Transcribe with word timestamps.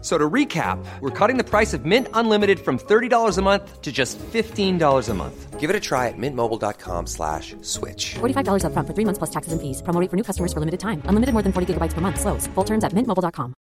So 0.00 0.16
to 0.16 0.30
recap, 0.30 0.78
we're 1.00 1.10
cutting 1.10 1.38
the 1.38 1.44
price 1.44 1.74
of 1.74 1.84
Mint 1.84 2.06
Unlimited 2.14 2.60
from 2.60 2.78
$30 2.78 3.36
a 3.36 3.42
month 3.42 3.82
to 3.82 3.90
just 3.90 4.16
$15 4.18 5.08
a 5.08 5.14
month. 5.14 5.58
Give 5.58 5.70
it 5.70 5.74
a 5.74 5.80
try 5.80 6.06
at 6.06 6.14
mintmobile.com 6.16 7.08
slash 7.08 7.56
switch. 7.62 8.14
$45 8.20 8.64
up 8.64 8.72
front 8.72 8.86
for 8.86 8.94
three 8.94 9.04
months 9.04 9.18
plus 9.18 9.30
taxes 9.30 9.52
and 9.52 9.60
fees. 9.60 9.82
Promo 9.82 10.00
rate 10.00 10.08
for 10.08 10.16
new 10.16 10.22
customers 10.22 10.52
for 10.52 10.60
limited 10.60 10.78
time. 10.78 11.02
Unlimited 11.06 11.32
more 11.32 11.42
than 11.42 11.52
40 11.52 11.74
gigabytes 11.74 11.94
per 11.94 12.00
month. 12.00 12.20
Slows. 12.20 12.46
Full 12.54 12.64
terms 12.64 12.84
at 12.84 12.92
mintmobile.com. 12.92 13.54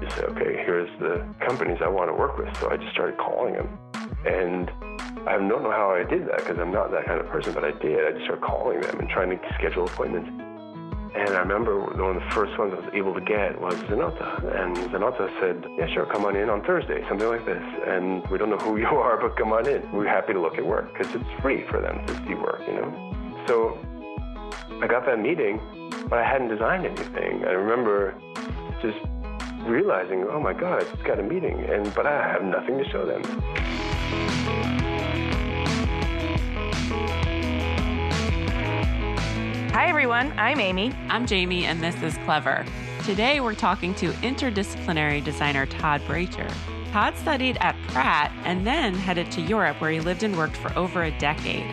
You 0.00 0.10
say, 0.10 0.22
okay, 0.22 0.62
here's 0.64 0.90
the 1.00 1.26
companies 1.44 1.78
I 1.82 1.88
want 1.88 2.08
to 2.10 2.14
work 2.14 2.38
with. 2.38 2.54
So 2.60 2.70
I 2.70 2.76
just 2.76 2.92
started 2.92 3.18
calling 3.18 3.54
them. 3.54 3.78
And 4.26 4.70
I 5.26 5.38
don't 5.38 5.48
know 5.48 5.70
how 5.70 5.90
I 5.90 6.04
did 6.04 6.28
that 6.28 6.38
because 6.38 6.58
I'm 6.58 6.72
not 6.72 6.90
that 6.90 7.06
kind 7.06 7.20
of 7.20 7.26
person, 7.28 7.52
but 7.52 7.64
I 7.64 7.72
did. 7.72 8.06
I 8.06 8.12
just 8.12 8.24
started 8.24 8.42
calling 8.42 8.80
them 8.80 9.00
and 9.00 9.08
trying 9.08 9.30
to 9.30 9.38
schedule 9.54 9.86
appointments. 9.86 10.30
And 11.14 11.30
I 11.30 11.38
remember 11.38 11.80
one 11.80 12.16
of 12.16 12.22
the 12.22 12.30
first 12.30 12.58
ones 12.58 12.74
I 12.74 12.80
was 12.80 12.90
able 12.92 13.14
to 13.14 13.20
get 13.20 13.60
was 13.60 13.74
Zanotta. 13.86 14.60
And 14.60 14.76
Zanotta 14.76 15.30
said, 15.40 15.64
yeah, 15.78 15.86
sure, 15.86 16.06
come 16.06 16.24
on 16.24 16.34
in 16.34 16.50
on 16.50 16.64
Thursday, 16.64 17.06
something 17.08 17.28
like 17.28 17.46
this. 17.46 17.62
And 17.86 18.26
we 18.28 18.36
don't 18.36 18.50
know 18.50 18.58
who 18.58 18.76
you 18.84 18.86
are, 18.86 19.16
but 19.16 19.36
come 19.36 19.52
on 19.52 19.68
in. 19.68 19.90
We're 19.92 20.08
happy 20.08 20.32
to 20.32 20.40
look 20.40 20.58
at 20.58 20.66
work 20.66 20.92
because 20.92 21.14
it's 21.14 21.40
free 21.40 21.64
for 21.70 21.80
them 21.80 22.04
to 22.06 22.14
see 22.26 22.34
work, 22.34 22.62
you 22.66 22.74
know? 22.74 23.44
So 23.46 23.78
I 24.82 24.88
got 24.88 25.06
that 25.06 25.20
meeting, 25.20 25.60
but 26.08 26.18
I 26.18 26.24
hadn't 26.24 26.48
designed 26.48 26.84
anything. 26.84 27.44
I 27.44 27.52
remember 27.52 28.20
just 28.82 28.98
realizing, 29.66 30.24
oh 30.24 30.40
my 30.40 30.52
God, 30.52 30.82
I 30.82 30.90
just 30.90 31.04
got 31.04 31.20
a 31.20 31.22
meeting, 31.22 31.64
and 31.64 31.94
but 31.94 32.06
I 32.06 32.28
have 32.28 32.42
nothing 32.42 32.76
to 32.78 32.84
show 32.90 33.06
them. 33.06 33.22
Hi, 39.72 39.86
everyone. 39.88 40.32
I'm 40.38 40.60
Amy. 40.60 40.92
I'm 41.08 41.26
Jaime, 41.26 41.64
and 41.64 41.82
this 41.82 42.00
is 42.02 42.16
Clever. 42.24 42.64
Today, 43.04 43.40
we're 43.40 43.54
talking 43.54 43.94
to 43.96 44.12
interdisciplinary 44.12 45.22
designer 45.22 45.66
Todd 45.66 46.00
Bracher. 46.06 46.48
Todd 46.92 47.16
studied 47.16 47.58
at 47.60 47.76
Pratt 47.88 48.32
and 48.44 48.66
then 48.66 48.94
headed 48.94 49.30
to 49.32 49.40
Europe, 49.40 49.80
where 49.80 49.90
he 49.90 50.00
lived 50.00 50.22
and 50.22 50.36
worked 50.36 50.56
for 50.56 50.72
over 50.78 51.02
a 51.02 51.18
decade. 51.18 51.66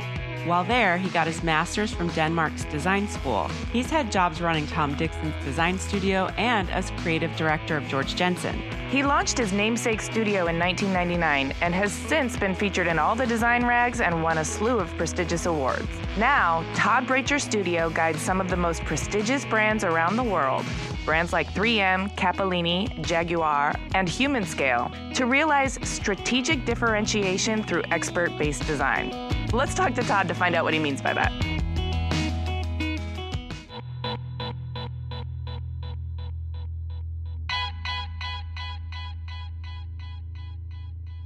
While 0.46 0.64
there, 0.64 0.98
he 0.98 1.08
got 1.10 1.28
his 1.28 1.44
master's 1.44 1.94
from 1.94 2.08
Denmark's 2.10 2.66
design 2.66 3.08
school. 3.08 3.48
He's 3.72 3.92
had 3.92 4.12
jobs 4.12 4.42
running 4.42 4.66
Tom 4.66 4.96
Dixon's 4.96 5.36
design 5.46 5.78
studio 5.78 6.30
and 6.38 6.68
as 6.72 6.90
creative 6.98 7.36
director 7.36 7.78
of 7.78 7.88
Georg 7.88 8.08
Jensen. 8.08 8.60
He 8.90 9.04
launched 9.04 9.38
his 9.38 9.54
namesake 9.54 10.02
studio 10.02 10.48
in 10.48 10.58
1999 10.58 11.54
and 11.62 11.76
has 11.76 11.94
since 11.94 12.36
been 12.38 12.56
featured 12.56 12.88
in 12.88 12.98
all 12.98 13.16
the 13.16 13.28
design 13.28 13.66
rags 13.66 14.02
and 14.02 14.24
won 14.24 14.40
a 14.40 14.46
slew 14.46 14.80
of 14.80 14.90
prestigious 14.98 15.46
awards. 15.46 15.88
Now, 16.18 16.66
Todd 16.74 17.06
Bracher 17.06 17.38
Studio 17.40 17.92
guides 17.92 18.20
some 18.20 18.42
of 18.42 18.50
the 18.50 18.58
most 18.58 18.84
prestigious 18.84 19.46
brands 19.46 19.84
around 19.84 20.16
the 20.16 20.24
world 20.24 20.66
brands 21.06 21.34
like 21.34 21.52
3M, 21.54 22.16
Cappellini, 22.16 23.02
Jaguar, 23.02 23.74
and 23.96 24.08
Humanscale, 24.08 25.14
to 25.14 25.26
realize 25.26 25.78
strategic 25.84 26.66
differentiation 26.66 27.64
through 27.64 27.84
expert 27.92 28.38
based 28.38 28.66
design. 28.68 29.12
Let's 29.52 29.74
talk 29.74 29.94
to 29.96 30.04
Todd 30.04 30.28
to 30.28 30.34
find 30.34 30.56
out 30.56 30.64
what 30.64 30.74
he 30.74 30.80
means 30.80 31.02
by 31.02 31.14
that. 31.14 31.32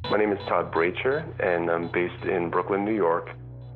My 0.09 0.17
name 0.17 0.31
is 0.31 0.39
Todd 0.47 0.71
Bracher, 0.71 1.25
and 1.39 1.69
I'm 1.69 1.89
based 1.89 2.23
in 2.23 2.49
Brooklyn, 2.49 2.85
New 2.85 2.95
York, 2.95 3.31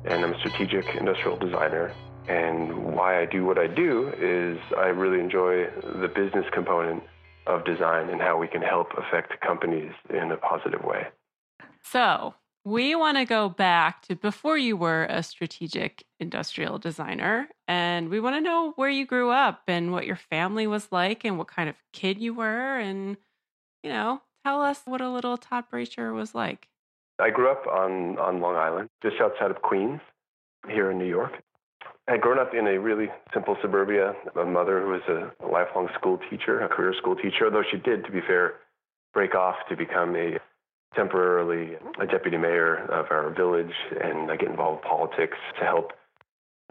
and 0.06 0.24
I'm 0.24 0.32
a 0.32 0.38
strategic 0.38 0.86
industrial 0.94 1.36
designer. 1.36 1.92
And 2.30 2.94
why 2.94 3.20
I 3.20 3.26
do 3.26 3.44
what 3.44 3.58
I 3.58 3.66
do 3.66 4.12
is 4.16 4.56
I 4.78 4.86
really 4.86 5.18
enjoy 5.18 5.66
the 6.00 6.06
business 6.06 6.46
component 6.52 7.02
of 7.48 7.64
design 7.64 8.08
and 8.08 8.20
how 8.20 8.38
we 8.38 8.46
can 8.46 8.62
help 8.62 8.92
affect 8.96 9.40
companies 9.40 9.90
in 10.08 10.30
a 10.30 10.36
positive 10.36 10.84
way. 10.84 11.08
So, 11.82 12.34
we 12.64 12.94
want 12.94 13.16
to 13.16 13.24
go 13.24 13.48
back 13.48 14.02
to 14.02 14.14
before 14.14 14.56
you 14.56 14.76
were 14.76 15.06
a 15.10 15.24
strategic 15.24 16.04
industrial 16.20 16.78
designer, 16.78 17.48
and 17.66 18.10
we 18.10 18.20
want 18.20 18.36
to 18.36 18.40
know 18.40 18.74
where 18.76 18.90
you 18.90 19.06
grew 19.06 19.30
up 19.30 19.62
and 19.66 19.90
what 19.90 20.06
your 20.06 20.20
family 20.30 20.68
was 20.68 20.92
like 20.92 21.24
and 21.24 21.36
what 21.36 21.48
kind 21.48 21.68
of 21.68 21.74
kid 21.92 22.20
you 22.20 22.34
were. 22.34 22.78
And, 22.78 23.16
you 23.82 23.90
know, 23.90 24.20
tell 24.44 24.62
us 24.62 24.82
what 24.84 25.00
a 25.00 25.10
little 25.10 25.36
Todd 25.36 25.64
Bracher 25.68 26.12
was 26.12 26.32
like. 26.32 26.68
I 27.18 27.30
grew 27.30 27.50
up 27.50 27.66
on, 27.66 28.18
on 28.18 28.40
Long 28.40 28.54
Island, 28.54 28.88
just 29.02 29.16
outside 29.20 29.50
of 29.50 29.62
Queens, 29.62 30.00
here 30.68 30.92
in 30.92 30.98
New 30.98 31.08
York. 31.08 31.42
I 32.10 32.14
had 32.14 32.22
grown 32.22 32.40
up 32.40 32.54
in 32.54 32.66
a 32.66 32.76
really 32.80 33.06
simple 33.32 33.56
suburbia. 33.62 34.14
A 34.34 34.44
mother 34.44 34.80
who 34.82 34.88
was 34.88 35.02
a 35.06 35.46
lifelong 35.46 35.88
school 35.96 36.18
teacher, 36.28 36.60
a 36.60 36.68
career 36.68 36.92
school 36.98 37.14
teacher, 37.14 37.44
although 37.44 37.62
she 37.70 37.76
did, 37.76 38.04
to 38.04 38.10
be 38.10 38.20
fair, 38.20 38.54
break 39.14 39.36
off 39.36 39.54
to 39.68 39.76
become 39.76 40.16
a 40.16 40.40
temporarily 40.96 41.76
a 42.00 42.06
deputy 42.06 42.36
mayor 42.36 42.78
of 42.90 43.06
our 43.12 43.30
village 43.30 43.72
and 44.02 44.28
get 44.40 44.50
involved 44.50 44.82
in 44.82 44.90
politics 44.90 45.38
to 45.60 45.64
help 45.64 45.92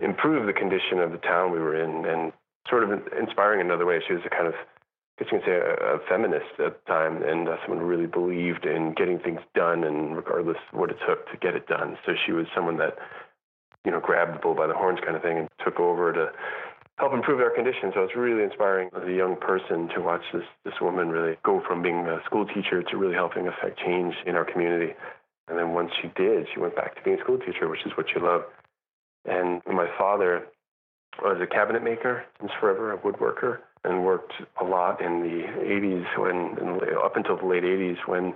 improve 0.02 0.46
the 0.46 0.52
condition 0.52 1.00
of 1.00 1.14
the 1.14 1.18
town 1.20 1.54
we 1.54 1.60
were 1.60 1.82
in 1.82 2.06
and 2.06 2.34
sort 2.70 2.84
of 2.84 2.92
inspiring 3.18 3.62
in 3.62 3.68
another 3.68 3.86
way. 3.86 4.02
She 4.06 4.14
was 4.14 4.24
a 4.26 4.30
kind 4.30 4.48
of, 4.48 4.56
I 4.56 5.24
guess 5.24 5.32
you 5.32 5.40
can 5.40 5.48
say, 5.48 5.56
a, 5.56 5.96
a 5.96 6.00
feminist 6.10 6.60
at 6.60 6.84
the 6.84 6.92
time 6.92 7.24
and 7.24 7.48
uh, 7.48 7.56
someone 7.64 7.80
who 7.80 7.86
really 7.86 8.08
believed 8.08 8.66
in 8.66 8.94
getting 8.94 9.20
things 9.20 9.40
done 9.56 9.86
and 9.86 10.18
regardless 10.18 10.58
what 10.74 10.90
it 10.90 10.98
took 11.08 11.32
to 11.32 11.38
get 11.38 11.56
it 11.56 11.66
done. 11.68 11.98
So 12.06 12.12
she 12.26 12.34
was 12.34 12.46
someone 12.54 12.76
that, 12.80 12.98
you 13.86 13.92
know, 13.92 14.00
grabbed 14.00 14.36
the 14.36 14.40
bull 14.40 14.56
by 14.56 14.68
the 14.68 14.74
horns 14.74 15.00
kind 15.04 15.16
of 15.16 15.22
thing 15.22 15.38
and 15.38 15.50
took 15.64 15.80
over 15.80 16.12
to 16.14 16.32
help 16.98 17.14
improve 17.14 17.40
our 17.40 17.50
conditions. 17.50 17.94
So 17.96 18.04
it's 18.04 18.16
really 18.16 18.44
inspiring 18.44 18.90
as 18.96 19.08
a 19.08 19.14
young 19.14 19.38
person 19.38 19.88
to 19.96 20.02
watch 20.02 20.24
this 20.34 20.44
this 20.66 20.76
woman 20.82 21.10
really 21.10 21.38
go 21.44 21.62
from 21.66 21.82
being 21.82 22.06
a 22.08 22.20
school 22.26 22.46
teacher 22.46 22.84
to 22.84 22.98
really 22.98 23.16
helping 23.16 23.48
affect 23.48 23.80
change 23.80 24.16
in 24.26 24.36
our 24.36 24.46
community. 24.46 24.94
And 25.48 25.58
then 25.58 25.74
once 25.74 25.92
she 26.02 26.10
did, 26.16 26.48
she 26.54 26.60
went 26.60 26.76
back 26.76 26.96
to 26.96 27.02
being 27.02 27.18
a 27.18 27.24
school 27.24 27.40
teacher, 27.40 27.68
which 27.68 27.86
is 27.86 27.94
what 27.96 28.06
she 28.14 28.20
loved. 28.20 28.46
And 29.26 29.62
my 29.66 29.88
father 29.98 30.46
was 31.22 31.40
a 31.42 31.48
cabinet 31.48 31.84
maker 31.84 32.24
since 32.40 32.52
forever, 32.60 32.94
a 32.94 32.98
woodworker, 32.98 33.60
and 33.84 34.06
worked 34.06 34.34
a 34.62 34.64
lot 34.64 35.02
in 35.02 35.22
the 35.22 35.44
80s 35.64 36.06
when, 36.18 36.80
up 37.04 37.16
until 37.16 37.38
the 37.38 37.46
late 37.46 37.64
80s 37.64 37.98
when 38.06 38.34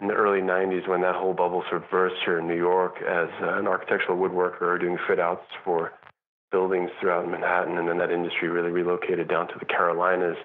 in 0.00 0.08
the 0.08 0.14
early 0.14 0.40
90s 0.40 0.88
when 0.88 1.02
that 1.02 1.14
whole 1.14 1.34
bubble 1.34 1.62
sort 1.68 1.82
of 1.82 1.90
burst 1.90 2.16
here 2.24 2.38
in 2.38 2.48
New 2.48 2.56
York 2.56 2.96
as 3.02 3.28
uh, 3.42 3.58
an 3.58 3.66
architectural 3.66 4.16
woodworker 4.16 4.80
doing 4.80 4.98
fit 5.06 5.20
outs 5.20 5.46
for 5.64 5.92
buildings 6.50 6.90
throughout 7.00 7.28
Manhattan, 7.28 7.78
and 7.78 7.88
then 7.88 7.98
that 7.98 8.10
industry 8.10 8.48
really 8.48 8.70
relocated 8.70 9.28
down 9.28 9.46
to 9.48 9.54
the 9.58 9.64
Carolinas. 9.64 10.36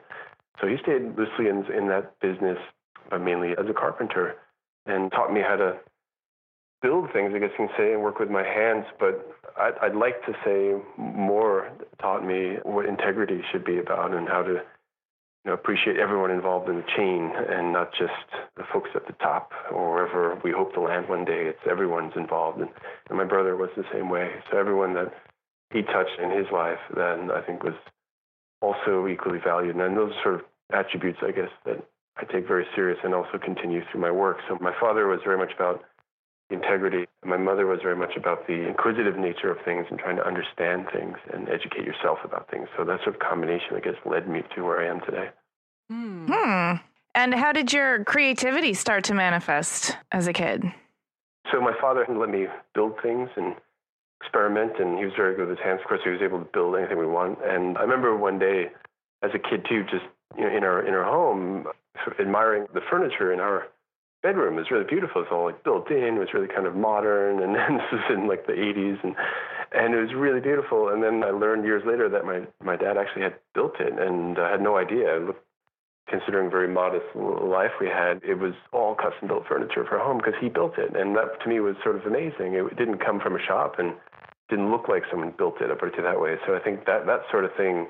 So 0.61 0.67
he 0.67 0.75
stayed 0.81 1.17
loosely 1.17 1.47
in, 1.47 1.65
in 1.71 1.87
that 1.87 2.19
business, 2.19 2.57
but 3.09 3.21
mainly 3.21 3.51
as 3.51 3.65
a 3.69 3.73
carpenter, 3.73 4.35
and 4.85 5.11
taught 5.11 5.33
me 5.33 5.41
how 5.41 5.55
to 5.55 5.77
build 6.81 7.11
things, 7.11 7.33
I 7.33 7.39
guess 7.39 7.49
you 7.57 7.67
can 7.67 7.75
say, 7.77 7.93
and 7.93 8.01
work 8.03 8.19
with 8.19 8.29
my 8.29 8.43
hands. 8.43 8.85
But 8.99 9.25
I'd, 9.57 9.73
I'd 9.81 9.95
like 9.95 10.23
to 10.25 10.33
say 10.45 10.75
more 10.97 11.71
taught 11.99 12.25
me 12.25 12.57
what 12.63 12.85
integrity 12.85 13.41
should 13.51 13.65
be 13.65 13.79
about 13.79 14.13
and 14.13 14.27
how 14.27 14.43
to 14.43 14.61
you 15.45 15.51
know, 15.51 15.53
appreciate 15.53 15.97
everyone 15.97 16.31
involved 16.31 16.67
in 16.69 16.77
the 16.77 16.85
chain 16.97 17.31
and 17.35 17.71
not 17.71 17.91
just 17.91 18.11
the 18.57 18.63
folks 18.73 18.89
at 18.95 19.05
the 19.05 19.13
top 19.13 19.51
or 19.71 19.93
wherever 19.93 20.41
we 20.43 20.51
hope 20.51 20.73
to 20.73 20.81
land 20.81 21.07
one 21.07 21.23
day. 21.23 21.45
It's 21.45 21.59
everyone's 21.69 22.13
involved. 22.15 22.59
And, 22.59 22.69
and 23.09 23.17
my 23.17 23.25
brother 23.25 23.55
was 23.55 23.69
the 23.77 23.85
same 23.93 24.09
way. 24.09 24.31
So 24.49 24.57
everyone 24.57 24.95
that 24.95 25.13
he 25.71 25.83
touched 25.83 26.19
in 26.21 26.31
his 26.31 26.47
life 26.51 26.79
then 26.95 27.29
I 27.29 27.41
think 27.41 27.63
was 27.63 27.75
also 28.61 29.07
equally 29.07 29.39
valued. 29.43 29.75
And 29.75 29.95
those 29.95 30.13
sort 30.23 30.35
of 30.35 30.41
attributes, 30.73 31.19
I 31.21 31.29
guess, 31.29 31.53
that 31.65 31.85
I 32.17 32.23
take 32.23 32.47
very 32.47 32.65
serious 32.75 32.97
and 33.03 33.13
also 33.13 33.37
continue 33.37 33.81
through 33.91 34.01
my 34.01 34.11
work. 34.11 34.37
So 34.49 34.57
my 34.59 34.73
father 34.79 35.05
was 35.07 35.19
very 35.23 35.37
much 35.37 35.51
about 35.53 35.83
integrity. 36.49 37.05
My 37.23 37.37
mother 37.37 37.65
was 37.65 37.79
very 37.81 37.95
much 37.95 38.15
about 38.15 38.47
the 38.47 38.67
inquisitive 38.67 39.17
nature 39.17 39.49
of 39.49 39.57
things 39.65 39.87
and 39.89 39.99
trying 39.99 40.15
to 40.17 40.25
understand 40.25 40.87
things 40.93 41.17
and 41.33 41.49
educate 41.49 41.85
yourself 41.85 42.19
about 42.23 42.49
things. 42.49 42.67
So 42.77 42.83
that 42.85 42.99
sort 43.03 43.15
of 43.15 43.19
combination, 43.19 43.75
I 43.75 43.79
guess, 43.79 43.95
led 44.05 44.29
me 44.29 44.43
to 44.55 44.63
where 44.63 44.79
I 44.79 44.89
am 44.89 45.01
today. 45.01 45.29
Hmm. 45.89 46.25
hmm. 46.31 46.75
And 47.15 47.33
how 47.33 47.53
did 47.53 47.71
your 47.71 48.03
creativity 48.03 48.73
start 48.73 49.05
to 49.05 49.13
manifest 49.13 49.97
as 50.11 50.27
a 50.27 50.33
kid? 50.33 50.63
So 51.51 51.61
my 51.61 51.73
father 51.79 52.05
let 52.09 52.29
me 52.29 52.47
build 52.73 52.93
things 53.01 53.29
and 53.37 53.55
experiment, 54.21 54.73
and 54.79 54.97
he 54.97 55.05
was 55.05 55.13
very 55.15 55.35
good 55.35 55.47
with 55.47 55.57
his 55.57 55.65
hands. 55.65 55.79
Of 55.81 55.87
course, 55.87 56.01
he 56.03 56.09
was 56.09 56.21
able 56.21 56.39
to 56.39 56.45
build 56.45 56.75
anything 56.75 56.97
we 56.97 57.05
want. 57.05 57.39
And 57.43 57.77
I 57.77 57.81
remember 57.81 58.15
one 58.17 58.39
day, 58.39 58.71
as 59.23 59.31
a 59.33 59.39
kid 59.39 59.65
too, 59.69 59.83
just 59.83 60.05
you 60.37 60.43
know, 60.43 60.55
in 60.55 60.63
our 60.63 60.85
in 60.85 60.93
our 60.93 61.03
home, 61.03 61.67
sort 62.03 62.19
of 62.19 62.25
admiring 62.25 62.67
the 62.73 62.81
furniture 62.89 63.31
in 63.31 63.39
our 63.39 63.67
bedroom. 64.25 64.55
Was 64.55 64.71
really 64.71 64.89
beautiful. 64.89 65.21
It's 65.21 65.31
all 65.31 65.45
like 65.45 65.63
built 65.63 65.91
in. 65.91 66.17
It 66.17 66.19
was 66.19 66.33
really 66.33 66.47
kind 66.47 66.65
of 66.65 66.75
modern. 66.75 67.43
And 67.43 67.53
then 67.57 67.77
this 67.77 67.91
was 67.91 68.05
in 68.09 68.27
like 68.27 68.47
the 68.47 68.57
80s, 68.57 68.97
and 69.03 69.15
and 69.71 69.93
it 69.93 70.01
was 70.01 70.13
really 70.15 70.41
beautiful. 70.41 70.89
And 70.89 71.03
then 71.03 71.23
I 71.23 71.29
learned 71.29 71.63
years 71.65 71.83
later 71.85 72.09
that 72.09 72.25
my 72.25 72.47
my 72.63 72.75
dad 72.75 72.97
actually 72.97 73.21
had 73.21 73.35
built 73.53 73.79
it, 73.79 73.93
and 73.93 74.39
I 74.39 74.49
had 74.51 74.61
no 74.61 74.77
idea. 74.77 75.29
Considering 76.07 76.51
very 76.51 76.67
modest 76.67 77.09
life 77.15 77.73
we 77.81 77.87
had, 77.87 78.21
it 78.21 78.37
was 78.37 78.53
all 78.71 78.93
custom 78.93 79.27
built 79.27 79.47
furniture 79.49 79.83
for 79.89 79.97
home 79.97 80.17
because 80.17 80.35
he 80.39 80.49
built 80.49 80.77
it, 80.77 80.95
and 80.95 81.15
that 81.17 81.41
to 81.41 81.49
me 81.49 81.59
was 81.59 81.75
sort 81.81 81.95
of 81.95 82.05
amazing. 82.05 82.53
It 82.53 82.77
didn't 82.77 82.99
come 83.03 83.19
from 83.19 83.35
a 83.35 83.41
shop 83.41 83.79
and 83.79 83.95
didn't 84.47 84.69
look 84.69 84.87
like 84.87 85.01
someone 85.09 85.33
built 85.35 85.55
it. 85.61 85.71
I 85.71 85.73
put 85.73 85.97
it 85.97 86.03
that 86.03 86.21
way. 86.21 86.35
So 86.45 86.55
I 86.55 86.59
think 86.59 86.85
that 86.85 87.07
that 87.07 87.21
sort 87.31 87.43
of 87.43 87.55
thing 87.57 87.87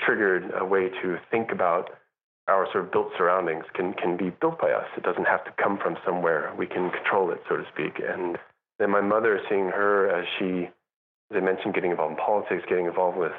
triggered 0.00 0.52
a 0.54 0.64
way 0.64 0.88
to 1.02 1.18
think 1.32 1.50
about 1.50 1.90
our 2.48 2.66
sort 2.72 2.84
of 2.84 2.92
built 2.92 3.08
surroundings 3.16 3.64
can 3.74 3.92
can 3.92 4.16
be 4.16 4.30
built 4.30 4.58
by 4.60 4.70
us. 4.70 4.86
It 4.96 5.02
doesn't 5.02 5.26
have 5.26 5.44
to 5.44 5.52
come 5.62 5.78
from 5.78 5.96
somewhere. 6.04 6.52
We 6.56 6.66
can 6.66 6.90
control 6.90 7.30
it, 7.30 7.42
so 7.48 7.56
to 7.56 7.64
speak. 7.72 8.00
And 8.02 8.38
then 8.78 8.90
my 8.90 9.00
mother, 9.00 9.40
seeing 9.48 9.68
her 9.68 10.08
as 10.08 10.26
she, 10.38 10.68
as 11.30 11.36
I 11.36 11.40
mentioned, 11.40 11.74
getting 11.74 11.90
involved 11.90 12.12
in 12.12 12.24
politics, 12.24 12.64
getting 12.68 12.86
involved 12.86 13.18
with 13.18 13.32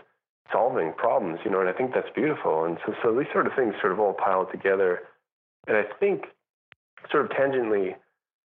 solving 0.51 0.93
problems, 0.93 1.39
you 1.45 1.51
know, 1.51 1.59
and 1.59 1.69
I 1.69 1.73
think 1.73 1.93
that's 1.93 2.09
beautiful. 2.15 2.65
And 2.65 2.77
so, 2.85 2.93
so 3.03 3.15
these 3.15 3.27
sort 3.31 3.47
of 3.47 3.53
things 3.55 3.75
sort 3.81 3.91
of 3.91 3.99
all 3.99 4.13
pile 4.13 4.47
together. 4.51 5.01
And 5.67 5.77
I 5.77 5.83
think, 5.99 6.25
sort 7.11 7.25
of 7.25 7.31
tangentially, 7.31 7.95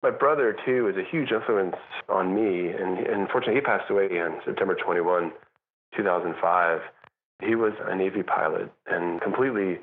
my 0.02 0.10
brother 0.10 0.56
too 0.64 0.88
is 0.88 0.96
a 0.96 1.04
huge 1.08 1.32
influence 1.32 1.76
on 2.08 2.34
me. 2.34 2.68
And, 2.68 2.98
and 2.98 3.22
unfortunately, 3.22 3.56
he 3.56 3.60
passed 3.60 3.90
away 3.90 4.06
on 4.20 4.40
September 4.44 4.74
21, 4.74 5.32
2005. 5.96 6.80
He 7.42 7.54
was 7.54 7.72
a 7.84 7.94
Navy 7.96 8.22
pilot 8.22 8.70
and 8.86 9.20
completely 9.20 9.80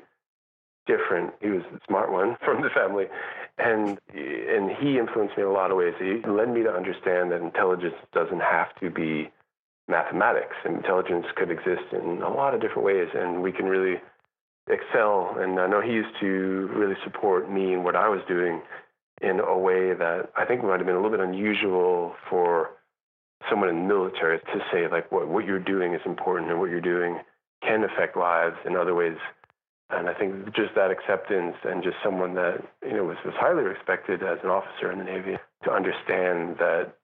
different. 0.86 1.32
He 1.40 1.48
was 1.48 1.62
the 1.72 1.80
smart 1.86 2.12
one 2.12 2.36
from 2.44 2.62
the 2.62 2.70
family, 2.70 3.06
and 3.58 3.98
and 4.14 4.70
he 4.70 4.98
influenced 4.98 5.36
me 5.36 5.42
in 5.42 5.48
a 5.48 5.52
lot 5.52 5.70
of 5.70 5.76
ways. 5.76 5.94
He 5.98 6.20
led 6.28 6.50
me 6.50 6.62
to 6.62 6.70
understand 6.70 7.30
that 7.32 7.40
intelligence 7.40 7.94
doesn't 8.12 8.40
have 8.42 8.74
to 8.80 8.90
be 8.90 9.30
mathematics. 9.88 10.56
Intelligence 10.64 11.26
could 11.36 11.50
exist 11.50 11.92
in 11.92 12.22
a 12.22 12.30
lot 12.30 12.54
of 12.54 12.60
different 12.60 12.84
ways, 12.84 13.08
and 13.14 13.42
we 13.42 13.52
can 13.52 13.66
really 13.66 14.00
excel. 14.68 15.36
And 15.38 15.60
I 15.60 15.66
know 15.66 15.80
he 15.80 15.92
used 15.92 16.14
to 16.20 16.70
really 16.74 16.96
support 17.04 17.50
me 17.50 17.74
in 17.74 17.84
what 17.84 17.96
I 17.96 18.08
was 18.08 18.20
doing 18.26 18.62
in 19.20 19.40
a 19.40 19.56
way 19.56 19.94
that 19.94 20.30
I 20.36 20.44
think 20.44 20.62
might 20.62 20.78
have 20.78 20.86
been 20.86 20.96
a 20.96 21.02
little 21.02 21.16
bit 21.16 21.20
unusual 21.20 22.14
for 22.28 22.70
someone 23.48 23.68
in 23.68 23.82
the 23.82 23.94
military 23.94 24.38
to 24.38 24.58
say 24.72 24.88
like 24.88 25.10
what 25.12 25.28
what 25.28 25.44
you're 25.44 25.58
doing 25.58 25.94
is 25.94 26.00
important 26.06 26.50
and 26.50 26.58
what 26.58 26.70
you're 26.70 26.80
doing 26.80 27.18
can 27.62 27.84
affect 27.84 28.16
lives 28.16 28.56
in 28.64 28.76
other 28.76 28.94
ways 28.94 29.16
and 29.90 30.08
I 30.08 30.14
think 30.14 30.46
just 30.54 30.74
that 30.76 30.90
acceptance 30.90 31.56
and 31.64 31.82
just 31.82 31.96
someone 32.02 32.34
that 32.34 32.58
you 32.82 32.96
know 32.96 33.04
was, 33.04 33.16
was 33.24 33.34
highly 33.36 33.62
respected 33.62 34.22
as 34.22 34.38
an 34.42 34.50
officer 34.50 34.90
in 34.90 34.98
the 34.98 35.04
Navy 35.04 35.36
to 35.64 35.70
understand 35.70 36.56
that 36.58 36.94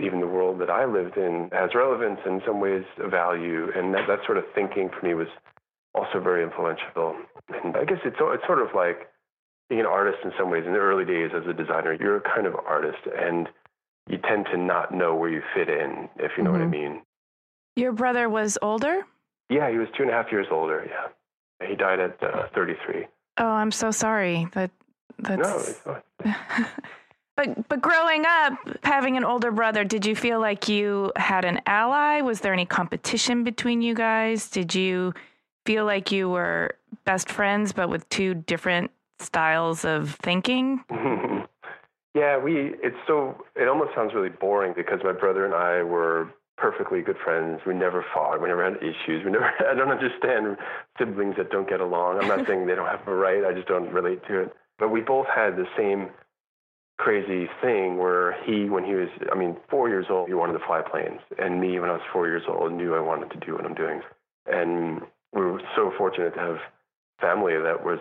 even 0.00 0.20
the 0.20 0.26
world 0.26 0.60
that 0.60 0.70
I 0.70 0.86
lived 0.86 1.16
in 1.16 1.50
has 1.52 1.74
relevance 1.74 2.20
in 2.24 2.40
some 2.46 2.60
ways 2.60 2.84
a 2.98 3.08
value, 3.08 3.70
and 3.76 3.92
that, 3.94 4.06
that 4.08 4.20
sort 4.24 4.38
of 4.38 4.44
thinking 4.54 4.88
for 4.88 5.06
me 5.06 5.14
was 5.14 5.28
also 5.94 6.20
very 6.20 6.42
influential. 6.42 7.16
And 7.62 7.76
I 7.76 7.84
guess 7.84 7.98
it's 8.04 8.16
it's 8.18 8.46
sort 8.46 8.62
of 8.62 8.68
like 8.74 9.08
being 9.68 9.80
an 9.80 9.86
artist 9.86 10.18
in 10.24 10.32
some 10.38 10.50
ways. 10.50 10.64
In 10.66 10.72
the 10.72 10.78
early 10.78 11.04
days 11.04 11.30
as 11.36 11.46
a 11.46 11.52
designer, 11.52 11.92
you're 11.92 12.16
a 12.16 12.22
kind 12.22 12.46
of 12.46 12.54
artist, 12.54 13.04
and 13.14 13.48
you 14.08 14.18
tend 14.18 14.46
to 14.52 14.56
not 14.56 14.94
know 14.94 15.14
where 15.14 15.30
you 15.30 15.42
fit 15.54 15.68
in, 15.68 16.08
if 16.16 16.32
you 16.36 16.44
know 16.44 16.50
mm-hmm. 16.50 16.52
what 16.52 16.60
I 16.60 16.64
mm-hmm. 16.64 16.94
mean. 16.94 17.02
Your 17.76 17.92
brother 17.92 18.28
was 18.28 18.58
older. 18.62 19.02
Yeah, 19.48 19.70
he 19.70 19.78
was 19.78 19.88
two 19.96 20.02
and 20.02 20.10
a 20.10 20.14
half 20.14 20.32
years 20.32 20.46
older. 20.50 20.86
Yeah. 20.88 21.08
He 21.66 21.74
died 21.74 22.00
at 22.00 22.22
uh, 22.22 22.48
33. 22.54 23.06
Oh, 23.38 23.46
I'm 23.46 23.70
so 23.70 23.90
sorry. 23.90 24.48
That 24.52 24.70
that's. 25.18 25.80
No, 25.86 26.00
but 27.36 27.68
but 27.68 27.80
growing 27.80 28.24
up, 28.26 28.54
having 28.84 29.16
an 29.16 29.24
older 29.24 29.50
brother, 29.50 29.84
did 29.84 30.04
you 30.04 30.14
feel 30.14 30.40
like 30.40 30.68
you 30.68 31.12
had 31.16 31.44
an 31.44 31.60
ally? 31.66 32.20
Was 32.20 32.40
there 32.40 32.52
any 32.52 32.66
competition 32.66 33.44
between 33.44 33.82
you 33.82 33.94
guys? 33.94 34.50
Did 34.50 34.74
you 34.74 35.14
feel 35.64 35.84
like 35.84 36.12
you 36.12 36.28
were 36.28 36.76
best 37.04 37.30
friends, 37.30 37.72
but 37.72 37.88
with 37.88 38.08
two 38.08 38.34
different 38.34 38.90
styles 39.18 39.84
of 39.84 40.14
thinking? 40.22 40.84
yeah, 42.14 42.36
we. 42.38 42.74
It's 42.82 42.96
so. 43.06 43.42
It 43.56 43.68
almost 43.68 43.94
sounds 43.94 44.12
really 44.14 44.28
boring 44.28 44.74
because 44.76 45.00
my 45.02 45.12
brother 45.12 45.44
and 45.44 45.54
I 45.54 45.82
were 45.82 46.28
perfectly 46.56 47.02
good 47.02 47.16
friends. 47.22 47.60
We 47.66 47.74
never 47.74 48.04
fought. 48.14 48.40
We 48.40 48.48
never 48.48 48.64
had 48.64 48.76
issues. 48.76 49.24
We 49.24 49.30
never. 49.30 49.44
I 49.70 49.74
don't 49.74 49.90
understand 49.90 50.56
siblings 50.98 51.36
that 51.36 51.50
don't 51.50 51.68
get 51.68 51.80
along. 51.80 52.20
I'm 52.20 52.28
not 52.28 52.46
saying 52.48 52.66
they 52.66 52.74
don't 52.74 52.86
have 52.86 53.06
a 53.06 53.14
right. 53.14 53.44
I 53.44 53.52
just 53.52 53.68
don't 53.68 53.92
relate 53.92 54.26
to 54.28 54.40
it. 54.42 54.56
But 54.78 54.90
we 54.90 55.00
both 55.00 55.26
had 55.26 55.56
the 55.56 55.66
same 55.76 56.10
crazy 56.98 57.48
thing 57.60 57.98
where 57.98 58.36
he, 58.44 58.68
when 58.68 58.84
he 58.84 58.94
was, 58.94 59.08
I 59.30 59.36
mean, 59.36 59.56
four 59.68 59.88
years 59.88 60.06
old, 60.08 60.28
he 60.28 60.34
wanted 60.34 60.52
to 60.54 60.64
fly 60.64 60.82
planes, 60.82 61.20
and 61.38 61.60
me, 61.60 61.78
when 61.80 61.90
I 61.90 61.94
was 61.94 62.02
four 62.12 62.28
years 62.28 62.42
old, 62.48 62.72
knew 62.72 62.94
I 62.94 63.00
wanted 63.00 63.30
to 63.32 63.44
do 63.44 63.54
what 63.54 63.64
I'm 63.64 63.74
doing. 63.74 64.02
And 64.46 65.02
we 65.32 65.40
were 65.40 65.60
so 65.74 65.92
fortunate 65.96 66.34
to 66.34 66.40
have 66.40 66.58
family 67.20 67.54
that 67.54 67.84
was 67.84 67.98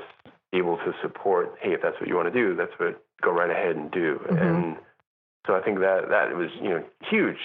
able 0.54 0.78
to 0.78 0.94
support. 1.02 1.56
Hey, 1.62 1.74
if 1.74 1.82
that's 1.82 2.00
what 2.00 2.10
you 2.10 2.16
want 2.16 2.32
to 2.32 2.40
do, 2.40 2.56
that's 2.56 2.74
what 2.78 3.02
go 3.22 3.32
right 3.32 3.50
ahead 3.50 3.76
and 3.76 3.90
do. 3.92 4.20
Mm-hmm. 4.26 4.38
And 4.38 4.76
so 5.48 5.56
I 5.56 5.62
think 5.62 5.80
that 5.80 6.10
that 6.10 6.36
was 6.36 6.50
you 6.62 6.70
know 6.70 6.84
huge 7.10 7.38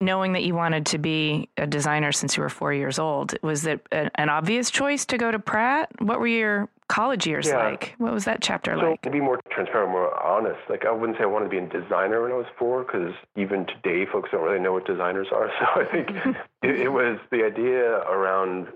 knowing 0.00 0.32
that 0.34 0.44
you 0.44 0.54
wanted 0.54 0.86
to 0.86 0.98
be 0.98 1.48
a 1.56 1.66
designer 1.66 2.12
since 2.12 2.36
you 2.36 2.42
were 2.42 2.48
four 2.48 2.72
years 2.72 2.98
old, 2.98 3.34
was 3.42 3.66
it 3.66 3.86
an 3.92 4.28
obvious 4.28 4.70
choice 4.70 5.06
to 5.06 5.18
go 5.18 5.30
to 5.30 5.38
Pratt? 5.38 5.90
What 6.00 6.20
were 6.20 6.26
your 6.26 6.68
college 6.88 7.26
years 7.26 7.48
yeah. 7.48 7.64
like? 7.64 7.94
What 7.98 8.12
was 8.12 8.24
that 8.26 8.42
chapter 8.42 8.74
so 8.74 8.90
like? 8.90 9.02
To 9.02 9.10
be 9.10 9.20
more 9.20 9.40
transparent, 9.50 9.90
more 9.90 10.12
honest, 10.22 10.60
like 10.68 10.84
I 10.84 10.92
wouldn't 10.92 11.18
say 11.18 11.24
I 11.24 11.26
wanted 11.26 11.46
to 11.46 11.50
be 11.50 11.58
a 11.58 11.80
designer 11.80 12.22
when 12.22 12.32
I 12.32 12.36
was 12.36 12.46
four, 12.58 12.84
because 12.84 13.14
even 13.36 13.66
today, 13.66 14.04
folks 14.10 14.30
don't 14.30 14.42
really 14.42 14.60
know 14.60 14.72
what 14.72 14.86
designers 14.86 15.28
are. 15.32 15.50
So 15.58 15.80
I 15.80 15.84
think 15.90 16.10
it, 16.62 16.80
it 16.80 16.88
was 16.88 17.18
the 17.30 17.44
idea 17.44 17.98
around, 18.02 18.68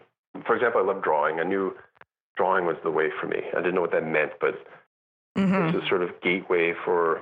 for 0.46 0.54
example, 0.56 0.80
I 0.80 0.84
love 0.84 1.02
drawing. 1.02 1.38
I 1.40 1.44
knew 1.44 1.74
drawing 2.36 2.64
was 2.64 2.76
the 2.82 2.90
way 2.90 3.10
for 3.20 3.26
me. 3.26 3.42
I 3.52 3.56
didn't 3.56 3.74
know 3.74 3.82
what 3.82 3.92
that 3.92 4.06
meant, 4.06 4.32
but 4.40 4.54
mm-hmm. 5.36 5.76
it's 5.76 5.84
a 5.84 5.88
sort 5.88 6.02
of 6.02 6.10
gateway 6.22 6.72
for 6.84 7.20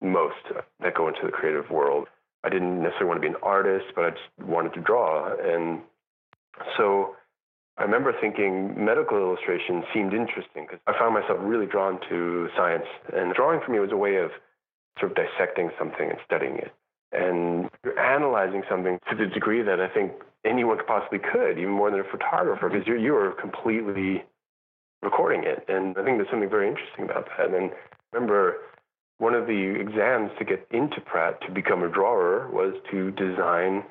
most 0.00 0.36
that 0.80 0.94
go 0.94 1.08
into 1.08 1.20
the 1.24 1.32
creative 1.32 1.68
world. 1.70 2.06
I 2.44 2.48
didn't 2.48 2.82
necessarily 2.82 3.06
want 3.06 3.22
to 3.22 3.28
be 3.28 3.34
an 3.34 3.40
artist, 3.42 3.86
but 3.94 4.04
I 4.04 4.10
just 4.10 4.48
wanted 4.48 4.74
to 4.74 4.80
draw. 4.80 5.34
And 5.36 5.80
so 6.76 7.16
I 7.76 7.84
remember 7.84 8.12
thinking 8.20 8.82
medical 8.82 9.18
illustration 9.18 9.84
seemed 9.92 10.12
interesting 10.14 10.66
because 10.68 10.80
I 10.86 10.98
found 10.98 11.14
myself 11.14 11.38
really 11.40 11.66
drawn 11.66 12.00
to 12.08 12.48
science. 12.56 12.86
And 13.12 13.34
drawing 13.34 13.60
for 13.64 13.72
me 13.72 13.78
was 13.78 13.92
a 13.92 13.96
way 13.96 14.16
of 14.16 14.30
sort 14.98 15.12
of 15.12 15.16
dissecting 15.16 15.70
something 15.78 16.10
and 16.10 16.18
studying 16.24 16.56
it. 16.56 16.72
And 17.12 17.68
you're 17.84 17.98
analyzing 17.98 18.62
something 18.68 18.98
to 19.10 19.16
the 19.16 19.26
degree 19.26 19.62
that 19.62 19.80
I 19.80 19.88
think 19.88 20.12
anyone 20.44 20.78
possibly 20.86 21.18
could, 21.18 21.58
even 21.58 21.72
more 21.72 21.90
than 21.90 22.00
a 22.00 22.04
photographer, 22.04 22.68
because 22.68 22.86
you're, 22.86 22.98
you're 22.98 23.32
completely 23.32 24.24
recording 25.02 25.44
it. 25.44 25.64
And 25.68 25.96
I 25.98 26.04
think 26.04 26.18
there's 26.18 26.30
something 26.30 26.50
very 26.50 26.68
interesting 26.68 27.04
about 27.04 27.28
that. 27.36 27.48
And 27.48 27.70
I 27.72 28.16
remember 28.16 28.56
one 29.20 29.34
of 29.34 29.46
the 29.46 29.76
exams 29.78 30.30
to 30.38 30.44
get 30.46 30.66
into 30.70 30.98
Pratt 31.02 31.42
to 31.42 31.52
become 31.52 31.82
a 31.82 31.90
drawer 31.90 32.48
was 32.50 32.72
to 32.90 33.10
design 33.12 33.84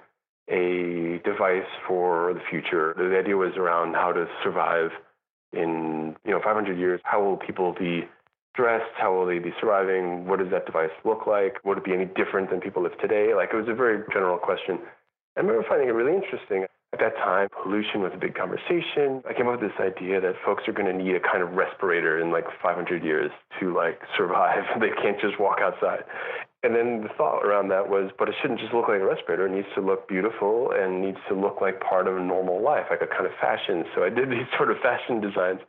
a 0.49 1.21
device 1.23 1.69
for 1.87 2.33
the 2.33 2.41
future. 2.49 2.95
The 2.97 3.15
idea 3.15 3.37
was 3.37 3.53
around 3.55 3.93
how 3.93 4.11
to 4.11 4.25
survive 4.43 4.89
in 5.53 6.15
you 6.25 6.31
know 6.31 6.41
500 6.43 6.79
years. 6.79 6.99
How 7.03 7.23
will 7.23 7.37
people 7.37 7.75
be 7.77 8.09
dressed? 8.55 8.89
How 8.97 9.13
will 9.13 9.27
they 9.27 9.37
be 9.37 9.53
surviving? 9.61 10.25
What 10.25 10.39
does 10.39 10.49
that 10.49 10.65
device 10.65 10.89
look 11.05 11.27
like? 11.27 11.63
Would 11.63 11.77
it 11.77 11.85
be 11.85 11.93
any 11.93 12.05
different 12.05 12.49
than 12.49 12.59
people 12.59 12.81
live 12.81 12.97
today? 12.97 13.35
Like 13.35 13.49
it 13.53 13.55
was 13.55 13.69
a 13.69 13.75
very 13.75 14.03
general 14.11 14.39
question. 14.39 14.79
I 15.37 15.41
remember 15.41 15.63
finding 15.69 15.89
it 15.89 15.91
really 15.91 16.15
interesting. 16.15 16.65
At 16.91 16.99
that 16.99 17.15
time, 17.17 17.49
pollution 17.61 18.01
was 18.01 18.11
a 18.15 18.17
big 18.17 18.33
conversation. 18.33 19.21
I 19.29 19.33
came 19.33 19.47
up 19.47 19.61
with 19.61 19.69
this 19.69 19.79
idea 19.79 20.19
that 20.21 20.33
folks 20.43 20.63
are 20.67 20.73
going 20.73 20.89
to 20.89 21.03
need 21.03 21.13
a 21.13 21.19
kind 21.19 21.43
of 21.43 21.53
respirator 21.53 22.19
in 22.19 22.31
like 22.31 22.45
500 22.63 23.03
years 23.03 23.29
to 23.59 23.75
like 23.75 24.01
survive. 24.17 24.63
they 24.79 24.89
can't 25.01 25.21
just 25.21 25.39
walk 25.39 25.59
outside. 25.61 26.03
And 26.63 26.75
then 26.75 27.01
the 27.01 27.09
thought 27.15 27.45
around 27.45 27.69
that 27.69 27.87
was, 27.87 28.11
but 28.17 28.27
it 28.27 28.35
shouldn't 28.41 28.59
just 28.59 28.73
look 28.73 28.89
like 28.89 28.99
a 28.99 29.05
respirator. 29.05 29.45
It 29.45 29.51
needs 29.51 29.67
to 29.75 29.81
look 29.81 30.09
beautiful 30.09 30.71
and 30.73 31.01
needs 31.01 31.19
to 31.29 31.35
look 31.35 31.61
like 31.61 31.79
part 31.79 32.07
of 32.07 32.17
a 32.17 32.19
normal 32.19 32.61
life, 32.61 32.85
like 32.89 33.01
a 33.01 33.07
kind 33.07 33.25
of 33.25 33.31
fashion. 33.39 33.85
So 33.95 34.03
I 34.03 34.09
did 34.09 34.29
these 34.33 34.49
sort 34.57 34.71
of 34.71 34.77
fashion 34.81 35.21
designs 35.21 35.61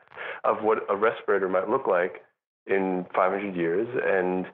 of 0.44 0.62
what 0.62 0.78
a 0.88 0.96
respirator 0.96 1.48
might 1.48 1.68
look 1.68 1.86
like 1.86 2.24
in 2.66 3.04
500 3.14 3.54
years. 3.54 3.86
And 4.02 4.46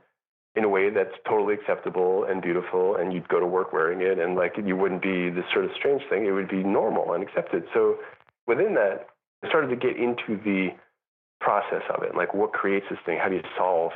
in 0.57 0.65
a 0.65 0.69
way 0.69 0.91
that's 0.91 1.15
totally 1.29 1.55
acceptable 1.55 2.25
and 2.25 2.43
beautiful 2.43 2.97
and 2.97 3.13
you'd 3.13 3.29
go 3.29 3.39
to 3.39 3.47
work 3.47 3.73
wearing 3.73 4.01
it 4.01 4.19
and 4.19 4.37
like 4.37 4.55
you 4.65 4.77
wouldn't 4.77 5.03
be 5.03 5.31
this 5.31 5.45
sort 5.53 5.65
of 5.65 5.71
strange 5.77 6.03
thing 6.09 6.27
it 6.27 6.33
would 6.33 6.49
be 6.49 6.63
normal 6.63 7.13
and 7.13 7.23
accepted 7.23 7.65
so 7.75 7.97
within 8.47 8.75
that 8.75 9.09
i 9.45 9.49
started 9.49 9.69
to 9.69 9.77
get 9.77 9.97
into 9.97 10.41
the 10.45 10.69
process 11.41 11.83
of 11.95 12.03
it 12.03 12.15
like 12.15 12.33
what 12.35 12.53
creates 12.53 12.87
this 12.91 12.99
thing 13.05 13.19
how 13.19 13.29
do 13.29 13.37
you 13.37 13.43
solve 13.57 13.93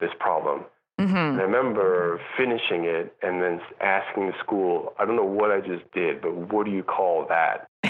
this 0.00 0.10
problem 0.18 0.64
Mm-hmm. 1.00 1.16
And 1.16 1.40
I 1.40 1.44
remember 1.44 2.20
finishing 2.36 2.84
it 2.84 3.14
and 3.22 3.42
then 3.42 3.60
asking 3.80 4.26
the 4.26 4.34
school, 4.38 4.92
I 4.98 5.06
don't 5.06 5.16
know 5.16 5.24
what 5.24 5.50
I 5.50 5.60
just 5.60 5.90
did, 5.92 6.20
but 6.20 6.34
what 6.52 6.66
do 6.66 6.72
you 6.72 6.82
call 6.82 7.26
that? 7.28 7.68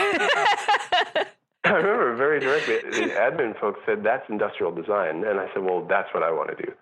I 1.64 1.72
remember 1.72 2.14
very 2.14 2.38
directly, 2.38 2.76
the 2.90 3.12
admin 3.12 3.58
folks 3.58 3.80
said, 3.84 4.04
that's 4.04 4.22
industrial 4.28 4.72
design. 4.72 5.24
And 5.24 5.40
I 5.40 5.48
said, 5.52 5.64
well, 5.64 5.84
that's 5.84 6.12
what 6.14 6.22
I 6.22 6.30
want 6.30 6.56
to 6.56 6.66
do. 6.66 6.72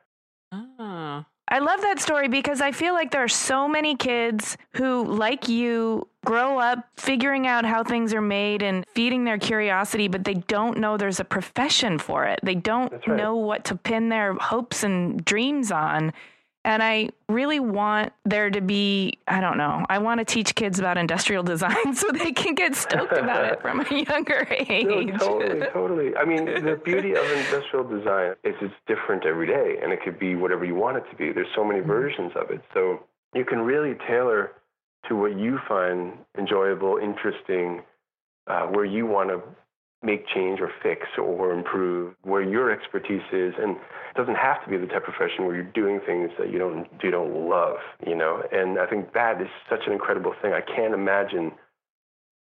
I 1.51 1.61
love 1.61 1.81
that 1.81 1.99
story 1.99 2.29
because 2.29 2.61
I 2.61 2.73
feel 2.73 2.95
like 2.95 3.11
there 3.11 3.25
are 3.25 3.29
so 3.29 3.69
many 3.69 3.97
kids 3.97 4.57
who, 4.75 5.05
like 5.05 5.49
you, 5.49 6.07
grow 6.25 6.59
up 6.59 6.87
figuring 6.97 7.47
out 7.47 7.65
how 7.65 7.83
things 7.83 8.13
are 8.13 8.21
made 8.21 8.63
and 8.63 8.85
feeding 8.89 9.25
their 9.25 9.39
curiosity, 9.39 10.09
but 10.09 10.25
they 10.25 10.35
don't 10.35 10.79
know 10.79 10.97
there's 10.97 11.21
a 11.21 11.25
profession 11.25 11.99
for 11.99 12.27
it. 12.27 12.39
They 12.43 12.55
don't 12.55 12.93
right. 12.93 13.17
know 13.17 13.37
what 13.37 13.65
to 13.67 13.77
pin 13.77 14.11
their 14.11 14.35
hopes 14.35 14.83
and 14.83 15.25
dreams 15.25 15.73
on. 15.73 16.13
And 16.69 16.83
I 16.83 17.09
really 17.31 17.61
want 17.61 18.13
there 18.27 18.51
to 18.51 18.61
be, 18.61 19.19
I 19.27 19.41
don't 19.41 19.57
know, 19.57 19.87
I 19.89 19.97
want 19.97 20.19
to 20.19 20.25
teach 20.27 20.55
kids 20.55 20.79
about 20.79 20.99
industrial 20.99 21.43
design 21.55 21.95
so 21.95 22.09
they 22.13 22.31
can 22.31 22.55
get 22.55 22.75
stoked 22.75 23.17
about 23.17 23.47
it 23.47 23.63
from 23.63 23.81
a 23.81 24.05
younger 24.11 24.47
age. 24.51 24.87
No, 24.87 25.17
totally, 25.17 25.67
totally. 25.73 26.17
I 26.17 26.27
mean, 26.27 26.45
the 26.45 26.79
beauty 26.85 27.13
of 27.13 27.25
industrial 27.25 27.89
design 27.89 28.33
is 28.45 28.55
it's 28.61 28.75
different 28.87 29.25
every 29.25 29.47
day, 29.47 29.79
and 29.83 29.95
it 29.95 30.03
could 30.05 30.19
be 30.19 30.35
whatever 30.35 30.67
you 30.67 30.75
want 30.75 30.99
it 30.99 31.05
to 31.11 31.17
be. 31.17 31.33
There's 31.33 31.49
so 31.57 31.65
many 31.65 31.81
versions 31.81 32.33
of 32.37 32.51
it, 32.51 32.61
so 32.75 33.01
you 33.35 33.47
can 33.47 33.61
really 33.61 33.97
tailor 34.07 34.53
to 35.09 35.17
what 35.17 35.39
you 35.39 35.59
find 35.67 36.19
enjoyable, 36.37 36.99
interesting, 36.99 37.81
uh, 38.47 38.67
where 38.67 38.85
you 38.85 39.07
want 39.07 39.31
to 39.31 39.41
make 40.03 40.27
change 40.29 40.61
or 40.61 40.71
fix 40.83 41.07
or 41.19 41.53
improve, 41.53 42.15
where 42.23 42.43
your 42.43 42.71
expertise 42.71 43.23
is, 43.33 43.55
and 43.59 43.77
it 43.77 44.17
doesn't 44.17 44.37
have 44.37 44.63
to 44.65 44.71
be 44.71 44.77
the 44.77 44.87
type 44.87 45.09
of 45.09 45.15
profession 45.15 45.45
where 45.45 45.55
you're 45.57 45.65
doing 45.65 46.01
things 46.07 46.31
that 46.39 46.53
you 46.53 46.59
don't 46.59 46.87
you 47.03 47.11
don't 47.11 47.49
love, 47.49 47.79
you 48.07 48.15
know. 48.15 48.43
And 48.53 48.79
I 48.79 48.87
think 48.87 49.13
that 49.15 49.41
is 49.41 49.49
such 49.69 49.87
an 49.87 49.93
incredible 49.93 50.35
thing. 50.41 50.53
I 50.53 50.61
can't 50.61 50.95
imagine 50.95 51.53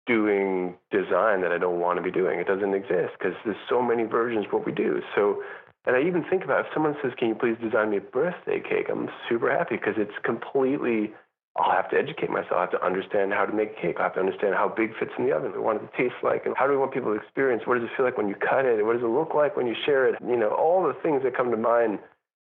doing 0.06 0.74
design 0.90 1.40
that 1.42 1.52
I 1.52 1.58
don't 1.58 1.80
want 1.80 1.96
to 1.98 2.02
be 2.02 2.10
doing. 2.10 2.38
It 2.38 2.46
doesn't 2.46 2.74
exist 2.74 3.14
because 3.18 3.34
there's 3.44 3.56
so 3.68 3.80
many 3.80 4.04
versions 4.04 4.46
of 4.46 4.52
what 4.52 4.66
we 4.66 4.72
do. 4.72 5.00
So, 5.14 5.42
and 5.86 5.96
I 5.96 6.02
even 6.02 6.24
think 6.28 6.44
about 6.44 6.66
if 6.66 6.72
someone 6.74 6.96
says, 7.02 7.12
"Can 7.16 7.28
you 7.28 7.34
please 7.34 7.56
design 7.62 7.90
me 7.90 7.98
a 7.98 8.00
birthday 8.00 8.60
cake?" 8.60 8.88
I'm 8.90 9.08
super 9.28 9.50
happy 9.50 9.76
because 9.76 9.94
it's 9.96 10.18
completely. 10.24 11.14
I'll 11.56 11.70
have 11.70 11.88
to 11.90 11.96
educate 11.96 12.30
myself. 12.30 12.52
I 12.56 12.60
have 12.62 12.72
to 12.72 12.84
understand 12.84 13.32
how 13.32 13.46
to 13.46 13.52
make 13.52 13.80
cake. 13.80 13.96
I 14.00 14.04
have 14.04 14.14
to 14.14 14.20
understand 14.20 14.54
how 14.54 14.68
big 14.68 14.90
fits 14.98 15.12
in 15.18 15.26
the 15.26 15.32
oven. 15.32 15.52
I 15.54 15.58
want 15.58 15.80
it 15.80 15.86
to 15.86 15.96
taste 15.96 16.16
like, 16.22 16.46
and 16.46 16.54
how 16.56 16.66
do 16.66 16.72
we 16.72 16.78
want 16.78 16.92
people 16.92 17.14
to 17.14 17.20
experience? 17.20 17.62
What 17.64 17.78
does 17.78 17.84
it 17.84 17.90
feel 17.96 18.04
like 18.04 18.18
when 18.18 18.28
you 18.28 18.34
cut 18.34 18.64
it? 18.64 18.84
What 18.84 18.94
does 18.94 19.02
it 19.02 19.14
look 19.14 19.34
like 19.34 19.56
when 19.56 19.66
you 19.66 19.74
share 19.86 20.08
it? 20.08 20.16
You 20.26 20.36
know, 20.36 20.50
all 20.50 20.82
the 20.82 20.94
things 21.02 21.22
that 21.22 21.36
come 21.36 21.52
to 21.52 21.56
mind, 21.56 22.00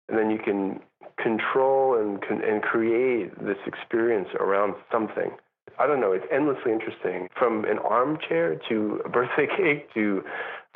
and 0.10 0.18
then 0.18 0.32
you 0.32 0.40
can 0.40 0.80
control 1.22 1.96
and 1.96 2.24
and 2.24 2.64
create 2.64 3.38
this 3.38 3.58
experience 3.68 4.30
around 4.40 4.74
something. 4.92 5.30
I 5.78 5.86
don't 5.86 6.02
know. 6.02 6.12
It's 6.12 6.26
endlessly 6.32 6.72
interesting. 6.72 7.28
From 7.38 7.66
an 7.66 7.78
armchair 7.78 8.60
to 8.70 9.02
a 9.06 9.10
birthday 9.10 9.48
cake 9.58 9.94
to 9.94 10.24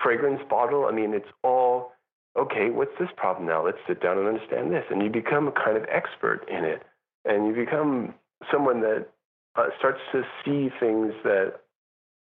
fragrance 0.02 0.42
bottle. 0.48 0.86
I 0.86 0.92
mean, 0.92 1.16
it's 1.16 1.30
all 1.44 1.94
okay. 2.38 2.70
What's 2.70 2.98
this 3.00 3.10
problem 3.18 3.48
now? 3.48 3.66
Let's 3.66 3.80
sit 3.88 4.00
down 4.00 4.20
and 4.20 4.28
understand 4.28 4.72
this, 4.72 4.86
and 4.92 5.02
you 5.02 5.10
become 5.10 5.48
a 5.48 5.52
kind 5.52 5.76
of 5.76 5.86
expert 5.92 6.48
in 6.48 6.64
it, 6.64 6.84
and 7.26 7.48
you 7.48 7.66
become 7.66 8.14
someone 8.52 8.82
that 8.82 9.08
uh, 9.56 9.68
starts 9.78 10.00
to 10.12 10.24
see 10.44 10.70
things 10.80 11.14
that 11.24 11.56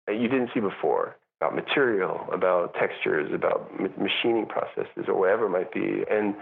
you 0.08 0.28
didn't 0.28 0.50
see 0.54 0.60
before 0.60 1.16
about 1.40 1.56
material, 1.56 2.28
about 2.32 2.74
textures, 2.74 3.32
about 3.34 3.70
ma- 3.80 3.88
machining 3.98 4.46
processes, 4.48 5.06
or 5.08 5.20
whatever 5.20 5.46
it 5.46 5.50
might 5.50 5.72
be, 5.72 6.04
and 6.10 6.36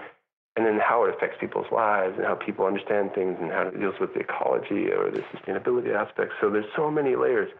and 0.57 0.65
then 0.65 0.79
how 0.79 1.03
it 1.03 1.13
affects 1.13 1.35
people's 1.39 1.69
lives 1.69 2.13
and 2.15 2.25
how 2.25 2.33
people 2.33 2.65
understand 2.65 3.11
things 3.13 3.37
and 3.41 3.51
how 3.51 3.63
it 3.63 3.77
deals 3.77 3.95
with 3.99 4.13
the 4.13 4.21
ecology 4.21 4.89
or 4.89 5.11
the 5.11 5.21
sustainability 5.35 5.93
aspects. 5.93 6.33
So 6.39 6.49
there's 6.49 6.65
so 6.77 6.89
many 6.89 7.17
layers. 7.17 7.51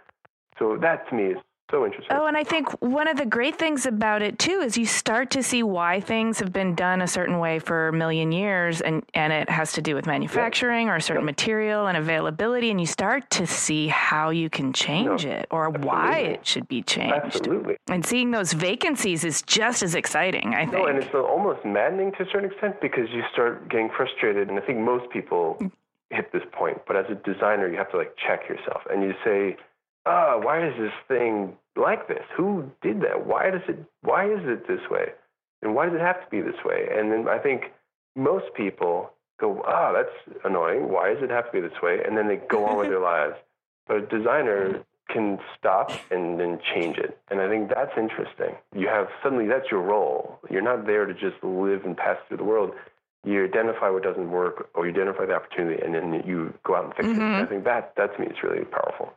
So 0.57 0.77
that 0.81 1.10
to 1.10 1.15
me 1.15 1.24
is 1.34 1.38
so 1.72 1.84
interesting. 1.84 2.15
Oh, 2.15 2.27
and 2.27 2.38
I 2.38 2.43
think 2.43 2.69
one 2.81 3.07
of 3.07 3.17
the 3.17 3.25
great 3.25 3.57
things 3.57 3.88
about 3.88 4.22
it 4.22 4.38
too 4.38 4.62
is 4.63 4.77
you 4.77 4.86
start 4.86 5.31
to 5.31 5.41
see 5.41 5.63
why 5.63 6.00
things 6.00 6.38
have 6.39 6.53
been 6.53 6.75
done 6.75 7.01
a 7.01 7.07
certain 7.07 7.39
way 7.39 7.57
for 7.57 7.88
a 7.88 7.93
million 7.93 8.31
years, 8.31 8.81
and 8.81 9.03
and 9.15 9.34
it 9.34 9.50
has 9.50 9.74
to 9.74 9.81
do 9.81 9.95
with 9.95 10.05
manufacturing 10.05 10.89
or 10.89 10.98
a 10.98 11.01
certain 11.01 11.25
material 11.25 11.88
and 11.88 11.98
availability, 11.98 12.69
and 12.69 12.79
you 12.79 12.86
start 12.86 13.29
to 13.31 13.48
see 13.48 13.88
how 13.88 14.29
you 14.29 14.48
can 14.48 14.74
change 14.74 15.25
No, 15.25 15.31
it 15.31 15.48
or 15.50 15.72
why 15.72 16.19
it 16.19 16.45
should 16.45 16.67
be 16.67 16.84
changed. 16.84 17.15
Absolutely. 17.15 17.77
And 17.88 18.05
seeing 18.05 18.29
those 18.29 18.53
vacancies 18.53 19.24
is 19.24 19.41
just 19.41 19.81
as 19.81 19.95
exciting. 19.95 20.53
I 20.53 20.65
think. 20.65 20.74
No, 20.74 20.86
and 20.86 21.00
it's 21.00 21.13
uh, 21.15 21.19
almost 21.19 21.65
maddening 21.65 22.12
to 22.13 22.24
a 22.24 22.25
certain 22.31 22.51
extent 22.51 22.79
because 22.79 23.10
you 23.12 23.24
start 23.34 23.69
getting 23.69 23.89
frustrated, 23.89 24.50
and 24.50 24.60
I 24.60 24.62
think 24.62 24.77
most 24.79 25.10
people 25.10 25.57
mm. 25.60 25.72
hit 26.12 26.31
this 26.31 26.43
point. 26.51 26.81
But 26.86 26.95
as 26.95 27.05
a 27.10 27.15
designer, 27.15 27.67
you 27.67 27.77
have 27.77 27.89
to 27.89 27.98
like 27.98 28.15
check 28.17 28.48
yourself, 28.48 28.84
and 28.91 29.01
you 29.01 29.13
say, 29.24 29.57
"Ah, 30.06 30.38
why 30.38 30.66
is 30.68 30.76
this 30.78 30.94
thing 31.08 31.58
like 31.76 32.08
this? 32.08 32.24
Who 32.38 32.72
did 32.82 33.02
that? 33.02 33.26
Why 33.26 33.50
does 33.50 33.62
it? 33.68 33.78
Why 34.02 34.26
is 34.30 34.42
it 34.44 34.68
this 34.68 34.90
way? 34.90 35.12
And 35.62 35.76
why 35.76 35.86
does 35.86 35.96
it 35.96 36.02
have 36.02 36.24
to 36.24 36.30
be 36.30 36.42
this 36.42 36.64
way?" 36.64 36.88
And 36.92 37.12
then 37.12 37.28
I 37.28 37.40
think 37.40 37.72
most 38.16 38.54
people 38.54 39.12
go, 39.40 39.64
"Ah, 39.68 39.92
that's 39.92 40.38
annoying. 40.44 40.90
Why 40.90 41.14
does 41.14 41.24
it 41.24 41.30
have 41.30 41.46
to 41.48 41.52
be 41.52 41.62
this 41.62 41.82
way?" 41.82 42.04
And 42.04 42.18
then 42.18 42.28
they 42.28 42.38
go 42.38 42.66
on 42.66 42.78
with 42.78 42.90
their 42.90 43.00
lives. 43.16 43.36
But 43.88 43.98
a 43.98 44.02
designer 44.02 44.84
can 45.10 45.40
stop 45.58 45.92
and 46.10 46.40
then 46.40 46.60
change 46.74 46.98
it. 46.98 47.18
And 47.30 47.40
I 47.40 47.48
think 47.48 47.70
that's 47.70 47.96
interesting. 47.98 48.56
You 48.74 48.88
have 48.88 49.08
suddenly 49.22 49.48
that's 49.48 49.70
your 49.70 49.82
role. 49.82 50.40
You're 50.50 50.64
not 50.64 50.88
there 50.88 51.06
to 51.06 51.14
just 51.14 51.44
live 51.44 51.86
and 51.86 51.96
pass 51.96 52.18
through 52.28 52.38
the 52.38 52.44
world. 52.44 52.74
You 53.24 53.44
identify 53.44 53.90
what 53.90 54.04
doesn't 54.04 54.32
work 54.32 54.70
or 54.74 54.86
you 54.88 54.92
identify 54.94 55.26
the 55.26 55.36
opportunity 55.36 55.82
and 55.84 55.94
then 55.94 56.24
you 56.26 56.54
go 56.64 56.76
out 56.76 56.86
and 56.86 56.94
fix 56.96 57.08
it. 57.10 57.16
And 57.22 57.36
I 57.36 57.46
think 57.46 57.64
that 57.66 57.94
that 57.98 58.16
to 58.16 58.22
me 58.22 58.28
is 58.28 58.42
really 58.44 58.66
powerful. 58.66 59.14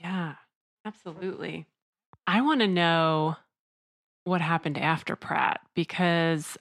Yeah, 0.00 0.34
absolutely. 0.84 1.66
I 2.26 2.40
want 2.40 2.60
to 2.60 2.68
know 2.68 3.36
what 4.24 4.40
happened 4.40 4.78
after 4.78 5.16
Pratt 5.16 5.60
because 5.74 6.56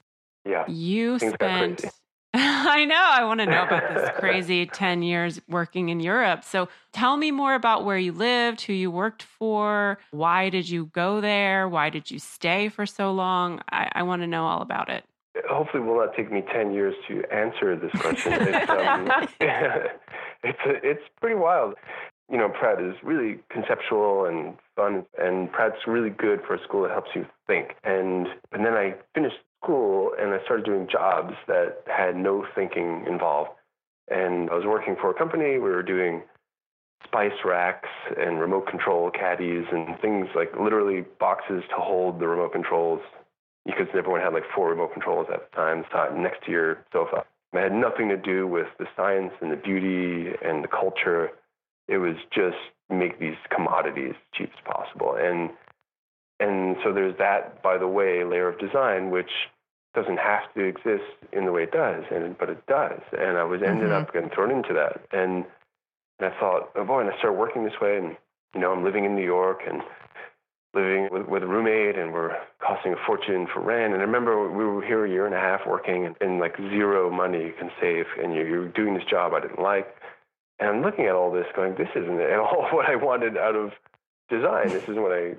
Yeah. 0.46 0.66
you 0.68 1.20
Things 1.20 1.34
spent. 1.34 1.86
I 2.34 2.86
know. 2.86 2.96
I 2.96 3.26
want 3.26 3.42
to 3.42 3.46
know 3.46 3.64
about 3.64 3.94
this 3.94 4.10
crazy 4.20 4.66
10 4.66 5.04
years 5.04 5.42
working 5.50 5.90
in 5.90 6.00
Europe. 6.00 6.44
So 6.46 6.70
tell 6.94 7.18
me 7.18 7.30
more 7.30 7.56
about 7.56 7.84
where 7.84 7.98
you 7.98 8.14
lived, 8.14 8.62
who 8.62 8.74
you 8.74 8.90
worked 8.90 9.24
for, 9.24 9.98
why 10.12 10.50
did 10.50 10.70
you 10.70 10.86
go 10.88 11.20
there? 11.20 11.68
Why 11.68 11.90
did 11.90 12.10
you 12.10 12.20
stay 12.20 12.70
for 12.70 12.86
so 12.86 13.12
long? 13.12 13.62
I, 13.72 13.92
I 13.94 14.04
want 14.04 14.22
to 14.22 14.28
know 14.28 14.46
all 14.46 14.62
about 14.62 14.90
it. 14.90 15.04
Hopefully, 15.50 15.84
it 15.84 15.86
will 15.86 15.98
not 15.98 16.16
take 16.16 16.32
me 16.32 16.42
10 16.54 16.74
years 16.74 16.96
to 17.08 17.24
answer 17.34 17.76
this 17.76 17.92
question. 18.02 18.34
It's, 18.34 18.70
um, 18.70 19.10
it's, 20.44 20.60
it's 20.66 21.04
pretty 21.20 21.36
wild. 21.36 21.76
You 22.32 22.38
know, 22.38 22.50
Pratt 22.50 22.82
is 22.82 22.96
really 23.04 23.40
conceptual 23.50 24.26
and 24.26 24.56
fun, 24.76 25.06
and 25.20 25.52
Pratt's 25.52 25.86
really 25.86 26.10
good 26.10 26.40
for 26.48 26.56
a 26.56 26.64
school 26.64 26.84
that 26.84 26.92
helps 26.92 27.10
you 27.14 27.26
think. 27.46 27.76
And, 27.84 28.28
and 28.54 28.66
then 28.66 28.74
I 28.74 28.96
finished 29.14 29.36
school 29.62 30.12
and 30.20 30.34
I 30.34 30.44
started 30.46 30.66
doing 30.66 30.88
jobs 30.92 31.34
that 31.48 31.84
had 31.88 32.16
no 32.16 32.46
thinking 32.56 33.06
involved. 33.08 33.52
And 34.10 34.50
I 34.50 34.56
was 34.56 34.66
working 34.66 34.96
for 35.00 35.12
a 35.12 35.14
company. 35.14 35.54
We 35.54 35.70
were 35.70 35.84
doing 35.84 36.24
spice 37.06 37.32
racks 37.46 37.90
and 38.18 38.40
remote 38.40 38.68
control 38.68 39.10
caddies 39.12 39.66
and 39.72 40.00
things 40.00 40.28
like 40.36 40.52
literally 40.60 41.06
boxes 41.20 41.64
to 41.70 41.76
hold 41.76 42.20
the 42.20 42.28
remote 42.28 42.54
controls 42.54 43.02
because 43.66 43.88
everyone 43.96 44.22
had 44.22 44.34
like 44.34 44.44
four 44.56 44.70
remote 44.70 44.94
controls 44.94 45.28
at 45.34 45.52
the 45.52 45.56
time 45.56 45.84
sat 45.92 46.16
next 46.18 46.46
to 46.46 46.52
your 46.52 46.86
sofa. 46.92 47.24
It 47.54 47.60
had 47.60 47.74
nothing 47.74 48.10
to 48.10 48.18
do 48.18 48.48
with 48.48 48.68
the 48.80 48.86
science 48.96 49.34
and 49.42 49.52
the 49.52 49.58
beauty 49.58 50.34
and 50.44 50.64
the 50.64 50.68
culture. 50.68 51.32
It 51.92 51.98
was 51.98 52.16
just 52.34 52.58
make 52.90 53.20
these 53.20 53.38
commodities 53.54 54.16
cheap 54.34 54.50
as 54.54 54.64
possible. 54.74 55.16
And 55.20 55.50
and 56.40 56.78
so 56.84 56.92
there's 56.92 57.18
that, 57.20 57.62
by 57.62 57.78
the 57.78 57.88
way, 57.88 58.24
layer 58.24 58.50
of 58.50 58.60
design 58.60 59.12
which 59.12 59.30
doesn't 59.94 60.18
have 60.18 60.52
to 60.56 60.64
exist 60.64 61.12
in 61.34 61.46
the 61.46 61.52
way 61.52 61.64
it 61.64 61.72
does, 61.72 62.04
and 62.10 62.38
but 62.38 62.50
it 62.50 62.66
does. 62.66 63.02
And 63.12 63.38
I 63.38 63.44
was 63.44 63.62
ended 63.62 63.92
up 63.92 64.08
mm-hmm. 64.08 64.18
getting 64.18 64.30
thrown 64.30 64.52
into 64.52 64.74
that. 64.74 65.02
And 65.12 65.46
and 66.20 66.34
I 66.34 66.40
thought, 66.40 66.72
oh 66.76 66.86
boy, 66.86 67.02
and 67.02 67.10
I 67.10 67.18
started 67.18 67.38
working 67.38 67.64
this 67.64 67.80
way, 67.82 67.98
and 67.98 68.16
you 68.54 68.62
know, 68.62 68.72
I'm 68.72 68.84
living 68.84 69.06
in 69.06 69.16
New 69.16 69.26
York 69.26 69.62
and 69.68 69.82
living 70.74 71.10
with, 71.12 71.28
with 71.28 71.44
a 71.44 71.48
roommate, 71.48 71.98
and 71.98 72.14
we're 72.14 72.36
costing 72.66 72.94
a 72.94 73.06
fortune 73.06 73.48
for 73.54 73.60
rent. 73.60 73.94
And 73.94 74.02
I 74.02 74.06
remember 74.06 74.50
we 74.50 74.64
were 74.64 74.86
here 74.86 75.06
a 75.06 75.10
year 75.10 75.26
and 75.26 75.36
a 75.36 75.40
half 75.40 75.62
working, 75.68 76.06
and, 76.06 76.16
and 76.22 76.40
like 76.40 76.56
zero 76.58 77.10
money 77.10 77.40
you 77.40 77.54
can 77.58 77.72
save, 77.82 78.06
and 78.22 78.34
you're, 78.34 78.48
you're 78.48 78.68
doing 78.70 78.94
this 78.94 79.04
job 79.10 79.34
I 79.34 79.42
didn't 79.42 79.62
like. 79.62 79.94
And 80.62 80.70
I'm 80.70 80.82
looking 80.84 81.08
at 81.08 81.16
all 81.16 81.32
this, 81.32 81.48
going, 81.56 81.74
this 81.76 81.90
isn't 81.96 82.22
at 82.22 82.40
all 82.40 82.68
what 82.72 82.86
I 82.86 82.96
wanted 82.96 83.36
out 83.36 83.56
of 83.56 83.72
design. 84.30 84.70
This 84.70 84.84
isn't 84.84 85.02
what 85.02 85.12
I 85.12 85.36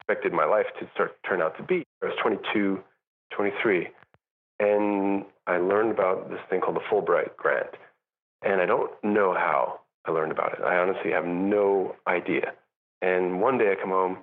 expected 0.00 0.32
my 0.32 0.44
life 0.44 0.66
to 0.78 0.88
start 0.94 1.16
turn 1.28 1.42
out 1.42 1.56
to 1.58 1.64
be. 1.64 1.84
I 2.02 2.06
was 2.06 2.14
22, 2.22 2.80
23, 3.36 3.88
and 4.60 5.24
I 5.48 5.58
learned 5.58 5.90
about 5.90 6.30
this 6.30 6.38
thing 6.48 6.60
called 6.60 6.76
the 6.76 6.80
Fulbright 6.90 7.36
grant. 7.36 7.70
And 8.42 8.60
I 8.60 8.66
don't 8.66 8.92
know 9.02 9.34
how 9.34 9.80
I 10.06 10.12
learned 10.12 10.30
about 10.30 10.52
it. 10.52 10.62
I 10.64 10.76
honestly 10.76 11.10
have 11.10 11.26
no 11.26 11.96
idea. 12.06 12.52
And 13.02 13.40
one 13.40 13.58
day 13.58 13.72
I 13.72 13.74
come 13.80 13.90
home 13.90 14.18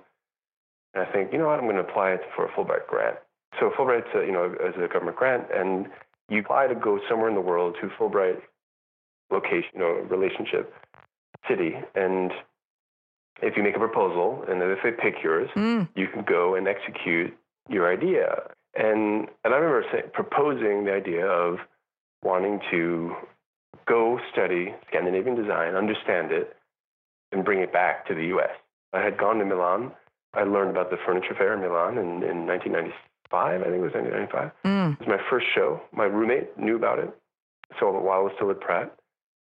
and 0.94 1.04
I 1.04 1.12
think, 1.12 1.32
you 1.32 1.38
know 1.38 1.46
what, 1.46 1.58
I'm 1.58 1.66
going 1.66 1.76
to 1.76 1.82
apply 1.82 2.16
for 2.34 2.46
a 2.46 2.52
Fulbright 2.52 2.86
grant. 2.88 3.16
So 3.60 3.70
Fulbright's, 3.76 4.08
a, 4.14 4.24
you 4.24 4.32
know, 4.32 4.46
is 4.46 4.74
a 4.76 4.88
government 4.88 5.16
grant, 5.16 5.44
and 5.54 5.88
You 6.30 6.40
apply 6.40 6.68
to 6.68 6.74
go 6.74 7.00
somewhere 7.08 7.28
in 7.28 7.34
the 7.34 7.40
world 7.42 7.76
to 7.82 7.88
Fulbright 7.88 8.40
location, 9.32 9.80
or 9.80 10.02
relationship 10.02 10.74
city, 11.48 11.74
and 11.94 12.30
if 13.42 13.56
you 13.56 13.62
make 13.62 13.74
a 13.74 13.78
proposal 13.78 14.44
and 14.48 14.62
if 14.62 14.78
they 14.84 14.92
pick 14.92 15.22
yours, 15.22 15.48
Mm. 15.56 15.88
you 15.96 16.06
can 16.08 16.22
go 16.22 16.54
and 16.54 16.68
execute 16.68 17.36
your 17.68 17.90
idea. 17.90 18.50
And 18.74 19.28
and 19.44 19.52
I 19.54 19.56
remember 19.56 19.84
say, 19.92 20.02
proposing 20.12 20.84
the 20.84 20.92
idea 20.94 21.26
of 21.26 21.58
wanting 22.22 22.60
to 22.70 23.16
go 23.86 24.20
study 24.32 24.74
Scandinavian 24.88 25.34
design, 25.34 25.74
understand 25.74 26.30
it, 26.30 26.56
and 27.32 27.44
bring 27.44 27.58
it 27.60 27.72
back 27.72 28.06
to 28.06 28.14
the 28.14 28.26
U.S. 28.26 28.50
I 28.92 29.00
had 29.00 29.18
gone 29.18 29.38
to 29.38 29.44
Milan. 29.44 29.90
I 30.34 30.44
learned 30.44 30.70
about 30.70 30.90
the 30.90 30.96
furniture 31.04 31.34
fair 31.34 31.52
in 31.54 31.60
Milan 31.60 31.98
in, 31.98 32.22
in 32.22 32.46
1995. 32.46 33.60
I 33.60 33.64
think 33.64 33.76
it 33.76 33.80
was 33.80 33.92
1995. 33.92 34.50
Mm. 34.64 34.92
It 34.94 35.00
was 35.00 35.08
my 35.08 35.20
first 35.30 35.46
show. 35.54 35.80
My 35.92 36.04
roommate 36.04 36.56
knew 36.58 36.76
about 36.76 36.98
it. 36.98 37.10
So 37.80 37.90
while 37.90 38.20
I 38.20 38.22
was 38.22 38.32
still 38.36 38.50
at 38.50 38.60
Pratt. 38.60 38.94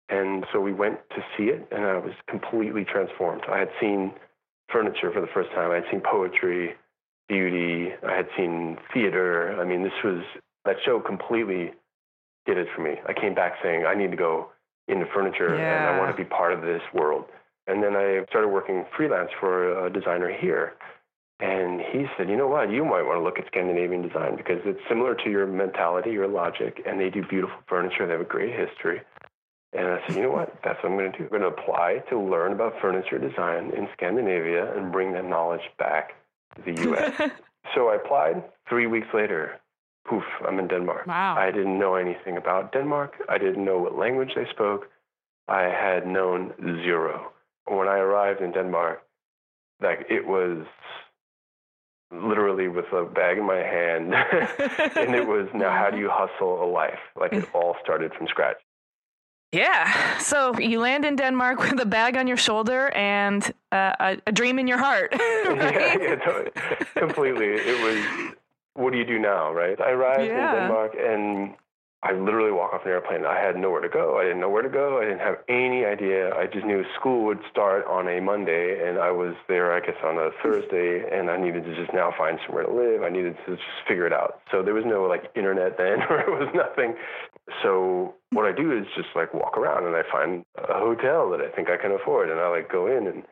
And 0.08 0.46
so 0.52 0.60
we 0.60 0.72
went 0.72 0.98
to 1.10 1.25
see 1.36 1.44
it, 1.44 1.66
and 1.72 1.84
I 1.84 1.98
was 1.98 2.12
completely 2.28 2.84
transformed. 2.84 3.42
I 3.50 3.58
had 3.58 3.70
seen 3.80 4.12
furniture 4.70 5.10
for 5.12 5.20
the 5.20 5.26
first 5.34 5.50
time. 5.50 5.70
I 5.70 5.76
had 5.76 5.84
seen 5.90 6.00
poetry, 6.00 6.75
beauty. 7.28 7.92
I 8.06 8.14
had 8.14 8.28
seen 8.36 8.78
theater. 8.94 9.60
I 9.60 9.64
mean, 9.64 9.82
this 9.82 9.92
was 10.04 10.22
that 10.64 10.76
show 10.84 11.00
completely 11.00 11.72
did 12.46 12.58
it 12.58 12.68
for 12.75 12.82
me. 12.82 12.94
I 13.06 13.12
came 13.12 13.34
back 13.34 13.54
saying, 13.62 13.84
I 13.86 13.94
need 13.94 14.10
to 14.12 14.16
go 14.16 14.50
into 14.88 15.06
furniture, 15.12 15.54
and 15.54 15.86
I 15.86 15.98
want 15.98 16.16
to 16.16 16.22
be 16.22 16.28
part 16.28 16.52
of 16.52 16.62
this 16.62 16.82
world. 16.94 17.25
And 17.66 17.82
then 17.82 17.96
I 17.96 18.25
started 18.28 18.48
working 18.48 18.84
freelance 18.96 19.30
for 19.40 19.86
a 19.86 19.90
designer 19.92 20.32
here. 20.32 20.75
And 21.40 21.80
he 21.80 22.06
said, 22.16 22.30
you 22.30 22.36
know 22.36 22.46
what, 22.46 22.70
you 22.70 22.84
might 22.84 23.02
want 23.02 23.18
to 23.18 23.22
look 23.22 23.38
at 23.38 23.46
Scandinavian 23.48 24.00
design 24.06 24.36
because 24.36 24.60
it's 24.64 24.80
similar 24.88 25.14
to 25.16 25.30
your 25.30 25.46
mentality, 25.46 26.10
your 26.10 26.28
logic, 26.28 26.80
and 26.86 26.98
they 26.98 27.10
do 27.10 27.22
beautiful 27.28 27.58
furniture. 27.68 28.06
They 28.06 28.12
have 28.12 28.22
a 28.22 28.25
great 28.25 28.54
history. 28.54 29.02
And 29.76 29.87
I 29.87 30.06
said, 30.06 30.16
you 30.16 30.23
know 30.23 30.30
what, 30.30 30.54
that's 30.64 30.83
what 30.83 30.92
I'm 30.92 30.99
going 30.99 31.12
to 31.12 31.18
do. 31.18 31.25
I'm 31.25 31.30
going 31.30 31.42
to 31.42 31.49
apply 31.49 32.02
to 32.11 32.18
learn 32.18 32.52
about 32.52 32.75
furniture 32.80 33.18
design 33.18 33.73
in 33.76 33.88
Scandinavia 33.92 34.76
and 34.76 34.92
bring 34.92 35.12
that 35.12 35.25
knowledge 35.25 35.68
back 35.78 36.14
to 36.56 36.62
the 36.62 36.83
U.S. 36.83 37.30
so 37.75 37.88
I 37.88 37.97
applied. 37.97 38.42
Three 38.68 38.87
weeks 38.87 39.09
later, 39.14 39.61
poof, 40.09 40.25
I'm 40.47 40.59
in 40.59 40.68
Denmark. 40.68 41.06
Wow. 41.06 41.37
I 41.38 41.50
didn't 41.50 41.78
know 41.78 41.95
anything 41.95 42.37
about 42.37 42.73
Denmark. 42.73 43.14
I 43.28 43.38
didn't 43.38 43.64
know 43.64 43.78
what 43.78 43.97
language 43.97 44.33
they 44.35 44.47
spoke. 44.50 44.88
I 45.49 45.62
had 45.62 46.06
known 46.06 46.52
zero. 46.85 47.33
When 47.66 47.88
I 47.88 47.99
arrived 47.99 48.40
in 48.40 48.52
Denmark, 48.52 49.02
like 49.80 50.06
it 50.09 50.26
was 50.26 50.66
literally 52.12 52.68
with 52.68 52.87
a 52.92 53.04
bag 53.04 53.38
in 53.38 53.45
my 53.45 53.56
hand, 53.56 54.14
and 54.97 55.14
it 55.14 55.26
was 55.26 55.49
now 55.54 55.71
how 55.71 55.90
do 55.90 55.99
you 55.99 56.09
hustle 56.11 56.62
a 56.62 56.68
life? 56.68 56.99
Like 57.18 57.33
it 57.33 57.49
all 57.54 57.76
started 57.83 58.12
from 58.14 58.28
scratch. 58.28 58.56
Yeah. 59.52 60.18
So 60.18 60.58
you 60.58 60.80
land 60.80 61.04
in 61.04 61.16
Denmark 61.16 61.58
with 61.60 61.80
a 61.80 61.86
bag 61.86 62.16
on 62.16 62.26
your 62.26 62.36
shoulder 62.36 62.90
and 62.94 63.42
uh, 63.72 63.92
a, 64.00 64.16
a 64.26 64.32
dream 64.32 64.58
in 64.58 64.66
your 64.68 64.78
heart. 64.78 65.12
yeah, 65.18 65.96
yeah, 66.00 66.16
totally. 66.16 66.50
completely. 66.94 67.46
It 67.54 67.80
was, 67.82 68.34
what 68.74 68.92
do 68.92 68.98
you 68.98 69.04
do 69.06 69.18
now, 69.18 69.52
right? 69.52 69.80
I 69.80 69.90
arrived 69.90 70.26
Yeah. 70.28 70.52
in 70.52 70.60
Denmark 70.60 70.94
and 70.98 71.54
I 72.06 72.12
literally 72.12 72.52
walk 72.52 72.72
off 72.72 72.82
an 72.84 72.92
airplane. 72.92 73.26
I 73.26 73.40
had 73.40 73.56
nowhere 73.56 73.80
to 73.80 73.88
go. 73.88 74.16
I 74.16 74.22
didn't 74.22 74.38
know 74.38 74.48
where 74.48 74.62
to 74.62 74.68
go. 74.68 75.00
I 75.00 75.06
didn't 75.06 75.18
have 75.18 75.38
any 75.48 75.84
idea. 75.84 76.32
I 76.36 76.46
just 76.46 76.64
knew 76.64 76.84
school 76.94 77.25
would 77.25 77.40
start 77.50 77.84
on 77.86 78.06
a 78.06 78.20
Monday, 78.20 78.86
and 78.86 78.96
I 78.98 79.10
was 79.10 79.34
there, 79.48 79.75
I 79.75 79.80
guess, 79.80 79.96
on 80.04 80.16
a 80.16 80.30
Thursday, 80.40 81.02
and 81.10 81.28
I 81.28 81.36
needed 81.36 81.64
to 81.64 81.75
just 81.75 81.92
now 81.92 82.14
find 82.16 82.38
somewhere 82.46 82.64
to 82.64 82.72
live. 82.72 83.02
I 83.02 83.08
needed 83.08 83.36
to 83.46 83.56
just 83.56 83.66
figure 83.88 84.06
it 84.06 84.12
out. 84.12 84.40
So 84.52 84.62
there 84.62 84.72
was 84.72 84.84
no 84.86 85.02
like 85.02 85.32
internet 85.34 85.78
then, 85.78 86.02
or 86.10 86.20
it 86.20 86.30
was 86.30 86.48
nothing. 86.54 86.94
So 87.62 88.14
what 88.30 88.44
I 88.46 88.52
do 88.52 88.70
is 88.70 88.86
just 88.94 89.08
like 89.16 89.34
walk 89.34 89.58
around 89.58 89.86
and 89.86 89.96
I 89.96 90.02
find 90.10 90.44
a 90.56 90.78
hotel 90.78 91.30
that 91.30 91.40
I 91.40 91.50
think 91.50 91.70
I 91.70 91.76
can 91.76 91.90
afford, 91.90 92.30
and 92.30 92.38
I 92.38 92.48
like 92.48 92.70
go 92.70 92.86
in 92.86 93.08
and 93.08 93.25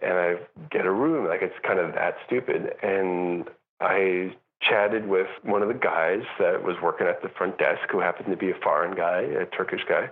and 0.00 0.12
I 0.12 0.34
get 0.70 0.86
a 0.86 0.92
room. 0.92 1.26
Like 1.26 1.42
it's 1.42 1.58
kind 1.66 1.80
of 1.80 1.92
that 1.94 2.14
stupid. 2.26 2.70
And 2.82 3.48
I 3.80 4.36
chatted 4.68 5.06
with 5.06 5.28
one 5.42 5.62
of 5.62 5.68
the 5.68 5.74
guys 5.74 6.22
that 6.38 6.62
was 6.62 6.76
working 6.82 7.06
at 7.06 7.22
the 7.22 7.28
front 7.28 7.58
desk, 7.58 7.82
who 7.90 8.00
happened 8.00 8.30
to 8.30 8.36
be 8.36 8.50
a 8.50 8.54
foreign 8.62 8.96
guy, 8.96 9.20
a 9.20 9.46
Turkish 9.46 9.82
guy. 9.88 10.10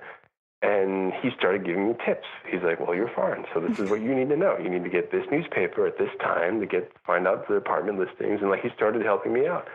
And 0.62 1.12
he 1.20 1.30
started 1.36 1.64
giving 1.64 1.88
me 1.88 1.94
tips. 2.06 2.26
He's 2.50 2.62
like, 2.62 2.80
"Well, 2.80 2.94
you're 2.94 3.10
foreign, 3.14 3.44
so 3.52 3.60
this 3.60 3.78
is 3.78 3.90
what 3.90 4.00
you 4.00 4.14
need 4.14 4.30
to 4.30 4.36
know. 4.36 4.56
You 4.56 4.70
need 4.70 4.84
to 4.84 4.90
get 4.90 5.10
this 5.10 5.26
newspaper 5.30 5.86
at 5.86 5.98
this 5.98 6.08
time 6.20 6.58
to 6.60 6.66
get 6.66 6.90
find 7.04 7.28
out 7.28 7.46
the 7.48 7.54
apartment 7.54 7.98
listings." 7.98 8.40
And 8.40 8.48
like 8.48 8.62
he 8.62 8.70
started 8.70 9.02
helping 9.02 9.34
me 9.34 9.46
out. 9.46 9.68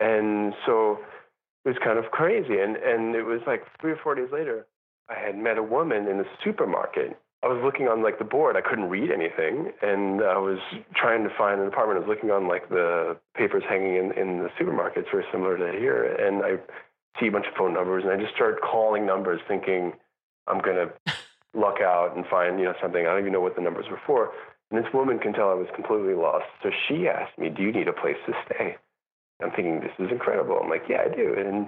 And 0.00 0.54
so 0.64 1.00
it 1.64 1.68
was 1.68 1.78
kind 1.84 1.98
of 1.98 2.10
crazy. 2.12 2.58
And 2.60 2.76
and 2.76 3.14
it 3.14 3.24
was 3.24 3.40
like 3.46 3.66
three 3.78 3.92
or 3.92 3.96
four 4.02 4.14
days 4.14 4.30
later, 4.32 4.66
I 5.08 5.18
had 5.18 5.36
met 5.36 5.58
a 5.58 5.62
woman 5.62 6.08
in 6.08 6.16
the 6.16 6.26
supermarket. 6.42 7.18
I 7.42 7.48
was 7.48 7.60
looking 7.64 7.88
on 7.88 8.02
like 8.02 8.18
the 8.18 8.24
board. 8.24 8.56
I 8.56 8.60
couldn't 8.60 8.88
read 8.88 9.10
anything, 9.10 9.72
and 9.82 10.22
I 10.22 10.38
was 10.38 10.58
trying 10.94 11.24
to 11.24 11.30
find 11.36 11.60
an 11.60 11.66
apartment. 11.66 11.96
I 11.96 12.06
was 12.06 12.08
looking 12.08 12.30
on 12.30 12.46
like 12.46 12.68
the 12.68 13.16
papers 13.34 13.64
hanging 13.68 13.96
in 13.96 14.12
in 14.12 14.38
the 14.42 14.50
supermarkets, 14.60 15.10
very 15.10 15.24
similar 15.32 15.58
to 15.58 15.76
here. 15.78 16.04
And 16.04 16.44
I 16.44 16.58
see 17.20 17.26
a 17.26 17.32
bunch 17.32 17.46
of 17.46 17.54
phone 17.54 17.74
numbers, 17.74 18.04
and 18.04 18.12
I 18.12 18.16
just 18.16 18.34
started 18.34 18.60
calling 18.60 19.04
numbers, 19.04 19.40
thinking 19.48 19.92
I'm 20.46 20.60
gonna 20.60 20.90
luck 21.54 21.80
out 21.80 22.16
and 22.16 22.24
find 22.26 22.60
you 22.60 22.66
know 22.66 22.74
something. 22.80 23.06
I 23.06 23.10
don't 23.10 23.20
even 23.20 23.32
know 23.32 23.40
what 23.40 23.56
the 23.56 23.62
numbers 23.62 23.86
were 23.90 24.00
for. 24.06 24.32
And 24.70 24.82
this 24.82 24.92
woman 24.94 25.18
can 25.18 25.32
tell 25.32 25.50
I 25.50 25.54
was 25.54 25.68
completely 25.74 26.14
lost. 26.14 26.46
So 26.62 26.70
she 26.88 27.08
asked 27.08 27.36
me, 27.38 27.48
"Do 27.48 27.62
you 27.62 27.72
need 27.72 27.88
a 27.88 27.92
place 27.92 28.16
to 28.26 28.34
stay?" 28.46 28.76
I'm 29.42 29.50
thinking 29.50 29.80
this 29.80 29.92
is 29.98 30.10
incredible. 30.10 30.58
I'm 30.62 30.70
like, 30.70 30.84
yeah, 30.88 31.02
I 31.04 31.14
do. 31.14 31.34
And 31.36 31.66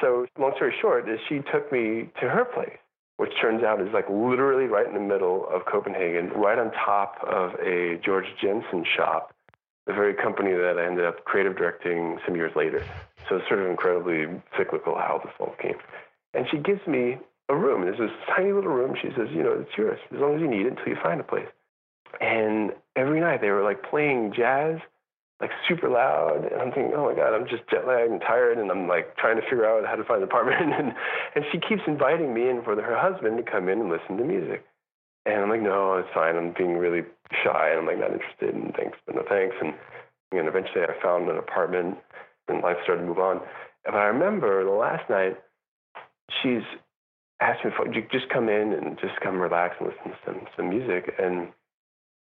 so, 0.00 0.26
long 0.38 0.52
story 0.56 0.74
short, 0.80 1.08
is 1.08 1.20
she 1.28 1.40
took 1.52 1.70
me 1.70 2.10
to 2.20 2.28
her 2.28 2.44
place, 2.44 2.78
which 3.22 3.30
turns 3.40 3.62
out 3.62 3.80
is 3.80 3.86
like 3.94 4.10
literally 4.10 4.64
right 4.64 4.84
in 4.84 4.94
the 4.94 5.00
middle 5.14 5.46
of 5.48 5.64
Copenhagen, 5.64 6.30
right 6.30 6.58
on 6.58 6.72
top 6.72 7.22
of 7.22 7.54
a 7.64 7.96
Georg 8.04 8.24
Jensen 8.42 8.84
shop, 8.96 9.32
the 9.86 9.92
very 9.92 10.12
company 10.12 10.50
that 10.50 10.76
I 10.76 10.84
ended 10.84 11.04
up 11.04 11.24
creative 11.24 11.56
directing 11.56 12.18
some 12.26 12.34
years 12.34 12.50
later. 12.56 12.84
So 13.28 13.36
it's 13.36 13.46
sort 13.46 13.60
of 13.60 13.68
incredibly 13.68 14.26
cyclical 14.58 14.96
how 14.96 15.20
this 15.24 15.32
all 15.38 15.54
came. 15.62 15.76
And 16.34 16.46
she 16.50 16.56
gives 16.58 16.84
me 16.88 17.16
a 17.48 17.54
room. 17.54 17.82
There's 17.82 17.98
this 17.98 18.10
tiny 18.34 18.52
little 18.52 18.72
room. 18.72 18.96
She 19.00 19.10
says, 19.16 19.28
you 19.30 19.44
know, 19.44 19.52
it's 19.52 19.78
yours 19.78 20.00
as 20.12 20.18
long 20.18 20.34
as 20.34 20.40
you 20.40 20.48
need 20.48 20.66
it 20.66 20.70
until 20.70 20.88
you 20.88 20.96
find 21.00 21.20
a 21.20 21.24
place. 21.24 21.46
And 22.20 22.72
every 22.96 23.20
night 23.20 23.40
they 23.40 23.50
were 23.50 23.62
like 23.62 23.84
playing 23.88 24.32
jazz 24.36 24.80
like 25.42 25.50
super 25.68 25.90
loud 25.90 26.46
and 26.46 26.62
I'm 26.62 26.70
thinking, 26.70 26.94
oh 26.94 27.10
my 27.10 27.14
God, 27.18 27.34
I'm 27.34 27.48
just 27.50 27.66
jet 27.68 27.84
lagged 27.84 28.12
and 28.12 28.20
tired 28.20 28.58
and 28.58 28.70
I'm 28.70 28.86
like 28.86 29.16
trying 29.16 29.34
to 29.36 29.42
figure 29.42 29.66
out 29.66 29.84
how 29.84 29.96
to 29.96 30.04
find 30.04 30.22
an 30.22 30.28
apartment 30.28 30.72
and 30.78 30.94
and 31.34 31.44
she 31.50 31.58
keeps 31.58 31.82
inviting 31.86 32.32
me 32.32 32.48
and 32.48 32.62
for 32.62 32.80
her 32.80 32.96
husband 32.96 33.36
to 33.36 33.42
come 33.42 33.68
in 33.68 33.80
and 33.80 33.90
listen 33.90 34.16
to 34.16 34.24
music. 34.24 34.64
And 35.26 35.42
I'm 35.42 35.50
like, 35.50 35.62
no, 35.62 35.98
it's 35.98 36.08
fine. 36.14 36.36
I'm 36.36 36.54
being 36.56 36.78
really 36.78 37.02
shy 37.42 37.70
and 37.70 37.80
I'm 37.80 37.86
like 37.86 37.98
not 37.98 38.14
interested 38.14 38.54
and 38.54 38.72
thanks, 38.74 38.96
but 39.04 39.16
no 39.16 39.24
thanks. 39.28 39.56
And 39.60 39.74
and 40.30 40.46
eventually 40.46 40.86
I 40.86 40.94
found 41.02 41.28
an 41.28 41.36
apartment 41.36 41.98
and 42.46 42.62
life 42.62 42.78
started 42.84 43.02
to 43.02 43.08
move 43.08 43.18
on. 43.18 43.40
But 43.84 43.94
I 43.94 44.04
remember 44.04 44.64
the 44.64 44.70
last 44.70 45.10
night 45.10 45.36
she's 46.40 46.62
asked 47.40 47.64
me 47.64 47.72
if 47.74 47.96
you 47.96 48.06
just 48.12 48.30
come 48.30 48.48
in 48.48 48.72
and 48.72 48.96
just 49.00 49.18
come 49.20 49.40
relax 49.40 49.74
and 49.80 49.90
listen 49.90 50.12
to 50.12 50.18
some 50.24 50.46
some 50.56 50.68
music 50.70 51.14
and 51.18 51.50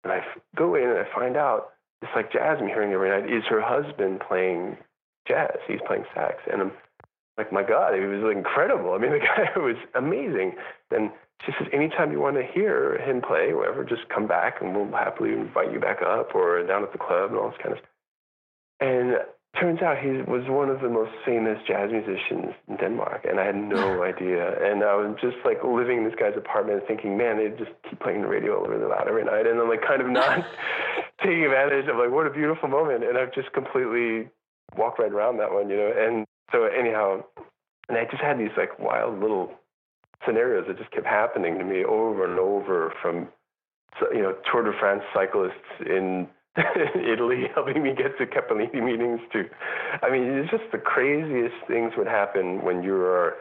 and 0.03 0.13
I 0.13 0.21
go 0.55 0.75
in 0.75 0.85
and 0.85 0.99
I 0.99 1.05
find 1.13 1.35
out 1.35 1.73
it's 2.01 2.11
like 2.15 2.31
jazz 2.31 2.57
I'm 2.59 2.67
hearing 2.67 2.91
every 2.91 3.09
night 3.09 3.31
is 3.31 3.43
her 3.49 3.61
husband 3.61 4.21
playing 4.27 4.77
jazz. 5.27 5.57
He's 5.67 5.81
playing 5.85 6.05
sax. 6.13 6.37
And 6.51 6.61
I'm 6.61 6.71
like, 7.37 7.51
my 7.51 7.63
God, 7.63 7.93
he 7.93 8.01
was 8.01 8.35
incredible. 8.35 8.93
I 8.93 8.97
mean, 8.97 9.11
the 9.17 9.19
guy 9.19 9.49
was 9.57 9.77
amazing. 9.95 10.53
And 10.91 11.11
she 11.45 11.51
says, 11.57 11.67
anytime 11.73 12.11
you 12.11 12.19
want 12.19 12.37
to 12.37 12.43
hear 12.43 12.97
him 12.99 13.21
play, 13.21 13.53
whatever, 13.53 13.83
just 13.83 14.09
come 14.09 14.27
back 14.27 14.61
and 14.61 14.75
we'll 14.75 14.91
happily 14.91 15.33
invite 15.33 15.71
you 15.71 15.79
back 15.79 16.01
up 16.01 16.33
or 16.33 16.65
down 16.65 16.83
at 16.83 16.91
the 16.91 16.97
club 16.97 17.31
and 17.31 17.39
all 17.39 17.49
this 17.49 17.59
kind 17.61 17.73
of 17.73 17.79
stuff. 17.79 17.91
And 18.79 19.17
turns 19.59 19.81
out 19.81 19.97
he 19.97 20.21
was 20.29 20.45
one 20.47 20.69
of 20.69 20.81
the 20.81 20.89
most 20.89 21.11
famous 21.25 21.57
jazz 21.67 21.89
musicians 21.91 22.53
in 22.67 22.77
Denmark, 22.77 23.25
and 23.27 23.39
I 23.39 23.45
had 23.45 23.55
no 23.55 24.03
idea. 24.11 24.53
And 24.61 24.83
I 24.83 24.95
was 24.95 25.17
just 25.21 25.37
like 25.45 25.63
living 25.63 25.99
in 25.99 26.03
this 26.03 26.13
guy's 26.19 26.37
apartment, 26.37 26.83
thinking, 26.87 27.17
man, 27.17 27.37
they 27.37 27.49
just 27.57 27.71
keep 27.89 27.99
playing 27.99 28.21
the 28.21 28.27
radio 28.27 28.65
really 28.65 28.85
loud 28.85 29.07
every 29.07 29.23
night, 29.23 29.47
and 29.47 29.59
I'm 29.59 29.69
like 29.69 29.81
kind 29.81 30.01
of 30.01 30.07
not 30.21 30.45
taking 31.21 31.45
advantage 31.45 31.87
of 31.87 31.97
like 31.97 32.11
what 32.11 32.27
a 32.27 32.31
beautiful 32.31 32.69
moment. 32.69 33.03
And 33.03 33.17
I've 33.17 33.33
just 33.33 33.51
completely 33.53 34.29
walked 34.77 34.99
right 34.99 35.11
around 35.11 35.37
that 35.37 35.51
one, 35.51 35.69
you 35.69 35.77
know. 35.77 35.91
And 35.95 36.25
so 36.51 36.65
anyhow, 36.65 37.23
and 37.89 37.97
I 37.97 38.05
just 38.05 38.21
had 38.21 38.37
these 38.39 38.55
like 38.57 38.77
wild 38.79 39.19
little 39.19 39.51
scenarios 40.25 40.65
that 40.67 40.77
just 40.77 40.91
kept 40.91 41.05
happening 41.05 41.57
to 41.57 41.63
me 41.63 41.83
over 41.83 42.29
and 42.29 42.39
over 42.39 42.93
from 43.01 43.27
you 44.13 44.21
know 44.21 44.35
Tour 44.51 44.63
de 44.63 44.77
France 44.79 45.03
cyclists 45.13 45.81
in 45.85 46.27
Italy 46.95 47.45
helping 47.55 47.81
me 47.83 47.93
get 47.95 48.17
to 48.17 48.25
Cappellini 48.25 48.83
meetings 48.83 49.21
to 49.33 49.45
I 50.01 50.09
mean 50.11 50.23
it's 50.23 50.51
just 50.51 50.63
the 50.71 50.77
craziest 50.77 51.55
things 51.67 51.93
would 51.97 52.07
happen 52.07 52.63
when 52.63 52.83
you're 52.83 53.35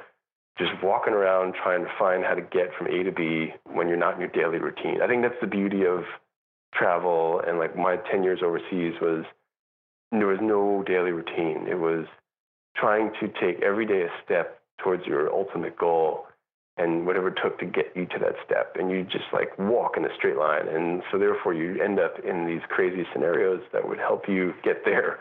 just 0.59 0.73
walking 0.83 1.12
around 1.12 1.55
trying 1.62 1.85
to 1.85 1.91
find 1.99 2.25
how 2.25 2.35
to 2.35 2.41
get 2.41 2.71
from 2.79 2.87
A 2.87 3.03
to 3.03 3.12
B 3.12 3.53
when 3.65 3.89
you're 3.89 3.99
not 3.99 4.15
in 4.15 4.21
your 4.21 4.31
daily 4.31 4.59
routine. 4.59 5.03
I 5.03 5.07
think 5.07 5.23
that's 5.23 5.41
the 5.41 5.47
beauty 5.47 5.85
of 5.85 6.05
travel 6.77 7.41
and 7.47 7.59
like 7.59 7.77
my 7.77 7.97
10 8.11 8.23
years 8.23 8.41
overseas 8.43 8.95
was 9.01 9.25
there 10.12 10.27
was 10.27 10.39
no 10.41 10.83
daily 10.87 11.12
routine. 11.12 11.67
It 11.69 11.79
was 11.79 12.07
trying 12.77 13.11
to 13.21 13.29
take 13.41 13.62
every 13.62 13.87
day 13.87 14.03
a 14.03 14.11
step 14.25 14.61
towards 14.83 15.07
your 15.07 15.33
ultimate 15.33 15.77
goal 15.77 16.27
and 16.77 17.07
whatever 17.07 17.29
it 17.29 17.39
took 17.43 17.59
to 17.59 17.65
get 17.65 17.87
you 17.95 18.05
to 18.07 18.19
that 18.21 18.35
step. 18.45 18.77
And 18.79 18.91
you 18.91 19.03
just 19.05 19.25
like 19.33 19.59
walk 19.59 19.97
in 19.97 20.05
a 20.05 20.15
straight 20.17 20.37
line. 20.37 20.69
And 20.69 21.03
so 21.11 21.19
therefore 21.19 21.55
you 21.55 21.83
end 21.83 21.99
up 21.99 22.19
in 22.25 22.47
these 22.47 22.61
crazy 22.69 23.07
scenarios 23.12 23.62
that 23.73 23.89
would 23.89 23.99
help 23.99 24.29
you 24.29 24.53
get 24.62 24.85
there. 24.85 25.19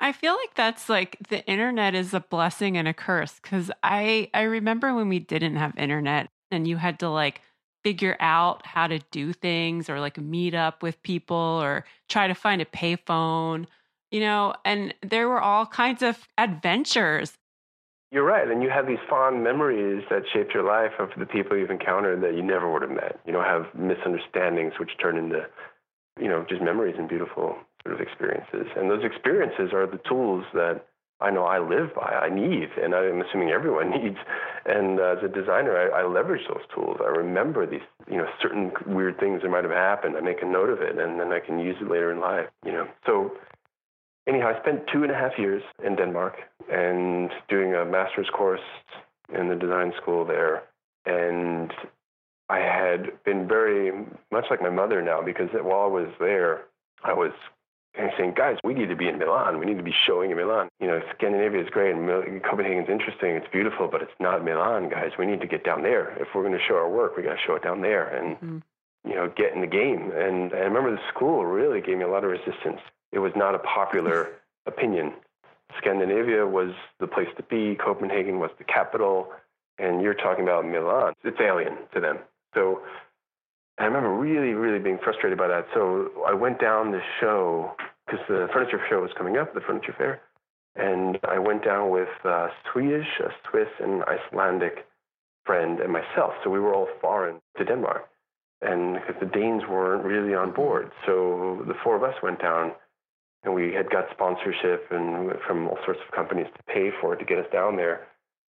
I 0.00 0.12
feel 0.12 0.32
like 0.32 0.54
that's 0.54 0.88
like 0.88 1.16
the 1.28 1.46
internet 1.46 1.94
is 1.94 2.12
a 2.12 2.20
blessing 2.20 2.76
and 2.76 2.88
a 2.88 2.94
curse 2.94 3.38
cuz 3.38 3.70
I 3.84 4.30
I 4.34 4.42
remember 4.42 4.94
when 4.94 5.08
we 5.08 5.20
didn't 5.20 5.56
have 5.56 5.76
internet 5.76 6.28
and 6.50 6.66
you 6.66 6.78
had 6.78 6.98
to 7.00 7.08
like 7.08 7.42
figure 7.82 8.16
out 8.20 8.66
how 8.66 8.86
to 8.86 8.98
do 9.10 9.32
things 9.32 9.88
or 9.88 10.00
like 10.00 10.18
meet 10.18 10.54
up 10.54 10.82
with 10.82 11.02
people 11.02 11.36
or 11.36 11.84
try 12.08 12.26
to 12.26 12.34
find 12.34 12.62
a 12.62 12.66
payphone 12.66 13.66
you 14.10 14.20
know 14.20 14.54
and 14.64 14.94
there 15.02 15.28
were 15.28 15.40
all 15.40 15.66
kinds 15.66 16.02
of 16.02 16.28
adventures 16.38 17.38
you're 18.12 18.24
right. 18.24 18.46
And 18.46 18.62
you 18.62 18.68
have 18.68 18.86
these 18.86 19.00
fond 19.08 19.42
memories 19.42 20.04
that 20.10 20.24
shaped 20.30 20.52
your 20.52 20.64
life 20.64 20.92
of 20.98 21.08
the 21.18 21.24
people 21.24 21.56
you've 21.56 21.70
encountered 21.70 22.22
that 22.22 22.34
you 22.34 22.42
never 22.42 22.70
would 22.70 22.82
have 22.82 22.90
met. 22.90 23.18
You 23.26 23.32
don't 23.32 23.44
have 23.44 23.74
misunderstandings 23.74 24.74
which 24.78 24.90
turn 25.00 25.16
into, 25.16 25.46
you 26.20 26.28
know, 26.28 26.44
just 26.46 26.60
memories 26.60 26.96
and 26.98 27.08
beautiful 27.08 27.56
sort 27.82 27.94
of 27.94 28.00
experiences. 28.02 28.66
And 28.76 28.90
those 28.90 29.02
experiences 29.02 29.72
are 29.72 29.86
the 29.86 29.98
tools 30.06 30.44
that 30.52 30.84
I 31.22 31.30
know 31.30 31.44
I 31.44 31.58
live 31.58 31.94
by, 31.94 32.12
I 32.12 32.28
need, 32.28 32.68
and 32.82 32.94
I'm 32.94 33.22
assuming 33.22 33.50
everyone 33.50 33.90
needs. 34.02 34.18
And 34.66 35.00
uh, 35.00 35.16
as 35.16 35.24
a 35.24 35.28
designer, 35.28 35.76
I, 35.76 36.02
I 36.02 36.06
leverage 36.06 36.46
those 36.48 36.64
tools. 36.74 36.98
I 37.00 37.08
remember 37.08 37.66
these, 37.66 37.86
you 38.10 38.16
know, 38.16 38.26
certain 38.40 38.72
weird 38.86 39.18
things 39.18 39.42
that 39.42 39.48
might 39.50 39.64
have 39.64 39.72
happened. 39.72 40.16
I 40.16 40.20
make 40.20 40.42
a 40.42 40.46
note 40.46 40.68
of 40.68 40.80
it, 40.80 40.98
and 40.98 41.18
then 41.18 41.32
I 41.32 41.40
can 41.40 41.58
use 41.58 41.76
it 41.80 41.90
later 41.90 42.12
in 42.12 42.20
life. 42.20 42.46
You 42.64 42.72
know, 42.72 42.88
so 43.06 43.32
anyhow, 44.26 44.52
I 44.54 44.60
spent 44.60 44.82
two 44.92 45.02
and 45.02 45.12
a 45.12 45.14
half 45.14 45.32
years 45.38 45.62
in 45.84 45.96
Denmark 45.96 46.34
and 46.70 47.30
doing 47.48 47.74
a 47.74 47.84
master's 47.84 48.28
course 48.36 48.60
in 49.34 49.48
the 49.48 49.56
design 49.56 49.92
school 50.00 50.24
there. 50.24 50.64
And 51.06 51.72
I 52.48 52.58
had 52.58 53.12
been 53.24 53.48
very 53.48 53.92
much 54.30 54.44
like 54.50 54.60
my 54.60 54.70
mother 54.70 55.02
now 55.02 55.22
because 55.22 55.48
while 55.52 55.82
I 55.82 55.86
was 55.86 56.08
there, 56.20 56.64
I 57.04 57.12
was 57.12 57.32
saying, 58.18 58.34
guys, 58.36 58.56
we 58.64 58.74
need 58.74 58.88
to 58.88 58.96
be 58.96 59.08
in 59.08 59.18
Milan. 59.18 59.58
We 59.58 59.66
need 59.66 59.76
to 59.76 59.82
be 59.82 59.94
showing 60.06 60.30
in 60.30 60.36
Milan. 60.36 60.68
You 60.80 60.86
know, 60.86 61.00
Scandinavia 61.14 61.62
is 61.62 61.68
great 61.70 61.94
and 61.94 62.42
Copenhagen's 62.42 62.88
interesting. 62.88 63.36
It's 63.36 63.46
beautiful, 63.52 63.88
but 63.88 64.02
it's 64.02 64.12
not 64.18 64.44
Milan, 64.44 64.88
guys. 64.88 65.12
We 65.18 65.26
need 65.26 65.40
to 65.40 65.46
get 65.46 65.64
down 65.64 65.82
there. 65.82 66.16
If 66.20 66.28
we're 66.34 66.42
going 66.42 66.58
to 66.58 66.64
show 66.66 66.76
our 66.76 66.88
work, 66.88 67.16
we 67.16 67.22
got 67.22 67.34
to 67.34 67.42
show 67.46 67.54
it 67.54 67.62
down 67.62 67.82
there 67.82 68.08
and, 68.08 68.36
mm-hmm. 68.36 69.08
you 69.08 69.14
know, 69.14 69.30
get 69.36 69.54
in 69.54 69.60
the 69.60 69.66
game. 69.66 70.10
And 70.14 70.52
I 70.54 70.60
remember 70.60 70.90
the 70.90 71.02
school 71.14 71.44
really 71.44 71.80
gave 71.80 71.98
me 71.98 72.04
a 72.04 72.08
lot 72.08 72.24
of 72.24 72.30
resistance 72.30 72.80
it 73.12 73.18
was 73.18 73.32
not 73.36 73.54
a 73.54 73.58
popular 73.58 74.30
opinion. 74.66 75.12
Scandinavia 75.78 76.46
was 76.46 76.72
the 76.98 77.06
place 77.06 77.28
to 77.36 77.42
be, 77.44 77.76
Copenhagen 77.76 78.38
was 78.38 78.50
the 78.58 78.64
capital, 78.64 79.28
and 79.78 80.02
you're 80.02 80.14
talking 80.14 80.42
about 80.42 80.66
Milan. 80.66 81.14
It's 81.24 81.40
alien 81.40 81.76
to 81.94 82.00
them. 82.00 82.18
So 82.54 82.82
I 83.82 83.86
remember 83.86 84.14
really, 84.14 84.54
really 84.54 84.78
being 84.78 84.98
frustrated 85.02 85.36
by 85.36 85.48
that. 85.48 85.66
So 85.74 86.08
I 86.24 86.32
went 86.34 86.60
down 86.60 86.92
the 86.92 87.00
show 87.20 87.72
because 88.06 88.20
the 88.28 88.46
furniture 88.52 88.80
show 88.88 89.00
was 89.00 89.10
coming 89.18 89.36
up, 89.36 89.54
the 89.54 89.60
furniture 89.60 89.92
fair, 89.98 90.20
and 90.76 91.18
I 91.24 91.40
went 91.40 91.64
down 91.64 91.90
with 91.90 92.08
Swedish, 92.72 93.08
a 93.18 93.30
Swiss, 93.50 93.66
and 93.80 94.04
Icelandic 94.04 94.86
friend 95.44 95.80
and 95.80 95.92
myself. 95.92 96.32
So 96.44 96.50
we 96.50 96.60
were 96.60 96.72
all 96.72 96.86
foreign 97.00 97.40
to 97.58 97.64
Denmark, 97.64 98.08
and 98.60 98.94
because 98.94 99.16
the 99.18 99.26
Danes 99.26 99.64
weren't 99.68 100.04
really 100.04 100.32
on 100.32 100.52
board, 100.52 100.92
so 101.04 101.64
the 101.66 101.74
four 101.82 101.96
of 101.96 102.04
us 102.04 102.14
went 102.22 102.40
down 102.40 102.70
and 103.42 103.52
we 103.52 103.74
had 103.74 103.90
got 103.90 104.04
sponsorship 104.12 104.86
and 104.92 105.32
from 105.44 105.66
all 105.66 105.78
sorts 105.84 105.98
of 106.06 106.14
companies 106.14 106.46
to 106.56 106.62
pay 106.72 106.90
for 107.00 107.14
it 107.14 107.18
to 107.18 107.24
get 107.24 107.38
us 107.38 107.50
down 107.52 107.74
there. 107.74 108.06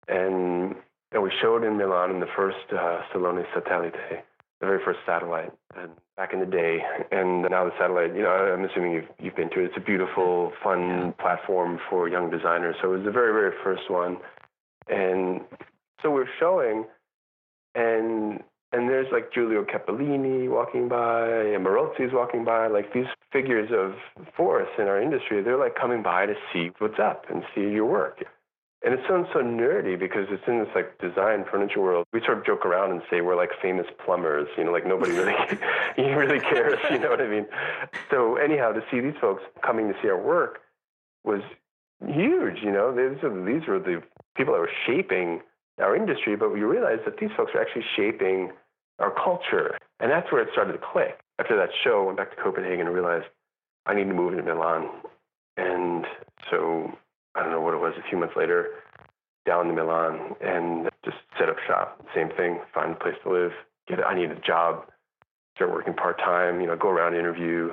And, 0.08 0.74
and 1.12 1.22
we 1.22 1.32
showed 1.40 1.64
in 1.64 1.78
Milan 1.78 2.10
in 2.10 2.20
the 2.20 2.34
first 2.36 2.74
uh, 2.74 3.02
Salone 3.14 3.46
Satellite, 3.54 3.94
the 4.60 4.68
very 4.68 4.80
first 4.84 5.00
satellite, 5.06 5.52
and 5.76 5.92
back 6.18 6.34
in 6.34 6.40
the 6.40 6.46
day. 6.46 6.80
And 7.12 7.44
now 7.50 7.66
the 7.66 7.72
satellite, 7.80 8.16
you 8.16 8.24
know, 8.24 8.30
I'm 8.30 8.66
assuming 8.66 8.94
you've, 8.94 9.08
you've 9.20 9.36
been 9.36 9.50
to 9.52 9.62
it. 9.62 9.66
It's 9.66 9.78
a 9.78 9.82
beautiful, 9.82 10.52
fun 10.62 11.14
platform 11.20 11.80
for 11.90 12.10
young 12.10 12.30
designers. 12.30 12.76
So 12.82 12.94
it 12.94 12.98
was 12.98 13.06
the 13.06 13.12
very, 13.12 13.32
very 13.32 13.56
first 13.64 13.90
one. 13.90 14.18
And 14.90 15.42
so 16.02 16.12
we're 16.12 16.28
showing, 16.40 16.86
and 17.76 18.44
and 18.72 18.88
there's 18.88 19.08
like 19.12 19.34
Giulio 19.34 19.64
Cappellini 19.64 20.48
walking 20.50 20.90
by, 20.90 21.28
and 21.28 21.66
Marozzi's 21.66 22.14
walking 22.14 22.46
by, 22.46 22.68
like 22.68 22.94
these 22.94 23.08
figures 23.32 23.70
of 23.72 23.96
force 24.36 24.70
in 24.78 24.88
our 24.88 25.02
industry. 25.02 25.42
They're 25.42 25.58
like 25.58 25.76
coming 25.76 26.04
by 26.04 26.28
to 26.28 26.36
see 26.54 26.70
what's 26.78 27.00
up 27.00 27.26
and 27.30 27.44
see 27.56 27.62
your 27.62 27.86
work. 27.86 28.24
And 28.82 28.94
it 28.94 29.02
sounds 29.10 29.28
so 29.34 29.40
nerdy 29.40 30.00
because 30.00 30.28
it's 30.30 30.44
in 30.48 30.60
this 30.60 30.70
like 30.74 30.98
design 31.00 31.44
furniture 31.52 31.82
world. 31.82 32.06
We 32.14 32.22
sort 32.24 32.38
of 32.38 32.46
joke 32.46 32.66
around 32.66 32.92
and 32.92 33.02
say 33.10 33.20
we're 33.20 33.36
like 33.36 33.50
famous 33.62 33.88
plumbers, 34.06 34.48
you 34.58 34.64
know, 34.64 34.72
like 34.72 34.88
nobody 34.88 35.12
really, 35.12 35.36
really 35.98 36.40
cares, 36.40 36.80
you 36.90 37.00
know 37.00 37.10
what 37.10 37.22
I 37.22 37.28
mean? 37.28 37.46
So 38.10 38.38
anyhow, 38.38 38.72
to 38.72 38.82
see 38.90 39.02
these 39.02 39.20
folks 39.20 39.44
coming 39.66 39.90
to 39.90 39.96
see 40.02 40.08
our 40.08 40.22
work 40.22 40.60
was 41.26 41.42
huge, 42.06 42.64
you 42.64 42.72
know. 42.72 42.96
These 42.96 43.22
are, 43.22 43.46
these 43.46 43.68
were 43.68 43.80
the 43.80 44.02
people 44.38 44.54
that 44.54 44.62
were 44.62 44.72
shaping 44.86 45.42
our 45.80 45.96
industry, 45.96 46.38
but 46.38 46.54
we 46.54 46.62
realized 46.62 47.02
that 47.06 47.18
these 47.18 47.32
folks 47.36 47.52
are 47.56 47.62
actually 47.62 47.86
shaping 47.98 48.52
our 49.00 49.12
culture. 49.12 49.78
And 50.00 50.10
that's 50.10 50.32
where 50.32 50.42
it 50.42 50.50
started 50.54 50.74
to 50.74 50.80
click. 50.80 51.20
After 51.40 51.58
that 51.58 51.70
show, 51.84 52.04
I 52.04 52.06
went 52.06 52.18
back 52.18 52.36
to 52.36 52.42
Copenhagen 52.42 52.88
and 52.88 52.94
realized 52.94 53.26
I 53.86 53.94
need 53.94 54.06
to 54.06 54.14
move 54.14 54.36
to 54.36 54.44
Milan. 54.44 54.90
And 55.58 56.06
so 56.50 56.92
I 57.40 57.44
don't 57.44 57.52
know 57.52 57.62
what 57.62 57.74
it 57.74 57.80
was, 57.80 57.94
a 57.98 58.10
few 58.10 58.18
months 58.18 58.36
later, 58.36 58.68
down 59.46 59.68
to 59.68 59.74
Milan 59.74 60.36
and 60.42 60.90
just 61.06 61.18
set 61.40 61.48
up 61.48 61.56
shop. 61.66 62.06
Same 62.14 62.30
thing, 62.36 62.60
find 62.74 62.92
a 62.92 62.96
place 62.96 63.16
to 63.24 63.32
live, 63.32 63.52
get 63.88 64.06
I 64.06 64.14
need 64.14 64.30
a 64.32 64.40
job, 64.42 64.86
start 65.56 65.72
working 65.72 65.94
part 65.94 66.18
time, 66.20 66.60
you 66.60 66.68
know, 66.68 66.76
go 66.76 66.90
around 66.90 67.16
interview, 67.16 67.72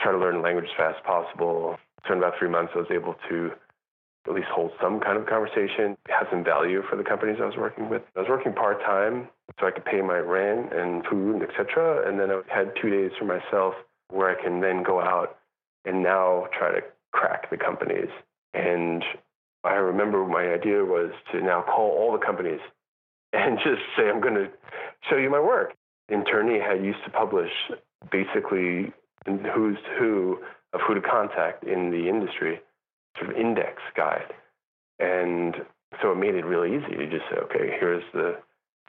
try 0.00 0.10
to 0.10 0.18
learn 0.18 0.36
the 0.36 0.40
language 0.40 0.66
as 0.66 0.76
fast 0.76 0.98
as 0.98 1.06
possible. 1.06 1.78
So 2.06 2.12
in 2.12 2.18
about 2.18 2.34
three 2.38 2.48
months 2.48 2.72
I 2.74 2.78
was 2.78 2.90
able 2.90 3.14
to 3.28 3.52
at 4.26 4.34
least 4.34 4.48
hold 4.52 4.72
some 4.82 5.00
kind 5.00 5.16
of 5.16 5.26
conversation, 5.26 5.96
have 6.08 6.26
some 6.30 6.42
value 6.42 6.82
for 6.90 6.96
the 6.96 7.04
companies 7.04 7.38
I 7.40 7.46
was 7.46 7.56
working 7.56 7.88
with. 7.88 8.02
I 8.16 8.20
was 8.20 8.28
working 8.28 8.52
part 8.52 8.80
time 8.82 9.28
so 9.60 9.66
I 9.66 9.70
could 9.70 9.84
pay 9.84 10.02
my 10.02 10.18
rent 10.18 10.72
and 10.72 11.04
food, 11.06 11.36
and 11.36 11.42
etc. 11.42 12.06
And 12.06 12.18
then 12.18 12.30
I 12.30 12.42
had 12.52 12.72
two 12.82 12.90
days 12.90 13.12
for 13.18 13.24
myself 13.24 13.74
where 14.10 14.28
I 14.28 14.42
can 14.42 14.60
then 14.60 14.82
go 14.82 15.00
out 15.00 15.38
and 15.84 16.02
now 16.02 16.48
try 16.58 16.72
to 16.72 16.80
crack 17.12 17.48
the 17.50 17.56
companies. 17.56 18.10
And 18.54 19.04
I 19.64 19.74
remember 19.74 20.24
my 20.26 20.52
idea 20.52 20.84
was 20.84 21.10
to 21.32 21.40
now 21.40 21.62
call 21.62 21.90
all 21.90 22.12
the 22.12 22.24
companies 22.24 22.60
and 23.32 23.58
just 23.58 23.82
say, 23.96 24.08
I'm 24.08 24.20
going 24.20 24.34
to 24.34 24.48
show 25.08 25.16
you 25.16 25.30
my 25.30 25.40
work. 25.40 25.74
Interni 26.10 26.64
had 26.64 26.84
used 26.84 27.04
to 27.04 27.10
publish 27.10 27.50
basically 28.10 28.92
who's 29.26 29.76
who 29.98 30.38
of 30.72 30.80
who 30.86 30.94
to 30.94 31.00
contact 31.00 31.64
in 31.64 31.90
the 31.90 32.08
industry 32.08 32.60
sort 33.18 33.30
of 33.30 33.36
index 33.36 33.82
guide. 33.96 34.32
And 34.98 35.56
so 36.00 36.12
it 36.12 36.16
made 36.16 36.34
it 36.34 36.44
really 36.44 36.76
easy 36.76 36.96
to 36.96 37.06
just 37.06 37.24
say, 37.30 37.36
okay, 37.44 37.76
here's 37.78 38.04
the 38.12 38.36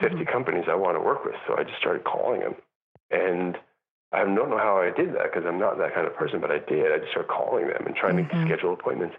50 0.00 0.16
mm-hmm. 0.16 0.32
companies 0.32 0.64
I 0.68 0.74
want 0.74 0.96
to 0.96 1.00
work 1.00 1.24
with. 1.24 1.34
So 1.46 1.56
I 1.56 1.64
just 1.64 1.78
started 1.78 2.04
calling 2.04 2.40
them. 2.40 2.54
And 3.10 3.56
I 4.12 4.24
don't 4.24 4.34
know 4.34 4.58
how 4.58 4.78
I 4.78 4.90
did 4.90 5.14
that 5.14 5.32
because 5.32 5.44
I'm 5.46 5.58
not 5.58 5.78
that 5.78 5.94
kind 5.94 6.06
of 6.06 6.14
person, 6.16 6.40
but 6.40 6.50
I 6.50 6.58
did. 6.58 6.92
I 6.92 6.98
just 6.98 7.10
started 7.10 7.28
calling 7.30 7.68
them 7.68 7.86
and 7.86 7.94
trying 7.94 8.16
mm-hmm. 8.16 8.40
to 8.40 8.46
schedule 8.46 8.72
appointments. 8.72 9.16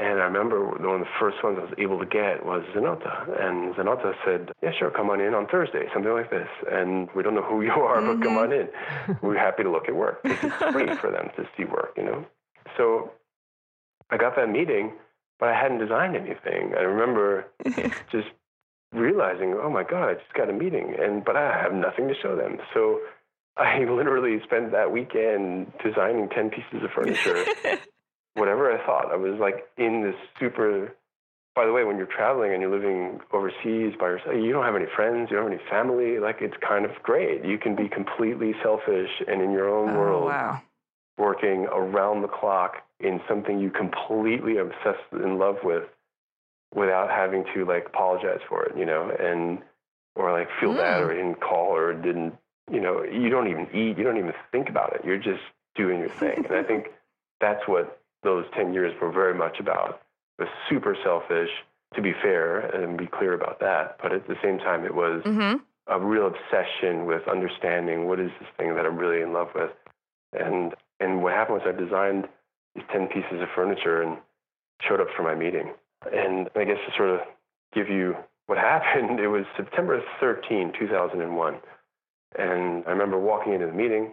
And 0.00 0.20
I 0.20 0.24
remember 0.24 0.64
one 0.64 1.00
of 1.00 1.00
the 1.00 1.06
first 1.18 1.42
ones 1.42 1.58
I 1.60 1.64
was 1.64 1.74
able 1.76 1.98
to 1.98 2.06
get 2.06 2.46
was 2.46 2.62
Zanotta. 2.74 3.42
And 3.42 3.74
Zanotta 3.74 4.14
said, 4.24 4.52
yeah, 4.62 4.70
sure, 4.78 4.90
come 4.90 5.10
on 5.10 5.20
in 5.20 5.34
on 5.34 5.48
Thursday, 5.48 5.86
something 5.92 6.12
like 6.12 6.30
this. 6.30 6.48
And 6.70 7.08
we 7.16 7.24
don't 7.24 7.34
know 7.34 7.42
who 7.42 7.62
you 7.62 7.72
are, 7.72 7.98
mm-hmm. 7.98 8.20
but 8.20 8.24
come 8.24 8.38
on 8.38 8.52
in. 8.52 8.68
We're 9.22 9.36
happy 9.36 9.64
to 9.64 9.70
look 9.70 9.88
at 9.88 9.96
work. 9.96 10.20
It's 10.22 10.40
free 10.72 10.94
for 10.96 11.10
them 11.10 11.30
to 11.36 11.48
see 11.56 11.64
work, 11.64 11.94
you 11.96 12.04
know? 12.04 12.24
So 12.76 13.10
I 14.10 14.16
got 14.16 14.36
that 14.36 14.48
meeting, 14.48 14.92
but 15.38 15.48
I 15.48 15.60
hadn't 15.60 15.78
designed 15.78 16.16
anything. 16.16 16.74
I 16.76 16.82
remember 16.82 17.46
just 18.12 18.28
realizing, 18.92 19.54
oh 19.54 19.70
my 19.70 19.82
God, 19.82 20.08
I 20.08 20.14
just 20.14 20.32
got 20.34 20.48
a 20.48 20.52
meeting, 20.52 20.94
and 20.98 21.24
but 21.24 21.36
I 21.36 21.60
have 21.62 21.72
nothing 21.74 22.08
to 22.08 22.14
show 22.14 22.36
them. 22.36 22.58
So 22.72 23.00
I 23.56 23.78
literally 23.90 24.40
spent 24.44 24.72
that 24.72 24.92
weekend 24.92 25.72
designing 25.84 26.28
10 26.28 26.50
pieces 26.50 26.82
of 26.82 26.90
furniture, 26.94 27.44
whatever 28.38 28.72
I 28.72 28.84
thought. 28.84 29.12
I 29.12 29.16
was 29.16 29.38
like 29.38 29.68
in 29.76 30.02
this 30.02 30.16
super. 30.38 30.94
By 31.54 31.66
the 31.66 31.72
way, 31.72 31.82
when 31.82 31.96
you're 31.96 32.06
traveling 32.06 32.52
and 32.52 32.62
you're 32.62 32.70
living 32.70 33.20
overseas 33.32 33.94
by 33.98 34.06
yourself, 34.06 34.36
you 34.36 34.52
don't 34.52 34.64
have 34.64 34.76
any 34.76 34.86
friends, 34.94 35.28
you 35.28 35.36
don't 35.36 35.50
have 35.50 35.60
any 35.60 35.68
family. 35.68 36.20
Like 36.20 36.36
it's 36.40 36.56
kind 36.66 36.84
of 36.84 36.92
great. 37.02 37.44
You 37.44 37.58
can 37.58 37.74
be 37.74 37.88
completely 37.88 38.54
selfish 38.62 39.10
and 39.26 39.42
in 39.42 39.50
your 39.50 39.68
own 39.68 39.90
oh, 39.90 39.98
world, 39.98 40.24
wow. 40.26 40.62
working 41.16 41.66
around 41.72 42.22
the 42.22 42.28
clock 42.28 42.76
in 43.00 43.20
something 43.28 43.58
you 43.58 43.70
completely 43.70 44.58
obsessed 44.58 45.02
in 45.12 45.38
love 45.38 45.56
with 45.64 45.84
without 46.74 47.10
having 47.10 47.44
to 47.54 47.64
like 47.64 47.86
apologize 47.86 48.40
for 48.48 48.64
it, 48.64 48.76
you 48.76 48.84
know, 48.84 49.10
and 49.18 49.58
or 50.14 50.32
like 50.32 50.48
feel 50.60 50.72
mm. 50.72 50.78
bad 50.78 51.02
or 51.02 51.14
didn't 51.14 51.40
call 51.40 51.74
or 51.74 51.94
didn't, 51.94 52.34
you 52.70 52.80
know, 52.80 53.02
you 53.02 53.30
don't 53.30 53.48
even 53.48 53.66
eat, 53.72 53.96
you 53.96 54.04
don't 54.04 54.18
even 54.18 54.32
think 54.52 54.68
about 54.68 54.94
it. 54.94 55.04
You're 55.04 55.18
just 55.18 55.42
doing 55.74 56.00
your 56.00 56.08
thing. 56.08 56.44
and 56.48 56.54
I 56.54 56.62
think 56.62 56.88
that's 57.40 57.66
what 57.66 57.97
those 58.22 58.44
10 58.54 58.72
years 58.74 58.92
were 59.00 59.12
very 59.12 59.34
much 59.34 59.58
about 59.60 60.00
was 60.38 60.48
super 60.68 60.96
selfish, 61.04 61.50
to 61.94 62.02
be 62.02 62.12
fair 62.22 62.60
and 62.60 62.96
be 62.98 63.06
clear 63.06 63.32
about 63.34 63.58
that. 63.60 63.98
But 64.02 64.12
at 64.12 64.28
the 64.28 64.36
same 64.42 64.58
time, 64.58 64.84
it 64.84 64.94
was 64.94 65.22
Mm-hmm. 65.24 65.58
a 65.88 65.98
real 66.00 66.26
obsession 66.26 67.06
with 67.06 67.26
understanding 67.28 68.06
what 68.06 68.20
is 68.20 68.30
this 68.40 68.48
thing 68.56 68.74
that 68.76 68.84
I'm 68.86 68.96
really 68.98 69.22
in 69.22 69.32
love 69.32 69.48
with. 69.54 69.70
And 70.32 70.74
and 71.00 71.22
what 71.22 71.32
happened 71.32 71.60
was 71.62 71.66
I 71.66 71.72
designed 71.78 72.28
these 72.74 72.84
ten 72.92 73.08
pieces 73.08 73.40
of 73.40 73.48
furniture 73.54 74.02
and 74.02 74.18
showed 74.86 75.00
up 75.00 75.08
for 75.16 75.22
my 75.22 75.34
meeting. 75.34 75.72
And 76.12 76.48
I 76.54 76.64
guess 76.64 76.76
to 76.86 76.92
sort 76.96 77.10
of 77.10 77.20
give 77.74 77.88
you 77.88 78.16
what 78.46 78.58
happened, 78.72 79.18
it 79.20 79.28
was 79.28 79.44
September 79.56 80.02
13, 80.20 80.72
2001. 80.78 81.54
And 82.38 82.84
I 82.86 82.90
remember 82.90 83.18
walking 83.18 83.54
into 83.54 83.66
the 83.66 83.72
meeting, 83.72 84.12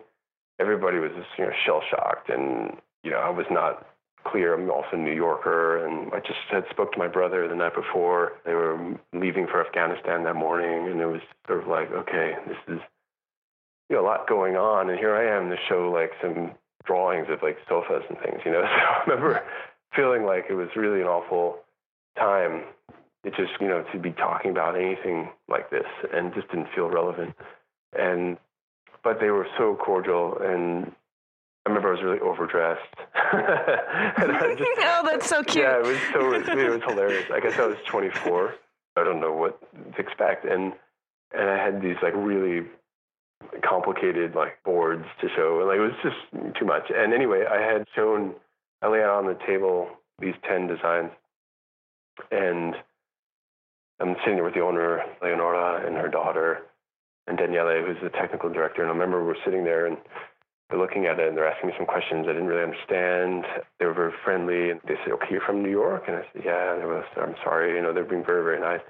everybody 0.59 0.99
was 0.99 1.11
just, 1.15 1.27
you 1.37 1.45
know, 1.45 1.51
shell 1.65 1.81
shocked 1.89 2.29
and 2.29 2.77
you 3.03 3.11
know, 3.11 3.19
I 3.19 3.29
was 3.29 3.45
not 3.51 3.85
clear. 4.25 4.53
I'm 4.53 4.69
also 4.69 4.89
a 4.93 4.97
New 4.97 5.13
Yorker, 5.13 5.85
and 5.85 6.11
I 6.13 6.19
just 6.19 6.39
had 6.51 6.65
spoke 6.69 6.91
to 6.93 6.99
my 6.99 7.07
brother 7.07 7.47
the 7.47 7.55
night 7.55 7.75
before. 7.75 8.33
They 8.45 8.53
were 8.53 8.95
leaving 9.13 9.47
for 9.47 9.65
Afghanistan 9.65 10.23
that 10.23 10.35
morning, 10.35 10.89
and 10.91 10.99
it 10.99 11.05
was 11.05 11.21
sort 11.47 11.61
of 11.61 11.67
like, 11.67 11.91
okay, 11.91 12.33
this 12.47 12.57
is 12.67 12.81
you 13.89 13.95
know 13.95 14.01
a 14.01 14.05
lot 14.07 14.27
going 14.27 14.55
on, 14.55 14.89
and 14.89 14.99
here 14.99 15.15
I 15.15 15.37
am 15.37 15.49
to 15.49 15.57
show 15.69 15.91
like 15.91 16.11
some 16.21 16.51
drawings 16.85 17.27
of 17.29 17.41
like 17.41 17.57
sofas 17.67 18.03
and 18.09 18.17
things, 18.19 18.41
you 18.45 18.51
know. 18.51 18.63
So 18.65 18.67
I 18.67 19.03
remember 19.07 19.43
feeling 19.95 20.23
like 20.23 20.45
it 20.49 20.55
was 20.55 20.69
really 20.75 21.01
an 21.01 21.07
awful 21.07 21.59
time. 22.17 22.63
It 23.23 23.33
just 23.35 23.53
you 23.59 23.67
know 23.67 23.83
to 23.93 23.99
be 23.99 24.11
talking 24.11 24.51
about 24.51 24.75
anything 24.75 25.29
like 25.47 25.69
this, 25.69 25.87
and 26.13 26.33
just 26.33 26.49
didn't 26.49 26.67
feel 26.75 26.89
relevant. 26.89 27.35
And 27.97 28.37
but 29.03 29.19
they 29.19 29.29
were 29.29 29.47
so 29.57 29.75
cordial 29.75 30.37
and 30.41 30.91
I 31.65 31.69
remember 31.69 31.89
I 31.89 31.91
was 31.93 32.03
really 32.03 32.19
overdressed. 32.19 32.95
just, 32.95 34.79
oh, 34.79 35.01
that's 35.03 35.27
so 35.27 35.43
cute. 35.43 35.65
Yeah, 35.65 35.79
it 35.79 35.85
was 35.85 35.97
so 36.13 36.33
it 36.33 36.69
was 36.69 36.81
hilarious. 36.87 37.25
I 37.33 37.39
guess 37.39 37.57
I 37.57 37.65
was 37.65 37.77
24. 37.87 38.53
I 38.97 39.03
don't 39.03 39.19
know 39.19 39.33
what 39.33 39.59
to 39.95 39.99
expect, 39.99 40.45
and 40.45 40.73
and 41.33 41.49
I 41.49 41.57
had 41.57 41.81
these 41.81 41.97
like 42.03 42.13
really 42.15 42.67
complicated 43.67 44.35
like 44.35 44.61
boards 44.63 45.05
to 45.21 45.27
show, 45.35 45.59
and 45.59 45.67
like 45.67 45.77
it 45.77 45.81
was 45.81 45.97
just 46.03 46.59
too 46.59 46.65
much. 46.65 46.91
And 46.93 47.13
anyway, 47.13 47.45
I 47.49 47.61
had 47.61 47.85
shown, 47.95 48.35
I 48.81 48.87
laid 48.87 49.01
out 49.01 49.23
on 49.23 49.25
the 49.25 49.37
table 49.47 49.89
these 50.19 50.35
10 50.47 50.67
designs, 50.67 51.11
and 52.31 52.75
I'm 53.99 54.15
sitting 54.19 54.35
there 54.35 54.43
with 54.43 54.53
the 54.53 54.61
owner, 54.61 55.03
Leonora, 55.21 55.85
and 55.85 55.97
her 55.97 56.07
daughter, 56.07 56.59
and 57.27 57.37
Daniele, 57.37 57.83
who's 57.85 57.97
the 58.01 58.09
technical 58.09 58.49
director. 58.49 58.81
And 58.81 58.89
I 58.89 58.93
remember 58.93 59.25
we're 59.25 59.35
sitting 59.43 59.63
there 59.63 59.87
and 59.87 59.97
they're 60.69 60.79
looking 60.79 61.05
at 61.05 61.19
it 61.19 61.27
and 61.27 61.37
they're 61.37 61.47
asking 61.47 61.69
me 61.69 61.75
some 61.77 61.85
questions 61.85 62.25
I 62.27 62.33
didn't 62.33 62.47
really 62.47 62.63
understand. 62.63 63.45
They 63.79 63.85
were 63.85 63.93
very 63.93 64.13
friendly 64.23 64.71
and 64.71 64.81
they 64.87 64.95
said, 65.03 65.13
okay, 65.13 65.27
you're 65.29 65.45
from 65.45 65.61
New 65.61 65.69
York? 65.69 66.05
And 66.07 66.17
I 66.17 66.25
said, 66.33 66.41
yeah. 66.43 66.73
And 66.73 66.81
they 66.81 66.85
were, 66.85 67.03
I'm 67.17 67.35
sorry. 67.43 67.75
You 67.75 67.81
know, 67.81 67.93
they're 67.93 68.03
being 68.03 68.25
very, 68.25 68.43
very 68.43 68.59
nice. 68.59 68.81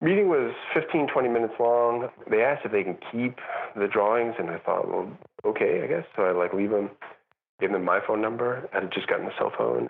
Meeting 0.00 0.28
was 0.28 0.52
15, 0.74 1.08
20 1.08 1.28
minutes 1.28 1.54
long. 1.60 2.08
They 2.30 2.42
asked 2.42 2.64
if 2.64 2.72
they 2.72 2.84
can 2.84 2.96
keep 3.12 3.36
the 3.76 3.86
drawings. 3.86 4.34
And 4.38 4.50
I 4.50 4.58
thought, 4.58 4.88
well, 4.88 5.10
okay, 5.44 5.82
I 5.84 5.86
guess. 5.86 6.04
So 6.16 6.22
I 6.22 6.32
like 6.32 6.54
leave 6.54 6.70
them, 6.70 6.90
gave 7.60 7.72
them 7.72 7.84
my 7.84 8.00
phone 8.06 8.22
number. 8.22 8.68
I 8.72 8.80
had 8.80 8.92
just 8.92 9.08
gotten 9.08 9.26
a 9.26 9.34
cell 9.38 9.52
phone, 9.56 9.88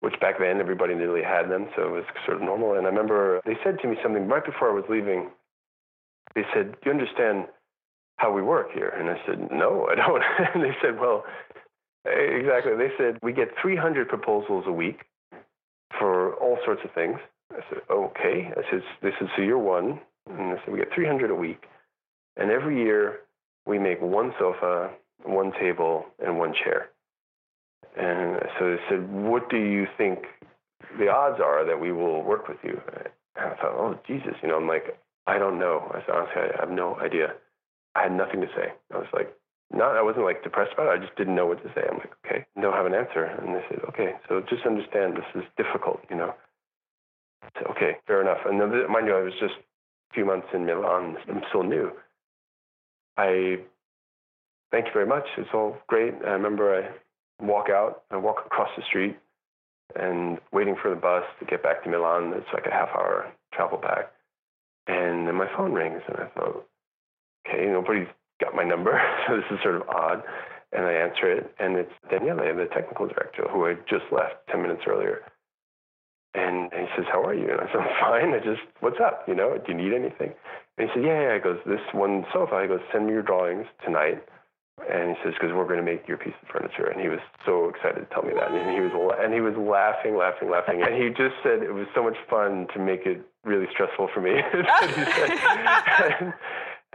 which 0.00 0.18
back 0.20 0.38
then 0.38 0.60
everybody 0.60 0.94
nearly 0.94 1.22
had 1.22 1.50
them. 1.50 1.68
So 1.74 1.82
it 1.82 1.90
was 1.90 2.04
sort 2.24 2.36
of 2.36 2.42
normal. 2.44 2.74
And 2.74 2.86
I 2.86 2.90
remember 2.90 3.40
they 3.44 3.58
said 3.64 3.78
to 3.82 3.88
me 3.88 3.96
something 4.02 4.28
right 4.28 4.44
before 4.44 4.70
I 4.70 4.74
was 4.74 4.84
leaving. 4.88 5.30
They 6.36 6.42
said, 6.54 6.76
you 6.84 6.92
understand 6.92 7.46
how 8.18 8.32
we 8.32 8.42
work 8.42 8.68
here? 8.74 8.88
And 8.88 9.08
I 9.08 9.16
said, 9.26 9.50
no, 9.50 9.88
I 9.90 9.94
don't. 9.94 10.22
and 10.54 10.62
they 10.62 10.76
said, 10.82 11.00
well, 11.00 11.24
exactly. 12.04 12.72
They 12.76 12.90
said, 12.98 13.18
we 13.22 13.32
get 13.32 13.48
300 13.60 14.08
proposals 14.08 14.64
a 14.66 14.72
week 14.72 15.00
for 15.98 16.34
all 16.34 16.58
sorts 16.64 16.82
of 16.84 16.92
things. 16.92 17.18
I 17.52 17.60
said, 17.70 17.78
okay. 17.90 18.50
I 18.56 18.62
said, 18.70 18.82
this 19.02 19.14
is 19.20 19.28
so 19.36 19.42
you're 19.42 19.58
one. 19.58 20.00
And 20.28 20.52
I 20.52 20.56
said, 20.64 20.72
we 20.72 20.78
get 20.78 20.92
300 20.94 21.30
a 21.30 21.34
week. 21.34 21.64
And 22.36 22.50
every 22.50 22.82
year 22.82 23.20
we 23.66 23.78
make 23.78 24.00
one 24.02 24.32
sofa, 24.38 24.90
one 25.24 25.52
table, 25.60 26.06
and 26.24 26.38
one 26.38 26.52
chair. 26.52 26.90
And 27.96 28.40
so 28.58 28.70
they 28.70 28.78
said, 28.88 29.10
what 29.10 29.48
do 29.48 29.56
you 29.56 29.86
think 29.96 30.20
the 30.98 31.08
odds 31.08 31.40
are 31.40 31.64
that 31.66 31.80
we 31.80 31.92
will 31.92 32.22
work 32.22 32.48
with 32.48 32.58
you? 32.62 32.80
And 33.36 33.52
I 33.52 33.56
thought, 33.56 33.74
oh, 33.74 33.98
Jesus, 34.06 34.34
you 34.42 34.48
know, 34.48 34.56
I'm 34.56 34.68
like, 34.68 34.98
I 35.26 35.38
don't 35.38 35.58
know. 35.58 35.90
I 35.94 36.00
said, 36.00 36.14
honestly, 36.14 36.42
I 36.56 36.60
have 36.60 36.70
no 36.70 36.96
idea. 37.00 37.34
I 37.98 38.04
had 38.04 38.12
nothing 38.12 38.40
to 38.40 38.46
say. 38.54 38.72
I 38.94 38.98
was 38.98 39.10
like, 39.12 39.34
not, 39.72 39.96
I 39.96 40.02
wasn't 40.02 40.24
like 40.24 40.44
depressed 40.44 40.72
about 40.74 40.86
it. 40.86 40.98
I 40.98 41.04
just 41.04 41.16
didn't 41.16 41.34
know 41.34 41.46
what 41.46 41.62
to 41.62 41.68
say. 41.74 41.82
I'm 41.90 41.98
like, 41.98 42.12
okay, 42.24 42.46
don't 42.60 42.72
have 42.72 42.86
an 42.86 42.94
answer. 42.94 43.24
And 43.24 43.54
they 43.54 43.64
said, 43.68 43.80
okay, 43.88 44.12
so 44.28 44.40
just 44.48 44.64
understand 44.64 45.16
this 45.16 45.26
is 45.34 45.42
difficult, 45.56 46.00
you 46.08 46.16
know. 46.16 46.34
Said, 47.54 47.66
okay, 47.70 47.96
fair 48.06 48.20
enough. 48.22 48.38
And 48.46 48.60
then, 48.60 48.70
mind 48.90 49.08
you, 49.08 49.16
I 49.16 49.22
was 49.22 49.34
just 49.40 49.54
a 49.54 50.14
few 50.14 50.24
months 50.24 50.46
in 50.54 50.64
Milan. 50.64 51.16
I'm 51.28 51.42
still 51.48 51.64
new. 51.64 51.90
I 53.16 53.58
thank 54.70 54.86
you 54.86 54.92
very 54.92 55.06
much. 55.06 55.26
It's 55.36 55.50
all 55.52 55.76
great. 55.88 56.14
I 56.24 56.30
remember 56.30 56.74
I 56.74 57.44
walk 57.44 57.68
out, 57.68 58.04
I 58.10 58.16
walk 58.16 58.44
across 58.46 58.70
the 58.76 58.84
street 58.84 59.16
and 59.96 60.38
waiting 60.52 60.76
for 60.80 60.90
the 60.90 61.00
bus 61.00 61.24
to 61.40 61.44
get 61.44 61.62
back 61.62 61.82
to 61.82 61.90
Milan. 61.90 62.32
It's 62.36 62.52
like 62.54 62.66
a 62.66 62.70
half 62.70 62.90
hour 62.90 63.32
travel 63.52 63.78
back. 63.78 64.12
And 64.86 65.26
then 65.26 65.34
my 65.34 65.48
phone 65.56 65.72
rings 65.72 66.02
and 66.06 66.16
I 66.16 66.26
thought, 66.28 66.64
okay, 67.48 67.66
nobody's 67.66 68.08
got 68.40 68.54
my 68.54 68.64
number, 68.64 69.00
so 69.26 69.36
this 69.36 69.44
is 69.50 69.58
sort 69.62 69.76
of 69.76 69.88
odd. 69.88 70.22
And 70.72 70.84
I 70.84 70.92
answer 70.92 71.32
it, 71.32 71.54
and 71.58 71.76
it's 71.76 71.92
Daniele, 72.10 72.36
the 72.54 72.68
technical 72.74 73.06
director, 73.06 73.48
who 73.50 73.64
I 73.64 73.74
just 73.88 74.04
left 74.12 74.46
10 74.52 74.60
minutes 74.60 74.82
earlier. 74.86 75.22
And 76.34 76.70
he 76.72 76.86
says, 76.94 77.06
how 77.10 77.24
are 77.24 77.34
you? 77.34 77.50
And 77.50 77.60
I 77.60 77.66
said, 77.72 77.80
I'm 77.80 77.96
fine. 77.98 78.34
I 78.34 78.38
just, 78.38 78.60
what's 78.80 79.00
up? 79.00 79.24
You 79.26 79.34
know, 79.34 79.56
do 79.56 79.72
you 79.72 79.78
need 79.78 79.94
anything? 79.94 80.34
And 80.76 80.88
he 80.88 80.94
said, 80.94 81.02
yeah, 81.02 81.22
yeah. 81.22 81.34
He 81.34 81.40
goes, 81.40 81.58
this 81.64 81.80
one 81.92 82.26
sofa. 82.32 82.60
He 82.60 82.68
goes, 82.68 82.84
send 82.92 83.06
me 83.06 83.12
your 83.12 83.22
drawings 83.22 83.66
tonight. 83.82 84.22
And 84.92 85.16
he 85.16 85.16
says, 85.24 85.32
because 85.40 85.56
we're 85.56 85.64
going 85.66 85.80
to 85.80 85.86
make 85.88 86.06
your 86.06 86.18
piece 86.18 86.36
of 86.42 86.48
furniture. 86.52 86.86
And 86.86 87.00
he 87.00 87.08
was 87.08 87.18
so 87.46 87.72
excited 87.72 88.04
to 88.04 88.14
tell 88.14 88.22
me 88.22 88.34
that. 88.36 88.52
And 88.52 88.70
he 88.70 88.78
was, 88.78 88.92
and 89.18 89.32
he 89.32 89.40
was 89.40 89.56
laughing, 89.56 90.16
laughing, 90.16 90.50
laughing. 90.50 90.84
And 90.84 90.94
he 90.94 91.08
just 91.08 91.34
said 91.42 91.64
it 91.64 91.72
was 91.72 91.88
so 91.96 92.04
much 92.04 92.16
fun 92.28 92.68
to 92.76 92.78
make 92.78 93.08
it 93.08 93.24
really 93.42 93.66
stressful 93.72 94.12
for 94.12 94.20
me. 94.20 94.36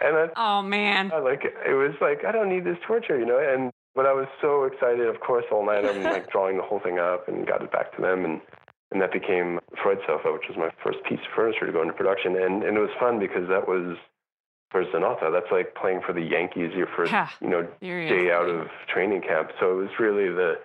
and, 0.03 0.15
I, 0.17 0.29
Oh 0.35 0.61
man. 0.61 1.11
I 1.13 1.19
like 1.19 1.43
it 1.45 1.73
was 1.73 1.93
like 2.01 2.25
I 2.25 2.31
don't 2.31 2.49
need 2.49 2.65
this 2.65 2.77
torture, 2.85 3.17
you 3.17 3.25
know. 3.25 3.39
And 3.39 3.71
but 3.95 4.05
I 4.05 4.13
was 4.13 4.27
so 4.41 4.63
excited, 4.63 5.07
of 5.07 5.19
course, 5.19 5.45
all 5.51 5.65
night. 5.65 5.85
I'm 5.85 6.03
like 6.03 6.31
drawing 6.31 6.57
the 6.57 6.63
whole 6.63 6.79
thing 6.79 6.99
up 6.99 7.27
and 7.27 7.45
got 7.45 7.61
it 7.61 7.71
back 7.71 7.95
to 7.95 8.01
them, 8.01 8.25
and 8.25 8.41
and 8.91 9.01
that 9.01 9.11
became 9.11 9.59
Freud 9.81 9.99
sofa, 10.05 10.31
which 10.33 10.47
was 10.47 10.57
my 10.57 10.69
first 10.83 11.03
piece 11.03 11.19
of 11.19 11.31
furniture 11.35 11.65
to 11.65 11.71
go 11.71 11.81
into 11.81 11.93
production. 11.93 12.35
And 12.35 12.63
and 12.63 12.77
it 12.77 12.81
was 12.81 12.91
fun 12.99 13.19
because 13.19 13.47
that 13.49 13.67
was 13.67 13.97
for 14.71 14.83
Zanotta. 14.85 15.31
That's 15.31 15.51
like 15.51 15.75
playing 15.75 16.01
for 16.05 16.13
the 16.13 16.21
Yankees 16.21 16.73
your 16.75 16.87
first, 16.95 17.11
Yeah, 17.11 17.29
you 17.41 17.49
know, 17.49 17.67
day 18.09 18.31
out 18.31 18.49
of 18.49 18.67
training 18.91 19.21
camp. 19.21 19.51
So 19.59 19.71
it 19.71 19.83
was 19.83 19.99
really 19.99 20.29
the 20.29 20.59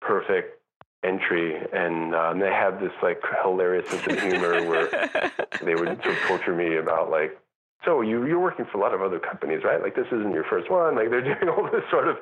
perfect 0.00 0.60
entry, 1.02 1.56
and 1.72 2.14
um, 2.14 2.38
they 2.38 2.50
had 2.50 2.80
this 2.80 2.92
like 3.02 3.22
hilarious 3.42 3.88
sense 3.88 4.06
of 4.06 4.20
humor 4.20 4.62
where 4.68 4.86
they 5.62 5.74
would 5.74 6.02
sort 6.02 6.14
of 6.14 6.22
torture 6.26 6.54
me 6.54 6.76
about 6.76 7.10
like, 7.10 7.38
so 7.86 8.02
you 8.02 8.26
you're 8.26 8.40
working 8.40 8.66
for 8.70 8.76
a 8.76 8.80
lot 8.80 8.92
of 8.92 9.00
other 9.00 9.18
companies, 9.18 9.62
right? 9.64 9.80
Like 9.80 9.94
this 9.94 10.06
isn't 10.08 10.32
your 10.32 10.44
first 10.44 10.70
one. 10.70 10.96
Like 10.96 11.08
they're 11.08 11.22
doing 11.34 11.48
all 11.48 11.64
this 11.64 11.84
sort 11.90 12.08
of 12.08 12.16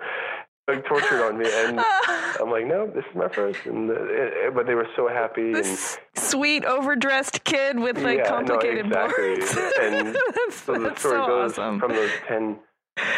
like 0.69 0.87
tortured 0.87 1.23
on 1.27 1.37
me, 1.39 1.47
and 1.51 1.81
I'm 2.41 2.51
like, 2.51 2.67
no, 2.67 2.87
this 2.87 3.05
is 3.11 3.17
my 3.17 3.29
first. 3.29 3.67
And 3.67 3.91
uh, 3.91 3.95
it, 3.99 4.55
but 4.55 4.67
they 4.67 4.75
were 4.75 4.89
so 4.95 5.09
happy, 5.09 5.47
and 5.47 5.57
This 5.57 5.99
sweet 6.15 6.65
overdressed 6.65 7.45
kid 7.45 7.79
with 7.79 7.99
like 7.99 8.19
yeah, 8.19 8.29
complicated 8.29 8.87
no, 8.87 9.05
exactly. 9.05 9.37
boards. 9.37 9.59
And 9.81 10.17
so 10.53 10.73
the 10.75 10.95
story 10.95 11.19
so 11.19 11.27
goes 11.27 11.53
awesome. 11.53 11.81
from 11.81 11.93
those 11.93 12.11
ten 12.29 12.59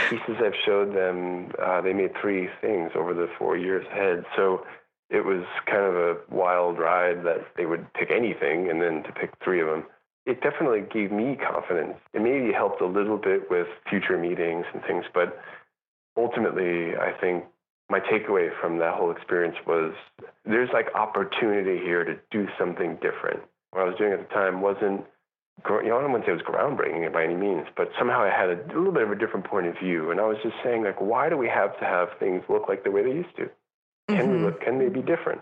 pieces 0.09 0.37
I've 0.43 0.55
showed 0.65 0.95
them, 0.95 1.51
uh, 1.63 1.83
they 1.83 1.93
made 1.93 2.13
three 2.21 2.49
things 2.61 2.93
over 2.95 3.13
the 3.13 3.29
four 3.39 3.57
years 3.57 3.87
ahead. 3.93 4.25
So 4.35 4.65
it 5.11 5.25
was 5.25 5.45
kind 5.67 5.85
of 5.85 5.95
a 5.95 6.17
wild 6.31 6.79
ride 6.79 7.25
that 7.25 7.47
they 7.57 7.67
would 7.67 7.93
pick 7.95 8.11
anything 8.11 8.71
and 8.71 8.81
then 8.81 9.03
to 9.05 9.13
pick 9.13 9.33
three 9.45 9.61
of 9.61 9.69
them. 9.69 9.85
It 10.27 10.41
definitely 10.43 10.83
gave 10.93 11.13
me 11.13 11.37
confidence. 11.37 11.95
It 12.13 12.21
maybe 12.21 12.53
helped 12.53 12.81
a 12.81 12.87
little 12.87 13.17
bit 13.17 13.49
with 13.49 13.69
future 13.89 14.19
meetings 14.19 14.67
and 14.75 14.83
things, 14.83 15.05
but 15.15 15.41
ultimately, 16.17 16.97
I 16.97 17.13
think 17.21 17.45
my 17.89 18.01
takeaway 18.01 18.49
from 18.61 18.79
that 18.79 18.95
whole 18.95 19.11
experience 19.11 19.57
was 19.67 19.95
there's 20.45 20.71
like 20.73 20.93
opportunity 20.95 21.79
here 21.79 22.05
to 22.05 22.17
do 22.31 22.49
something 22.59 22.97
different. 22.97 23.41
What 23.71 23.83
I 23.83 23.85
was 23.85 23.95
doing 23.97 24.13
at 24.13 24.29
the 24.29 24.35
time 24.35 24.61
wasn't, 24.61 25.05
you 25.69 25.89
know, 25.89 25.99
I 25.99 26.03
don't 26.03 26.13
want 26.13 26.25
to 26.25 26.29
say 26.29 26.33
it 26.33 26.43
was 26.43 26.43
groundbreaking 26.43 27.13
by 27.13 27.23
any 27.23 27.35
means, 27.35 27.67
but 27.77 27.91
somehow 27.99 28.23
I 28.23 28.31
had 28.31 28.51
a, 28.51 28.59
little 28.77 28.93
bit 28.93 29.03
of 29.03 29.13
a 29.13 29.17
different 29.17 29.47
point 29.47 29.67
of 29.67 29.79
view. 29.79 30.11
And 30.11 30.21
I 30.21 30.27
was 30.27 30.39
just 30.43 30.57
saying, 30.65 30.83
like, 30.83 31.01
why 31.01 31.29
do 31.29 31.37
we 31.37 31.49
have 31.49 31.79
to 31.79 31.85
have 31.85 32.09
things 32.19 32.43
look 32.49 32.69
like 32.69 32.83
the 32.83 32.91
way 32.91 33.03
they 33.05 33.11
used 33.13 33.37
to? 33.37 33.49
Can 34.09 34.31
we 34.31 34.37
mm-hmm. 34.37 34.45
look? 34.47 34.61
Can 34.61 34.79
they 34.79 34.89
be 34.89 35.03
different? 35.03 35.41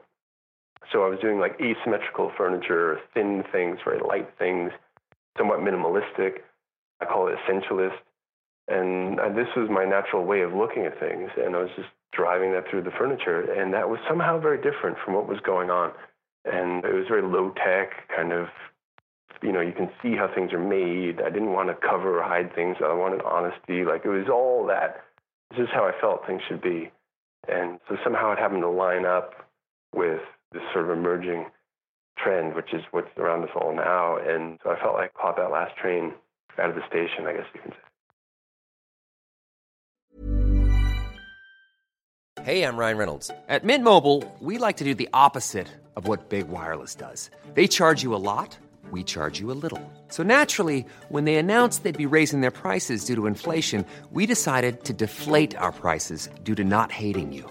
So 0.93 1.05
I 1.05 1.09
was 1.09 1.19
doing 1.21 1.39
like 1.39 1.61
asymmetrical 1.61 2.33
furniture, 2.37 3.01
thin 3.15 3.45
things, 3.53 3.79
very 3.85 4.01
light 4.01 4.31
things, 4.39 4.71
somewhat 5.39 5.61
minimalistic. 5.61 6.43
I 7.01 7.07
call 7.07 7.29
it 7.29 7.37
essentialist. 7.47 7.99
And 8.69 9.19
this 9.37 9.49
was 9.57 9.69
my 9.71 9.85
natural 9.85 10.25
way 10.25 10.43
of 10.43 10.53
looking 10.53 10.87
at 10.87 10.99
things. 11.01 11.31
And 11.37 11.57
I 11.57 11.61
was 11.61 11.71
just 11.77 11.89
driving 12.13 12.53
that 12.53 12.65
through 12.71 12.83
the 12.83 12.93
furniture. 12.93 13.43
And 13.53 13.75
that 13.75 13.89
was 13.89 13.99
somehow 14.09 14.39
very 14.41 14.57
different 14.59 14.97
from 15.05 15.15
what 15.15 15.29
was 15.29 15.41
going 15.45 15.71
on. 15.71 15.93
and 16.45 16.85
it 16.85 16.95
was 16.95 17.07
very 17.09 17.23
low 17.23 17.53
tech, 17.57 18.09
kind 18.15 18.33
of. 18.33 18.49
You 19.43 19.53
know, 19.53 19.61
you 19.61 19.73
can 19.73 19.91
see 20.03 20.17
how 20.17 20.29
things 20.35 20.53
are 20.53 20.59
made. 20.59 21.21
I 21.21 21.29
didn't 21.29 21.53
want 21.53 21.69
to 21.69 21.75
cover 21.87 22.19
or 22.19 22.23
hide 22.23 22.55
things. 22.55 22.77
I 22.83 22.95
wanted 22.95 23.21
honesty. 23.23 23.85
Like 23.85 24.05
it 24.05 24.09
was 24.09 24.29
all 24.33 24.67
that. 24.69 25.05
This 25.51 25.61
is 25.61 25.69
how 25.73 25.85
I 25.85 25.93
felt 26.01 26.27
things 26.27 26.41
should 26.49 26.63
be, 26.63 26.91
and 27.47 27.79
so 27.89 27.97
somehow 28.03 28.33
it 28.33 28.39
happened 28.39 28.63
to 28.63 28.69
line 28.71 29.05
up 29.05 29.35
with 29.95 30.21
this 30.55 30.63
sort 30.73 30.87
of 30.87 30.97
emerging 30.97 31.47
trend, 32.17 32.55
which 32.55 32.73
is 32.73 32.83
what's 32.93 33.09
around 33.19 33.43
us 33.45 33.51
all 33.55 33.75
now. 33.75 34.17
And 34.17 34.59
so 34.63 34.71
I 34.71 34.81
felt 34.81 34.95
like 34.95 35.13
caught 35.15 35.37
that 35.37 35.51
last 35.51 35.77
train 35.77 36.15
out 36.59 36.71
of 36.71 36.77
the 36.77 36.87
station, 36.87 37.27
I 37.27 37.33
guess 37.35 37.47
you 37.55 37.61
can 37.61 37.73
say. 37.73 37.77
Hey, 42.45 42.63
I'm 42.63 42.77
Ryan 42.77 42.99
Reynolds. 42.99 43.31
At 43.49 43.65
Mint 43.65 43.83
Mobile, 43.83 44.23
we 44.39 44.59
like 44.59 44.77
to 44.77 44.85
do 44.85 44.95
the 44.95 45.09
opposite 45.13 45.69
of 45.97 46.07
what 46.07 46.29
Big 46.29 46.49
Wireless 46.49 46.95
does. 46.95 47.31
They 47.55 47.67
charge 47.67 48.03
you 48.03 48.15
a 48.15 48.17
lot, 48.17 48.59
we 48.91 49.03
charge 49.03 49.41
you 49.41 49.51
a 49.51 49.57
little. 49.57 49.81
So 50.09 50.23
naturally, 50.23 50.85
when 51.09 51.25
they 51.25 51.37
announced 51.37 51.85
they'd 51.85 51.97
be 51.97 52.07
raising 52.07 52.43
their 52.43 52.51
prices 52.51 53.07
due 53.07 53.15
to 53.15 53.27
inflation, 53.27 53.87
we 54.11 54.27
decided 54.27 54.85
to 54.85 54.93
deflate 54.93 55.57
our 55.57 55.73
prices 55.73 56.29
due 56.43 56.55
to 56.55 56.65
not 56.65 56.93
hating 56.93 57.33
you. 57.33 57.51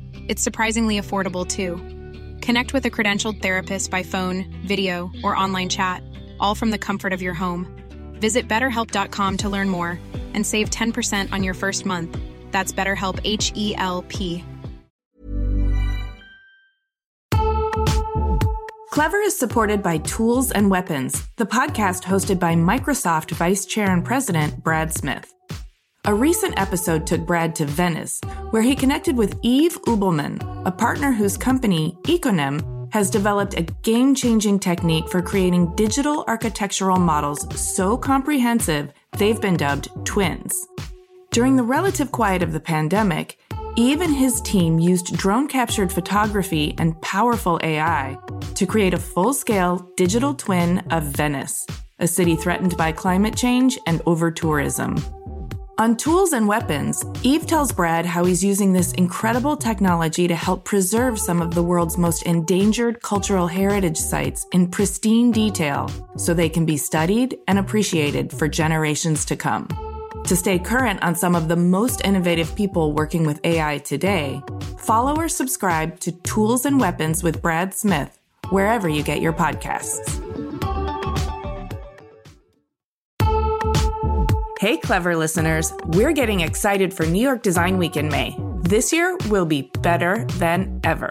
It's 0.31 0.41
surprisingly 0.41 0.97
affordable 0.97 1.45
too. 1.45 1.75
Connect 2.39 2.73
with 2.73 2.85
a 2.85 2.89
credentialed 2.89 3.41
therapist 3.41 3.91
by 3.91 4.01
phone, 4.01 4.45
video, 4.65 5.11
or 5.25 5.35
online 5.35 5.67
chat, 5.67 6.01
all 6.39 6.55
from 6.55 6.71
the 6.71 6.77
comfort 6.77 7.11
of 7.11 7.21
your 7.21 7.33
home. 7.33 7.67
Visit 8.13 8.47
betterhelp.com 8.47 9.35
to 9.39 9.49
learn 9.49 9.67
more 9.67 9.99
and 10.33 10.47
save 10.47 10.69
10% 10.69 11.33
on 11.33 11.43
your 11.43 11.53
first 11.53 11.85
month. 11.85 12.17
That's 12.49 12.71
BetterHelp 12.71 13.19
H 13.25 13.51
E 13.57 13.75
L 13.75 14.05
P. 14.07 14.45
Clever 18.91 19.17
is 19.17 19.37
supported 19.37 19.83
by 19.83 19.97
Tools 19.97 20.51
and 20.51 20.71
Weapons, 20.71 21.27
the 21.35 21.45
podcast 21.45 22.03
hosted 22.03 22.39
by 22.39 22.55
Microsoft 22.55 23.31
Vice 23.31 23.65
Chair 23.65 23.91
and 23.91 24.05
President 24.05 24.63
Brad 24.63 24.93
Smith. 24.93 25.33
A 26.05 26.13
recent 26.15 26.59
episode 26.59 27.05
took 27.05 27.27
Brad 27.27 27.53
to 27.57 27.65
Venice, 27.65 28.19
where 28.49 28.63
he 28.63 28.73
connected 28.73 29.15
with 29.15 29.37
Yves 29.43 29.77
Ubelmann, 29.85 30.41
a 30.65 30.71
partner 30.71 31.11
whose 31.11 31.37
company, 31.37 31.95
Iconem, 32.05 32.91
has 32.91 33.11
developed 33.11 33.53
a 33.53 33.67
game 33.83 34.15
changing 34.15 34.57
technique 34.57 35.07
for 35.09 35.21
creating 35.21 35.75
digital 35.75 36.25
architectural 36.27 36.97
models 36.97 37.45
so 37.55 37.95
comprehensive 37.95 38.91
they've 39.19 39.39
been 39.39 39.55
dubbed 39.55 39.89
twins. 40.03 40.67
During 41.29 41.55
the 41.55 41.61
relative 41.61 42.11
quiet 42.11 42.41
of 42.41 42.51
the 42.51 42.59
pandemic, 42.59 43.37
Eve 43.75 44.01
and 44.01 44.15
his 44.15 44.41
team 44.41 44.79
used 44.79 45.15
drone 45.15 45.47
captured 45.47 45.93
photography 45.93 46.73
and 46.79 46.99
powerful 47.03 47.59
AI 47.61 48.17
to 48.55 48.65
create 48.65 48.95
a 48.95 48.99
full 48.99 49.35
scale 49.35 49.87
digital 49.97 50.33
twin 50.33 50.79
of 50.89 51.03
Venice, 51.03 51.63
a 51.99 52.07
city 52.07 52.35
threatened 52.35 52.75
by 52.75 52.91
climate 52.91 53.37
change 53.37 53.77
and 53.85 54.01
over 54.07 54.31
tourism. 54.31 54.97
On 55.77 55.97
Tools 55.97 56.33
and 56.33 56.47
Weapons, 56.47 57.03
Yves 57.23 57.45
tells 57.45 57.71
Brad 57.71 58.05
how 58.05 58.25
he's 58.25 58.43
using 58.43 58.71
this 58.71 58.91
incredible 58.93 59.57
technology 59.57 60.27
to 60.27 60.35
help 60.35 60.63
preserve 60.63 61.17
some 61.17 61.41
of 61.41 61.55
the 61.55 61.63
world's 61.63 61.97
most 61.97 62.23
endangered 62.23 63.01
cultural 63.01 63.47
heritage 63.47 63.97
sites 63.97 64.45
in 64.51 64.67
pristine 64.67 65.31
detail 65.31 65.89
so 66.17 66.33
they 66.33 66.49
can 66.49 66.65
be 66.65 66.77
studied 66.77 67.39
and 67.47 67.57
appreciated 67.57 68.31
for 68.31 68.47
generations 68.47 69.25
to 69.25 69.35
come. 69.35 69.67
To 70.25 70.35
stay 70.35 70.59
current 70.59 71.01
on 71.01 71.15
some 71.15 71.35
of 71.35 71.47
the 71.47 71.55
most 71.55 72.01
innovative 72.05 72.55
people 72.55 72.93
working 72.93 73.25
with 73.25 73.39
AI 73.43 73.79
today, 73.79 74.41
follow 74.77 75.15
or 75.15 75.29
subscribe 75.29 75.99
to 76.01 76.11
Tools 76.11 76.65
and 76.65 76.79
Weapons 76.79 77.23
with 77.23 77.41
Brad 77.41 77.73
Smith 77.73 78.19
wherever 78.49 78.89
you 78.89 79.01
get 79.01 79.21
your 79.21 79.33
podcasts. 79.33 80.19
Hey, 84.61 84.77
clever 84.77 85.15
listeners, 85.15 85.73
we're 85.87 86.11
getting 86.11 86.41
excited 86.41 86.93
for 86.93 87.03
New 87.03 87.19
York 87.19 87.41
Design 87.41 87.79
Week 87.79 87.97
in 87.97 88.07
May. 88.09 88.37
This 88.59 88.93
year 88.93 89.17
will 89.27 89.43
be 89.43 89.71
better 89.81 90.23
than 90.37 90.79
ever. 90.83 91.09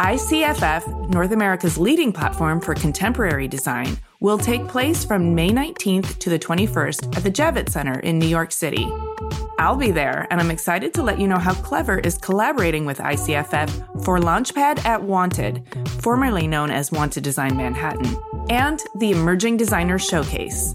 ICFF, 0.00 1.10
North 1.10 1.32
America's 1.32 1.76
leading 1.76 2.14
platform 2.14 2.62
for 2.62 2.74
contemporary 2.74 3.46
design, 3.46 3.98
will 4.20 4.38
take 4.38 4.66
place 4.68 5.04
from 5.04 5.34
May 5.34 5.50
19th 5.50 6.18
to 6.20 6.30
the 6.30 6.38
21st 6.38 7.14
at 7.14 7.22
the 7.22 7.30
Javits 7.30 7.72
Center 7.72 8.00
in 8.00 8.18
New 8.18 8.26
York 8.26 8.52
City. 8.52 8.90
I'll 9.58 9.76
be 9.76 9.90
there, 9.90 10.26
and 10.30 10.40
I'm 10.40 10.50
excited 10.50 10.94
to 10.94 11.02
let 11.02 11.20
you 11.20 11.28
know 11.28 11.36
how 11.36 11.52
Clever 11.52 11.98
is 11.98 12.16
collaborating 12.16 12.86
with 12.86 13.00
ICFF 13.00 14.02
for 14.02 14.18
Launchpad 14.18 14.82
at 14.86 15.02
Wanted, 15.02 15.62
formerly 16.00 16.46
known 16.46 16.70
as 16.70 16.90
Wanted 16.90 17.22
Design 17.22 17.54
Manhattan, 17.54 18.16
and 18.48 18.82
the 18.94 19.10
Emerging 19.10 19.58
Designers 19.58 20.06
Showcase. 20.06 20.74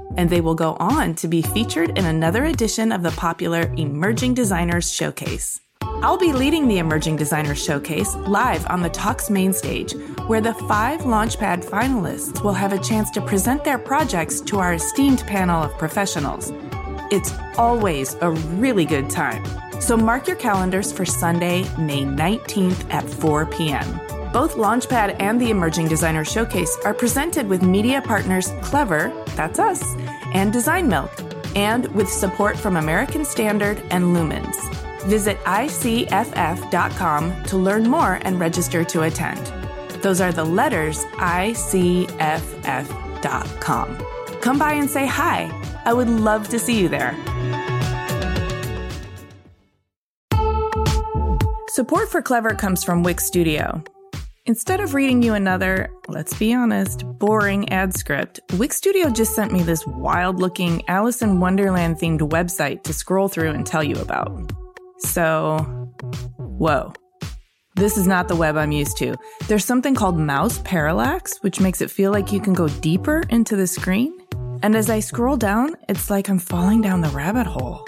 and 0.17 0.29
they 0.29 0.41
will 0.41 0.55
go 0.55 0.75
on 0.79 1.15
to 1.15 1.27
be 1.27 1.41
featured 1.41 1.97
in 1.97 2.05
another 2.05 2.45
edition 2.45 2.91
of 2.91 3.03
the 3.03 3.11
popular 3.11 3.73
Emerging 3.77 4.33
Designers 4.33 4.91
Showcase. 4.91 5.59
I'll 6.03 6.17
be 6.17 6.33
leading 6.33 6.67
the 6.67 6.79
Emerging 6.79 7.15
Designers 7.15 7.63
Showcase 7.63 8.15
live 8.15 8.65
on 8.67 8.81
the 8.81 8.89
Talks 8.89 9.29
main 9.29 9.53
stage, 9.53 9.93
where 10.27 10.41
the 10.41 10.53
five 10.53 11.01
Launchpad 11.01 11.63
finalists 11.63 12.43
will 12.43 12.53
have 12.53 12.73
a 12.73 12.79
chance 12.79 13.11
to 13.11 13.21
present 13.21 13.63
their 13.63 13.77
projects 13.77 14.41
to 14.41 14.59
our 14.59 14.73
esteemed 14.73 15.21
panel 15.27 15.61
of 15.61 15.77
professionals. 15.77 16.51
It's 17.11 17.33
always 17.57 18.15
a 18.21 18.31
really 18.31 18.85
good 18.85 19.09
time. 19.09 19.43
So 19.79 19.97
mark 19.97 20.27
your 20.27 20.37
calendars 20.37 20.91
for 20.91 21.05
Sunday, 21.05 21.63
May 21.77 22.03
19th 22.03 22.91
at 22.91 23.07
4 23.07 23.45
p.m. 23.47 23.99
Both 24.31 24.55
Launchpad 24.55 25.17
and 25.19 25.41
the 25.41 25.49
Emerging 25.49 25.89
Designer 25.89 26.23
Showcase 26.23 26.77
are 26.85 26.93
presented 26.93 27.49
with 27.49 27.61
media 27.61 28.01
partners 28.01 28.53
Clever, 28.61 29.11
that's 29.35 29.59
us, 29.59 29.83
and 30.33 30.53
Design 30.53 30.87
Milk, 30.87 31.11
and 31.53 31.87
with 31.87 32.07
support 32.07 32.57
from 32.57 32.77
American 32.77 33.25
Standard 33.25 33.83
and 33.91 34.15
Lumens. 34.15 34.55
Visit 35.03 35.37
icff.com 35.43 37.43
to 37.43 37.57
learn 37.57 37.89
more 37.89 38.19
and 38.21 38.39
register 38.39 38.85
to 38.85 39.01
attend. 39.01 39.45
Those 40.01 40.21
are 40.21 40.31
the 40.31 40.45
letters 40.45 41.03
icff.com. 41.17 42.07
Come 44.41 44.57
by 44.57 44.73
and 44.73 44.89
say 44.89 45.05
hi. 45.05 45.51
I 45.83 45.93
would 45.93 46.09
love 46.09 46.47
to 46.49 46.57
see 46.57 46.79
you 46.79 46.87
there. 46.87 47.15
Support 51.67 52.09
for 52.09 52.21
Clever 52.21 52.51
comes 52.51 52.83
from 52.83 53.03
Wix 53.03 53.25
Studio. 53.25 53.83
Instead 54.51 54.81
of 54.81 54.93
reading 54.93 55.23
you 55.23 55.33
another, 55.33 55.89
let's 56.09 56.37
be 56.37 56.53
honest, 56.53 57.05
boring 57.19 57.69
ad 57.69 57.93
script, 57.97 58.41
Wix 58.55 58.75
Studio 58.75 59.09
just 59.09 59.33
sent 59.33 59.53
me 59.53 59.63
this 59.63 59.87
wild 59.87 60.41
looking 60.41 60.83
Alice 60.89 61.21
in 61.21 61.39
Wonderland 61.39 61.95
themed 61.99 62.19
website 62.19 62.83
to 62.83 62.91
scroll 62.91 63.29
through 63.29 63.51
and 63.51 63.65
tell 63.65 63.81
you 63.81 63.95
about. 63.95 64.51
So, 64.97 65.59
whoa. 66.35 66.91
This 67.75 67.95
is 67.95 68.07
not 68.07 68.27
the 68.27 68.35
web 68.35 68.57
I'm 68.57 68.73
used 68.73 68.97
to. 68.97 69.15
There's 69.47 69.63
something 69.63 69.95
called 69.95 70.19
mouse 70.19 70.59
parallax, 70.65 71.41
which 71.43 71.61
makes 71.61 71.79
it 71.79 71.89
feel 71.89 72.11
like 72.11 72.33
you 72.33 72.41
can 72.41 72.53
go 72.53 72.67
deeper 72.67 73.23
into 73.29 73.55
the 73.55 73.67
screen. 73.67 74.19
And 74.63 74.75
as 74.75 74.89
I 74.89 74.99
scroll 74.99 75.37
down, 75.37 75.75
it's 75.87 76.09
like 76.09 76.27
I'm 76.27 76.39
falling 76.39 76.81
down 76.81 76.99
the 76.99 77.07
rabbit 77.11 77.47
hole. 77.47 77.87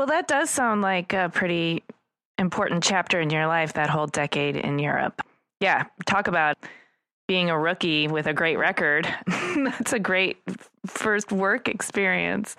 Well, 0.00 0.06
that 0.06 0.28
does 0.28 0.48
sound 0.48 0.80
like 0.80 1.12
a 1.12 1.28
pretty 1.28 1.82
important 2.38 2.82
chapter 2.82 3.20
in 3.20 3.28
your 3.28 3.46
life, 3.46 3.74
that 3.74 3.90
whole 3.90 4.06
decade 4.06 4.56
in 4.56 4.78
Europe. 4.78 5.20
Yeah, 5.60 5.84
talk 6.06 6.26
about 6.26 6.56
being 7.28 7.50
a 7.50 7.58
rookie 7.58 8.08
with 8.08 8.26
a 8.26 8.32
great 8.32 8.56
record. 8.56 9.06
That's 9.56 9.92
a 9.92 9.98
great 9.98 10.38
first 10.86 11.32
work 11.32 11.68
experience. 11.68 12.56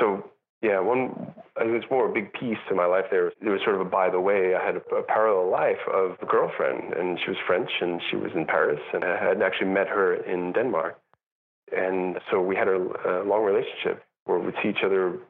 So, 0.00 0.28
yeah, 0.62 0.80
one, 0.80 1.32
it 1.60 1.68
was 1.68 1.84
more 1.92 2.10
a 2.10 2.12
big 2.12 2.32
piece 2.32 2.58
in 2.68 2.76
my 2.76 2.86
life 2.86 3.04
there. 3.08 3.28
It 3.28 3.36
was 3.40 3.60
sort 3.62 3.76
of 3.76 3.82
a 3.82 3.84
by 3.84 4.10
the 4.10 4.18
way. 4.18 4.56
I 4.56 4.66
had 4.66 4.74
a, 4.74 4.96
a 4.96 5.04
parallel 5.04 5.48
life 5.48 5.86
of 5.94 6.16
a 6.20 6.26
girlfriend, 6.26 6.94
and 6.94 7.20
she 7.24 7.30
was 7.30 7.38
French, 7.46 7.70
and 7.80 8.00
she 8.10 8.16
was 8.16 8.32
in 8.34 8.46
Paris, 8.46 8.80
and 8.92 9.04
I 9.04 9.16
had 9.16 9.42
actually 9.42 9.68
met 9.68 9.86
her 9.86 10.14
in 10.14 10.52
Denmark. 10.54 10.98
And 11.70 12.18
so 12.32 12.40
we 12.40 12.56
had 12.56 12.66
a, 12.66 12.80
a 13.06 13.22
long 13.22 13.44
relationship 13.44 14.02
where 14.24 14.40
we'd 14.40 14.56
see 14.60 14.70
each 14.70 14.82
other 14.84 15.20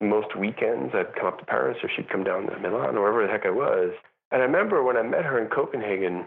most 0.00 0.36
weekends 0.36 0.94
I'd 0.94 1.14
come 1.14 1.26
up 1.26 1.38
to 1.38 1.44
Paris 1.44 1.78
or 1.82 1.90
she'd 1.94 2.08
come 2.08 2.24
down 2.24 2.46
to 2.46 2.58
Milan 2.58 2.96
or 2.96 3.02
wherever 3.02 3.26
the 3.26 3.32
heck 3.32 3.46
I 3.46 3.50
was. 3.50 3.92
And 4.30 4.42
I 4.42 4.44
remember 4.44 4.82
when 4.82 4.96
I 4.96 5.02
met 5.02 5.24
her 5.24 5.42
in 5.42 5.48
Copenhagen, 5.48 6.26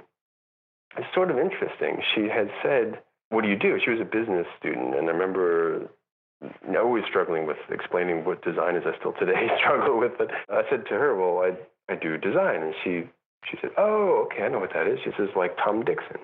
it's 0.97 1.07
sort 1.13 1.31
of 1.31 1.37
interesting. 1.37 2.01
She 2.15 2.27
had 2.27 2.49
said, 2.63 3.01
What 3.29 3.43
do 3.43 3.49
you 3.49 3.57
do? 3.57 3.79
She 3.83 3.91
was 3.91 4.01
a 4.01 4.05
business 4.05 4.47
student. 4.59 4.95
And 4.95 5.07
I 5.07 5.11
remember 5.11 5.89
always 6.77 7.03
struggling 7.07 7.45
with 7.45 7.57
explaining 7.69 8.25
what 8.25 8.43
design 8.43 8.75
is. 8.75 8.83
I 8.85 8.97
still 8.99 9.13
today 9.13 9.47
struggle 9.59 9.99
with 9.99 10.19
it. 10.19 10.29
I 10.49 10.63
said 10.69 10.85
to 10.89 10.95
her, 10.95 11.15
Well, 11.15 11.45
I, 11.45 11.93
I 11.93 11.95
do 11.95 12.17
design. 12.17 12.63
And 12.63 12.73
she, 12.83 13.03
she 13.49 13.57
said, 13.61 13.71
Oh, 13.77 14.27
okay, 14.27 14.43
I 14.43 14.49
know 14.49 14.59
what 14.59 14.73
that 14.73 14.87
is. 14.87 14.99
She 15.03 15.11
says, 15.17 15.29
like 15.35 15.55
Tom 15.63 15.85
Dixon. 15.85 16.19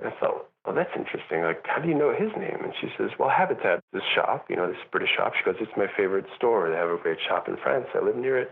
And 0.00 0.12
I 0.12 0.16
thought, 0.18 0.48
well, 0.64 0.74
that's 0.74 0.90
interesting. 0.96 1.42
Like, 1.42 1.64
how 1.66 1.80
do 1.80 1.88
you 1.88 1.94
know 1.94 2.12
his 2.12 2.30
name? 2.36 2.58
And 2.62 2.72
she 2.80 2.88
says, 2.96 3.10
well, 3.18 3.28
Habitat, 3.28 3.82
this 3.92 4.02
shop, 4.14 4.46
you 4.48 4.56
know, 4.56 4.66
this 4.68 4.80
British 4.90 5.10
shop. 5.16 5.32
She 5.36 5.44
goes, 5.44 5.56
it's 5.60 5.76
my 5.76 5.86
favorite 5.96 6.26
store. 6.36 6.70
They 6.70 6.76
have 6.76 6.90
a 6.90 6.98
great 7.02 7.18
shop 7.26 7.48
in 7.48 7.56
France. 7.62 7.86
I 7.94 8.04
live 8.04 8.16
near 8.16 8.38
it. 8.38 8.50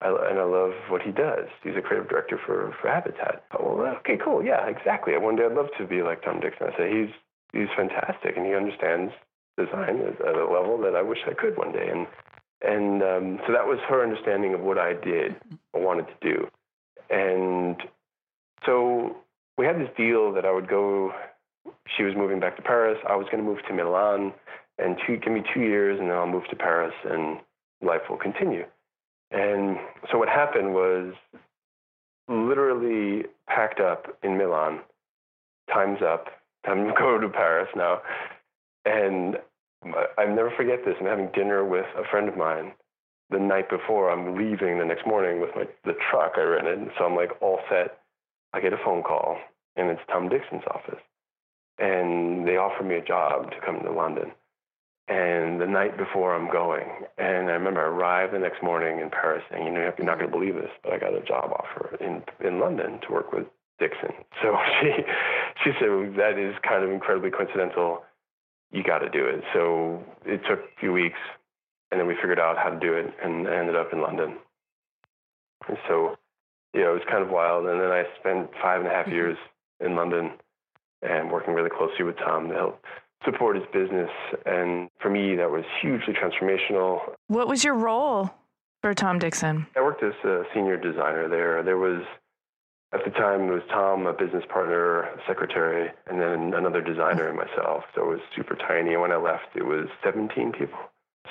I, 0.00 0.08
and 0.30 0.38
I 0.38 0.44
love 0.44 0.72
what 0.88 1.02
he 1.02 1.12
does. 1.12 1.46
He's 1.62 1.76
a 1.76 1.82
creative 1.82 2.08
director 2.08 2.38
for, 2.44 2.74
for 2.80 2.88
Habitat. 2.88 3.44
Oh, 3.58 3.76
well, 3.76 3.96
okay, 3.98 4.18
cool. 4.22 4.42
Yeah, 4.44 4.66
exactly. 4.66 5.16
One 5.16 5.36
day 5.36 5.44
I'd 5.44 5.54
love 5.54 5.68
to 5.78 5.86
be 5.86 6.02
like 6.02 6.22
Tom 6.22 6.40
Dixon. 6.40 6.68
I 6.72 6.76
say, 6.76 6.90
he's, 6.90 7.14
he's 7.52 7.68
fantastic 7.76 8.36
and 8.36 8.46
he 8.46 8.54
understands 8.54 9.12
design 9.56 10.00
at, 10.00 10.20
at 10.26 10.34
a 10.34 10.46
level 10.50 10.78
that 10.82 10.96
I 10.96 11.02
wish 11.02 11.18
I 11.26 11.34
could 11.34 11.56
one 11.56 11.72
day. 11.72 11.88
And, 11.88 12.06
and 12.62 13.02
um, 13.02 13.40
so 13.46 13.52
that 13.52 13.66
was 13.66 13.78
her 13.88 14.02
understanding 14.02 14.54
of 14.54 14.60
what 14.60 14.78
I 14.78 14.94
did, 14.94 15.36
I 15.74 15.78
wanted 15.78 16.06
to 16.08 16.16
do. 16.20 16.48
And 17.10 17.76
so 18.64 19.16
we 19.62 19.68
had 19.68 19.78
this 19.78 19.94
deal 19.96 20.32
that 20.32 20.44
I 20.44 20.50
would 20.50 20.68
go 20.68 21.12
she 21.96 22.02
was 22.02 22.14
moving 22.16 22.40
back 22.40 22.56
to 22.56 22.62
Paris. 22.62 22.98
I 23.08 23.14
was 23.14 23.26
going 23.30 23.38
to 23.38 23.48
move 23.48 23.58
to 23.68 23.72
Milan, 23.72 24.32
and 24.78 24.96
two, 25.06 25.16
give 25.18 25.32
me 25.32 25.42
two 25.54 25.60
years, 25.60 26.00
and 26.00 26.10
then 26.10 26.16
I'll 26.16 26.26
move 26.26 26.48
to 26.50 26.56
Paris, 26.56 26.94
and 27.04 27.38
life 27.80 28.02
will 28.10 28.16
continue. 28.16 28.64
And 29.30 29.76
so 30.10 30.18
what 30.18 30.28
happened 30.28 30.74
was 30.74 31.14
literally 32.28 33.26
packed 33.46 33.78
up 33.78 34.18
in 34.24 34.36
Milan. 34.36 34.80
Time's 35.72 36.02
up. 36.02 36.26
Time 36.66 36.88
to 36.88 36.92
go 36.98 37.20
to 37.20 37.28
Paris 37.28 37.68
now. 37.76 38.02
And 38.84 39.36
I'll 40.18 40.34
never 40.34 40.52
forget 40.56 40.80
this. 40.84 40.96
I'm 41.00 41.06
having 41.06 41.30
dinner 41.34 41.64
with 41.64 41.86
a 41.96 42.02
friend 42.10 42.28
of 42.28 42.36
mine 42.36 42.72
the 43.30 43.38
night 43.38 43.70
before. 43.70 44.10
I'm 44.10 44.36
leaving 44.36 44.80
the 44.80 44.84
next 44.84 45.06
morning 45.06 45.40
with 45.40 45.50
my 45.54 45.64
the 45.84 45.94
truck 46.10 46.32
I 46.36 46.42
rented. 46.42 46.88
So 46.98 47.04
I'm 47.04 47.14
like 47.14 47.30
all 47.40 47.60
set. 47.70 47.98
I 48.52 48.60
get 48.60 48.72
a 48.72 48.78
phone 48.84 49.02
call, 49.02 49.38
and 49.76 49.90
it's 49.90 50.02
Tom 50.08 50.28
Dixon's 50.28 50.64
office 50.68 51.00
and 51.78 52.46
they 52.46 52.56
offered 52.56 52.86
me 52.86 52.96
a 52.96 53.04
job 53.04 53.50
to 53.50 53.56
come 53.64 53.80
to 53.80 53.92
London. 53.92 54.32
And 55.08 55.60
the 55.60 55.66
night 55.66 55.98
before 55.98 56.34
I'm 56.34 56.50
going, 56.50 56.86
and 57.18 57.50
I 57.50 57.58
remember 57.58 57.80
I 57.80 57.90
arrived 57.90 58.32
the 58.32 58.38
next 58.38 58.62
morning 58.62 59.00
in 59.00 59.10
Paris, 59.10 59.42
and 59.50 59.64
you 59.64 59.72
know 59.72 59.80
you're 59.98 60.06
not 60.06 60.18
going 60.18 60.30
to 60.30 60.36
believe 60.36 60.54
this, 60.54 60.70
but 60.82 60.92
I 60.92 60.98
got 60.98 61.12
a 61.12 61.20
job 61.20 61.50
offer 61.52 61.96
in 62.00 62.22
in 62.46 62.60
London 62.60 63.00
to 63.02 63.12
work 63.12 63.32
with 63.32 63.46
Dixon. 63.78 64.14
So 64.42 64.56
she 64.80 64.90
she 65.64 65.70
said 65.78 65.90
well, 65.90 66.10
that 66.16 66.38
is 66.38 66.54
kind 66.66 66.84
of 66.84 66.90
incredibly 66.90 67.30
coincidental. 67.30 68.04
You 68.70 68.82
got 68.82 68.98
to 68.98 69.10
do 69.10 69.26
it. 69.26 69.42
So 69.52 70.02
it 70.24 70.40
took 70.48 70.60
a 70.60 70.80
few 70.80 70.92
weeks, 70.92 71.18
and 71.90 72.00
then 72.00 72.06
we 72.06 72.14
figured 72.14 72.38
out 72.38 72.56
how 72.56 72.70
to 72.70 72.78
do 72.78 72.94
it, 72.94 73.12
and 73.22 73.46
I 73.48 73.56
ended 73.56 73.76
up 73.76 73.92
in 73.92 74.00
London. 74.00 74.38
And 75.68 75.76
so, 75.86 76.16
know, 76.74 76.90
it 76.90 76.94
was 76.94 77.08
kind 77.10 77.22
of 77.22 77.28
wild. 77.28 77.66
And 77.66 77.80
then 77.80 77.90
I 77.90 78.04
spent 78.18 78.50
five 78.62 78.80
and 78.80 78.88
a 78.88 78.90
half 78.90 79.06
mm-hmm. 79.06 79.14
years 79.14 79.38
in 79.84 79.96
London 79.96 80.32
and 81.02 81.30
working 81.30 81.54
really 81.54 81.70
closely 81.70 82.04
with 82.04 82.16
Tom 82.18 82.48
to 82.48 82.54
help 82.54 82.84
support 83.24 83.56
his 83.56 83.64
business. 83.72 84.10
And 84.46 84.88
for 85.00 85.10
me, 85.10 85.36
that 85.36 85.50
was 85.50 85.64
hugely 85.80 86.14
transformational. 86.14 87.00
What 87.28 87.48
was 87.48 87.64
your 87.64 87.74
role 87.74 88.30
for 88.80 88.94
Tom 88.94 89.18
Dixon? 89.18 89.66
I 89.76 89.80
worked 89.80 90.02
as 90.02 90.14
a 90.24 90.44
senior 90.54 90.76
designer 90.76 91.28
there. 91.28 91.62
There 91.62 91.78
was, 91.78 92.02
at 92.92 93.04
the 93.04 93.10
time, 93.10 93.42
it 93.42 93.52
was 93.52 93.62
Tom, 93.70 94.06
a 94.06 94.12
business 94.12 94.44
partner, 94.48 95.02
a 95.02 95.18
secretary, 95.26 95.90
and 96.06 96.20
then 96.20 96.54
another 96.54 96.80
designer 96.80 97.28
and 97.28 97.36
myself. 97.36 97.84
So 97.94 98.02
it 98.02 98.08
was 98.08 98.20
super 98.36 98.54
tiny. 98.54 98.92
And 98.92 99.02
when 99.02 99.12
I 99.12 99.16
left, 99.16 99.56
it 99.56 99.66
was 99.66 99.88
17 100.04 100.52
people. 100.52 100.78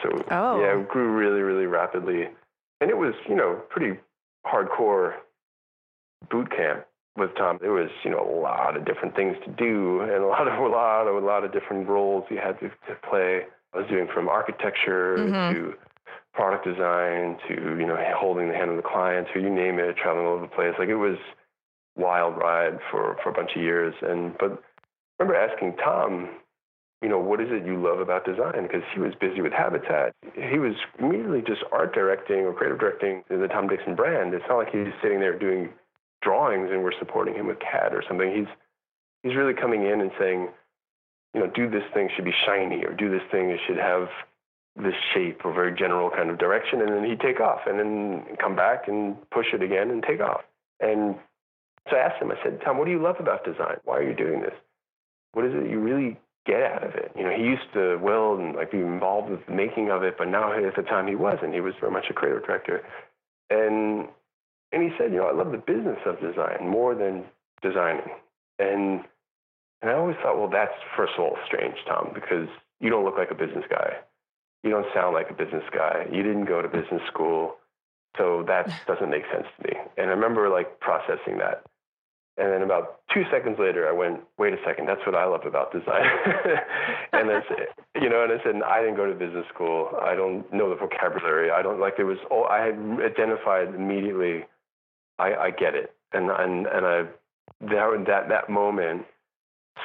So 0.01 0.09
oh. 0.31 0.61
yeah, 0.61 0.79
it 0.79 0.89
grew 0.89 1.11
really, 1.11 1.41
really 1.41 1.65
rapidly. 1.65 2.29
And 2.79 2.89
it 2.89 2.97
was, 2.97 3.13
you 3.27 3.35
know, 3.35 3.61
pretty 3.69 3.99
hardcore 4.45 5.15
boot 6.29 6.49
camp 6.49 6.85
with 7.17 7.31
Tom, 7.37 7.57
there 7.61 7.73
was 7.73 7.89
you 8.03 8.11
know 8.11 8.19
a 8.19 8.31
lot 8.39 8.77
of 8.77 8.85
different 8.85 9.15
things 9.15 9.35
to 9.45 9.51
do 9.51 10.01
and 10.01 10.23
a 10.23 10.27
lot 10.27 10.47
of 10.47 10.53
a 10.59 10.67
lot 10.67 11.07
of 11.07 11.21
a 11.21 11.25
lot 11.25 11.43
of 11.43 11.51
different 11.51 11.87
roles 11.87 12.25
you 12.29 12.37
had 12.37 12.59
to, 12.59 12.69
to 12.69 12.95
play. 13.07 13.41
I 13.73 13.77
was 13.77 13.87
doing 13.87 14.07
from 14.13 14.27
architecture 14.27 15.17
mm-hmm. 15.17 15.53
to 15.53 15.73
product 16.33 16.65
design 16.65 17.37
to 17.47 17.77
you 17.79 17.85
know 17.85 17.97
holding 18.17 18.49
the 18.49 18.55
hand 18.55 18.71
of 18.71 18.77
the 18.77 18.83
client 18.83 19.27
to 19.33 19.39
you 19.39 19.49
name 19.49 19.79
it, 19.79 19.95
traveling 19.97 20.25
all 20.25 20.33
over 20.33 20.43
the 20.43 20.55
place. 20.55 20.73
Like 20.79 20.89
it 20.89 20.95
was 20.95 21.17
wild 21.95 22.37
ride 22.37 22.79
for 22.89 23.17
for 23.23 23.29
a 23.29 23.33
bunch 23.33 23.51
of 23.55 23.61
years. 23.61 23.93
And 24.01 24.37
but 24.39 24.51
I 25.19 25.23
remember 25.23 25.35
asking 25.35 25.75
Tom, 25.77 26.29
you 27.01 27.09
know, 27.09 27.19
what 27.19 27.41
is 27.41 27.47
it 27.51 27.65
you 27.65 27.81
love 27.81 27.99
about 27.99 28.25
design? 28.25 28.63
Because 28.63 28.83
he 28.93 28.99
was 28.99 29.13
busy 29.19 29.41
with 29.41 29.53
Habitat. 29.53 30.13
He 30.33 30.59
was 30.59 30.75
immediately 30.99 31.41
just 31.41 31.63
art 31.71 31.93
directing 31.93 32.45
or 32.45 32.53
creative 32.53 32.79
directing 32.79 33.23
the 33.29 33.47
Tom 33.47 33.67
Dixon 33.67 33.95
brand. 33.95 34.33
It's 34.33 34.45
not 34.47 34.57
like 34.57 34.71
he 34.71 34.79
was 34.79 34.93
sitting 35.01 35.19
there 35.19 35.37
doing 35.37 35.69
drawings 36.21 36.69
and 36.71 36.83
we're 36.83 36.97
supporting 36.99 37.35
him 37.35 37.47
with 37.47 37.59
CAD 37.59 37.93
or 37.93 38.03
something. 38.07 38.33
He's 38.33 38.47
he's 39.23 39.35
really 39.35 39.53
coming 39.53 39.85
in 39.85 40.01
and 40.01 40.11
saying, 40.19 40.49
you 41.33 41.39
know, 41.39 41.47
do 41.47 41.69
this 41.69 41.83
thing 41.93 42.09
should 42.15 42.25
be 42.25 42.33
shiny 42.45 42.83
or 42.83 42.93
do 42.93 43.09
this 43.09 43.21
thing 43.31 43.49
it 43.49 43.59
should 43.67 43.77
have 43.77 44.09
this 44.75 44.95
shape 45.13 45.41
or 45.43 45.53
very 45.53 45.77
general 45.77 46.09
kind 46.09 46.29
of 46.29 46.37
direction, 46.37 46.81
and 46.81 46.89
then 46.89 47.03
he'd 47.03 47.19
take 47.19 47.39
off 47.39 47.61
and 47.67 47.77
then 47.79 48.23
come 48.37 48.55
back 48.55 48.87
and 48.87 49.17
push 49.29 49.47
it 49.53 49.61
again 49.61 49.89
and 49.89 50.03
take 50.03 50.21
off. 50.21 50.41
And 50.79 51.15
so 51.89 51.97
I 51.97 51.99
asked 51.99 52.21
him, 52.21 52.31
I 52.31 52.41
said, 52.43 52.61
Tom, 52.63 52.77
what 52.77 52.85
do 52.85 52.91
you 52.91 53.01
love 53.01 53.17
about 53.19 53.43
design? 53.43 53.77
Why 53.83 53.97
are 53.97 54.03
you 54.07 54.15
doing 54.15 54.41
this? 54.41 54.53
What 55.33 55.45
is 55.45 55.53
it 55.53 55.69
you 55.69 55.79
really 55.79 56.17
get 56.45 56.61
out 56.61 56.83
of 56.83 56.95
it? 56.95 57.11
You 57.17 57.23
know, 57.23 57.35
he 57.35 57.43
used 57.43 57.71
to 57.73 57.97
weld 57.97 58.39
and 58.39 58.55
like 58.55 58.71
be 58.71 58.79
involved 58.79 59.29
with 59.29 59.45
the 59.45 59.53
making 59.53 59.89
of 59.89 60.03
it, 60.03 60.15
but 60.17 60.27
now 60.27 60.53
at 60.53 60.75
the 60.75 60.83
time 60.83 61.07
he 61.07 61.15
wasn't. 61.15 61.53
He 61.53 61.61
was 61.61 61.73
very 61.79 61.91
much 61.91 62.05
a 62.09 62.13
creative 62.13 62.45
director. 62.45 62.83
And 63.49 64.07
and 64.71 64.83
he 64.83 64.89
said, 64.97 65.11
you 65.11 65.17
know, 65.17 65.27
I 65.27 65.33
love 65.33 65.51
the 65.51 65.57
business 65.57 65.99
of 66.05 66.19
design 66.19 66.67
more 66.67 66.95
than 66.95 67.25
designing. 67.61 68.09
And 68.59 69.01
and 69.81 69.89
I 69.89 69.93
always 69.95 70.15
thought, 70.21 70.37
well, 70.37 70.49
that's 70.49 70.73
first 70.95 71.13
of 71.17 71.23
all 71.23 71.37
strange, 71.45 71.75
Tom, 71.87 72.11
because 72.13 72.47
you 72.79 72.89
don't 72.89 73.03
look 73.03 73.17
like 73.17 73.31
a 73.31 73.35
business 73.35 73.65
guy. 73.69 73.97
You 74.63 74.69
don't 74.69 74.85
sound 74.93 75.15
like 75.15 75.31
a 75.31 75.33
business 75.33 75.63
guy. 75.73 76.05
You 76.11 76.21
didn't 76.21 76.45
go 76.45 76.61
to 76.61 76.67
business 76.67 77.01
school. 77.07 77.55
So 78.17 78.43
that 78.47 78.69
doesn't 78.87 79.09
make 79.09 79.23
sense 79.33 79.47
to 79.57 79.67
me. 79.67 79.79
And 79.97 80.09
I 80.09 80.13
remember 80.13 80.49
like 80.49 80.79
processing 80.79 81.39
that. 81.39 81.63
And 82.37 82.51
then 82.51 82.61
about 82.61 83.01
two 83.13 83.23
seconds 83.29 83.57
later, 83.59 83.89
I 83.89 83.91
went, 83.91 84.21
wait 84.37 84.53
a 84.53 84.57
second, 84.65 84.87
that's 84.87 85.05
what 85.05 85.15
I 85.15 85.25
love 85.25 85.45
about 85.45 85.73
design. 85.73 86.05
and 87.13 87.29
I 87.29 87.41
said, 87.47 87.67
you 88.01 88.09
know, 88.09 88.23
and 88.23 88.31
I 88.31 88.43
said, 88.43 88.55
I 88.65 88.79
didn't 88.79 88.95
go 88.95 89.05
to 89.05 89.13
business 89.13 89.45
school. 89.53 89.89
I 90.01 90.15
don't 90.15 90.51
know 90.53 90.69
the 90.69 90.75
vocabulary. 90.75 91.51
I 91.51 91.61
don't 91.61 91.79
like, 91.79 91.97
there 91.97 92.05
was, 92.05 92.19
oh, 92.31 92.43
I 92.45 92.65
had 92.65 92.75
identified 93.03 93.75
immediately 93.75 94.45
I, 95.19 95.33
I 95.35 95.51
get 95.51 95.75
it, 95.75 95.93
and 96.13 96.29
and 96.29 96.67
and 96.67 96.85
I 96.85 97.03
that 97.61 98.03
that 98.07 98.29
that 98.29 98.49
moment 98.49 99.05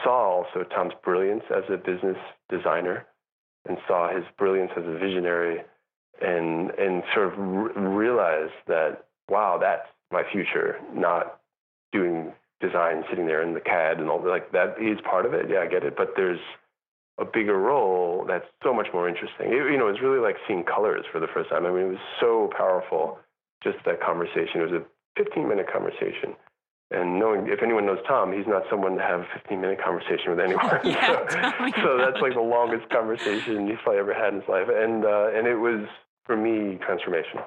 saw 0.03 0.43
also 0.43 0.65
Tom's 0.65 0.95
brilliance 1.05 1.45
as 1.55 1.65
a 1.71 1.77
business 1.77 2.19
designer, 2.49 3.07
and 3.69 3.79
saw 3.87 4.15
his 4.15 4.25
brilliance 4.39 4.73
as 4.77 4.85
a 4.87 4.99
visionary, 4.99 5.63
and 6.21 6.71
and 6.71 7.03
sort 7.15 7.33
of 7.33 7.39
re- 7.39 7.73
realized 7.75 8.55
that 8.67 9.07
wow, 9.29 9.59
that's 9.61 9.89
my 10.11 10.23
future, 10.31 10.79
not 10.95 11.41
doing 11.93 12.33
design 12.61 13.05
sitting 13.09 13.27
there 13.27 13.43
in 13.43 13.55
the 13.55 13.61
CAD 13.61 13.99
and 13.99 14.09
all 14.09 14.21
that. 14.21 14.29
Like 14.29 14.53
that 14.53 14.77
is 14.81 14.99
part 15.09 15.27
of 15.27 15.35
it. 15.35 15.47
Yeah, 15.51 15.61
I 15.61 15.67
get 15.67 15.85
it. 15.85 15.97
But 15.97 16.13
there's 16.17 16.41
a 17.19 17.25
bigger 17.25 17.59
role 17.59 18.25
that's 18.27 18.47
so 18.63 18.73
much 18.75 18.89
more 18.93 19.09
interesting. 19.09 19.49
It, 19.49 19.71
you 19.71 19.79
know, 19.79 19.89
it's 19.89 20.03
really 20.03 20.21
like 20.21 20.37
seeing 20.47 20.65
colors 20.65 21.05
for 21.11 21.21
the 21.21 21.27
first 21.33 21.51
time. 21.51 21.67
I 21.67 21.71
mean, 21.71 21.87
it 21.87 21.89
was 21.91 22.07
so 22.21 22.51
powerful. 22.57 23.19
Just 23.63 23.79
that 23.87 24.01
conversation. 24.01 24.61
It 24.61 24.71
was 24.71 24.83
a 24.83 24.85
15 25.17 25.49
minute 25.49 25.67
conversation. 25.73 26.35
And 26.91 27.19
knowing 27.19 27.49
if 27.49 27.63
anyone 27.63 27.87
knows 27.87 27.99
Tom, 28.07 28.33
he's 28.33 28.47
not 28.47 28.63
someone 28.71 28.97
to 28.97 29.03
have 29.03 29.21
a 29.21 29.27
15 29.35 29.61
minute 29.61 29.83
conversation 29.83 30.31
with 30.31 30.41
anyone. 30.41 30.81
Yeah, 30.85 31.29
so, 31.77 31.83
so 31.83 31.99
that's 31.99 32.21
like 32.23 32.35
the 32.35 32.41
longest 32.41 32.89
conversation 32.91 33.67
he's 33.67 33.79
probably 33.83 33.99
ever 33.99 34.15
had 34.15 34.35
in 34.35 34.41
his 34.41 34.49
life. 34.49 34.69
And 34.71 35.05
uh, 35.05 35.31
and 35.35 35.47
it 35.47 35.57
was 35.57 35.87
for 36.25 36.37
me 36.37 36.79
transformational. 36.79 37.45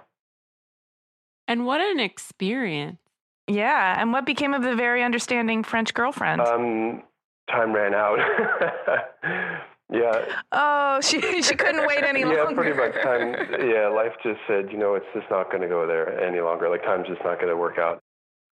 And 1.48 1.66
what 1.66 1.82
an 1.82 2.00
experience. 2.00 3.00
Yeah. 3.48 4.00
And 4.00 4.14
what 4.14 4.26
became 4.26 4.54
of 4.54 4.62
the 4.62 4.76
very 4.76 5.04
understanding 5.04 5.64
French 5.64 5.94
girlfriend? 5.94 6.42
Um, 6.42 7.04
time 7.50 7.74
ran 7.74 7.94
out. 7.96 8.20
yeah. 9.92 10.26
oh, 10.52 11.02
she 11.02 11.42
she 11.42 11.56
couldn't 11.56 11.86
wait 11.88 12.04
any 12.04 12.22
yeah, 12.22 12.44
longer. 12.44 12.62
pretty 12.62 12.78
much. 12.78 12.94
Time. 13.02 13.36
Yeah, 13.68 13.88
life 13.88 14.14
just 14.24 14.40
said, 14.48 14.72
you 14.72 14.78
know, 14.78 14.96
it's 14.96 15.06
just 15.14 15.30
not 15.30 15.50
going 15.52 15.62
to 15.62 15.68
go 15.68 15.88
there 15.88 16.20
any 16.22 16.42
longer. 16.42 16.70
Like 16.70 16.84
time's 16.84 17.08
just 17.08 17.24
not 17.24 17.38
going 17.40 17.50
to 17.50 17.58
work 17.58 17.78
out. 17.78 18.02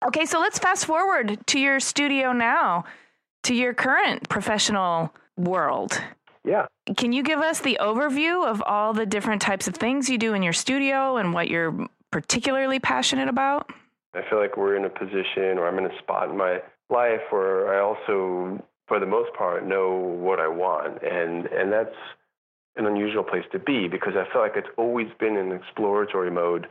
Okay, 0.07 0.25
so 0.27 0.41
let's 0.41 0.59
fast 0.59 0.87
forward 0.87 1.39
to 1.47 1.59
your 1.59 1.81
studio 1.81 2.33
now, 2.33 2.85
to 3.45 3.55
your 3.55 3.75
current 3.75 4.29
professional 4.29 5.13
world. 5.37 6.01
Yeah. 6.45 6.67
Can 6.97 7.13
you 7.13 7.23
give 7.23 7.41
us 7.41 7.61
the 7.61 7.79
overview 7.81 8.47
of 8.47 8.63
all 8.65 8.93
the 8.93 9.05
different 9.05 9.43
types 9.43 9.67
of 9.67 9.75
things 9.75 10.09
you 10.09 10.19
do 10.19 10.35
in 10.35 10.43
your 10.43 10.53
studio 10.53 11.17
and 11.17 11.35
what 11.35 11.49
you're 11.49 11.87
particularly 12.13 12.79
passionate 12.79 13.29
about? 13.29 13.69
I 14.15 14.23
feel 14.31 14.39
like 14.39 14.57
we're 14.57 14.77
in 14.77 14.85
a 14.85 14.89
position 14.89 15.59
or 15.59 15.67
I'm 15.67 15.79
in 15.79 15.87
a 15.87 15.99
spot 15.99 16.31
in 16.31 16.37
my 16.37 16.61
life 16.89 17.21
where 17.31 17.75
I 17.75 17.81
also, 17.81 18.65
for 18.87 19.01
the 19.01 19.07
most 19.07 19.33
part, 19.35 19.67
know 19.67 19.95
what 19.95 20.41
I 20.41 20.49
want. 20.49 21.03
And, 21.03 21.47
and 21.47 21.73
that's 21.73 21.97
an 22.77 22.87
unusual 22.87 23.25
place 23.25 23.45
to 23.53 23.59
be 23.59 23.89
because 23.89 24.15
I 24.17 24.31
feel 24.33 24.43
like 24.43 24.57
it's 24.57 24.69
always 24.77 25.09
been 25.19 25.37
in 25.37 25.53
exploratory 25.53 26.31
mode. 26.31 26.69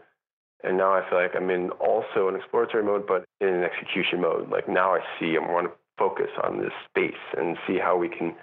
And 0.63 0.77
now 0.77 0.93
I 0.93 1.07
feel 1.09 1.19
like 1.19 1.35
I'm 1.35 1.49
in 1.49 1.69
also 1.71 2.27
an 2.27 2.35
exploratory 2.35 2.83
mode, 2.83 3.05
but 3.07 3.25
in 3.41 3.49
an 3.49 3.63
execution 3.63 4.21
mode. 4.21 4.49
Like 4.49 4.69
now 4.69 4.95
I 4.95 4.99
see 5.19 5.35
I 5.35 5.51
want 5.51 5.67
to 5.67 5.73
focus 5.97 6.29
on 6.43 6.59
this 6.59 6.73
space 6.89 7.21
and 7.37 7.57
see 7.67 7.77
how 7.77 7.97
we 7.97 8.09
can 8.09 8.35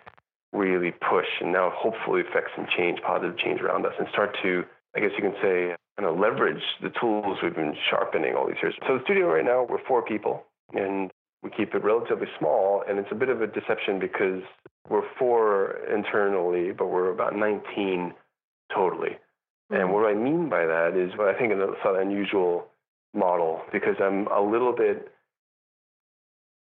really 0.52 0.92
push 0.92 1.26
and 1.40 1.52
now 1.52 1.72
hopefully 1.74 2.20
affect 2.20 2.50
some 2.54 2.66
change, 2.76 3.00
positive 3.00 3.38
change 3.38 3.60
around 3.60 3.86
us 3.86 3.92
and 3.98 4.06
start 4.12 4.36
to, 4.42 4.64
I 4.94 5.00
guess 5.00 5.10
you 5.16 5.22
can 5.22 5.34
say, 5.42 5.74
kind 5.98 6.08
of 6.08 6.18
leverage 6.18 6.62
the 6.82 6.90
tools 7.00 7.38
we've 7.42 7.54
been 7.54 7.74
sharpening 7.88 8.34
all 8.34 8.46
these 8.46 8.56
years. 8.62 8.74
So 8.86 8.98
the 8.98 9.04
studio 9.04 9.32
right 9.32 9.44
now, 9.44 9.66
we're 9.68 9.84
four 9.86 10.02
people 10.02 10.44
and 10.74 11.10
we 11.42 11.50
keep 11.50 11.74
it 11.74 11.82
relatively 11.82 12.28
small 12.38 12.82
and 12.88 12.98
it's 12.98 13.08
a 13.10 13.14
bit 13.14 13.28
of 13.28 13.42
a 13.42 13.46
deception 13.46 13.98
because 13.98 14.42
we're 14.88 15.02
four 15.18 15.78
internally, 15.92 16.72
but 16.72 16.86
we're 16.86 17.10
about 17.10 17.36
19 17.36 18.12
totally. 18.74 19.16
And 19.70 19.80
mm-hmm. 19.80 19.92
what 19.92 20.06
I 20.06 20.14
mean 20.14 20.48
by 20.48 20.66
that 20.66 20.96
is 20.96 21.16
what 21.16 21.28
I 21.28 21.38
think 21.38 21.52
is 21.52 21.58
an 21.60 21.96
unusual 22.00 22.66
model 23.14 23.62
because 23.72 23.96
I'm 24.00 24.26
a 24.28 24.40
little 24.40 24.74
bit 24.74 25.12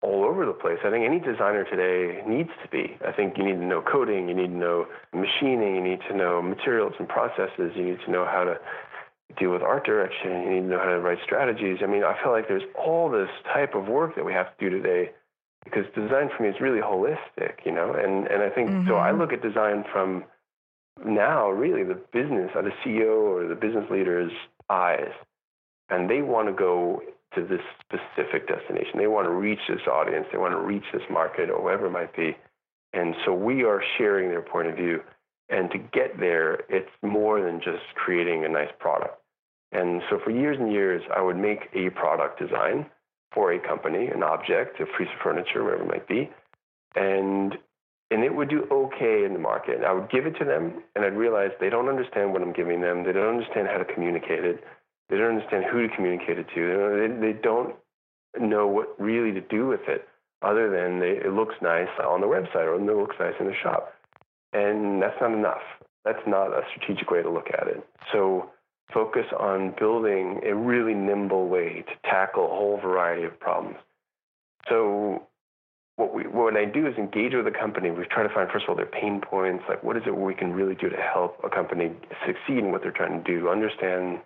all 0.02 0.24
over 0.24 0.46
the 0.46 0.52
place. 0.52 0.78
I 0.84 0.90
think 0.90 1.04
any 1.04 1.20
designer 1.20 1.64
today 1.64 2.22
needs 2.26 2.48
to 2.62 2.68
be. 2.70 2.96
I 3.06 3.12
think 3.12 3.36
you 3.36 3.44
need 3.44 3.56
to 3.56 3.64
know 3.64 3.82
coding, 3.82 4.28
you 4.28 4.34
need 4.34 4.48
to 4.48 4.56
know 4.56 4.86
machining, 5.12 5.74
you 5.74 5.82
need 5.82 6.00
to 6.08 6.16
know 6.16 6.40
materials 6.40 6.94
and 6.98 7.06
processes, 7.06 7.72
you 7.76 7.84
need 7.84 7.98
to 8.06 8.10
know 8.10 8.24
how 8.24 8.44
to 8.44 8.56
deal 9.38 9.50
with 9.50 9.62
art 9.62 9.84
direction, 9.84 10.42
you 10.42 10.50
need 10.50 10.60
to 10.62 10.66
know 10.66 10.78
how 10.78 10.90
to 10.90 11.00
write 11.00 11.18
strategies. 11.24 11.78
I 11.82 11.86
mean, 11.86 12.04
I 12.04 12.20
feel 12.22 12.32
like 12.32 12.48
there's 12.48 12.68
all 12.78 13.10
this 13.10 13.30
type 13.52 13.74
of 13.74 13.88
work 13.88 14.16
that 14.16 14.24
we 14.24 14.32
have 14.32 14.56
to 14.56 14.70
do 14.70 14.76
today 14.76 15.10
because 15.64 15.84
design 15.94 16.30
for 16.36 16.42
me 16.42 16.48
is 16.48 16.60
really 16.60 16.80
holistic, 16.80 17.64
you 17.64 17.72
know? 17.72 17.92
And 17.92 18.26
and 18.26 18.42
I 18.42 18.50
think 18.50 18.70
so 18.88 18.96
I 18.96 19.10
mm-hmm. 19.10 19.20
look 19.20 19.32
at 19.32 19.42
design 19.42 19.84
from 19.92 20.24
now 21.04 21.50
really 21.50 21.84
the 21.84 22.00
business 22.12 22.50
or 22.54 22.62
the 22.62 22.72
CEO 22.84 23.22
or 23.22 23.46
the 23.46 23.54
business 23.54 23.84
leader's 23.90 24.32
eyes. 24.68 25.12
And 25.88 26.08
they 26.08 26.22
want 26.22 26.48
to 26.48 26.52
go 26.52 27.02
to 27.34 27.42
this 27.42 27.60
specific 27.80 28.48
destination. 28.48 28.98
They 28.98 29.06
want 29.06 29.26
to 29.26 29.32
reach 29.32 29.60
this 29.68 29.86
audience. 29.86 30.26
They 30.32 30.38
want 30.38 30.52
to 30.52 30.60
reach 30.60 30.84
this 30.92 31.02
market 31.10 31.50
or 31.50 31.62
whatever 31.62 31.86
it 31.86 31.90
might 31.90 32.14
be. 32.14 32.36
And 32.92 33.14
so 33.24 33.32
we 33.32 33.64
are 33.64 33.82
sharing 33.98 34.30
their 34.30 34.42
point 34.42 34.68
of 34.68 34.76
view. 34.76 35.02
And 35.48 35.70
to 35.72 35.78
get 35.78 36.18
there, 36.18 36.60
it's 36.68 36.90
more 37.02 37.42
than 37.42 37.60
just 37.60 37.82
creating 37.94 38.44
a 38.44 38.48
nice 38.48 38.70
product. 38.78 39.19
And 39.72 40.02
so 40.10 40.18
for 40.22 40.30
years 40.30 40.56
and 40.58 40.72
years, 40.72 41.02
I 41.14 41.22
would 41.22 41.36
make 41.36 41.68
a 41.74 41.90
product 41.90 42.40
design 42.40 42.86
for 43.32 43.52
a 43.52 43.60
company, 43.60 44.08
an 44.08 44.22
object, 44.22 44.80
a 44.80 44.86
piece 44.86 45.08
of 45.14 45.22
furniture, 45.22 45.62
whatever 45.62 45.84
it 45.84 45.88
might 45.88 46.08
be. 46.08 46.30
And 46.96 47.56
and 48.12 48.24
it 48.24 48.34
would 48.34 48.50
do 48.50 48.66
okay 48.72 49.24
in 49.24 49.34
the 49.34 49.38
market. 49.38 49.84
I 49.84 49.92
would 49.92 50.10
give 50.10 50.26
it 50.26 50.36
to 50.40 50.44
them, 50.44 50.82
and 50.96 51.04
I'd 51.04 51.16
realize 51.16 51.50
they 51.60 51.70
don't 51.70 51.88
understand 51.88 52.32
what 52.32 52.42
I'm 52.42 52.52
giving 52.52 52.80
them. 52.80 53.04
They 53.04 53.12
don't 53.12 53.38
understand 53.38 53.68
how 53.68 53.78
to 53.78 53.84
communicate 53.84 54.44
it. 54.44 54.64
They 55.08 55.16
don't 55.16 55.36
understand 55.36 55.66
who 55.70 55.86
to 55.86 55.94
communicate 55.94 56.38
it 56.38 56.46
to. 56.54 57.18
They, 57.20 57.32
they 57.32 57.38
don't 57.38 57.76
know 58.38 58.66
what 58.66 59.00
really 59.00 59.32
to 59.32 59.40
do 59.40 59.68
with 59.68 59.86
it, 59.86 60.08
other 60.42 60.70
than 60.70 60.98
they, 60.98 61.24
it 61.24 61.32
looks 61.32 61.54
nice 61.62 61.88
on 62.04 62.20
the 62.20 62.26
website 62.26 62.66
or 62.66 62.74
it 62.74 62.82
looks 62.82 63.16
nice 63.20 63.34
in 63.38 63.46
the 63.46 63.54
shop. 63.62 63.94
And 64.52 65.00
that's 65.00 65.20
not 65.20 65.32
enough. 65.32 65.62
That's 66.04 66.26
not 66.26 66.48
a 66.48 66.62
strategic 66.74 67.10
way 67.10 67.22
to 67.22 67.30
look 67.30 67.48
at 67.52 67.68
it. 67.68 67.86
So 68.12 68.50
focus 68.92 69.26
on 69.38 69.74
building 69.78 70.40
a 70.46 70.54
really 70.54 70.94
nimble 70.94 71.48
way 71.48 71.84
to 71.86 72.08
tackle 72.08 72.44
a 72.44 72.48
whole 72.48 72.78
variety 72.82 73.24
of 73.24 73.38
problems. 73.38 73.76
So 74.68 75.26
what 75.96 76.14
we 76.14 76.24
what 76.24 76.56
I 76.56 76.64
do 76.64 76.86
is 76.86 76.96
engage 76.96 77.34
with 77.34 77.46
a 77.46 77.56
company. 77.56 77.90
We 77.90 78.04
try 78.06 78.22
to 78.22 78.32
find 78.32 78.48
first 78.50 78.64
of 78.64 78.70
all 78.70 78.76
their 78.76 78.86
pain 78.86 79.20
points, 79.20 79.64
like 79.68 79.82
what 79.84 79.96
is 79.96 80.02
it 80.06 80.16
we 80.16 80.34
can 80.34 80.52
really 80.52 80.74
do 80.74 80.88
to 80.88 80.96
help 80.96 81.38
a 81.44 81.50
company 81.50 81.92
succeed 82.26 82.58
in 82.58 82.72
what 82.72 82.82
they're 82.82 82.90
trying 82.90 83.22
to 83.22 83.30
do. 83.30 83.48
Understand 83.48 84.20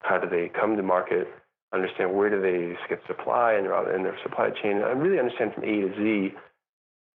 how 0.00 0.18
do 0.18 0.28
they 0.28 0.48
come 0.48 0.76
to 0.76 0.82
market, 0.82 1.28
understand 1.72 2.14
where 2.14 2.30
do 2.30 2.40
they 2.40 2.78
get 2.88 3.00
supply 3.06 3.52
and 3.52 3.66
their 3.66 3.94
in 3.94 4.02
their 4.02 4.18
supply 4.22 4.50
chain, 4.50 4.80
and 4.82 5.02
really 5.02 5.18
understand 5.18 5.52
from 5.54 5.64
A 5.64 5.66
to 5.66 5.94
Z. 5.96 6.34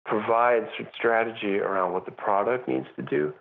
Provide 0.04 0.66
strategy 0.96 1.58
around 1.58 1.92
what 1.92 2.06
the 2.06 2.10
product 2.10 2.66
needs 2.68 2.88
to 2.96 3.02
do, 3.02 3.32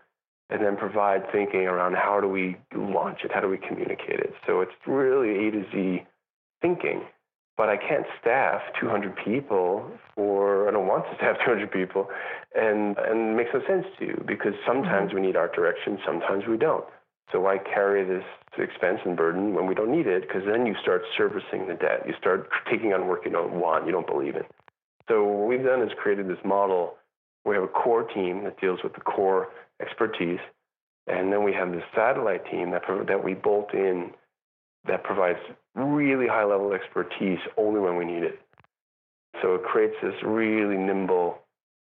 and 0.51 0.63
then 0.63 0.77
provide 0.77 1.23
thinking 1.31 1.61
around 1.61 1.95
how 1.95 2.19
do 2.21 2.27
we 2.27 2.57
launch 2.75 3.19
it, 3.23 3.31
how 3.33 3.39
do 3.39 3.47
we 3.47 3.57
communicate 3.57 4.19
it. 4.19 4.33
So 4.45 4.61
it's 4.61 4.71
really 4.85 5.47
A 5.47 5.51
to 5.51 5.65
Z 5.71 6.03
thinking 6.61 7.03
but 7.61 7.69
I 7.69 7.77
can't 7.77 8.07
staff 8.19 8.61
200 8.79 9.15
people 9.23 9.85
for, 10.15 10.67
I 10.67 10.71
don't 10.71 10.87
want 10.87 11.05
to 11.11 11.15
staff 11.17 11.37
200 11.45 11.71
people, 11.71 12.09
and, 12.55 12.97
and 12.97 13.31
it 13.31 13.35
makes 13.35 13.51
no 13.53 13.61
sense 13.67 13.85
to 13.99 14.05
you 14.05 14.23
because 14.25 14.53
sometimes 14.65 15.09
mm-hmm. 15.09 15.21
we 15.21 15.27
need 15.27 15.35
art 15.35 15.53
direction, 15.53 15.99
sometimes 16.03 16.45
we 16.49 16.57
don't. 16.57 16.85
So 17.31 17.39
why 17.39 17.59
carry 17.59 18.03
this 18.03 18.25
expense 18.57 18.99
and 19.05 19.15
burden 19.15 19.53
when 19.53 19.67
we 19.67 19.75
don't 19.75 19.91
need 19.91 20.07
it? 20.07 20.27
Because 20.27 20.41
then 20.45 20.65
you 20.65 20.75
start 20.81 21.03
servicing 21.15 21.67
the 21.67 21.75
debt. 21.75 22.01
You 22.07 22.13
start 22.19 22.49
taking 22.69 22.93
on 22.93 23.05
work 23.05 23.21
you 23.25 23.31
don't 23.31 23.53
want, 23.53 23.85
you 23.85 23.91
don't 23.91 24.07
believe 24.07 24.35
in. 24.35 24.43
So 25.07 25.23
what 25.23 25.47
we've 25.47 25.63
done 25.63 25.83
is 25.83 25.91
created 26.01 26.27
this 26.27 26.43
model. 26.43 26.95
We 27.45 27.53
have 27.53 27.63
a 27.63 27.67
core 27.67 28.03
team 28.03 28.43
that 28.45 28.59
deals 28.59 28.79
with 28.83 28.93
the 28.93 29.01
core 29.01 29.49
expertise, 29.81 30.39
and 31.07 31.31
then 31.31 31.43
we 31.43 31.53
have 31.53 31.71
this 31.71 31.83
satellite 31.95 32.45
team 32.49 32.71
that, 32.71 32.83
that 33.07 33.23
we 33.23 33.33
bolt 33.33 33.73
in 33.73 34.11
that 34.87 35.03
provides 35.03 35.39
really 35.75 36.27
high 36.27 36.43
level 36.43 36.73
expertise 36.73 37.39
only 37.57 37.79
when 37.79 37.97
we 37.97 38.05
need 38.05 38.23
it. 38.23 38.39
So 39.41 39.55
it 39.55 39.63
creates 39.63 39.95
this 40.01 40.15
really 40.23 40.77
nimble 40.77 41.39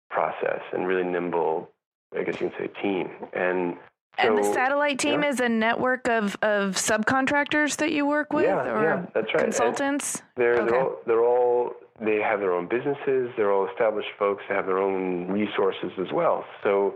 process 0.09 0.61
and 0.73 0.87
really 0.87 1.03
nimble, 1.03 1.69
I 2.17 2.23
guess 2.23 2.39
you 2.39 2.49
can 2.49 2.57
say, 2.57 2.81
team. 2.81 3.09
And 3.33 3.77
so, 4.19 4.29
and 4.29 4.37
the 4.37 4.53
satellite 4.53 4.97
team 4.97 5.23
yeah. 5.23 5.29
is 5.29 5.39
a 5.41 5.49
network 5.49 6.07
of, 6.07 6.37
of 6.41 6.75
subcontractors 6.75 7.75
that 7.77 7.91
you 7.91 8.05
work 8.05 8.31
with, 8.31 8.45
Yeah, 8.45 8.73
or 8.73 8.83
yeah, 8.83 9.05
that's 9.13 9.27
right. 9.33 9.43
And 9.43 9.53
consultants. 9.53 10.21
They're, 10.37 10.61
Okay. 10.61 10.71
they're, 10.71 10.81
all, 10.81 10.97
they're 11.05 11.23
all, 11.23 11.73
they 11.99 12.21
have 12.21 12.39
their 12.39 12.53
own 12.53 12.67
businesses. 12.67 13.29
They're 13.35 13.51
all 13.51 13.67
established 13.67 14.09
folks. 14.17 14.43
They 14.47 14.55
have 14.55 14.67
their 14.67 14.77
own 14.77 15.27
resources 15.27 15.91
as 15.99 16.11
well. 16.13 16.45
So, 16.63 16.95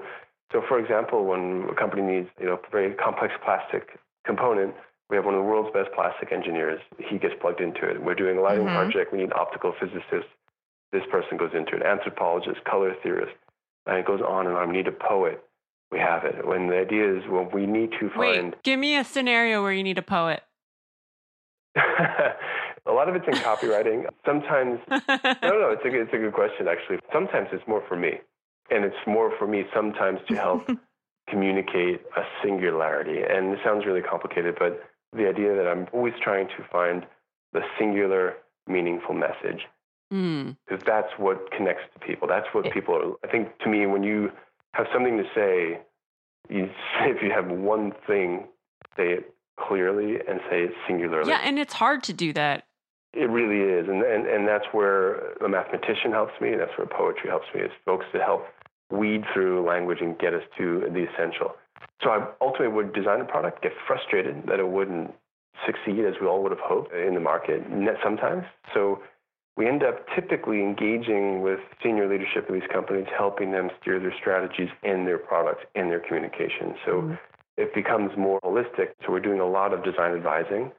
so 0.52 0.62
for 0.68 0.80
example, 0.80 1.26
when 1.26 1.68
a 1.72 1.76
company 1.76 2.02
needs, 2.02 2.30
you 2.40 2.48
know, 2.48 2.54
a 2.56 2.72
very 2.72 2.94
complex 2.96 3.34
plastic 3.44 4.00
component, 4.26 4.74
we 5.10 5.16
have 5.16 5.26
one 5.26 5.34
of 5.34 5.40
the 5.42 5.48
world's 5.48 5.74
best 5.74 5.90
plastic 5.96 6.32
engineers. 6.32 6.80
He 7.00 7.18
gets 7.18 7.34
plugged 7.42 7.62
into 7.62 7.90
it. 7.90 8.02
We're 8.04 8.16
doing 8.16 8.38
a 8.38 8.42
lighting 8.42 8.66
Mhm. 8.68 8.74
project. 8.76 9.12
We 9.12 9.20
need 9.20 9.34
optical 9.34 9.74
physicists. 9.74 10.30
This 10.92 11.06
person 11.12 11.38
goes 11.38 11.54
into 11.54 11.76
it. 11.76 11.84
Anthropologist, 11.84 12.64
color 12.64 12.94
theorist, 13.02 13.36
and 13.86 13.98
it 13.98 14.06
goes 14.06 14.22
on 14.22 14.48
and 14.48 14.56
on. 14.56 14.70
We 14.70 14.78
need 14.78 14.88
a 14.88 14.92
poet. 14.92 15.44
We 15.92 15.98
have 16.00 16.24
it. 16.26 16.46
When 16.46 16.68
the 16.68 16.78
idea 16.78 17.16
is, 17.18 17.24
well, 17.28 17.46
we 17.52 17.66
need 17.66 17.92
to 17.94 18.10
find. 18.10 18.54
Wait, 18.54 18.64
give 18.64 18.80
me 18.80 18.96
a 18.98 19.04
scenario 19.04 19.64
where 19.64 19.72
you 19.74 19.84
need 19.84 19.98
a 19.98 20.04
poet. 20.04 20.44
a 21.76 22.92
lot 22.92 23.10
of 23.10 23.16
it's 23.16 23.28
in 23.28 23.34
copywriting. 23.36 24.08
Sometimes, 24.26 24.80
no, 24.90 25.00
no, 25.50 25.70
it's 25.72 25.84
a, 25.86 26.02
it's 26.02 26.14
a 26.14 26.18
good 26.18 26.34
question, 26.34 26.68
actually. 26.68 27.00
Sometimes 27.12 27.50
it's 27.52 27.68
more 27.68 27.84
for 27.88 27.96
me. 27.96 28.20
And 28.72 28.86
it's 28.86 28.96
more 29.08 29.32
for 29.38 29.48
me 29.48 29.66
sometimes 29.74 30.20
to 30.30 30.36
help 30.36 30.70
communicate 31.30 32.02
a 32.16 32.22
singularity. 32.44 33.22
And 33.22 33.54
it 33.54 33.60
sounds 33.64 33.86
really 33.86 34.02
complicated, 34.02 34.56
but 34.60 34.84
the 35.16 35.28
idea 35.28 35.56
that 35.56 35.68
I'm 35.68 35.88
always 35.94 36.14
trying 36.22 36.48
to 36.50 36.64
find 36.72 37.06
the 37.54 37.62
singular, 37.78 38.36
meaningful 38.68 39.16
message. 39.16 39.66
because 40.10 40.82
mm. 40.82 40.86
that's 40.86 41.12
what 41.18 41.52
connects 41.52 41.84
to 41.94 42.00
people. 42.06 42.28
That's 42.28 42.48
what 42.52 42.72
people 42.72 42.96
are. 42.96 43.28
I 43.28 43.32
think 43.32 43.58
to 43.60 43.70
me, 43.70 43.86
when 43.86 44.04
you 44.04 44.32
have 44.74 44.88
something 44.94 45.18
to 45.18 45.24
say, 45.36 45.80
you 46.50 46.70
if 47.02 47.22
you 47.22 47.32
have 47.32 47.48
one 47.48 47.94
thing, 48.08 48.48
say 48.98 49.14
it 49.14 49.34
clearly 49.60 50.16
and 50.28 50.40
say 50.50 50.64
it 50.64 50.72
singularly. 50.88 51.30
Yeah, 51.30 51.42
and 51.44 51.60
it's 51.60 51.74
hard 51.74 52.04
to 52.04 52.14
do 52.14 52.34
that. 52.34 52.66
It 53.14 53.30
really 53.30 53.62
is, 53.62 53.88
and 53.88 54.04
and 54.04 54.28
and 54.28 54.48
that's 54.48 54.66
where 54.72 55.34
a 55.38 55.50
mathematician 55.50 56.12
helps 56.12 56.40
me. 56.40 56.56
That's 56.56 56.76
where 56.78 56.86
poetry 56.86 57.30
helps 57.30 57.48
me. 57.56 57.62
Is 57.62 57.72
folks 57.84 58.06
to 58.14 58.20
help 58.20 58.46
weed 58.92 59.24
through 59.34 59.66
language 59.68 60.00
and 60.02 60.18
get 60.18 60.34
us 60.34 60.44
to 60.58 60.82
the 60.92 61.06
essential. 61.14 61.56
So 62.04 62.10
I 62.10 62.28
ultimately 62.42 62.74
would 62.76 62.94
design 62.94 63.22
a 63.22 63.26
product, 63.26 63.62
get 63.62 63.74
frustrated 63.86 64.44
that 64.48 64.60
it 64.60 64.68
wouldn't 64.68 65.14
succeed 65.66 66.06
as 66.06 66.14
we 66.22 66.28
all 66.28 66.42
would 66.44 66.52
have 66.52 66.64
hoped 66.64 66.94
in 66.94 67.14
the 67.14 67.20
market 67.20 67.62
sometimes. 68.04 68.44
So 68.74 69.02
we 69.58 69.68
end 69.68 69.84
up 69.84 70.06
typically 70.16 70.62
engaging 70.62 71.42
with 71.42 71.60
senior 71.84 72.10
leadership 72.10 72.48
of 72.48 72.54
these 72.54 72.70
companies, 72.72 73.06
helping 73.16 73.52
them 73.52 73.70
steer 73.82 74.00
their 74.00 74.14
strategies 74.18 74.70
and 74.84 75.06
their 75.06 75.18
products 75.18 75.66
and 75.76 75.92
their 75.92 76.00
communication. 76.00 76.76
So 76.86 76.92
mm-hmm. 76.94 77.14
it 77.58 77.76
becomes 77.76 78.12
more 78.18 78.40
holistic. 78.42 78.92
So 79.06 79.12
we're 79.12 79.20
doing 79.20 79.42
a 79.42 79.50
lot 79.50 79.74
of 79.74 79.84
design 79.84 80.16
advising. 80.16 80.72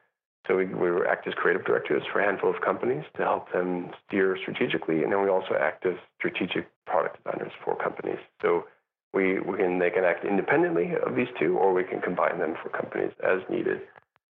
So 0.48 0.56
we, 0.56 0.64
we 0.66 0.88
act 1.06 1.26
as 1.28 1.34
creative 1.34 1.64
directors 1.64 2.02
for 2.12 2.20
a 2.20 2.24
handful 2.24 2.50
of 2.50 2.60
companies 2.60 3.04
to 3.16 3.22
help 3.22 3.52
them 3.52 3.90
steer 4.06 4.36
strategically, 4.40 5.02
and 5.02 5.12
then 5.12 5.22
we 5.22 5.28
also 5.28 5.54
act 5.54 5.84
as 5.86 5.94
strategic 6.18 6.66
product 6.86 7.22
designers 7.22 7.52
for 7.64 7.76
companies. 7.76 8.18
So 8.40 8.64
we, 9.12 9.38
we 9.40 9.58
can 9.58 9.78
they 9.78 9.90
can 9.90 10.04
act 10.04 10.24
independently 10.24 10.92
of 11.04 11.14
these 11.14 11.28
two, 11.38 11.58
or 11.58 11.72
we 11.72 11.84
can 11.84 12.00
combine 12.00 12.38
them 12.38 12.54
for 12.62 12.70
companies 12.70 13.12
as 13.22 13.40
needed. 13.50 13.80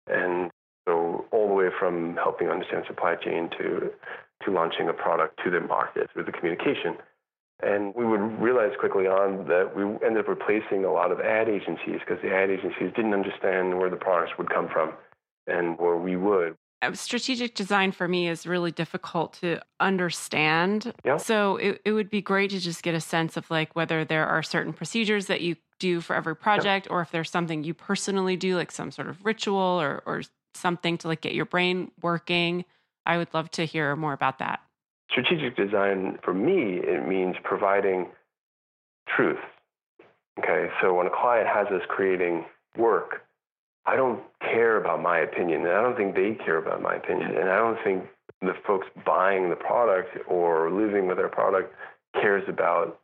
And 0.06 0.50
so 0.86 1.24
all 1.32 1.48
the 1.48 1.54
way 1.54 1.68
from 1.78 2.16
helping 2.16 2.48
understand 2.48 2.84
supply 2.86 3.16
chain 3.16 3.48
to 3.58 3.90
to 4.44 4.50
launching 4.50 4.88
a 4.88 4.92
product 4.92 5.40
to 5.44 5.50
the 5.50 5.60
market 5.60 6.10
through 6.12 6.24
the 6.24 6.32
communication. 6.32 6.96
And 7.62 7.94
we 7.94 8.04
would 8.04 8.20
realize 8.42 8.72
quickly 8.78 9.06
on 9.06 9.46
that 9.48 9.74
we 9.74 9.84
ended 10.04 10.18
up 10.18 10.28
replacing 10.28 10.84
a 10.84 10.92
lot 10.92 11.12
of 11.12 11.20
ad 11.20 11.48
agencies 11.48 12.00
because 12.00 12.20
the 12.20 12.34
ad 12.34 12.50
agencies 12.50 12.92
didn't 12.94 13.14
understand 13.14 13.78
where 13.78 13.88
the 13.88 13.96
products 13.96 14.32
would 14.36 14.50
come 14.50 14.68
from 14.68 14.92
and 15.46 15.78
where 15.78 15.96
we 15.96 16.16
would. 16.16 16.56
Uh, 16.82 16.92
strategic 16.92 17.54
design 17.54 17.92
for 17.92 18.06
me 18.06 18.28
is 18.28 18.46
really 18.46 18.70
difficult 18.70 19.34
to 19.40 19.60
understand. 19.80 20.92
Yeah. 21.04 21.16
So 21.16 21.56
it, 21.56 21.80
it 21.84 21.92
would 21.92 22.10
be 22.10 22.20
great 22.20 22.50
to 22.50 22.60
just 22.60 22.82
get 22.82 22.94
a 22.94 23.00
sense 23.00 23.36
of 23.36 23.50
like 23.50 23.74
whether 23.74 24.04
there 24.04 24.26
are 24.26 24.42
certain 24.42 24.72
procedures 24.72 25.26
that 25.26 25.40
you 25.40 25.56
do 25.78 26.00
for 26.00 26.14
every 26.14 26.36
project 26.36 26.86
yeah. 26.86 26.92
or 26.92 27.00
if 27.00 27.10
there's 27.10 27.30
something 27.30 27.64
you 27.64 27.74
personally 27.74 28.36
do, 28.36 28.56
like 28.56 28.70
some 28.70 28.90
sort 28.90 29.08
of 29.08 29.24
ritual 29.24 29.56
or, 29.58 30.02
or 30.06 30.22
something 30.54 30.98
to 30.98 31.08
like 31.08 31.20
get 31.20 31.34
your 31.34 31.46
brain 31.46 31.90
working. 32.02 32.64
I 33.06 33.18
would 33.18 33.32
love 33.34 33.50
to 33.52 33.64
hear 33.64 33.96
more 33.96 34.12
about 34.12 34.38
that. 34.38 34.60
Strategic 35.10 35.56
design 35.56 36.18
for 36.22 36.34
me, 36.34 36.80
it 36.82 37.06
means 37.06 37.36
providing 37.44 38.08
truth. 39.08 39.38
Okay, 40.38 40.68
so 40.82 40.94
when 40.94 41.06
a 41.06 41.10
client 41.10 41.46
has 41.46 41.66
us 41.68 41.82
creating 41.88 42.44
work, 42.76 43.22
I 43.86 43.96
don't 43.96 44.20
care 44.40 44.78
about 44.78 45.02
my 45.02 45.18
opinion, 45.18 45.66
and 45.66 45.70
I 45.70 45.82
don't 45.82 45.96
think 45.96 46.14
they 46.14 46.34
care 46.44 46.56
about 46.56 46.80
my 46.80 46.94
opinion, 46.94 47.36
and 47.36 47.50
I 47.50 47.56
don't 47.58 47.78
think 47.84 48.04
the 48.40 48.54
folks 48.66 48.86
buying 49.04 49.50
the 49.50 49.56
product 49.56 50.16
or 50.28 50.70
living 50.70 51.06
with 51.06 51.18
our 51.18 51.28
product 51.28 51.74
cares 52.14 52.44
about 52.48 52.98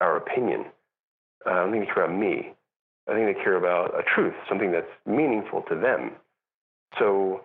our 0.00 0.16
opinion. 0.16 0.66
I 1.46 1.56
don't 1.56 1.72
think 1.72 1.86
they 1.86 1.94
care 1.94 2.04
about 2.04 2.18
me. 2.18 2.52
I 3.08 3.12
think 3.12 3.36
they 3.36 3.42
care 3.42 3.56
about 3.56 3.98
a 3.98 4.02
truth, 4.02 4.34
something 4.48 4.72
that's 4.72 4.90
meaningful 5.06 5.62
to 5.68 5.74
them. 5.74 6.12
So 6.98 7.42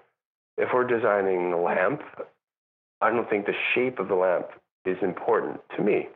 if 0.58 0.70
we're 0.74 0.88
designing 0.88 1.52
a 1.52 1.62
lamp, 1.62 2.02
I 3.02 3.10
don't 3.10 3.30
think 3.30 3.46
the 3.46 3.54
shape 3.74 4.00
of 4.00 4.08
the 4.08 4.16
lamp 4.16 4.48
is 4.86 4.98
important 5.02 5.60
to 5.76 5.84
me. 5.84 6.08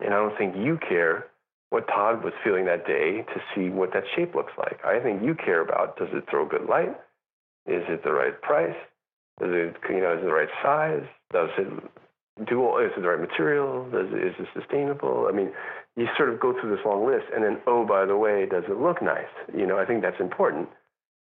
And 0.00 0.14
I 0.14 0.16
don't 0.18 0.36
think 0.36 0.56
you 0.56 0.78
care 0.88 1.26
what 1.74 1.88
Todd 1.88 2.22
was 2.22 2.32
feeling 2.44 2.66
that 2.66 2.86
day 2.86 3.26
to 3.34 3.40
see 3.52 3.68
what 3.68 3.92
that 3.94 4.04
shape 4.14 4.36
looks 4.36 4.52
like. 4.56 4.78
I 4.84 5.00
think 5.00 5.24
you 5.24 5.34
care 5.34 5.60
about 5.60 5.96
does 5.96 6.06
it 6.12 6.22
throw 6.30 6.46
good 6.46 6.66
light? 6.66 6.94
Is 7.66 7.82
it 7.88 8.04
the 8.04 8.12
right 8.12 8.40
price? 8.40 8.76
Is 9.40 9.50
it 9.50 9.74
you 9.90 10.00
know 10.00 10.12
is 10.12 10.22
it 10.22 10.26
the 10.26 10.32
right 10.32 10.48
size? 10.62 11.02
Does 11.32 11.50
it 11.58 12.46
do 12.46 12.62
all, 12.62 12.78
is 12.78 12.92
it 12.96 13.00
the 13.00 13.08
right 13.08 13.20
material? 13.20 13.90
Does 13.90 14.06
it, 14.12 14.22
is 14.22 14.34
it 14.38 14.46
sustainable? 14.54 15.26
I 15.28 15.34
mean, 15.34 15.50
you 15.96 16.06
sort 16.16 16.28
of 16.28 16.38
go 16.38 16.52
through 16.52 16.76
this 16.76 16.86
long 16.86 17.04
list, 17.08 17.26
and 17.34 17.42
then 17.42 17.58
oh 17.66 17.84
by 17.84 18.06
the 18.06 18.16
way, 18.16 18.46
does 18.46 18.62
it 18.68 18.78
look 18.78 19.02
nice? 19.02 19.34
You 19.52 19.66
know, 19.66 19.76
I 19.76 19.84
think 19.84 20.00
that's 20.02 20.20
important. 20.20 20.68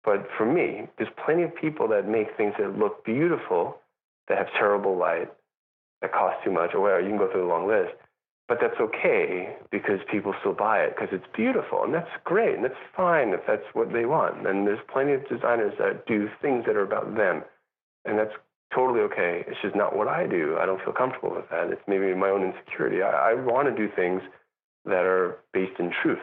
But 0.03 0.27
for 0.37 0.53
me, 0.53 0.89
there's 0.99 1.15
plenty 1.25 1.45
of 1.45 1.55
people 1.55 1.87
that 1.95 2.09
make 2.09 2.37
things 2.37 2.55
that 2.59 2.77
look 2.77 3.05
beautiful 3.05 3.79
that 4.27 4.39
have 4.39 4.49
terrible 4.59 4.99
light, 4.99 5.31
that 6.03 6.13
cost 6.13 6.43
too 6.43 6.51
much, 6.51 6.75
or 6.75 6.81
whatever. 6.81 7.03
You 7.03 7.11
can 7.11 7.19
go 7.19 7.31
through 7.31 7.43
the 7.43 7.47
long 7.47 7.69
list. 7.69 7.95
But 8.47 8.59
that's 8.61 8.79
okay 8.79 9.57
because 9.71 10.01
people 10.11 10.35
still 10.41 10.53
buy 10.53 10.81
it 10.81 10.95
because 10.95 11.09
it's 11.13 11.27
beautiful. 11.35 11.83
And 11.83 11.95
that's 11.95 12.11
great. 12.25 12.55
And 12.55 12.65
that's 12.65 12.75
fine 12.95 13.31
if 13.31 13.41
that's 13.47 13.65
what 13.73 13.93
they 13.93 14.05
want. 14.05 14.47
And 14.47 14.67
there's 14.67 14.85
plenty 14.93 15.15
of 15.15 15.27
designers 15.29 15.73
that 15.79 16.07
do 16.07 16.29
things 16.43 16.65
that 16.67 16.77
are 16.77 16.83
about 16.85 17.17
them. 17.17 17.43
And 18.05 18.19
that's 18.19 18.35
totally 18.75 19.01
okay. 19.01 19.45
It's 19.49 19.61
just 19.63 19.75
not 19.75 19.97
what 19.97 20.09
I 20.09 20.27
do. 20.27 20.59
I 20.61 20.67
don't 20.67 20.83
feel 20.85 20.93
comfortable 20.93 21.35
with 21.35 21.49
that. 21.51 21.71
It's 21.71 21.81
maybe 21.89 22.15
my 22.15 22.29
own 22.29 22.45
insecurity. 22.45 23.01
I, 23.01 23.31
I 23.31 23.35
want 23.35 23.67
to 23.69 23.75
do 23.75 23.91
things 23.97 24.21
that 24.85 25.05
are 25.05 25.39
based 25.55 25.81
in 25.81 25.91
truth 26.03 26.21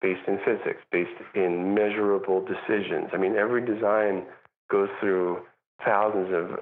based 0.00 0.28
in 0.28 0.38
physics, 0.44 0.80
based 0.92 1.18
in 1.34 1.74
measurable 1.74 2.44
decisions. 2.44 3.08
I 3.12 3.16
mean, 3.16 3.36
every 3.36 3.64
design 3.64 4.24
goes 4.70 4.88
through 5.00 5.40
thousands 5.84 6.32
of 6.32 6.60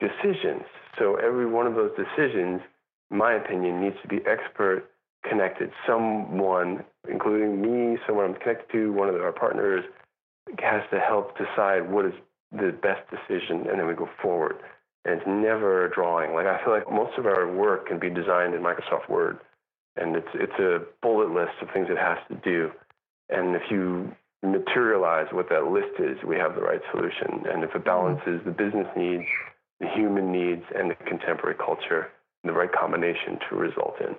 decisions. 0.00 0.62
So 0.98 1.16
every 1.16 1.46
one 1.46 1.66
of 1.66 1.74
those 1.74 1.90
decisions, 1.96 2.60
my 3.10 3.34
opinion, 3.34 3.80
needs 3.80 3.96
to 4.02 4.08
be 4.08 4.20
expert 4.26 4.90
connected. 5.28 5.70
Someone, 5.86 6.84
including 7.08 7.60
me, 7.60 7.98
someone 8.06 8.26
I'm 8.26 8.34
connected 8.34 8.70
to, 8.72 8.92
one 8.92 9.08
of 9.08 9.14
our 9.16 9.32
partners, 9.32 9.84
has 10.60 10.82
to 10.92 11.00
help 11.00 11.36
decide 11.36 11.90
what 11.90 12.06
is 12.06 12.12
the 12.52 12.72
best 12.82 13.02
decision, 13.10 13.66
and 13.68 13.78
then 13.78 13.86
we 13.86 13.94
go 13.94 14.08
forward. 14.22 14.56
And 15.04 15.18
it's 15.18 15.26
never 15.26 15.86
a 15.86 15.90
drawing. 15.90 16.34
Like 16.34 16.46
I 16.46 16.62
feel 16.64 16.72
like 16.72 16.90
most 16.90 17.16
of 17.18 17.26
our 17.26 17.52
work 17.52 17.86
can 17.88 17.98
be 17.98 18.10
designed 18.10 18.54
in 18.54 18.60
Microsoft 18.62 19.08
Word 19.08 19.38
and 19.96 20.16
it's 20.16 20.28
it's 20.34 20.58
a 20.58 20.82
bullet 21.02 21.30
list 21.30 21.52
of 21.62 21.68
things 21.72 21.88
it 21.90 21.98
has 21.98 22.18
to 22.28 22.34
do. 22.36 22.70
And 23.28 23.56
if 23.56 23.62
you 23.70 24.12
materialize 24.42 25.26
what 25.32 25.48
that 25.48 25.64
list 25.64 25.98
is, 25.98 26.22
we 26.24 26.36
have 26.36 26.54
the 26.54 26.60
right 26.60 26.80
solution. 26.92 27.44
And 27.50 27.64
if 27.64 27.70
it 27.70 27.78
mm-hmm. 27.78 27.84
balances 27.84 28.40
the 28.44 28.52
business 28.52 28.86
needs, 28.96 29.24
the 29.80 29.88
human 29.88 30.30
needs, 30.30 30.62
and 30.74 30.90
the 30.90 30.94
contemporary 30.94 31.56
culture, 31.56 32.10
the 32.46 32.52
right 32.52 32.70
combination 32.72 33.38
to 33.48 33.56
result 33.56 33.96
in. 34.00 34.16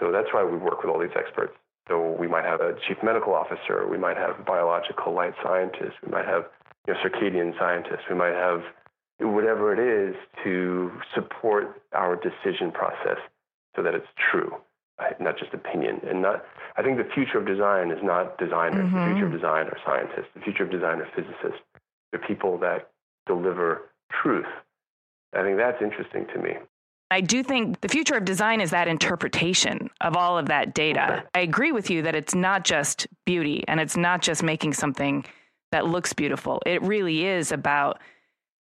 So 0.00 0.12
that's 0.12 0.28
why 0.32 0.44
we 0.44 0.56
work 0.56 0.82
with 0.82 0.90
all 0.90 1.00
these 1.00 1.16
experts. 1.16 1.52
So 1.88 2.16
we 2.18 2.26
might 2.26 2.44
have 2.44 2.60
a 2.60 2.74
chief 2.86 2.98
medical 3.02 3.34
officer, 3.34 3.86
we 3.88 3.98
might 3.98 4.16
have 4.16 4.44
biological 4.44 5.14
light 5.14 5.34
scientists, 5.42 5.94
we 6.04 6.10
might 6.10 6.26
have 6.26 6.46
you 6.86 6.94
know, 6.94 7.00
circadian 7.00 7.56
scientists, 7.58 8.02
we 8.10 8.16
might 8.16 8.34
have 8.34 8.62
whatever 9.20 9.72
it 9.72 9.78
is 9.78 10.16
to 10.44 10.90
support 11.14 11.80
our 11.94 12.16
decision 12.16 12.72
process 12.72 13.18
so 13.76 13.82
that 13.82 13.94
it's 13.94 14.08
true 14.30 14.52
not 15.20 15.38
just 15.38 15.52
opinion. 15.52 16.00
And 16.08 16.22
not, 16.22 16.44
I 16.76 16.82
think 16.82 16.98
the 16.98 17.08
future 17.14 17.38
of 17.38 17.46
design 17.46 17.90
is 17.90 17.98
not 18.02 18.38
designers. 18.38 18.86
Mm-hmm. 18.86 18.98
The 18.98 19.06
future 19.12 19.26
of 19.26 19.32
design 19.32 19.66
are 19.66 19.78
scientists. 19.84 20.30
The 20.34 20.40
future 20.40 20.64
of 20.64 20.70
design 20.70 21.00
are 21.00 21.08
physicists. 21.14 21.62
They're 22.10 22.20
people 22.26 22.58
that 22.58 22.90
deliver 23.26 23.90
truth. 24.22 24.46
I 25.34 25.42
think 25.42 25.58
that's 25.58 25.82
interesting 25.82 26.26
to 26.32 26.40
me. 26.40 26.52
I 27.10 27.20
do 27.20 27.42
think 27.42 27.80
the 27.80 27.88
future 27.88 28.16
of 28.16 28.24
design 28.24 28.60
is 28.60 28.70
that 28.70 28.88
interpretation 28.88 29.90
of 30.00 30.16
all 30.16 30.38
of 30.38 30.46
that 30.46 30.74
data. 30.74 31.24
I 31.34 31.40
agree 31.40 31.70
with 31.70 31.88
you 31.88 32.02
that 32.02 32.16
it's 32.16 32.34
not 32.34 32.64
just 32.64 33.06
beauty 33.24 33.64
and 33.68 33.78
it's 33.78 33.96
not 33.96 34.22
just 34.22 34.42
making 34.42 34.72
something 34.72 35.24
that 35.70 35.86
looks 35.86 36.12
beautiful. 36.12 36.60
It 36.66 36.82
really 36.82 37.24
is 37.24 37.52
about 37.52 38.00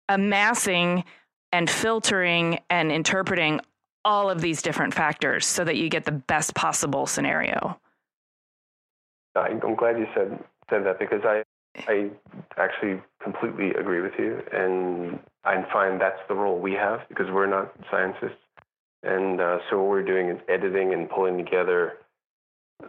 amassing 0.09 1.03
and 1.51 1.69
filtering 1.69 2.59
and 2.69 2.91
interpreting 2.91 3.61
all 4.05 4.29
of 4.29 4.41
these 4.41 4.61
different 4.61 4.93
factors 4.93 5.45
so 5.45 5.63
that 5.63 5.75
you 5.75 5.89
get 5.89 6.05
the 6.05 6.11
best 6.11 6.53
possible 6.53 7.07
scenario. 7.07 7.79
I'm 9.35 9.59
glad 9.75 9.97
you 9.97 10.07
said 10.13 10.43
said 10.69 10.85
that 10.85 10.99
because 10.99 11.21
I 11.23 11.43
I 11.87 12.09
actually 12.57 13.01
completely 13.21 13.71
agree 13.71 14.01
with 14.01 14.13
you, 14.17 14.41
and 14.51 15.19
I 15.43 15.63
find 15.71 15.99
that's 15.99 16.19
the 16.27 16.35
role 16.35 16.59
we 16.59 16.73
have 16.73 17.01
because 17.09 17.27
we're 17.31 17.47
not 17.47 17.73
scientists, 17.89 18.41
and 19.03 19.39
uh, 19.39 19.59
so 19.69 19.77
what 19.79 19.89
we're 19.89 20.03
doing 20.03 20.29
is 20.29 20.39
editing 20.47 20.93
and 20.93 21.09
pulling 21.09 21.37
together 21.37 21.97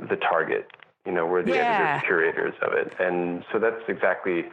the 0.09 0.17
target. 0.17 0.69
You 1.07 1.13
know, 1.13 1.27
we're 1.27 1.43
the 1.43 1.55
yeah. 1.55 1.95
editors, 1.97 2.07
curators 2.07 2.55
of 2.63 2.73
it, 2.75 2.93
and 2.99 3.45
so 3.53 3.59
that's 3.59 3.83
exactly 3.89 4.47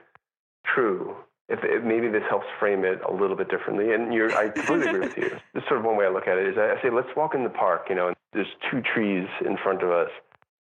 true 0.65 1.15
if, 1.49 1.59
if, 1.63 1.83
maybe 1.83 2.09
this 2.09 2.23
helps 2.29 2.45
frame 2.59 2.83
it 2.83 2.99
a 3.07 3.11
little 3.11 3.35
bit 3.35 3.49
differently. 3.49 3.93
And 3.93 4.13
you're, 4.13 4.35
I 4.35 4.49
completely 4.49 4.87
agree 4.87 4.99
with 4.99 5.17
you. 5.17 5.37
This 5.53 5.63
sort 5.67 5.79
of 5.79 5.85
one 5.85 5.97
way 5.97 6.05
I 6.05 6.09
look 6.09 6.27
at 6.27 6.37
it 6.37 6.47
is 6.47 6.57
I, 6.57 6.77
I 6.77 6.81
say, 6.81 6.89
let's 6.89 7.09
walk 7.15 7.33
in 7.33 7.43
the 7.43 7.49
park, 7.49 7.87
you 7.89 7.95
know, 7.95 8.07
and 8.07 8.15
there's 8.33 8.47
two 8.69 8.81
trees 8.81 9.27
in 9.45 9.57
front 9.57 9.81
of 9.81 9.89
us. 9.89 10.09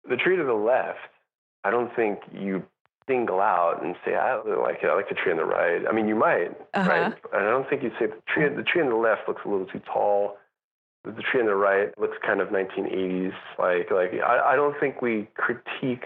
The 0.09 0.15
tree 0.15 0.37
to 0.37 0.43
the 0.43 0.53
left, 0.53 0.97
I 1.63 1.69
don't 1.69 1.93
think 1.95 2.19
you 2.33 2.63
single 3.07 3.39
out 3.39 3.83
and 3.83 3.95
say 4.05 4.15
I 4.15 4.35
really 4.35 4.61
like 4.61 4.79
it. 4.83 4.87
I 4.87 4.95
like 4.95 5.09
the 5.09 5.15
tree 5.15 5.31
on 5.31 5.37
the 5.37 5.45
right. 5.45 5.81
I 5.87 5.91
mean, 5.93 6.07
you 6.07 6.15
might, 6.15 6.51
Uh-huh. 6.73 6.89
right? 6.89 7.13
And 7.33 7.47
I 7.47 7.49
don't 7.49 7.69
think 7.69 7.83
you'd 7.83 7.93
say 7.99 8.07
the 8.07 8.21
tree. 8.27 8.47
The 8.49 8.63
tree 8.63 8.81
on 8.81 8.89
the 8.89 8.95
left 8.95 9.27
looks 9.27 9.41
a 9.45 9.49
little 9.49 9.65
too 9.67 9.81
tall. 9.91 10.37
The 11.03 11.21
tree 11.31 11.39
on 11.39 11.45
the 11.45 11.55
right 11.55 11.97
looks 11.97 12.17
kind 12.25 12.41
of 12.41 12.49
1980s. 12.49 13.33
Like, 13.57 13.89
like 13.91 14.11
I, 14.21 14.53
I 14.53 14.55
don't 14.55 14.77
think 14.79 15.01
we 15.01 15.29
critique 15.35 16.03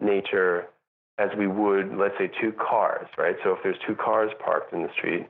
nature 0.00 0.66
as 1.18 1.28
we 1.38 1.46
would, 1.46 1.94
let's 1.96 2.14
say, 2.18 2.30
two 2.40 2.52
cars, 2.52 3.06
right? 3.16 3.36
So 3.44 3.52
if 3.52 3.58
there's 3.62 3.76
two 3.86 3.94
cars 3.94 4.32
parked 4.44 4.72
in 4.72 4.82
the 4.82 4.88
street, 4.96 5.28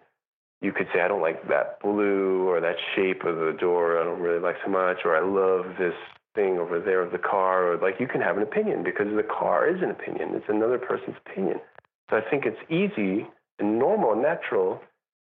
you 0.63 0.73
could 0.73 0.87
say, 0.95 1.01
I 1.01 1.09
don't 1.09 1.21
like 1.21 1.49
that 1.49 1.81
blue 1.83 2.49
or 2.49 2.61
that 2.61 2.77
shape 2.95 3.25
of 3.25 3.37
the 3.37 3.53
door. 3.59 4.01
I 4.01 4.05
don't 4.05 4.21
really 4.21 4.39
like 4.39 4.57
so 4.65 4.71
much, 4.71 4.99
or 5.05 5.17
I 5.17 5.21
love 5.21 5.77
this 5.79 5.95
thing 6.35 6.59
over 6.59 6.80
there 6.80 7.03
of 7.03 7.12
the 7.12 7.18
car, 7.18 7.72
or 7.72 7.76
like 7.76 8.01
you 8.01 8.07
can 8.07 8.20
have 8.20 8.37
an 8.37 8.43
opinion 8.43 8.83
because 8.83 9.07
the 9.14 9.22
car 9.22 9.68
is 9.68 9.83
an 9.83 9.91
opinion. 9.91 10.30
It's 10.35 10.49
another 10.49 10.78
person's 10.78 11.16
opinion. 11.26 11.61
So 12.11 12.16
I 12.16 12.22
think 12.30 12.45
it's 12.47 12.61
easy 12.70 13.26
and 13.59 13.78
normal 13.78 14.12
and 14.12 14.22
natural 14.22 14.80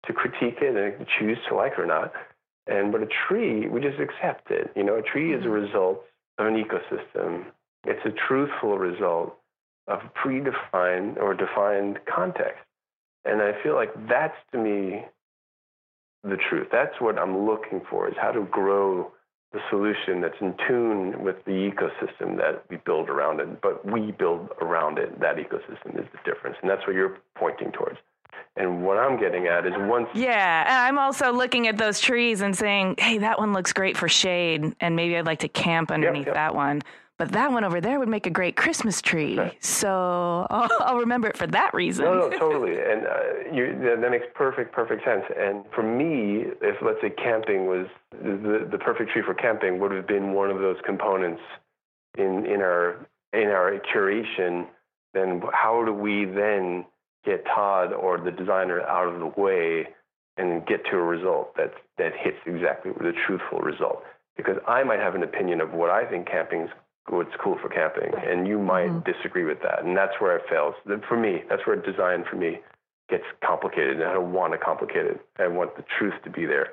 to 0.07 0.13
critique 0.13 0.59
it 0.61 0.77
and 0.77 1.07
choose 1.19 1.39
to 1.49 1.55
like 1.55 1.73
it 1.73 1.81
or 1.81 1.87
not. 1.87 2.13
And 2.67 2.93
but 2.93 3.03
a 3.03 3.09
tree, 3.29 3.69
we 3.69 3.81
just 3.81 3.99
accept 4.01 4.51
it. 4.51 4.71
You 4.77 4.85
know, 4.85 4.97
a 4.97 5.03
tree 5.03 5.33
is 5.33 5.43
a 5.43 5.45
mm-hmm. 5.45 5.67
result 5.67 6.05
of 6.39 6.47
an 6.47 6.63
ecosystem. 6.63 7.47
It's 7.85 8.05
a 8.05 8.11
truthful 8.29 8.79
result 8.79 9.37
of 9.87 10.01
predefined 10.15 11.17
or 11.19 11.35
defined 11.35 12.01
context. 12.13 12.65
And 13.25 13.41
I 13.41 13.53
feel 13.63 13.75
like 13.75 13.91
that's 14.09 14.37
to 14.53 14.59
me 14.59 15.05
the 16.25 16.37
truth. 16.49 16.69
That's 16.73 17.01
what 17.01 17.19
I'm 17.19 17.47
looking 17.47 17.83
for 17.89 18.09
is 18.09 18.15
how 18.21 18.33
to 18.33 18.43
grow 18.45 19.13
the 19.57 19.63
solution 19.71 20.21
that's 20.21 20.37
in 20.43 20.55
tune 20.69 21.25
with 21.25 21.37
the 21.47 21.53
ecosystem 21.53 22.37
that 22.37 22.63
we 22.69 22.77
build 22.77 23.09
around 23.09 23.41
it, 23.41 23.63
but 23.63 23.91
we 23.91 24.13
build 24.13 24.51
around 24.61 24.99
it. 24.99 25.19
That 25.19 25.37
ecosystem 25.37 25.99
is 25.99 26.07
the 26.13 26.19
difference. 26.31 26.59
And 26.61 26.71
that's 26.71 26.87
what 26.87 26.95
you're 26.95 27.17
pointing 27.35 27.73
towards. 27.73 27.97
And 28.59 28.85
what 28.85 28.99
I'm 28.99 29.19
getting 29.19 29.47
at 29.47 29.67
is 29.67 29.73
once 29.77 30.09
Yeah, 30.15 30.65
and 30.67 30.77
I'm 30.77 30.99
also 30.99 31.33
looking 31.33 31.69
at 31.69 31.79
those 31.79 32.01
trees 32.01 32.43
and 32.43 32.57
saying, 32.57 32.97
"Hey, 32.99 33.19
that 33.19 33.39
one 33.39 33.55
looks 33.55 33.73
great 33.73 33.97
for 33.97 34.09
shade, 34.09 34.75
and 34.81 34.95
maybe 34.95 35.17
I'd 35.17 35.27
like 35.27 35.41
to 35.41 35.49
camp 35.49 35.91
underneath 35.91 36.27
yep. 36.27 36.35
that 36.35 36.55
one." 36.55 36.83
But 37.19 37.33
that 37.33 37.51
one 37.51 37.65
over 37.65 37.81
there 37.81 37.99
would 37.99 38.11
make 38.11 38.27
a 38.27 38.31
great 38.31 38.57
Christmas 38.57 39.01
tree, 39.01 39.41
so 39.61 39.89
I'll, 40.51 40.69
I'll 40.81 40.99
remember 40.99 41.29
it 41.29 41.37
for 41.37 41.47
that 41.47 41.73
reason. 41.73 42.05
No, 42.05 42.29
no, 42.29 42.39
totally, 42.39 42.73
and 42.79 43.07
uh, 43.07 43.55
you, 43.55 43.79
that, 43.85 44.03
that 44.03 44.11
makes 44.11 44.27
perfect, 44.35 44.73
perfect 44.73 45.03
sense. 45.03 45.25
And 45.39 45.65
for 45.75 45.83
me, 45.83 46.45
if 46.61 46.77
let's 46.83 47.01
say 47.01 47.11
camping 47.11 47.67
was 47.67 47.87
the 48.11 48.69
the 48.71 48.77
perfect 48.77 49.13
tree 49.13 49.23
for 49.23 49.33
camping, 49.33 49.79
would 49.81 49.93
have 49.93 50.07
been 50.07 50.35
one 50.35 50.51
of 50.51 50.59
those 50.59 50.77
components 50.85 51.41
in 52.19 52.45
in 52.45 52.61
our 52.61 53.07
in 53.33 53.49
our 53.49 53.81
curation. 53.95 54.67
Then 55.15 55.41
how 55.55 55.85
do 55.87 55.95
we 55.95 56.27
then 56.27 56.85
get 57.25 57.47
Todd 57.47 57.95
or 57.95 58.19
the 58.19 58.31
designer 58.31 58.83
out 58.83 59.09
of 59.09 59.21
the 59.21 59.41
way 59.41 59.89
and 60.37 60.67
get 60.67 60.85
to 60.91 60.97
a 60.97 61.03
result 61.03 61.57
that 61.57 61.73
that 61.97 62.13
hits 62.15 62.37
exactly 62.45 62.93
the 62.93 63.15
truthful 63.27 63.61
result? 63.61 64.03
Because 64.37 64.57
I 64.69 64.83
might 64.85 65.01
have 65.01 65.15
an 65.15 65.23
opinion 65.23 65.63
of 65.63 65.73
what 65.73 65.89
I 65.89 66.05
think 66.05 66.29
camping 66.29 66.61
is 66.61 66.71
what's 67.09 67.35
cool 67.43 67.57
for 67.63 67.69
camping, 67.69 68.13
and 68.17 68.47
you 68.47 68.59
might 68.59 69.05
disagree 69.05 69.45
with 69.45 69.61
that, 69.63 69.85
and 69.85 69.97
that's 69.97 70.15
where 70.21 70.37
it 70.37 70.43
fails. 70.49 70.75
For 71.09 71.17
me, 71.17 71.45
that's 71.49 71.67
where 71.67 71.77
design 71.77 72.25
for 72.29 72.37
me 72.37 72.59
gets 73.09 73.25
complicated, 73.45 74.01
and 74.01 74.05
I 74.05 74.13
don't 74.15 74.33
want 74.33 74.53
to 74.53 74.59
complicate 74.59 75.07
it. 75.07 75.21
I 75.39 75.47
want 75.47 75.77
the 75.77 75.85
truth 75.99 76.15
to 76.25 76.31
be 76.31 76.47
there, 76.47 76.73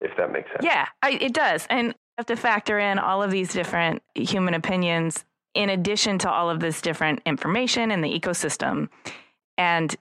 if 0.00 0.16
that 0.16 0.30
makes 0.32 0.48
sense. 0.50 0.62
Yeah, 0.62 0.86
I, 1.02 1.12
it 1.12 1.32
does. 1.34 1.66
And 1.68 1.88
you 1.88 1.94
have 2.18 2.26
to 2.26 2.36
factor 2.36 2.78
in 2.78 2.98
all 3.00 3.22
of 3.22 3.30
these 3.32 3.52
different 3.52 4.02
human 4.14 4.54
opinions 4.54 5.24
in 5.54 5.70
addition 5.70 6.18
to 6.18 6.30
all 6.30 6.50
of 6.50 6.60
this 6.60 6.80
different 6.80 7.20
information 7.26 7.90
in 7.90 8.00
the 8.00 8.20
ecosystem 8.20 8.88
and 9.58 9.94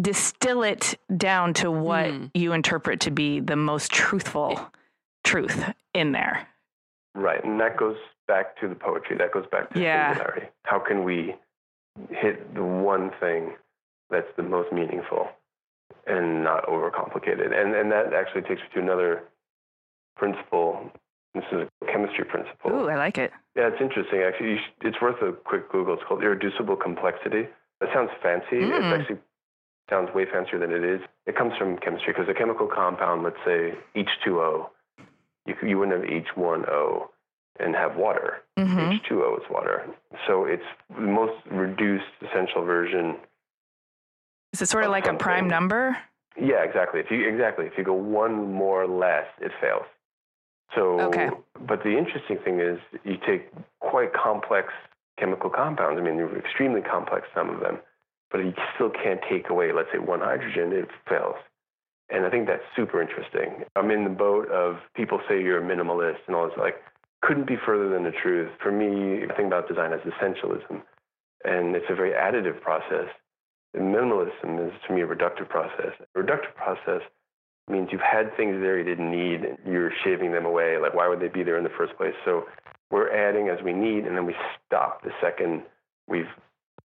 distill 0.00 0.62
it 0.62 0.96
down 1.16 1.54
to 1.54 1.70
what 1.70 2.10
Hmm. 2.10 2.26
you 2.34 2.52
interpret 2.52 3.00
to 3.00 3.10
be 3.10 3.40
the 3.40 3.56
most 3.56 3.90
truthful 3.92 4.70
truth 5.24 5.64
in 5.94 6.12
there. 6.12 6.46
Right, 7.18 7.42
and 7.44 7.58
that 7.60 7.76
goes 7.76 7.96
back 8.28 8.56
to 8.60 8.68
the 8.68 8.76
poetry. 8.76 9.16
That 9.18 9.32
goes 9.32 9.46
back 9.50 9.70
to 9.70 9.80
Yeah. 9.80 10.14
singularity. 10.14 10.46
How 10.64 10.78
can 10.78 11.02
we 11.02 11.34
hit 12.10 12.54
the 12.54 12.62
one 12.62 13.10
thing 13.18 13.56
that's 14.08 14.30
the 14.36 14.44
most 14.44 14.72
meaningful 14.72 15.28
and 16.06 16.44
not 16.44 16.64
overcomplicated? 16.66 17.52
And 17.52 17.74
and 17.74 17.90
that 17.90 18.14
actually 18.14 18.42
takes 18.42 18.62
me 18.62 18.68
to 18.74 18.80
another 18.80 19.24
principle. 20.16 20.92
This 21.34 21.44
is 21.52 21.68
a 21.82 21.86
chemistry 21.86 22.24
principle. 22.24 22.70
Ooh, 22.72 22.88
I 22.88 22.96
like 22.96 23.18
it. 23.18 23.32
Yeah, 23.56 23.68
it's 23.68 23.80
interesting. 23.80 24.22
Actually, 24.22 24.50
you 24.52 24.58
should, 24.58 24.88
it's 24.88 25.00
worth 25.00 25.20
a 25.22 25.32
quick 25.32 25.70
Google. 25.70 25.94
It's 25.94 26.02
called 26.04 26.22
irreducible 26.22 26.76
complexity. 26.76 27.48
That 27.80 27.92
sounds 27.92 28.10
fancy. 28.22 28.58
It 28.62 28.70
Mm. 28.70 29.00
actually 29.00 29.18
sounds 29.90 30.12
way 30.14 30.24
fancier 30.26 30.58
than 30.58 30.72
it 30.72 30.84
is. 30.84 31.00
It 31.26 31.34
comes 31.36 31.56
from 31.56 31.78
chemistry 31.78 32.12
because 32.12 32.28
a 32.28 32.34
chemical 32.34 32.66
compound, 32.68 33.22
let's 33.24 33.42
say 33.44 33.74
H2O, 33.94 34.70
you, 35.48 35.54
could- 35.54 35.68
you 35.68 35.78
wouldn't 35.78 35.98
have 35.98 36.08
H1O 36.36 37.08
and 37.60 37.74
have 37.74 37.96
water. 37.96 38.42
hmm 38.56 38.78
H2O 38.78 39.38
is 39.38 39.44
water. 39.50 39.86
So 40.26 40.44
it's 40.44 40.62
the 40.94 41.00
most 41.00 41.34
reduced 41.50 42.04
essential 42.22 42.64
version. 42.64 43.16
Is 44.52 44.62
it 44.62 44.68
sort 44.68 44.84
of 44.84 44.88
Of 44.88 44.92
like 44.92 45.06
a 45.08 45.14
prime 45.14 45.48
number? 45.48 45.96
Yeah, 46.40 46.62
exactly. 46.62 47.00
If 47.00 47.10
you 47.10 47.28
exactly 47.28 47.66
if 47.66 47.72
you 47.76 47.82
go 47.84 47.94
one 47.94 48.52
more 48.52 48.82
or 48.82 48.86
less, 48.86 49.26
it 49.40 49.50
fails. 49.60 49.86
So, 50.74 51.00
Okay. 51.00 51.30
but 51.66 51.82
the 51.82 51.96
interesting 51.98 52.38
thing 52.44 52.60
is 52.60 52.78
you 53.02 53.16
take 53.26 53.50
quite 53.80 54.12
complex 54.12 54.68
chemical 55.18 55.50
compounds. 55.50 55.98
I 55.98 56.02
mean, 56.04 56.16
they're 56.16 56.38
extremely 56.38 56.80
complex, 56.82 57.26
some 57.34 57.48
of 57.50 57.60
them, 57.60 57.78
but 58.30 58.38
you 58.38 58.52
still 58.74 58.90
can't 58.90 59.20
take 59.28 59.48
away, 59.50 59.72
let's 59.72 59.88
say, 59.92 59.98
one 59.98 60.20
hydrogen. 60.20 60.72
It 60.72 60.88
fails. 61.08 61.36
And 62.10 62.24
I 62.24 62.30
think 62.30 62.46
that's 62.46 62.62
super 62.74 63.02
interesting. 63.02 63.64
I'm 63.76 63.90
in 63.90 64.04
the 64.04 64.10
boat 64.10 64.48
of 64.50 64.76
people 64.94 65.20
say 65.28 65.42
you're 65.42 65.58
a 65.58 65.62
minimalist 65.62 66.18
and 66.26 66.34
all 66.34 66.48
this. 66.48 66.56
Like, 66.56 66.76
couldn't 67.20 67.46
be 67.46 67.56
further 67.66 67.88
than 67.88 68.04
the 68.04 68.12
truth. 68.12 68.50
For 68.62 68.72
me, 68.72 69.24
I 69.24 69.34
think 69.34 69.48
about 69.48 69.68
design 69.68 69.92
as 69.92 70.00
essentialism, 70.00 70.82
and 71.44 71.76
it's 71.76 71.90
a 71.90 71.94
very 71.94 72.12
additive 72.12 72.60
process. 72.60 73.08
And 73.74 73.94
minimalism 73.94 74.66
is, 74.66 74.72
to 74.86 74.94
me, 74.94 75.02
a 75.02 75.06
reductive 75.06 75.48
process. 75.48 75.92
A 76.14 76.18
reductive 76.18 76.54
process 76.54 77.02
means 77.68 77.88
you've 77.92 78.00
had 78.00 78.34
things 78.36 78.62
there 78.62 78.78
you 78.78 78.84
didn't 78.84 79.10
need, 79.10 79.44
and 79.44 79.58
you're 79.66 79.92
shaving 80.04 80.32
them 80.32 80.46
away. 80.46 80.78
Like, 80.78 80.94
why 80.94 81.08
would 81.08 81.20
they 81.20 81.28
be 81.28 81.42
there 81.42 81.58
in 81.58 81.64
the 81.64 81.76
first 81.76 81.94
place? 81.96 82.14
So 82.24 82.44
we're 82.90 83.12
adding 83.12 83.48
as 83.48 83.62
we 83.62 83.74
need, 83.74 84.06
and 84.06 84.16
then 84.16 84.24
we 84.24 84.34
stop 84.66 85.02
the 85.02 85.10
second 85.20 85.62
we've 86.06 86.30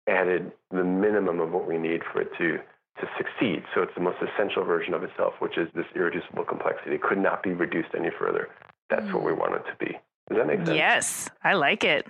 added 0.08 0.50
the 0.72 0.82
minimum 0.82 1.38
of 1.38 1.52
what 1.52 1.68
we 1.68 1.78
need 1.78 2.00
for 2.12 2.22
it 2.22 2.30
to 2.38 2.58
to 3.00 3.08
succeed. 3.16 3.64
So 3.74 3.82
it's 3.82 3.94
the 3.94 4.00
most 4.02 4.18
essential 4.22 4.64
version 4.64 4.94
of 4.94 5.02
itself, 5.02 5.34
which 5.40 5.56
is 5.56 5.68
this 5.74 5.86
irreducible 5.94 6.44
complexity. 6.44 6.94
It 6.94 7.02
could 7.02 7.18
not 7.18 7.42
be 7.42 7.52
reduced 7.52 7.90
any 7.96 8.10
further. 8.18 8.48
That's 8.90 9.12
what 9.12 9.24
we 9.24 9.32
mm. 9.32 9.38
want 9.38 9.54
it 9.54 9.64
to 9.70 9.76
be. 9.78 9.98
Does 10.28 10.38
that 10.38 10.46
make 10.46 10.58
sense? 10.58 10.76
Yes, 10.76 11.30
I 11.42 11.54
like 11.54 11.84
it. 11.84 12.06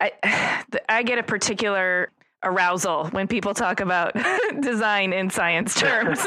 I 0.00 0.64
I 0.88 1.02
get 1.02 1.18
a 1.18 1.22
particular 1.22 2.10
arousal 2.42 3.06
when 3.08 3.26
people 3.26 3.54
talk 3.54 3.80
about 3.80 4.14
design 4.60 5.12
in 5.12 5.30
science 5.30 5.74
terms. 5.80 6.24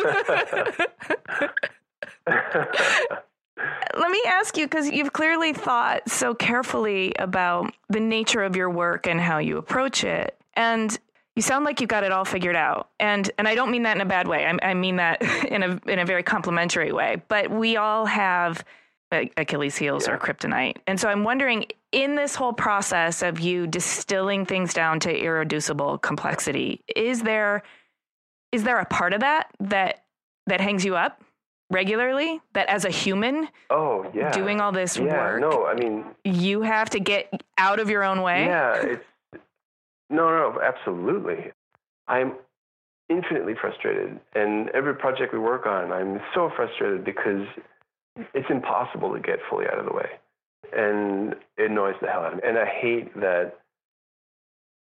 Let 3.98 4.12
me 4.12 4.22
ask 4.28 4.56
you 4.58 4.66
because 4.66 4.90
you've 4.90 5.14
clearly 5.14 5.52
thought 5.54 6.10
so 6.10 6.34
carefully 6.34 7.14
about 7.20 7.74
the 7.90 8.00
nature 8.00 8.44
of 8.44 8.56
your 8.56 8.70
work 8.70 9.08
and 9.08 9.20
how 9.20 9.40
you 9.40 9.58
approach 9.58 10.04
it, 10.04 10.38
and 10.54 10.98
you 11.40 11.44
sound 11.44 11.64
like 11.64 11.80
you've 11.80 11.88
got 11.88 12.04
it 12.04 12.12
all 12.12 12.26
figured 12.26 12.58
out. 12.58 12.90
And 13.00 13.32
and 13.38 13.48
I 13.48 13.56
don't 13.56 13.72
mean 13.72 13.84
that 13.84 13.96
in 13.96 14.02
a 14.02 14.06
bad 14.06 14.28
way. 14.28 14.46
I, 14.46 14.72
I 14.72 14.74
mean 14.74 14.98
that 14.98 15.22
in 15.46 15.64
a 15.64 15.80
in 15.88 15.98
a 15.98 16.06
very 16.06 16.22
complimentary 16.22 16.92
way. 16.92 17.22
But 17.30 17.50
we 17.50 17.78
all 17.78 18.06
have 18.06 18.66
Achilles 19.10 19.78
heels 19.78 20.10
or 20.10 20.18
kryptonite, 20.18 20.78
and 20.86 21.00
so 21.00 21.08
I'm 21.08 21.24
wondering 21.24 21.66
in 21.94 22.16
this 22.16 22.36
whole 22.36 22.52
process 22.52 23.22
of 23.22 23.40
you 23.40 23.68
distilling 23.68 24.46
things 24.46 24.74
down 24.74 25.00
to 25.00 25.18
irreducible 25.18 26.00
complexity, 26.00 26.82
is 26.94 27.22
there 27.22 27.64
is 28.52 28.66
there 28.66 28.80
a 28.80 28.86
part 28.86 29.14
of 29.14 29.22
that 29.22 29.50
that 29.62 30.04
that 30.48 30.60
hangs 30.60 30.84
you 30.84 30.98
up 30.98 31.24
regularly? 31.72 32.42
That 32.54 32.68
as 32.68 32.84
a 32.84 32.90
human 32.90 33.48
oh 33.70 34.12
yeah. 34.14 34.32
doing 34.32 34.60
all 34.60 34.74
this 34.74 34.98
yeah, 34.98 35.06
work, 35.06 35.40
No, 35.40 35.66
I 35.66 35.74
mean 35.74 36.04
you 36.26 36.64
have 36.64 36.90
to 36.90 37.00
get 37.00 37.44
out 37.58 37.80
of 37.80 37.90
your 37.90 38.04
own 38.04 38.24
way. 38.24 38.46
Yeah, 38.46 38.76
it's 38.82 39.06
no, 40.10 40.30
no, 40.30 40.60
absolutely. 40.62 41.52
I'm 42.08 42.34
infinitely 43.10 43.56
frustrated, 43.60 44.20
and 44.36 44.70
every 44.70 44.96
project 44.96 45.34
we 45.34 45.40
work 45.40 45.66
on, 45.66 45.92
I'm 45.92 46.20
so 46.34 46.52
frustrated 46.56 47.04
because 47.04 47.46
it's 48.34 48.50
impossible 48.50 49.14
to 49.14 49.20
get 49.20 49.40
fully 49.50 49.66
out 49.66 49.80
of 49.80 49.86
the 49.86 49.94
way, 49.94 50.10
and 50.74 51.34
it 51.58 51.72
annoys 51.72 51.96
the 52.02 52.08
hell 52.08 52.22
out 52.22 52.34
of 52.34 52.38
me. 52.38 52.44
And 52.48 52.58
I 52.58 52.66
hate 52.66 53.14
that 53.16 53.54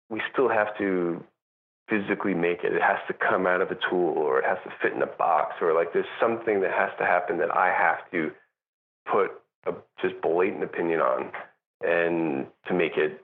we 0.10 0.22
still 0.32 0.50
have 0.50 0.78
to 0.78 1.24
physically 1.90 2.34
make 2.34 2.64
it. 2.64 2.74
It 2.74 2.82
has 2.82 2.98
to 3.08 3.14
come 3.14 3.46
out 3.46 3.62
of 3.62 3.70
a 3.70 3.78
tool, 3.90 4.14
or 4.18 4.40
it 4.40 4.46
has 4.46 4.58
to 4.64 4.72
fit 4.82 4.94
in 4.94 5.02
a 5.02 5.08
box, 5.08 5.56
or 5.62 5.74
like 5.74 5.94
there's 5.94 6.06
something 6.20 6.62
that 6.62 6.72
has 6.72 6.90
to 7.00 7.06
happen 7.06 7.38
that 7.38 7.56
I 7.56 7.68
have 7.68 8.10
to 8.12 8.32
put 9.12 9.32
a 9.68 9.74
just 10.02 10.20
blatant 10.22 10.64
opinion 10.64 11.00
on, 11.00 11.32
and 11.86 12.48
to 12.68 12.74
make 12.74 12.98
it 12.98 13.24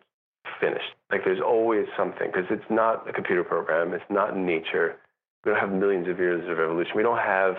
finished. 0.62 0.95
Like 1.12 1.22
there's 1.26 1.41
always 1.41 1.86
something 1.97 2.28
because 2.32 2.45
it's 2.49 2.70
not 2.70 3.09
a 3.09 3.14
computer 3.14 3.43
program. 3.43 3.93
It's 3.93 4.09
not 4.09 4.38
nature. 4.38 4.97
We 5.43 5.51
don't 5.51 5.59
have 5.59 5.72
millions 5.72 6.07
of 6.07 6.20
years 6.20 6.43
of 6.49 6.59
evolution. 6.59 6.93
We 6.95 7.03
don't 7.03 7.18
have. 7.18 7.55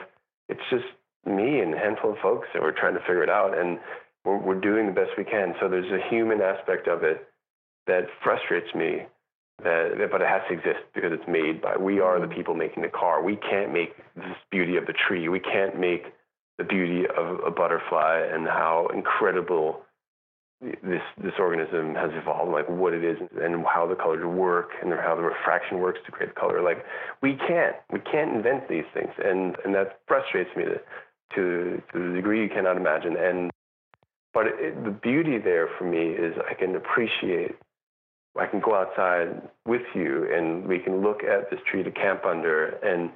It's 0.48 0.62
just 0.70 0.84
me 1.26 1.60
and 1.60 1.74
a 1.74 1.78
handful 1.78 2.12
of 2.12 2.18
folks 2.18 2.48
that 2.54 2.62
we're 2.62 2.78
trying 2.78 2.94
to 2.94 3.00
figure 3.00 3.22
it 3.22 3.30
out, 3.30 3.58
and 3.58 3.78
we're, 4.24 4.38
we're 4.38 4.60
doing 4.60 4.86
the 4.86 4.92
best 4.92 5.10
we 5.18 5.24
can. 5.24 5.54
So 5.60 5.68
there's 5.68 5.90
a 5.90 6.08
human 6.08 6.40
aspect 6.40 6.88
of 6.88 7.02
it 7.02 7.26
that 7.86 8.06
frustrates 8.22 8.74
me. 8.74 9.02
That, 9.62 10.08
but 10.10 10.22
it 10.22 10.28
has 10.28 10.42
to 10.48 10.54
exist 10.54 10.84
because 10.94 11.12
it's 11.12 11.28
made 11.28 11.60
by. 11.60 11.76
We 11.76 12.00
are 12.00 12.18
the 12.18 12.26
mm-hmm. 12.26 12.34
people 12.34 12.54
making 12.54 12.82
the 12.82 12.88
car. 12.88 13.22
We 13.22 13.36
can't 13.36 13.72
make 13.72 13.96
this 14.16 14.36
beauty 14.50 14.76
of 14.76 14.86
the 14.86 14.94
tree. 14.94 15.28
We 15.28 15.40
can't 15.40 15.78
make 15.78 16.06
the 16.58 16.64
beauty 16.64 17.04
of 17.16 17.40
a 17.46 17.50
butterfly 17.50 18.26
and 18.32 18.46
how 18.46 18.88
incredible 18.94 19.81
this 20.62 21.02
this 21.20 21.32
organism 21.38 21.94
has 21.94 22.10
evolved, 22.14 22.52
like 22.52 22.68
what 22.68 22.92
it 22.92 23.04
is 23.04 23.18
and 23.40 23.64
how 23.66 23.86
the 23.86 23.96
colors 23.96 24.24
work 24.24 24.70
and 24.80 24.92
how 24.92 25.16
the 25.16 25.22
refraction 25.22 25.80
works 25.80 25.98
to 26.06 26.12
create 26.12 26.34
the 26.34 26.40
color. 26.40 26.62
Like 26.62 26.84
we 27.20 27.34
can't 27.34 27.76
we 27.92 27.98
can't 28.00 28.36
invent 28.36 28.68
these 28.68 28.84
things, 28.94 29.10
and 29.24 29.56
and 29.64 29.74
that 29.74 30.00
frustrates 30.06 30.50
me 30.56 30.64
to 30.64 30.80
to, 31.34 31.82
to 31.92 32.08
the 32.08 32.14
degree 32.14 32.42
you 32.42 32.48
cannot 32.48 32.76
imagine. 32.76 33.16
And 33.16 33.50
but 34.32 34.46
it, 34.46 34.84
the 34.84 34.90
beauty 34.90 35.38
there 35.38 35.68
for 35.78 35.84
me 35.84 36.10
is 36.10 36.34
I 36.48 36.54
can 36.54 36.76
appreciate. 36.76 37.56
I 38.38 38.46
can 38.46 38.60
go 38.60 38.74
outside 38.74 39.42
with 39.66 39.82
you, 39.94 40.32
and 40.32 40.66
we 40.66 40.78
can 40.78 41.02
look 41.02 41.22
at 41.22 41.50
this 41.50 41.60
tree 41.70 41.82
to 41.82 41.90
camp 41.90 42.24
under, 42.24 42.66
and 42.82 43.10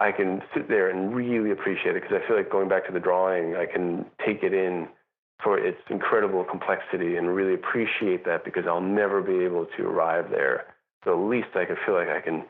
I 0.00 0.10
can 0.10 0.42
sit 0.54 0.68
there 0.68 0.88
and 0.88 1.14
really 1.14 1.50
appreciate 1.50 1.96
it 1.96 2.02
because 2.02 2.20
I 2.22 2.26
feel 2.26 2.36
like 2.36 2.50
going 2.50 2.68
back 2.68 2.86
to 2.86 2.92
the 2.92 3.00
drawing, 3.00 3.56
I 3.56 3.66
can 3.66 4.06
take 4.24 4.42
it 4.42 4.54
in 4.54 4.88
for 5.42 5.58
its 5.58 5.80
incredible 5.90 6.44
complexity 6.44 7.16
and 7.16 7.34
really 7.34 7.54
appreciate 7.54 8.24
that 8.24 8.44
because 8.44 8.64
I'll 8.66 8.80
never 8.80 9.20
be 9.20 9.44
able 9.44 9.66
to 9.76 9.82
arrive 9.84 10.30
there. 10.30 10.66
So 11.04 11.12
at 11.12 11.28
least 11.28 11.48
I 11.54 11.64
can 11.64 11.76
feel 11.84 11.94
like 11.94 12.08
I 12.08 12.20
can 12.20 12.44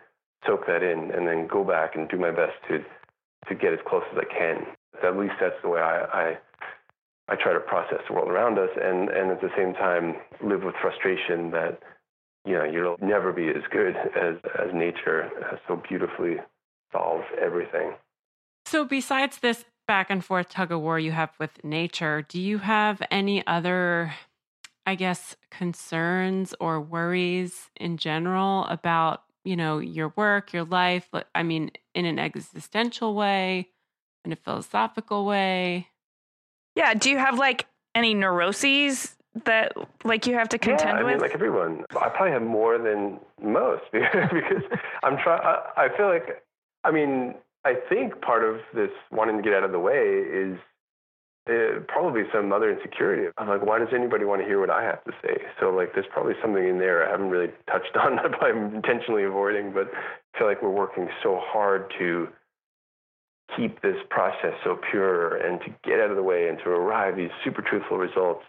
soak 0.47 0.67
that 0.67 0.83
in 0.83 1.11
and 1.11 1.27
then 1.27 1.47
go 1.47 1.65
back 1.65 1.97
and 1.97 2.09
do 2.09 2.19
my 2.19 2.31
best 2.31 2.55
to 2.69 2.85
to 3.49 3.55
get 3.55 3.75
as 3.75 3.79
close 3.87 4.05
as 4.13 4.19
I 4.19 4.33
can. 4.33 4.67
At 5.03 5.19
least 5.19 5.35
that's 5.39 5.57
the 5.63 5.69
way 5.69 5.81
I, 5.81 6.05
I 6.05 6.39
I 7.29 7.37
try 7.37 7.53
to 7.53 7.61
process 7.61 8.01
the 8.09 8.15
world 8.15 8.31
around 8.31 8.59
us 8.59 8.71
and, 8.81 9.09
and 9.09 9.31
at 9.31 9.41
the 9.41 9.51
same 9.57 9.75
time 9.75 10.17
live 10.43 10.63
with 10.63 10.75
frustration 10.81 11.51
that 11.51 11.81
you 12.45 12.55
know 12.55 12.65
you'll 12.65 12.97
never 13.01 13.33
be 13.33 13.49
as 13.49 13.63
good 13.71 13.97
as 13.97 14.37
as 14.59 14.73
nature 14.73 15.31
has 15.51 15.59
so 15.67 15.81
beautifully 15.89 16.37
solves 16.93 17.25
everything. 17.41 17.93
So 18.67 18.85
besides 18.85 19.39
this 19.39 19.65
back 19.87 20.11
and 20.11 20.25
forth 20.25 20.49
tug 20.49 20.73
of 20.73 20.81
war 20.81 20.99
you 20.99 21.13
have 21.13 21.31
with 21.39 21.63
nature, 21.65 22.25
do 22.29 22.41
you 22.41 22.59
have 22.59 23.03
any 23.11 23.47
other, 23.47 24.15
I 24.87 24.95
guess, 24.95 25.37
concerns 25.51 26.55
or 26.61 26.81
worries 26.81 27.71
in 27.77 27.97
general 27.97 28.65
about, 28.65 29.23
you 29.45 29.57
know, 29.57 29.79
your 29.79 30.13
work, 30.17 30.53
your 30.53 30.65
life? 30.65 31.09
I 31.35 31.43
mean, 31.43 31.71
in 31.95 32.07
an 32.07 32.19
existential 32.19 33.15
way, 33.15 33.69
in 34.25 34.33
a 34.33 34.37
philosophical 34.37 35.25
way? 35.25 35.89
Yeah. 36.75 36.95
Do 36.95 37.11
you 37.11 37.19
have 37.19 37.39
like 37.39 37.67
any 37.95 38.15
neuroses 38.15 39.17
that 39.45 39.73
like 40.05 40.27
you 40.27 40.35
have 40.35 40.49
to 40.51 40.59
contend 40.59 40.91
yeah, 40.91 40.97
I 40.97 41.03
with? 41.03 41.15
mean, 41.15 41.21
like 41.21 41.35
everyone, 41.35 41.85
I 42.01 42.09
probably 42.09 42.31
have 42.31 42.43
more 42.43 42.79
than 42.79 43.19
most 43.43 43.83
because 43.93 44.63
I'm 45.03 45.19
trying. 45.19 45.43
I 45.77 45.89
feel 45.97 46.09
like, 46.09 46.43
I 46.85 46.91
mean, 46.91 47.35
I 47.65 47.75
think 47.89 48.21
part 48.21 48.45
of 48.45 48.61
this 48.75 48.91
wanting 49.11 49.37
to 49.37 49.43
get 49.43 49.55
out 49.55 49.65
of 49.65 49.73
the 49.73 49.79
way 49.79 49.99
is 49.99 50.59
uh, 51.49 51.81
probably 51.89 52.23
some 52.33 52.53
other 52.53 52.71
insecurity. 52.71 53.31
I'm 53.39 53.49
like, 53.49 53.65
why 53.65 53.79
does 53.79 53.89
anybody 53.95 54.25
want 54.25 54.43
to 54.43 54.47
hear 54.47 54.61
what 54.61 54.71
I 54.71 54.83
have 54.83 55.03
to 55.05 55.13
say? 55.23 55.37
So 55.61 55.71
like, 55.71 55.95
there's 55.95 56.07
probably 56.11 56.35
something 56.41 56.67
in 56.67 56.79
there 56.79 57.07
I 57.07 57.11
haven't 57.11 57.31
really 57.31 57.53
touched 57.71 57.97
on 58.01 58.17
that 58.17 58.43
I'm 58.43 58.75
intentionally 58.75 59.25
avoiding, 59.25 59.73
but 59.73 59.91
I 59.93 60.39
feel 60.39 60.47
like 60.47 60.63
we're 60.63 60.71
working 60.71 61.09
so 61.23 61.41
hard 61.43 61.93
to 61.99 62.29
keep 63.57 63.83
this 63.83 63.97
process 64.11 64.55
so 64.65 64.79
pure 64.91 65.37
and 65.37 65.61
to 65.61 65.67
get 65.85 66.01
out 66.01 66.11
of 66.11 66.17
the 66.17 66.23
way 66.23 66.49
and 66.49 66.59
to 66.65 66.71
arrive 66.71 67.17
these 67.17 67.31
super 67.45 67.63
truthful 67.63 67.99
results. 67.99 68.43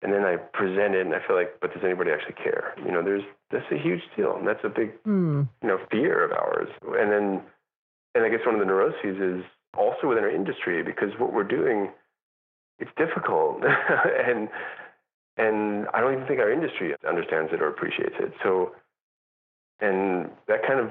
And 0.00 0.12
then 0.12 0.22
I 0.22 0.36
present 0.36 0.94
it 0.94 1.04
and 1.04 1.14
I 1.14 1.18
feel 1.26 1.34
like, 1.34 1.58
but 1.60 1.74
does 1.74 1.82
anybody 1.84 2.12
actually 2.12 2.36
care? 2.42 2.72
You 2.84 2.92
know, 2.92 3.02
there's 3.02 3.24
that's 3.50 3.66
a 3.72 3.78
huge 3.78 4.02
deal. 4.16 4.36
And 4.36 4.46
that's 4.46 4.62
a 4.62 4.68
big, 4.68 5.02
mm. 5.02 5.48
you 5.60 5.68
know, 5.68 5.78
fear 5.90 6.24
of 6.24 6.30
ours. 6.30 6.68
And 6.82 7.10
then 7.10 7.42
and 8.18 8.26
I 8.26 8.30
guess 8.30 8.44
one 8.44 8.56
of 8.56 8.60
the 8.60 8.66
neuroses 8.66 9.20
is 9.20 9.44
also 9.76 10.08
within 10.08 10.24
our 10.24 10.30
industry 10.30 10.82
because 10.82 11.10
what 11.18 11.32
we're 11.32 11.44
doing, 11.44 11.90
it's 12.80 12.90
difficult, 12.96 13.62
and 14.26 14.48
and 15.36 15.86
I 15.94 16.00
don't 16.00 16.14
even 16.14 16.26
think 16.26 16.40
our 16.40 16.50
industry 16.50 16.96
understands 17.08 17.52
it 17.52 17.62
or 17.62 17.68
appreciates 17.68 18.16
it. 18.18 18.32
So, 18.42 18.72
and 19.80 20.30
that 20.48 20.66
kind 20.66 20.80
of 20.80 20.90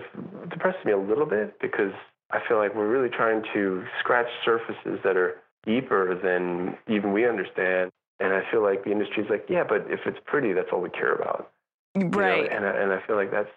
depresses 0.50 0.86
me 0.86 0.94
a 0.94 0.98
little 0.98 1.26
bit 1.26 1.60
because 1.60 1.92
I 2.32 2.40
feel 2.48 2.58
like 2.58 2.74
we're 2.74 2.88
really 2.88 3.10
trying 3.10 3.44
to 3.54 3.84
scratch 4.00 4.28
surfaces 4.46 5.00
that 5.04 5.18
are 5.18 5.36
deeper 5.66 6.16
than 6.16 6.78
even 6.88 7.12
we 7.12 7.28
understand. 7.28 7.92
And 8.22 8.34
I 8.34 8.42
feel 8.50 8.64
like 8.64 8.86
the 8.86 8.92
industry 8.92 9.24
is 9.24 9.30
like, 9.30 9.46
yeah, 9.50 9.66
but 9.68 9.86
if 9.90 10.00
it's 10.06 10.18
pretty, 10.26 10.54
that's 10.54 10.70
all 10.72 10.80
we 10.80 10.90
care 10.90 11.14
about. 11.14 11.52
Right. 11.94 12.44
You 12.44 12.50
know? 12.50 12.56
And 12.56 12.66
I, 12.66 12.70
and 12.70 12.92
I 12.94 13.06
feel 13.06 13.18
like 13.18 13.32
that 13.32 13.48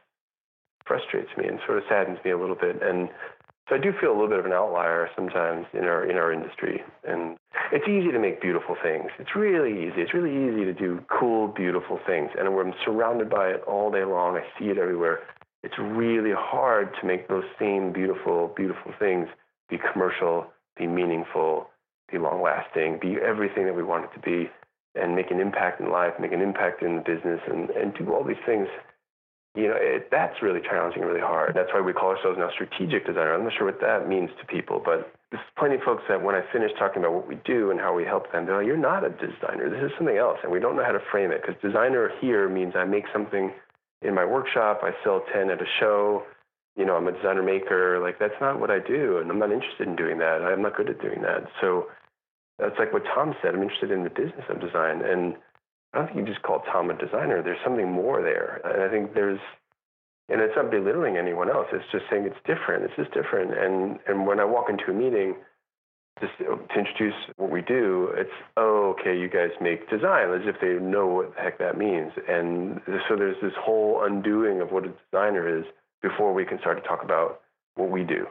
frustrates 0.87 1.31
me 1.39 1.47
and 1.47 1.61
sort 1.67 1.79
of 1.79 1.85
saddens 1.89 2.19
me 2.25 2.33
a 2.33 2.39
little 2.39 2.57
bit. 2.57 2.83
And 2.83 3.09
so 3.71 3.77
I 3.77 3.79
do 3.79 3.93
feel 4.01 4.11
a 4.11 4.17
little 4.19 4.29
bit 4.29 4.41
of 4.41 4.47
an 4.47 4.53
outlier 4.53 5.09
sometimes 5.15 5.65
in 5.73 5.85
our 5.85 6.05
in 6.05 6.17
our 6.17 6.33
industry, 6.33 6.83
and 7.05 7.37
it's 7.71 7.87
easy 7.87 8.11
to 8.11 8.19
make 8.19 8.43
beautiful 8.43 8.77
things. 8.83 9.11
It's 9.21 9.37
really 9.37 9.87
easy. 9.87 10.03
It's 10.03 10.13
really 10.13 10.33
easy 10.33 10.65
to 10.65 10.75
do 10.75 11.01
cool, 11.09 11.47
beautiful 11.47 12.01
things, 12.05 12.31
and 12.37 12.49
I'm 12.49 12.75
surrounded 12.85 13.31
by 13.31 13.49
it 13.51 13.63
all 13.69 13.93
day 13.93 14.05
long. 14.05 14.37
I 14.37 14.43
see 14.59 14.71
it 14.71 14.79
everywhere. 14.79 15.21
It's 15.63 15.79
really 15.79 16.33
hard 16.37 16.91
to 17.01 17.07
make 17.07 17.29
those 17.29 17.45
same 17.61 17.93
beautiful, 17.93 18.53
beautiful 18.57 18.93
things 18.99 19.29
be 19.69 19.79
commercial, 19.93 20.47
be 20.77 20.89
meaningful, 20.89 21.71
be 22.11 22.19
long 22.19 22.43
lasting, 22.43 22.99
be 23.01 23.19
everything 23.25 23.67
that 23.67 23.77
we 23.77 23.85
want 23.85 24.05
it 24.05 24.11
to 24.15 24.21
be, 24.21 24.51
and 24.97 25.15
make 25.15 25.31
an 25.31 25.39
impact 25.39 25.81
in 25.81 25.93
life, 25.93 26.15
make 26.19 26.33
an 26.33 26.41
impact 26.41 26.83
in 26.83 26.97
the 26.97 27.03
business, 27.03 27.41
and, 27.47 27.71
and 27.71 27.95
do 27.95 28.13
all 28.13 28.25
these 28.25 28.43
things 28.45 28.67
you 29.55 29.67
know, 29.67 29.75
it, 29.77 30.09
that's 30.11 30.43
really 30.43 30.61
challenging, 30.61 31.03
really 31.03 31.21
hard. 31.21 31.55
That's 31.55 31.71
why 31.75 31.81
we 31.81 31.93
call 31.93 32.11
ourselves 32.11 32.39
now 32.39 32.51
strategic 32.55 33.07
designer. 33.07 33.35
I'm 33.35 33.45
not 33.45 33.53
sure 33.57 33.67
what 33.67 33.81
that 33.81 34.09
means 34.09 34.31
to 34.39 34.47
people, 34.47 34.81
but 34.85 35.13
there's 35.31 35.43
plenty 35.59 35.75
of 35.77 35.83
folks 35.83 36.05
that 36.09 36.23
when 36.23 36.35
I 36.35 36.43
finish 36.53 36.71
talking 36.79 37.03
about 37.03 37.15
what 37.15 37.27
we 37.27 37.37
do 37.45 37.71
and 37.71 37.81
how 37.81 37.95
we 37.95 38.05
help 38.05 38.31
them, 38.31 38.47
they're 38.47 38.59
like, 38.59 38.67
you're 38.67 38.77
not 38.77 39.05
a 39.05 39.11
designer. 39.11 39.69
This 39.69 39.83
is 39.83 39.91
something 39.99 40.17
else. 40.17 40.39
And 40.43 40.53
we 40.53 40.61
don't 40.61 40.77
know 40.77 40.85
how 40.85 40.93
to 40.93 41.03
frame 41.11 41.33
it 41.33 41.43
because 41.43 41.61
designer 41.61 42.11
here 42.21 42.49
means 42.49 42.75
I 42.77 42.85
make 42.85 43.05
something 43.13 43.53
in 44.03 44.15
my 44.15 44.25
workshop, 44.25 44.81
I 44.83 44.93
sell 45.05 45.23
10 45.35 45.51
at 45.51 45.61
a 45.61 45.67
show, 45.79 46.23
you 46.77 46.87
know, 46.87 46.97
I'm 46.97 47.09
a 47.09 47.13
designer 47.13 47.43
maker. 47.43 48.01
Like, 48.01 48.19
that's 48.19 48.41
not 48.41 48.61
what 48.61 48.71
I 48.71 48.79
do. 48.79 49.19
And 49.19 49.31
I'm 49.31 49.39
not 49.39 49.53
interested 49.53 49.87
in 49.87 49.97
doing 49.97 50.19
that. 50.19 50.43
I'm 50.43 50.63
not 50.63 50.77
good 50.77 50.89
at 50.89 51.03
doing 51.03 51.23
that. 51.23 51.45
So 51.61 51.89
that's 52.59 52.79
like 52.79 52.93
what 52.93 53.03
Tom 53.05 53.35
said. 53.43 53.55
I'm 53.55 53.63
interested 53.63 53.91
in 53.91 54.05
the 54.05 54.11
business 54.11 54.45
of 54.49 54.61
design. 54.61 55.03
And 55.05 55.35
I 55.93 55.99
don't 55.99 56.07
think 56.07 56.19
you 56.21 56.33
just 56.33 56.43
call 56.43 56.61
Tom 56.73 56.91
a 56.91 56.95
designer. 56.95 57.43
There's 57.43 57.59
something 57.65 57.91
more 57.91 58.23
there. 58.23 58.61
And 58.65 58.83
I 58.83 58.89
think 58.89 59.15
there's, 59.15 59.41
and 60.29 60.41
it's 60.41 60.55
not 60.55 60.71
belittling 60.71 61.17
anyone 61.17 61.51
else. 61.51 61.67
It's 61.73 61.91
just 61.91 62.05
saying 62.11 62.25
it's 62.25 62.39
different. 62.47 62.85
It's 62.85 62.95
just 62.97 63.13
different. 63.13 63.59
And, 63.59 63.99
and 64.07 64.27
when 64.27 64.39
I 64.39 64.45
walk 64.45 64.71
into 64.71 64.91
a 64.91 64.95
meeting, 64.95 65.35
just 66.21 66.33
to 66.39 66.61
introduce 66.77 67.15
what 67.37 67.51
we 67.51 67.63
do, 67.63 68.11
it's, 68.15 68.31
oh, 68.57 68.95
okay, 68.99 69.19
you 69.19 69.29
guys 69.29 69.51
make 69.61 69.89
design, 69.89 70.31
as 70.31 70.43
if 70.45 70.61
they 70.61 70.75
know 70.75 71.07
what 71.07 71.35
the 71.35 71.41
heck 71.41 71.59
that 71.59 71.79
means. 71.79 72.13
And 72.29 72.81
so 73.09 73.17
there's 73.17 73.41
this 73.43 73.55
whole 73.59 74.05
undoing 74.05 74.61
of 74.61 74.71
what 74.71 74.85
a 74.85 74.93
designer 75.11 75.59
is 75.59 75.65
before 76.03 76.33
we 76.33 76.45
can 76.45 76.59
start 76.61 76.83
to 76.83 76.89
talk 76.89 77.03
about 77.03 77.41
what 77.75 77.91
we 77.91 78.05
do. 78.05 78.27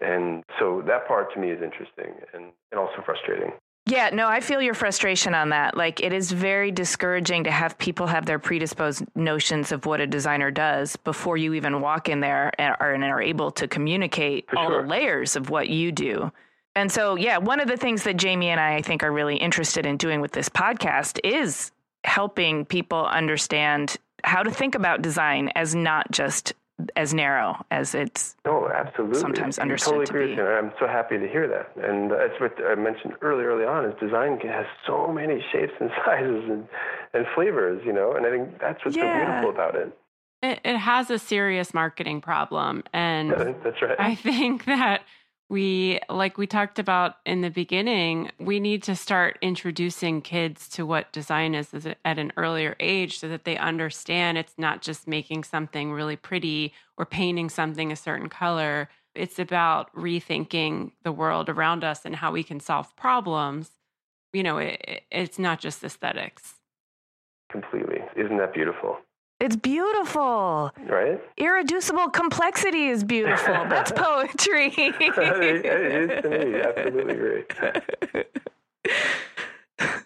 And 0.00 0.44
so 0.58 0.82
that 0.86 1.08
part 1.08 1.32
to 1.34 1.40
me 1.40 1.50
is 1.50 1.62
interesting 1.62 2.14
and, 2.34 2.52
and 2.70 2.78
also 2.78 3.02
frustrating. 3.04 3.52
Yeah, 3.92 4.08
no, 4.08 4.26
I 4.26 4.40
feel 4.40 4.62
your 4.62 4.72
frustration 4.72 5.34
on 5.34 5.50
that. 5.50 5.76
Like, 5.76 6.00
it 6.00 6.14
is 6.14 6.32
very 6.32 6.70
discouraging 6.70 7.44
to 7.44 7.50
have 7.50 7.76
people 7.76 8.06
have 8.06 8.24
their 8.24 8.38
predisposed 8.38 9.04
notions 9.14 9.70
of 9.70 9.84
what 9.84 10.00
a 10.00 10.06
designer 10.06 10.50
does 10.50 10.96
before 10.96 11.36
you 11.36 11.52
even 11.52 11.82
walk 11.82 12.08
in 12.08 12.20
there 12.20 12.52
and 12.58 12.74
are, 12.80 12.94
and 12.94 13.04
are 13.04 13.20
able 13.20 13.50
to 13.50 13.68
communicate 13.68 14.48
For 14.48 14.56
all 14.56 14.68
sure. 14.70 14.82
the 14.82 14.88
layers 14.88 15.36
of 15.36 15.50
what 15.50 15.68
you 15.68 15.92
do. 15.92 16.32
And 16.74 16.90
so, 16.90 17.16
yeah, 17.16 17.36
one 17.36 17.60
of 17.60 17.68
the 17.68 17.76
things 17.76 18.04
that 18.04 18.22
Jaime 18.22 18.48
and 18.48 18.58
I, 18.58 18.76
I 18.76 18.82
think, 18.82 19.02
are 19.02 19.12
really 19.12 19.36
interested 19.36 19.84
in 19.84 19.98
doing 19.98 20.22
with 20.22 20.32
this 20.32 20.48
podcast 20.48 21.20
is 21.22 21.70
helping 22.04 22.64
people 22.64 23.04
understand 23.04 23.98
how 24.24 24.42
to 24.42 24.50
think 24.50 24.74
about 24.74 25.02
design 25.02 25.50
as 25.54 25.74
not 25.74 26.10
just 26.10 26.54
as 26.96 27.12
narrow 27.14 27.64
as 27.70 27.94
it's 27.94 28.34
oh, 28.44 28.68
absolutely. 28.74 29.20
sometimes 29.20 29.58
I 29.58 29.62
understood 29.62 29.92
totally 29.92 30.06
to 30.06 30.10
agree 30.12 30.24
be. 30.24 30.30
with 30.30 30.38
you. 30.38 30.46
and 30.46 30.66
I'm 30.66 30.72
so 30.80 30.86
happy 30.86 31.18
to 31.18 31.28
hear 31.28 31.46
that. 31.48 31.72
And 31.84 32.10
that's 32.10 32.40
what 32.40 32.54
I 32.64 32.74
mentioned 32.74 33.14
early, 33.22 33.44
early 33.44 33.64
on. 33.64 33.84
Is 33.84 33.94
design 34.00 34.38
has 34.40 34.66
so 34.86 35.08
many 35.12 35.44
shapes 35.52 35.72
and 35.80 35.90
sizes 36.04 36.44
and, 36.48 36.66
and 37.14 37.26
flavors, 37.34 37.82
you 37.84 37.92
know. 37.92 38.14
And 38.14 38.26
I 38.26 38.30
think 38.30 38.58
that's 38.60 38.84
what's 38.84 38.96
Yeah. 38.96 39.12
so 39.12 39.24
beautiful 39.26 39.50
about 39.50 39.74
it. 39.76 39.96
It, 40.42 40.60
it 40.64 40.76
has 40.76 41.08
a 41.10 41.18
serious 41.18 41.72
marketing 41.72 42.20
problem. 42.20 42.82
And 42.92 43.28
Yeah, 43.30 43.52
that's 43.64 43.80
right. 43.82 43.96
I 43.98 44.14
think 44.16 44.64
that 44.64 45.02
we 45.52 46.00
like 46.08 46.38
we 46.38 46.46
talked 46.46 46.78
about 46.78 47.16
in 47.26 47.42
the 47.42 47.50
beginning 47.50 48.30
we 48.40 48.58
need 48.58 48.82
to 48.82 48.96
start 48.96 49.36
introducing 49.42 50.22
kids 50.22 50.66
to 50.66 50.86
what 50.86 51.12
design 51.12 51.54
is 51.54 51.68
at 52.06 52.18
an 52.18 52.32
earlier 52.38 52.74
age 52.80 53.18
so 53.18 53.28
that 53.28 53.44
they 53.44 53.58
understand 53.58 54.38
it's 54.38 54.54
not 54.56 54.80
just 54.80 55.06
making 55.06 55.44
something 55.44 55.92
really 55.92 56.16
pretty 56.16 56.72
or 56.96 57.04
painting 57.04 57.50
something 57.50 57.92
a 57.92 57.96
certain 57.96 58.30
color. 58.30 58.88
It's 59.14 59.38
about 59.38 59.94
rethinking 59.94 60.92
the 61.02 61.12
world 61.12 61.50
around 61.50 61.84
us 61.84 62.06
and 62.06 62.16
how 62.16 62.32
we 62.32 62.42
can 62.42 62.58
solve 62.58 62.96
problems. 62.96 63.72
You 64.32 64.44
know 64.44 64.56
it, 64.56 65.02
it's 65.10 65.38
not 65.38 65.60
just 65.60 65.84
aesthetics. 65.84 66.54
Completely. 67.50 67.98
Isn't 68.16 68.38
that 68.38 68.54
beautiful 68.54 68.96
it's 69.42 69.56
beautiful. 69.56 70.70
Right? 70.86 71.20
Irreducible 71.36 72.10
complexity 72.10 72.86
is 72.86 73.02
beautiful. 73.02 73.54
That's 73.68 73.90
poetry. 73.96 74.72
it 74.76 75.64
is 75.66 76.22
to 76.22 76.28
me. 76.30 76.60
Absolutely 76.60 77.14
great. 77.14 77.52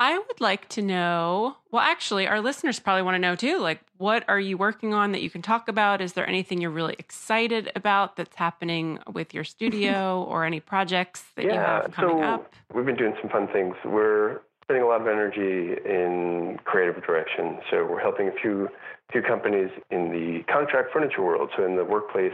I 0.00 0.18
would 0.18 0.40
like 0.40 0.68
to 0.70 0.82
know. 0.82 1.56
Well, 1.70 1.82
actually, 1.82 2.26
our 2.28 2.40
listeners 2.40 2.78
probably 2.78 3.02
want 3.02 3.16
to 3.16 3.18
know 3.18 3.34
too. 3.34 3.58
Like, 3.58 3.80
what 3.96 4.24
are 4.28 4.38
you 4.38 4.56
working 4.56 4.94
on 4.94 5.12
that 5.12 5.22
you 5.22 5.30
can 5.30 5.42
talk 5.42 5.68
about? 5.68 6.00
Is 6.00 6.12
there 6.12 6.28
anything 6.28 6.60
you're 6.60 6.70
really 6.70 6.94
excited 6.98 7.72
about 7.74 8.16
that's 8.16 8.36
happening 8.36 9.00
with 9.12 9.34
your 9.34 9.44
studio 9.44 10.22
or 10.28 10.44
any 10.44 10.60
projects 10.60 11.24
that 11.34 11.46
yeah, 11.46 11.52
you 11.52 11.58
have 11.58 11.92
coming 11.92 12.18
so 12.18 12.22
up? 12.22 12.54
We've 12.72 12.86
been 12.86 12.96
doing 12.96 13.14
some 13.20 13.30
fun 13.30 13.48
things. 13.48 13.74
We're 13.84 14.40
spending 14.64 14.82
a 14.82 14.86
lot 14.86 15.00
of 15.00 15.06
energy 15.06 15.76
in 15.84 16.58
creative 16.64 17.02
direction. 17.04 17.58
So 17.70 17.84
we're 17.84 18.00
helping 18.00 18.28
a 18.28 18.32
few 18.40 18.68
few 19.12 19.22
companies 19.22 19.70
in 19.90 20.10
the 20.10 20.42
contract 20.50 20.88
furniture 20.92 21.22
world, 21.22 21.50
so 21.56 21.64
in 21.64 21.76
the 21.76 21.84
workplace 21.84 22.32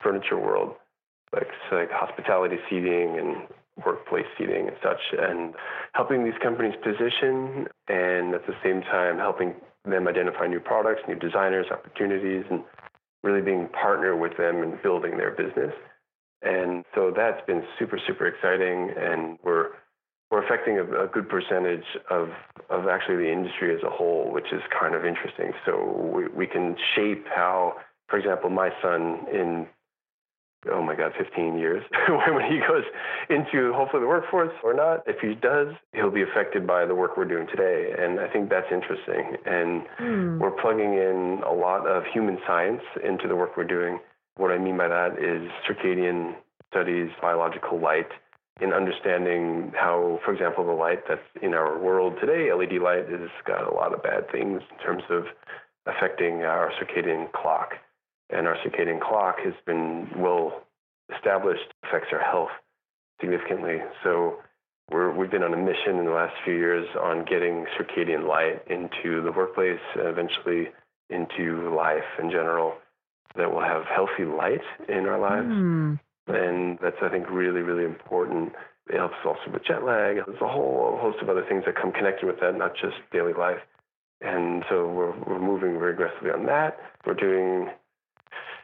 furniture 0.00 0.38
world, 0.38 0.74
like 1.32 1.48
like 1.70 1.90
hospitality 1.90 2.56
seating 2.68 3.18
and 3.18 3.48
workplace 3.84 4.26
seating 4.38 4.68
and 4.68 4.76
such, 4.82 5.00
and 5.18 5.54
helping 5.92 6.24
these 6.24 6.38
companies 6.42 6.74
position, 6.82 7.68
and 7.88 8.34
at 8.34 8.46
the 8.46 8.54
same 8.64 8.80
time 8.82 9.18
helping 9.18 9.54
them 9.84 10.08
identify 10.08 10.46
new 10.46 10.60
products, 10.60 11.02
new 11.06 11.14
designers, 11.14 11.66
opportunities, 11.70 12.44
and 12.50 12.64
really 13.22 13.42
being 13.42 13.68
partner 13.68 14.16
with 14.16 14.36
them 14.36 14.62
in 14.62 14.78
building 14.82 15.16
their 15.16 15.32
business. 15.32 15.72
And 16.42 16.84
so 16.94 17.12
that's 17.14 17.44
been 17.46 17.62
super 17.78 17.98
super 18.06 18.26
exciting, 18.26 18.90
and 18.96 19.38
we're 19.42 19.55
affecting 20.46 20.78
a, 20.78 21.04
a, 21.04 21.06
good 21.06 21.28
percentage 21.28 21.84
of, 22.10 22.28
of 22.70 22.88
actually 22.88 23.16
the 23.16 23.30
industry 23.32 23.74
as 23.74 23.82
a 23.82 23.90
whole, 23.90 24.30
which 24.32 24.52
is 24.52 24.62
kind 24.78 24.94
of 24.94 25.04
interesting. 25.04 25.52
So 25.64 26.10
we, 26.14 26.28
we 26.28 26.46
can 26.46 26.76
shape 26.94 27.26
how, 27.34 27.74
for 28.08 28.18
example, 28.18 28.50
my 28.50 28.70
son 28.82 29.26
in, 29.32 29.66
oh 30.72 30.82
my 30.82 30.94
God, 30.94 31.12
15 31.18 31.58
years, 31.58 31.82
when 32.08 32.50
he 32.50 32.60
goes 32.60 32.84
into 33.28 33.72
hopefully 33.74 34.02
the 34.02 34.08
workforce 34.08 34.52
or 34.62 34.74
not, 34.74 35.02
if 35.06 35.16
he 35.20 35.34
does, 35.34 35.74
he'll 35.92 36.10
be 36.10 36.22
affected 36.22 36.66
by 36.66 36.84
the 36.86 36.94
work 36.94 37.16
we're 37.16 37.24
doing 37.24 37.46
today. 37.48 37.92
And 37.98 38.20
I 38.20 38.28
think 38.28 38.48
that's 38.48 38.70
interesting. 38.70 39.36
And 39.46 39.82
mm. 40.00 40.38
we're 40.38 40.50
plugging 40.62 40.94
in 40.94 41.42
a 41.46 41.52
lot 41.52 41.86
of 41.86 42.04
human 42.12 42.38
science 42.46 42.82
into 43.04 43.28
the 43.28 43.36
work 43.36 43.56
we're 43.56 43.64
doing. 43.64 43.98
What 44.36 44.50
I 44.50 44.58
mean 44.58 44.76
by 44.76 44.88
that 44.88 45.18
is 45.18 45.50
circadian 45.68 46.34
studies, 46.70 47.08
biological 47.22 47.80
light, 47.80 48.08
in 48.60 48.72
understanding 48.72 49.72
how, 49.76 50.18
for 50.24 50.32
example, 50.32 50.64
the 50.64 50.72
light 50.72 51.02
that's 51.08 51.20
in 51.42 51.52
our 51.52 51.78
world 51.78 52.14
today, 52.20 52.52
LED 52.52 52.80
light, 52.80 53.08
has 53.08 53.28
got 53.46 53.70
a 53.70 53.74
lot 53.74 53.92
of 53.92 54.02
bad 54.02 54.30
things 54.32 54.62
in 54.70 54.78
terms 54.84 55.02
of 55.10 55.24
affecting 55.86 56.42
our 56.42 56.72
circadian 56.80 57.30
clock. 57.32 57.74
And 58.30 58.46
our 58.46 58.56
circadian 58.56 59.00
clock 59.00 59.36
has 59.44 59.54
been 59.66 60.08
well 60.16 60.62
established, 61.14 61.72
affects 61.84 62.08
our 62.12 62.20
health 62.20 62.50
significantly. 63.20 63.78
So 64.02 64.36
we're, 64.90 65.12
we've 65.12 65.30
been 65.30 65.42
on 65.42 65.52
a 65.52 65.58
mission 65.58 65.98
in 65.98 66.06
the 66.06 66.12
last 66.12 66.34
few 66.44 66.54
years 66.54 66.88
on 67.00 67.24
getting 67.24 67.66
circadian 67.78 68.26
light 68.26 68.62
into 68.68 69.22
the 69.22 69.32
workplace, 69.32 69.80
eventually 69.96 70.68
into 71.10 71.74
life 71.74 72.18
in 72.18 72.30
general, 72.30 72.74
that 73.36 73.52
will 73.52 73.60
have 73.60 73.84
healthy 73.84 74.24
light 74.24 74.62
in 74.88 75.06
our 75.06 75.20
lives. 75.20 75.46
Mm 75.46 75.98
and 76.26 76.78
that's 76.82 76.96
I 77.02 77.08
think 77.08 77.30
really 77.30 77.60
really 77.60 77.84
important. 77.84 78.52
It 78.88 78.98
helps 78.98 79.16
also 79.24 79.50
with 79.52 79.64
jet 79.64 79.84
lag. 79.84 80.16
There's 80.26 80.40
a 80.40 80.48
whole 80.48 80.98
host 81.00 81.18
of 81.20 81.28
other 81.28 81.44
things 81.48 81.64
that 81.66 81.74
come 81.74 81.90
connected 81.92 82.26
with 82.26 82.38
that, 82.40 82.56
not 82.56 82.74
just 82.76 82.94
daily 83.12 83.32
life. 83.32 83.58
And 84.20 84.64
so 84.68 84.88
we're 84.88 85.18
we're 85.26 85.40
moving 85.40 85.78
very 85.78 85.92
aggressively 85.92 86.30
on 86.30 86.46
that. 86.46 86.78
We're 87.04 87.14
doing 87.14 87.68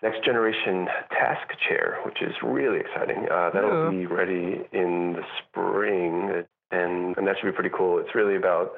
next 0.02 0.24
generation 0.24 0.88
task 1.10 1.48
chair, 1.68 1.98
which 2.04 2.22
is 2.22 2.34
really 2.42 2.80
exciting. 2.80 3.28
Uh, 3.30 3.50
that'll 3.52 3.90
be 3.90 4.06
ready 4.06 4.62
in 4.72 5.14
the 5.14 5.22
spring, 5.38 6.44
and 6.70 7.16
and 7.16 7.26
that 7.26 7.36
should 7.38 7.46
be 7.46 7.52
pretty 7.52 7.74
cool. 7.76 7.98
It's 7.98 8.14
really 8.14 8.36
about 8.36 8.72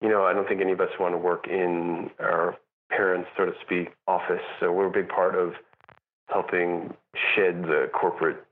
you 0.00 0.08
know 0.08 0.24
I 0.24 0.32
don't 0.32 0.48
think 0.48 0.60
any 0.60 0.72
of 0.72 0.80
us 0.80 0.90
want 0.98 1.14
to 1.14 1.18
work 1.18 1.46
in 1.48 2.10
our 2.20 2.56
parents, 2.90 3.28
so 3.36 3.46
to 3.46 3.52
speak, 3.64 3.88
office. 4.06 4.42
So 4.60 4.72
we're 4.72 4.86
a 4.86 4.90
big 4.90 5.08
part 5.08 5.34
of 5.34 5.54
helping 6.28 6.94
shed 7.34 7.62
the 7.62 7.88
corporate 7.92 8.42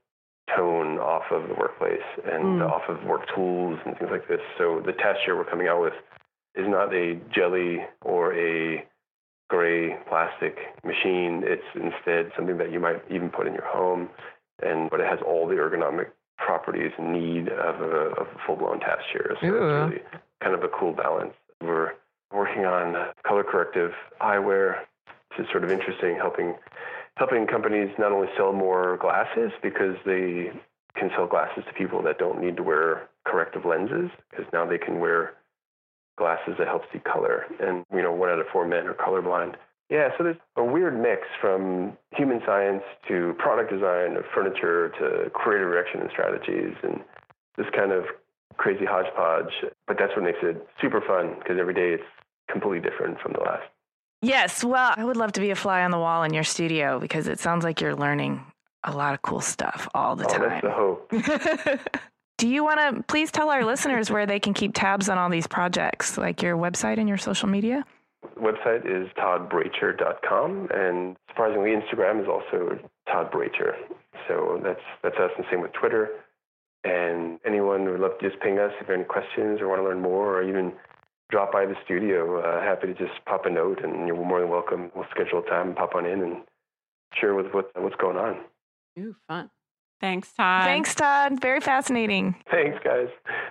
tone 0.55 0.99
off 0.99 1.23
of 1.31 1.47
the 1.47 1.55
workplace 1.55 2.05
and 2.23 2.61
mm. 2.61 2.69
off 2.69 2.83
of 2.87 3.03
work 3.03 3.21
tools 3.33 3.79
and 3.85 3.97
things 3.97 4.11
like 4.11 4.27
this. 4.27 4.41
So 4.57 4.81
the 4.85 4.93
task 4.93 5.19
chair 5.25 5.35
we're 5.35 5.45
coming 5.45 5.67
out 5.67 5.81
with 5.81 5.93
is 6.55 6.67
not 6.67 6.93
a 6.93 7.19
jelly 7.33 7.79
or 8.01 8.33
a 8.33 8.85
gray 9.49 9.97
plastic 10.07 10.57
machine. 10.83 11.43
It's 11.45 11.63
instead 11.75 12.31
something 12.35 12.57
that 12.57 12.71
you 12.71 12.79
might 12.79 13.03
even 13.09 13.29
put 13.29 13.47
in 13.47 13.53
your 13.53 13.65
home, 13.65 14.09
and 14.61 14.89
but 14.89 14.99
it 14.99 15.07
has 15.07 15.19
all 15.25 15.47
the 15.47 15.55
ergonomic 15.55 16.07
properties 16.37 16.91
and 16.97 17.13
need 17.13 17.49
of 17.49 17.81
a, 17.81 18.11
of 18.19 18.27
a 18.27 18.39
full-blown 18.45 18.79
task 18.79 19.01
chair. 19.11 19.35
So 19.41 19.47
it's 19.47 19.53
really 19.53 20.01
kind 20.41 20.55
of 20.55 20.63
a 20.63 20.67
cool 20.67 20.93
balance. 20.93 21.33
We're 21.61 21.93
working 22.33 22.65
on 22.65 23.11
color 23.25 23.43
corrective 23.43 23.91
eyewear, 24.21 24.81
which 25.29 25.45
is 25.45 25.51
sort 25.51 25.63
of 25.63 25.71
interesting, 25.71 26.15
helping 26.15 26.55
helping 27.17 27.47
companies 27.47 27.89
not 27.97 28.11
only 28.11 28.27
sell 28.37 28.53
more 28.53 28.97
glasses 28.97 29.51
because 29.61 29.95
they 30.05 30.51
can 30.95 31.09
sell 31.15 31.27
glasses 31.27 31.63
to 31.67 31.73
people 31.73 32.01
that 32.03 32.17
don't 32.17 32.41
need 32.41 32.57
to 32.57 32.63
wear 32.63 33.07
corrective 33.25 33.65
lenses 33.65 34.09
because 34.29 34.45
now 34.53 34.65
they 34.65 34.77
can 34.77 34.99
wear 34.99 35.33
glasses 36.17 36.55
that 36.57 36.67
help 36.67 36.83
see 36.93 36.99
color. 36.99 37.45
And, 37.59 37.85
you 37.93 38.01
know, 38.01 38.13
one 38.13 38.29
out 38.29 38.39
of 38.39 38.47
four 38.51 38.65
men 38.65 38.87
are 38.87 38.93
colorblind. 38.93 39.55
Yeah, 39.89 40.09
so 40.17 40.23
there's 40.23 40.37
a 40.55 40.63
weird 40.63 40.99
mix 40.99 41.21
from 41.39 41.97
human 42.11 42.41
science 42.45 42.81
to 43.07 43.35
product 43.37 43.71
design, 43.71 44.15
to 44.15 44.23
furniture, 44.33 44.89
to 44.99 45.29
creative 45.29 45.67
direction 45.67 46.01
and 46.01 46.09
strategies, 46.09 46.73
and 46.81 47.01
this 47.55 47.67
kind 47.75 47.91
of 47.91 48.05
crazy 48.57 48.85
hodgepodge. 48.85 49.53
But 49.85 49.97
that's 49.99 50.15
what 50.15 50.23
makes 50.23 50.39
it 50.41 50.65
super 50.81 51.01
fun 51.01 51.35
because 51.37 51.57
every 51.59 51.73
day 51.73 51.93
it's 51.93 52.09
completely 52.49 52.79
different 52.79 53.19
from 53.19 53.33
the 53.33 53.41
last. 53.41 53.67
Yes. 54.25 54.63
Well, 54.63 54.93
I 54.95 55.03
would 55.03 55.17
love 55.17 55.33
to 55.33 55.39
be 55.39 55.51
a 55.51 55.55
fly 55.55 55.83
on 55.83 55.91
the 55.91 55.99
wall 55.99 56.23
in 56.23 56.33
your 56.33 56.43
studio 56.43 56.99
because 56.99 57.27
it 57.27 57.39
sounds 57.39 57.63
like 57.63 57.81
you're 57.81 57.95
learning 57.95 58.43
a 58.83 58.95
lot 58.95 59.13
of 59.13 59.21
cool 59.21 59.41
stuff 59.41 59.87
all 59.93 60.15
the 60.15 60.25
oh, 60.25 60.29
time. 60.29 60.49
That's 60.49 60.61
the 60.63 60.71
hope. 60.71 61.89
Do 62.37 62.49
you 62.49 62.63
want 62.63 62.79
to 62.79 63.03
please 63.03 63.31
tell 63.31 63.49
our 63.49 63.63
listeners 63.63 64.11
where 64.11 64.25
they 64.25 64.39
can 64.39 64.53
keep 64.53 64.73
tabs 64.73 65.07
on 65.07 65.17
all 65.17 65.29
these 65.29 65.47
projects, 65.47 66.17
like 66.17 66.41
your 66.41 66.57
website 66.57 66.97
and 66.97 67.07
your 67.07 67.17
social 67.17 67.47
media? 67.47 67.85
website 68.39 68.85
is 68.85 69.07
toddbracher.com, 69.17 70.69
and 70.73 71.15
surprisingly, 71.29 71.71
Instagram 71.71 72.21
is 72.21 72.27
also 72.27 72.79
Todd 73.07 73.31
Bracher. 73.31 73.75
So 74.27 74.59
that's 74.63 74.81
that's 75.03 75.17
us, 75.17 75.31
and 75.37 75.45
same 75.51 75.61
with 75.61 75.73
Twitter. 75.73 76.09
And 76.83 77.39
anyone 77.45 77.85
would 77.85 77.99
love 77.99 78.19
to 78.19 78.29
just 78.29 78.41
ping 78.41 78.59
us 78.59 78.71
if 78.79 78.87
you 78.87 78.93
have 78.93 78.99
any 78.99 79.03
questions 79.03 79.59
or 79.59 79.67
want 79.67 79.79
to 79.79 79.83
learn 79.83 80.01
more, 80.01 80.37
or 80.37 80.43
even 80.43 80.73
drop 81.29 81.51
by 81.51 81.65
the 81.65 81.75
studio. 81.83 82.39
Uh, 82.39 82.61
happy 82.61 82.87
to 82.87 82.93
just 82.93 83.13
pop 83.25 83.45
a 83.45 83.49
note, 83.49 83.83
and 83.83 84.07
you're 84.07 84.15
more 84.15 84.39
than 84.39 84.49
welcome. 84.49 84.91
We'll 84.95 85.05
schedule 85.11 85.39
a 85.39 85.49
time 85.49 85.69
and 85.69 85.75
pop 85.75 85.95
on 85.95 86.05
in 86.05 86.21
and 86.21 86.37
share 87.13 87.35
with 87.35 87.47
what, 87.53 87.71
what's 87.75 87.95
going 87.95 88.17
on. 88.17 88.41
Ooh, 88.99 89.15
fun. 89.27 89.49
Thanks, 90.01 90.31
Todd. 90.33 90.65
Thanks, 90.65 90.93
Todd. 90.93 91.41
Very 91.41 91.61
fascinating. 91.61 92.35
Thanks, 92.51 92.77
guys. 92.83 93.07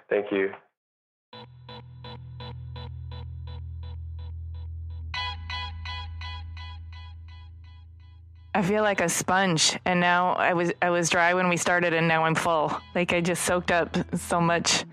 Thank 0.08 0.30
you. 0.30 0.52
I 8.56 8.62
feel 8.62 8.84
like 8.84 9.00
a 9.00 9.08
sponge, 9.08 9.76
and 9.84 9.98
now 9.98 10.34
I 10.34 10.52
was 10.52 10.70
I 10.80 10.90
was 10.90 11.10
dry 11.10 11.34
when 11.34 11.48
we 11.48 11.56
started, 11.56 11.92
and 11.92 12.06
now 12.06 12.24
I'm 12.24 12.36
full. 12.36 12.72
Like 12.94 13.12
I 13.12 13.20
just 13.20 13.44
soaked 13.44 13.72
up 13.72 13.96
so 14.16 14.40
much 14.40 14.84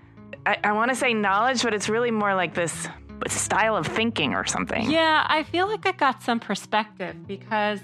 I, 0.46 0.58
I 0.64 0.72
want 0.72 0.90
to 0.90 0.94
say 0.94 1.14
knowledge, 1.14 1.62
but 1.62 1.74
it's 1.74 1.88
really 1.88 2.10
more 2.10 2.34
like 2.34 2.54
this 2.54 2.88
style 3.28 3.76
of 3.76 3.86
thinking 3.86 4.34
or 4.34 4.44
something. 4.44 4.90
Yeah, 4.90 5.24
I 5.28 5.44
feel 5.44 5.68
like 5.68 5.86
I 5.86 5.92
got 5.92 6.22
some 6.22 6.40
perspective 6.40 7.26
because 7.26 7.80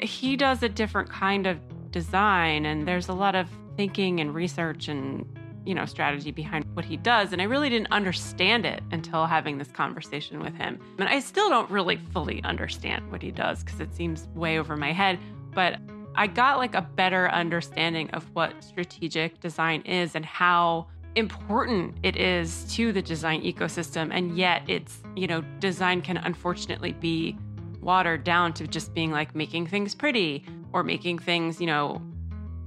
he 0.00 0.36
does 0.36 0.62
a 0.62 0.68
different 0.68 1.10
kind 1.10 1.46
of 1.46 1.58
design 1.90 2.66
and 2.66 2.86
there's 2.86 3.08
a 3.08 3.12
lot 3.12 3.34
of 3.34 3.48
thinking 3.76 4.20
and 4.20 4.34
research 4.34 4.88
and 4.88 5.26
you 5.64 5.74
know 5.74 5.86
strategy 5.86 6.30
behind 6.30 6.64
what 6.74 6.84
he 6.84 6.96
does 6.96 7.32
and 7.32 7.40
I 7.40 7.44
really 7.44 7.70
didn't 7.70 7.92
understand 7.92 8.66
it 8.66 8.82
until 8.90 9.26
having 9.26 9.58
this 9.58 9.70
conversation 9.70 10.40
with 10.40 10.54
him. 10.54 10.78
And 10.98 11.08
I 11.08 11.20
still 11.20 11.48
don't 11.48 11.70
really 11.70 11.96
fully 11.96 12.42
understand 12.42 13.10
what 13.10 13.22
he 13.22 13.30
does 13.30 13.62
because 13.62 13.80
it 13.80 13.94
seems 13.94 14.28
way 14.34 14.58
over 14.58 14.76
my 14.76 14.92
head, 14.92 15.18
but 15.54 15.78
I 16.14 16.26
got 16.26 16.58
like 16.58 16.74
a 16.74 16.82
better 16.82 17.30
understanding 17.30 18.10
of 18.10 18.24
what 18.34 18.62
strategic 18.62 19.40
design 19.40 19.82
is 19.82 20.14
and 20.14 20.24
how 20.24 20.88
important 21.14 21.96
it 22.02 22.16
is 22.16 22.64
to 22.74 22.92
the 22.92 23.02
design 23.02 23.42
ecosystem. 23.42 24.10
And 24.12 24.36
yet, 24.36 24.62
it's, 24.68 25.00
you 25.16 25.26
know, 25.26 25.42
design 25.60 26.02
can 26.02 26.16
unfortunately 26.16 26.92
be 26.92 27.36
watered 27.80 28.24
down 28.24 28.52
to 28.54 28.66
just 28.66 28.94
being 28.94 29.10
like 29.10 29.34
making 29.34 29.66
things 29.66 29.94
pretty 29.94 30.44
or 30.72 30.82
making 30.82 31.18
things, 31.18 31.60
you 31.60 31.66
know, 31.66 32.00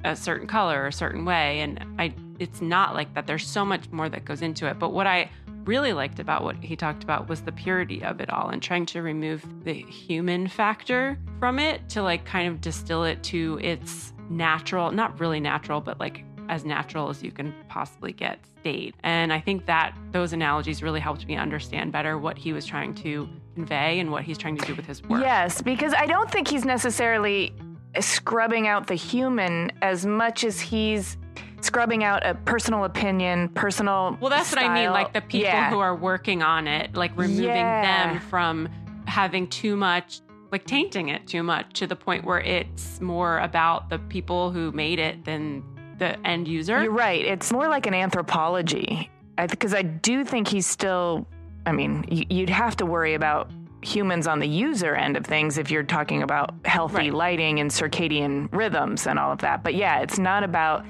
a 0.04 0.16
certain 0.16 0.48
color, 0.48 0.84
or 0.84 0.88
a 0.88 0.94
certain 0.94 1.26
way. 1.26 1.62
And 1.62 1.84
I, 1.98 2.14
it's 2.38 2.62
not 2.62 2.94
like 2.94 3.14
that. 3.16 3.26
There's 3.26 3.48
so 3.48 3.66
much 3.66 3.90
more 3.92 4.08
that 4.10 4.26
goes 4.26 4.42
into 4.42 4.68
it. 4.68 4.78
But 4.78 4.90
what 4.90 5.08
I 5.08 5.32
really 5.64 5.94
liked 5.94 6.20
about 6.20 6.44
what 6.44 6.56
he 6.64 6.76
talked 6.76 7.04
about 7.04 7.28
was 7.28 7.42
the 7.42 7.52
purity 7.52 8.04
of 8.04 8.22
it 8.22 8.30
all 8.30 8.50
and 8.50 8.62
trying 8.62 8.86
to 8.86 9.02
remove 9.02 9.44
the 9.64 9.74
human 9.74 10.48
factor 10.48 11.18
from 11.40 11.58
it 11.58 11.90
to 11.90 12.04
like 12.04 12.24
kind 12.24 12.48
of 12.48 12.62
distill 12.62 13.04
it 13.04 13.24
to 13.24 13.60
its 13.64 14.14
natural, 14.30 14.92
not 14.92 15.20
really 15.20 15.40
natural, 15.40 15.82
but 15.82 16.00
like 16.00 16.24
as 16.50 16.64
mm. 16.64 16.68
natural 16.68 17.10
as 17.10 17.24
you 17.24 17.32
can 17.32 17.54
possibly 17.68 18.12
get 18.12 18.40
state. 18.60 18.96
And 19.04 19.32
I 19.32 19.40
think 19.40 19.66
that 19.66 19.96
those 20.12 20.34
analogies 20.34 20.82
really 20.82 21.00
helped 21.00 21.28
me 21.28 21.36
understand 21.36 21.92
better 21.92 22.18
what 22.18 22.38
he 22.38 22.54
was 22.54 22.66
trying 22.66 22.94
to 22.96 23.30
convey 23.56 24.00
and 24.00 24.12
what 24.12 24.24
he's 24.24 24.38
trying 24.38 24.58
to 24.58 24.66
do 24.66 24.76
with 24.76 24.86
his 24.86 25.04
work. 25.04 25.22
Yes, 25.22 25.62
because 25.62 25.94
I 25.94 26.06
don't 26.06 26.30
think 26.30 26.48
he's 26.48 26.66
necessarily 26.66 27.54
scrubbing 28.00 28.68
out 28.68 28.88
the 28.88 28.96
human 28.96 29.72
as 29.82 30.06
much 30.06 30.44
as 30.44 30.60
he's 30.60 31.18
scrubbing 31.62 32.04
out 32.04 32.26
a 32.26 32.36
personal 32.36 32.84
opinion, 32.84 33.50
personal. 33.50 34.18
Well, 34.20 34.30
that's 34.30 34.50
style. 34.50 34.64
what 34.64 34.72
I 34.72 34.82
mean. 34.82 34.92
Like 34.92 35.14
the 35.14 35.22
people 35.22 35.48
Yeah. 35.48 35.70
who 35.70 35.80
are 35.80 35.96
working 35.96 36.44
on 36.44 36.68
it, 36.68 36.96
like 36.96 37.12
removing 37.16 37.46
Yeah. 37.46 38.12
them 38.14 38.20
from 38.20 38.70
having 39.06 39.48
too 39.48 39.76
much, 39.76 40.22
like 40.52 40.66
tainting 40.66 41.10
it 41.10 41.28
too 41.28 41.44
much 41.44 41.74
to 41.80 41.88
the 41.88 41.96
point 41.96 42.24
where 42.24 42.40
it's 42.40 43.02
more 43.02 43.40
about 43.40 43.90
the 43.90 44.00
people 44.00 44.52
who 44.52 44.72
made 44.72 45.00
it 45.00 45.26
than 45.26 45.64
the 45.98 46.20
end 46.26 46.48
user. 46.48 46.84
You're 46.84 46.92
right. 46.92 47.24
It's 47.24 47.52
more 47.52 47.68
like 47.68 47.86
an 47.88 47.94
anthropology. 47.94 49.10
Because 49.38 49.74
I, 49.74 49.82
do 49.82 50.24
think 50.24 50.48
he's 50.48 50.66
still, 50.66 51.28
I 51.66 51.72
mean, 51.72 52.06
you'd 52.10 52.50
have 52.50 52.78
to 52.78 52.86
worry 52.86 53.16
about 53.16 53.52
humans 53.82 54.28
on 54.28 54.40
the 54.40 54.48
user 54.48 54.96
end 54.96 55.18
of 55.18 55.26
things 55.26 55.58
if 55.58 55.70
you're 55.70 55.84
talking 55.84 56.24
about 56.24 56.54
healthy 56.66 56.96
Right. 56.96 57.14
lighting 57.14 57.60
and 57.60 57.70
circadian 57.70 58.50
rhythms 58.52 59.08
and 59.08 59.20
all 59.20 59.32
of 59.32 59.40
that. 59.40 59.64
But 59.64 59.76
yeah, 59.76 60.00
it's 60.00 60.18
not 60.18 60.44
about 60.44 60.86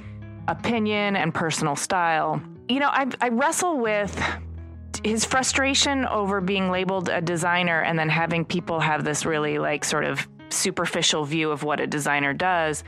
opinion 0.47 1.15
and 1.15 1.33
personal 1.33 1.75
style. 1.75 2.41
You 2.69 2.79
know, 2.79 2.89
I, 2.89 3.07
I 3.19 3.29
wrestle 3.29 3.79
with 3.79 4.17
his 5.03 5.25
frustration 5.25 6.05
over 6.05 6.39
being 6.39 6.71
labeled 6.71 7.09
a 7.09 7.21
designer 7.21 7.81
and 7.81 7.97
then 7.97 8.09
having 8.09 8.45
people 8.45 8.79
have 8.79 9.03
this 9.03 9.25
really 9.25 9.57
like 9.57 9.83
sort 9.83 10.03
of 10.03 10.27
superficial 10.49 11.25
view 11.25 11.51
of 11.51 11.63
what 11.63 11.79
a 11.79 11.87
designer 11.87 12.33
does. 12.33 12.83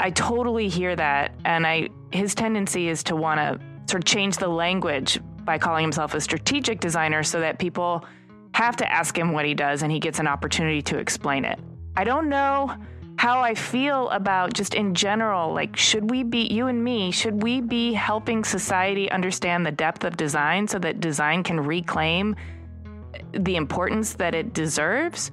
I 0.00 0.10
totally 0.10 0.68
hear 0.68 0.94
that, 0.96 1.34
and 1.44 1.66
I 1.66 1.88
his 2.12 2.34
tendency 2.34 2.88
is 2.88 3.02
to 3.04 3.16
want 3.16 3.38
to 3.38 3.60
sort 3.90 4.02
of 4.02 4.06
change 4.06 4.36
the 4.36 4.48
language 4.48 5.18
by 5.44 5.58
calling 5.58 5.82
himself 5.82 6.14
a 6.14 6.20
strategic 6.20 6.80
designer, 6.80 7.22
so 7.22 7.40
that 7.40 7.58
people 7.58 8.04
have 8.54 8.76
to 8.76 8.90
ask 8.90 9.16
him 9.16 9.32
what 9.32 9.44
he 9.44 9.54
does, 9.54 9.82
and 9.82 9.92
he 9.92 9.98
gets 9.98 10.18
an 10.18 10.26
opportunity 10.26 10.82
to 10.82 10.98
explain 10.98 11.44
it. 11.44 11.58
I 11.96 12.04
don't 12.04 12.28
know 12.28 12.74
how 13.18 13.40
I 13.40 13.54
feel 13.54 14.08
about 14.10 14.52
just 14.52 14.74
in 14.74 14.94
general, 14.94 15.52
like 15.52 15.76
should 15.76 16.10
we 16.10 16.22
be 16.22 16.46
you 16.46 16.68
and 16.68 16.82
me? 16.82 17.10
Should 17.10 17.42
we 17.42 17.60
be 17.60 17.92
helping 17.92 18.44
society 18.44 19.10
understand 19.10 19.66
the 19.66 19.72
depth 19.72 20.04
of 20.04 20.16
design 20.16 20.68
so 20.68 20.78
that 20.78 21.00
design 21.00 21.42
can 21.42 21.58
reclaim 21.58 22.36
the 23.32 23.56
importance 23.56 24.12
that 24.14 24.34
it 24.34 24.52
deserves, 24.52 25.32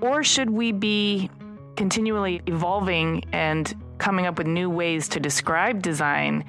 or 0.00 0.24
should 0.24 0.48
we 0.48 0.72
be 0.72 1.28
continually 1.76 2.40
evolving 2.46 3.22
and 3.32 3.74
coming 4.06 4.24
up 4.24 4.38
with 4.38 4.46
new 4.46 4.70
ways 4.70 5.08
to 5.08 5.18
describe 5.18 5.82
design 5.82 6.44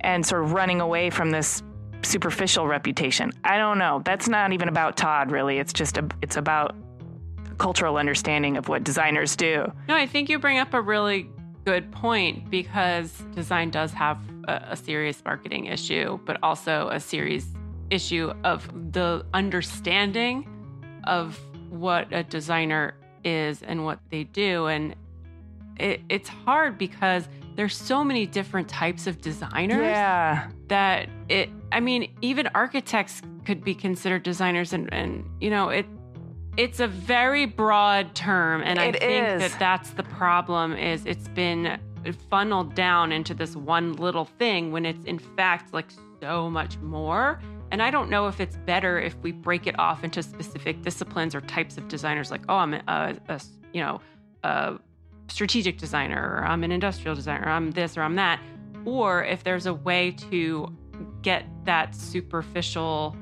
and 0.00 0.24
sort 0.24 0.42
of 0.42 0.54
running 0.54 0.80
away 0.80 1.10
from 1.10 1.30
this 1.30 1.62
superficial 2.00 2.66
reputation. 2.66 3.30
I 3.44 3.58
don't 3.58 3.76
know. 3.76 4.00
That's 4.06 4.26
not 4.26 4.54
even 4.54 4.68
about 4.70 4.96
Todd 4.96 5.30
really. 5.30 5.58
It's 5.58 5.74
just 5.74 5.98
a, 5.98 6.08
it's 6.22 6.38
about 6.38 6.74
cultural 7.58 7.98
understanding 7.98 8.56
of 8.56 8.68
what 8.68 8.84
designers 8.84 9.36
do. 9.36 9.70
No, 9.86 9.96
I 9.96 10.06
think 10.06 10.30
you 10.30 10.38
bring 10.38 10.56
up 10.56 10.72
a 10.72 10.80
really 10.80 11.28
good 11.66 11.92
point 11.92 12.48
because 12.50 13.12
design 13.34 13.68
does 13.68 13.92
have 13.92 14.18
a, 14.44 14.68
a 14.70 14.76
serious 14.76 15.22
marketing 15.26 15.66
issue, 15.66 16.18
but 16.24 16.38
also 16.42 16.88
a 16.88 17.00
serious 17.00 17.44
issue 17.90 18.32
of 18.44 18.66
the 18.92 19.26
understanding 19.34 20.48
of 21.04 21.38
what 21.68 22.10
a 22.14 22.22
designer 22.24 22.94
is 23.24 23.60
and 23.60 23.84
what 23.84 23.98
they 24.08 24.24
do. 24.24 24.68
And 24.68 24.96
it, 25.78 26.00
it's 26.08 26.28
hard 26.28 26.78
because 26.78 27.28
there's 27.56 27.76
so 27.76 28.04
many 28.04 28.24
different 28.26 28.68
types 28.68 29.06
of 29.06 29.20
designers 29.20 29.80
Yeah. 29.80 30.48
that 30.68 31.08
it 31.28 31.50
i 31.72 31.80
mean 31.80 32.12
even 32.20 32.48
architects 32.54 33.20
could 33.44 33.64
be 33.64 33.74
considered 33.74 34.22
designers 34.22 34.72
and 34.72 34.92
and 34.92 35.24
you 35.40 35.50
know 35.50 35.68
it 35.68 35.86
it's 36.56 36.80
a 36.80 36.86
very 36.88 37.46
broad 37.46 38.14
term 38.14 38.62
and 38.62 38.78
i 38.78 38.92
think 38.92 39.26
is. 39.28 39.40
that 39.40 39.56
that's 39.58 39.90
the 39.90 40.02
problem 40.02 40.74
is 40.76 41.04
it's 41.06 41.28
been 41.28 41.78
funneled 42.30 42.74
down 42.74 43.12
into 43.12 43.34
this 43.34 43.54
one 43.56 43.92
little 43.94 44.24
thing 44.24 44.70
when 44.72 44.86
it's 44.86 45.04
in 45.04 45.18
fact 45.18 45.74
like 45.74 45.86
so 46.22 46.48
much 46.48 46.78
more 46.78 47.40
and 47.70 47.82
i 47.82 47.90
don't 47.90 48.08
know 48.08 48.28
if 48.28 48.40
it's 48.40 48.56
better 48.66 49.00
if 49.00 49.16
we 49.22 49.30
break 49.32 49.66
it 49.66 49.78
off 49.78 50.04
into 50.04 50.22
specific 50.22 50.80
disciplines 50.82 51.34
or 51.34 51.40
types 51.42 51.76
of 51.76 51.86
designers 51.88 52.30
like 52.30 52.42
oh 52.48 52.56
i'm 52.56 52.74
a, 52.74 52.82
a, 52.88 53.16
a 53.28 53.40
you 53.72 53.80
know 53.82 54.00
a 54.44 54.78
strategic 55.28 55.78
designer 55.78 56.38
or 56.38 56.44
i'm 56.44 56.64
an 56.64 56.72
industrial 56.72 57.14
designer 57.14 57.46
or 57.46 57.50
i'm 57.50 57.70
this 57.72 57.96
or 57.96 58.02
i'm 58.02 58.16
that 58.16 58.40
or 58.84 59.24
if 59.24 59.44
there's 59.44 59.66
a 59.66 59.74
way 59.74 60.10
to 60.10 60.72
get 61.22 61.44
that 61.64 61.94
superficial 61.94 63.16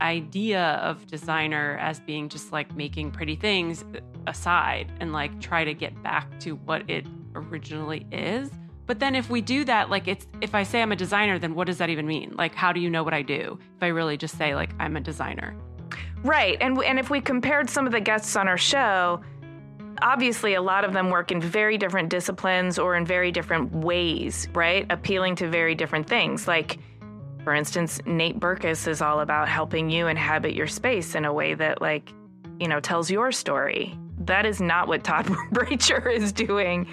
idea 0.00 0.74
of 0.82 1.06
designer 1.06 1.76
as 1.80 2.00
being 2.00 2.28
just 2.28 2.52
like 2.52 2.74
making 2.74 3.10
pretty 3.10 3.36
things 3.36 3.84
aside 4.26 4.92
and 5.00 5.12
like 5.12 5.40
try 5.40 5.64
to 5.64 5.74
get 5.74 6.00
back 6.02 6.38
to 6.40 6.52
what 6.52 6.88
it 6.88 7.06
originally 7.34 8.06
is. 8.12 8.50
But 8.86 9.00
then 9.00 9.14
if 9.14 9.28
we 9.28 9.40
do 9.40 9.64
that, 9.64 9.90
like 9.90 10.08
it's 10.08 10.26
if 10.40 10.54
I 10.54 10.62
say 10.62 10.80
I'm 10.80 10.92
a 10.92 10.96
designer, 10.96 11.38
then 11.38 11.54
what 11.54 11.66
does 11.66 11.78
that 11.78 11.90
even 11.90 12.06
mean? 12.06 12.34
Like 12.36 12.54
how 12.54 12.72
do 12.72 12.80
you 12.80 12.88
know 12.88 13.02
what 13.02 13.14
I 13.14 13.22
do? 13.22 13.58
If 13.76 13.82
I 13.82 13.88
really 13.88 14.16
just 14.16 14.38
say 14.38 14.54
like 14.54 14.70
I'm 14.78 14.96
a 14.96 15.00
designer. 15.00 15.56
Right. 16.22 16.56
And 16.60 16.82
and 16.82 16.98
if 16.98 17.10
we 17.10 17.20
compared 17.20 17.68
some 17.68 17.86
of 17.86 17.92
the 17.92 18.00
guests 18.00 18.34
on 18.36 18.48
our 18.48 18.58
show, 18.58 19.20
obviously 20.02 20.54
a 20.54 20.62
lot 20.62 20.84
of 20.84 20.92
them 20.92 21.10
work 21.10 21.30
in 21.30 21.40
very 21.40 21.78
different 21.78 22.08
disciplines 22.08 22.78
or 22.78 22.96
in 22.96 23.06
very 23.06 23.32
different 23.32 23.72
ways, 23.72 24.48
right? 24.54 24.86
Appealing 24.90 25.36
to 25.36 25.48
very 25.48 25.74
different 25.74 26.06
things. 26.06 26.48
Like 26.48 26.78
for 27.44 27.54
instance, 27.54 28.00
Nate 28.04 28.38
Berkus 28.38 28.86
is 28.86 29.00
all 29.00 29.20
about 29.20 29.48
helping 29.48 29.88
you 29.88 30.06
inhabit 30.06 30.54
your 30.54 30.66
space 30.66 31.14
in 31.14 31.24
a 31.24 31.32
way 31.32 31.54
that 31.54 31.80
like, 31.80 32.12
you 32.60 32.68
know, 32.68 32.78
tells 32.80 33.10
your 33.10 33.32
story. 33.32 33.98
That 34.20 34.44
is 34.44 34.60
not 34.60 34.88
what 34.88 35.04
Todd 35.04 35.34
Bracher 35.52 36.10
is 36.10 36.32
doing. 36.32 36.86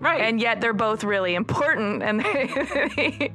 Right. 0.00 0.20
And 0.20 0.40
yet 0.40 0.60
they're 0.60 0.74
both 0.74 1.04
really 1.04 1.34
important 1.34 2.02
and 2.02 2.20
they 2.20 3.32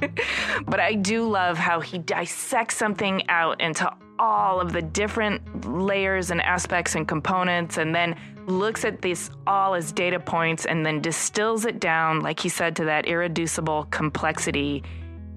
but 0.66 0.80
I 0.80 0.94
do 0.94 1.28
love 1.28 1.58
how 1.58 1.80
he 1.80 1.98
dissects 1.98 2.76
something 2.76 3.28
out 3.28 3.60
into 3.60 3.90
all 4.20 4.60
of 4.60 4.72
the 4.74 4.82
different 4.82 5.64
layers 5.66 6.30
and 6.30 6.42
aspects 6.42 6.94
and 6.94 7.08
components 7.08 7.78
and 7.78 7.94
then 7.94 8.14
looks 8.46 8.84
at 8.84 9.00
this 9.00 9.30
all 9.46 9.74
as 9.74 9.92
data 9.92 10.20
points 10.20 10.66
and 10.66 10.84
then 10.84 11.00
distills 11.00 11.64
it 11.64 11.80
down 11.80 12.20
like 12.20 12.38
he 12.38 12.48
said 12.48 12.76
to 12.76 12.84
that 12.84 13.06
irreducible 13.06 13.84
complexity 13.90 14.82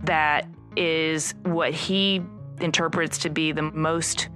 that 0.04 0.46
is 0.76 1.34
what 1.44 1.72
he 1.74 2.22
interprets 2.60 3.18
to 3.20 3.30
be 3.30 3.52
the 3.54 3.62
most 3.62 4.28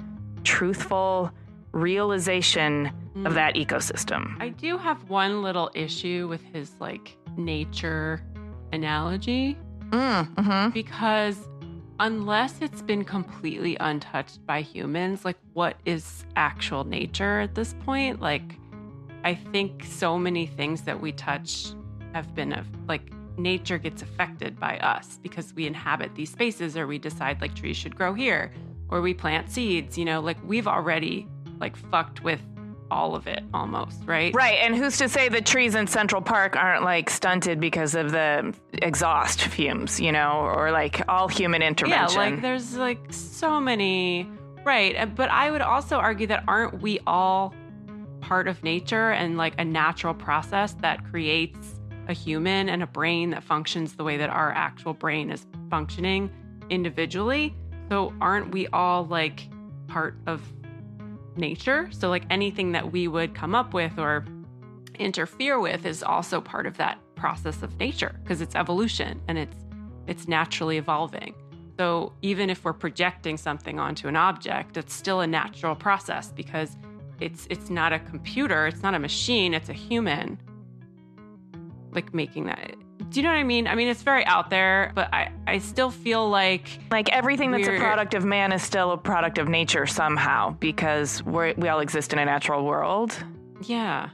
truthful 0.44 1.30
realization 1.74 2.92
of 3.26 3.34
that 3.34 3.56
ecosystem. 3.56 4.40
I 4.40 4.50
do 4.50 4.78
have 4.78 5.10
one 5.10 5.42
little 5.42 5.72
issue 5.74 6.28
with 6.30 6.42
his 6.54 6.72
like 6.80 7.18
nature 7.36 8.22
analogy 8.72 9.58
Mm, 9.90 10.36
mhm. 10.36 10.74
because 10.74 11.38
unless 12.00 12.62
it's 12.62 12.82
been 12.82 13.04
completely 13.04 13.78
untouched 13.80 14.46
by 14.46 14.62
humans, 14.62 15.26
like 15.26 15.38
what 15.54 15.78
is 15.86 16.26
actual 16.36 16.84
nature 16.84 17.40
at 17.40 17.56
this 17.56 17.74
point? 17.86 18.22
Like, 18.22 18.58
I 19.24 19.36
think 19.36 19.84
so 19.84 20.18
many 20.18 20.46
things 20.46 20.84
that 20.84 21.00
we 21.00 21.12
touch 21.12 21.68
have 22.14 22.34
been 22.36 22.54
of 22.54 22.68
like 22.88 23.12
nature 23.38 23.78
gets 23.78 24.02
affected 24.02 24.60
by 24.60 24.78
us 24.80 25.20
because 25.22 25.54
we 25.54 25.68
inhabit 25.68 26.16
these 26.16 26.32
spaces 26.32 26.78
or 26.78 26.88
we 26.88 26.98
decide 26.98 27.42
like 27.42 27.54
trees 27.54 27.78
should 27.78 27.96
grow 27.96 28.14
here 28.14 28.52
or 28.90 29.02
we 29.02 29.14
plant 29.14 29.52
seeds, 29.52 29.98
you 29.98 30.06
know, 30.06 30.22
like 30.22 30.38
we've 30.46 30.68
already 30.68 31.28
like 31.60 31.76
fucked 31.76 32.24
with 32.24 32.42
all 32.92 33.16
of 33.16 33.28
it 33.28 33.44
almost, 33.54 34.02
right? 34.06 34.34
Right, 34.34 34.60
and 34.62 34.76
who's 34.76 34.98
to 34.98 35.10
say 35.10 35.30
the 35.30 35.42
trees 35.42 35.76
in 35.76 35.88
Central 35.88 36.22
Park 36.22 36.56
aren't 36.56 36.84
like 36.84 37.10
stunted 37.10 37.60
because 37.60 37.96
of 37.96 38.12
the 38.12 38.54
exhaust 38.74 39.42
fumes, 39.42 40.00
you 40.00 40.12
know, 40.12 40.40
or 40.40 40.72
like 40.72 41.02
all 41.08 41.28
human 41.28 41.62
intervention? 41.62 42.20
Yeah, 42.20 42.30
like 42.32 42.42
there's 42.42 42.76
like 42.76 43.00
so 43.10 43.60
many, 43.60 44.30
right? 44.64 45.14
But 45.16 45.30
I 45.30 45.52
would 45.52 45.62
also 45.62 45.98
argue 45.98 46.28
that 46.28 46.44
aren't 46.48 46.82
we 46.82 47.00
all 47.06 47.54
part 48.22 48.48
of 48.48 48.64
nature 48.64 49.12
and 49.12 49.38
like 49.38 49.54
a 49.58 49.66
natural 49.66 50.14
process 50.14 50.74
that 50.82 51.04
creates 51.10 51.80
a 52.08 52.14
human 52.14 52.70
and 52.70 52.84
a 52.84 52.88
brain 52.88 53.32
that 53.32 53.44
functions 53.44 53.94
the 53.94 54.04
way 54.04 54.18
that 54.18 54.30
our 54.30 54.52
actual 54.52 54.94
brain 54.94 55.30
is 55.30 55.46
functioning 55.70 56.30
individually. 56.70 57.56
So, 57.90 58.14
aren't 58.20 58.52
we 58.52 58.68
all 58.68 59.06
like 59.06 59.48
part 59.88 60.16
of 60.26 60.42
nature? 61.38 61.90
So, 61.92 62.10
like 62.10 62.24
anything 62.30 62.72
that 62.74 62.92
we 62.92 63.08
would 63.08 63.34
come 63.36 63.56
up 63.56 63.74
with 63.74 63.98
or 63.98 64.26
interfere 65.00 65.60
with 65.60 65.86
is 65.86 66.04
also 66.04 66.42
part 66.42 66.66
of 66.66 66.78
that 66.78 67.00
process 67.16 67.64
of 67.64 67.78
nature 67.80 68.20
because 68.24 68.42
it's 68.42 68.56
evolution 68.56 69.22
and 69.28 69.38
it's 69.38 69.58
it's 70.08 70.28
naturally 70.28 70.78
evolving. 70.78 71.34
So 71.78 72.14
even 72.22 72.50
if 72.50 72.64
we're 72.64 72.74
projecting 72.74 73.38
something 73.38 73.78
onto 73.78 74.08
an 74.08 74.16
object, 74.16 74.78
it's 74.78 74.94
still 74.94 75.20
a 75.22 75.28
natural 75.28 75.76
process 75.76 76.32
because 76.32 76.78
it's 77.20 77.48
it's 77.50 77.70
not 77.70 77.94
a 77.94 78.00
computer, 78.00 78.68
it's 78.68 78.82
not 78.82 78.94
a 78.94 79.00
machine, 79.00 79.54
it's 79.54 79.70
a 79.70 79.74
human 79.74 80.40
like 81.92 82.14
making 82.14 82.46
that 82.46 82.76
do 83.10 83.20
you 83.20 83.24
know 83.24 83.30
what 83.30 83.40
I 83.40 83.44
mean? 83.44 83.68
I 83.68 83.76
mean, 83.76 83.88
it's 83.88 84.04
very 84.04 84.26
out 84.26 84.50
there, 84.50 84.92
but 84.94 85.14
I, 85.14 85.32
I 85.46 85.60
still 85.60 85.90
feel 85.90 86.30
like 86.30 86.68
like 86.92 87.10
everything 87.10 87.52
that's 87.52 87.68
a 87.68 87.78
product 87.78 88.14
of 88.14 88.26
man 88.26 88.52
is 88.52 88.62
still 88.62 88.92
a 88.92 88.98
product 88.98 89.38
of 89.38 89.48
nature 89.48 89.86
somehow 89.86 90.52
because 90.60 91.24
we 91.24 91.54
we 91.54 91.70
all 91.70 91.80
exist 91.80 92.14
in 92.14 92.20
a 92.20 92.26
natural 92.26 92.66
world. 92.66 93.18
Yeah, 93.64 94.10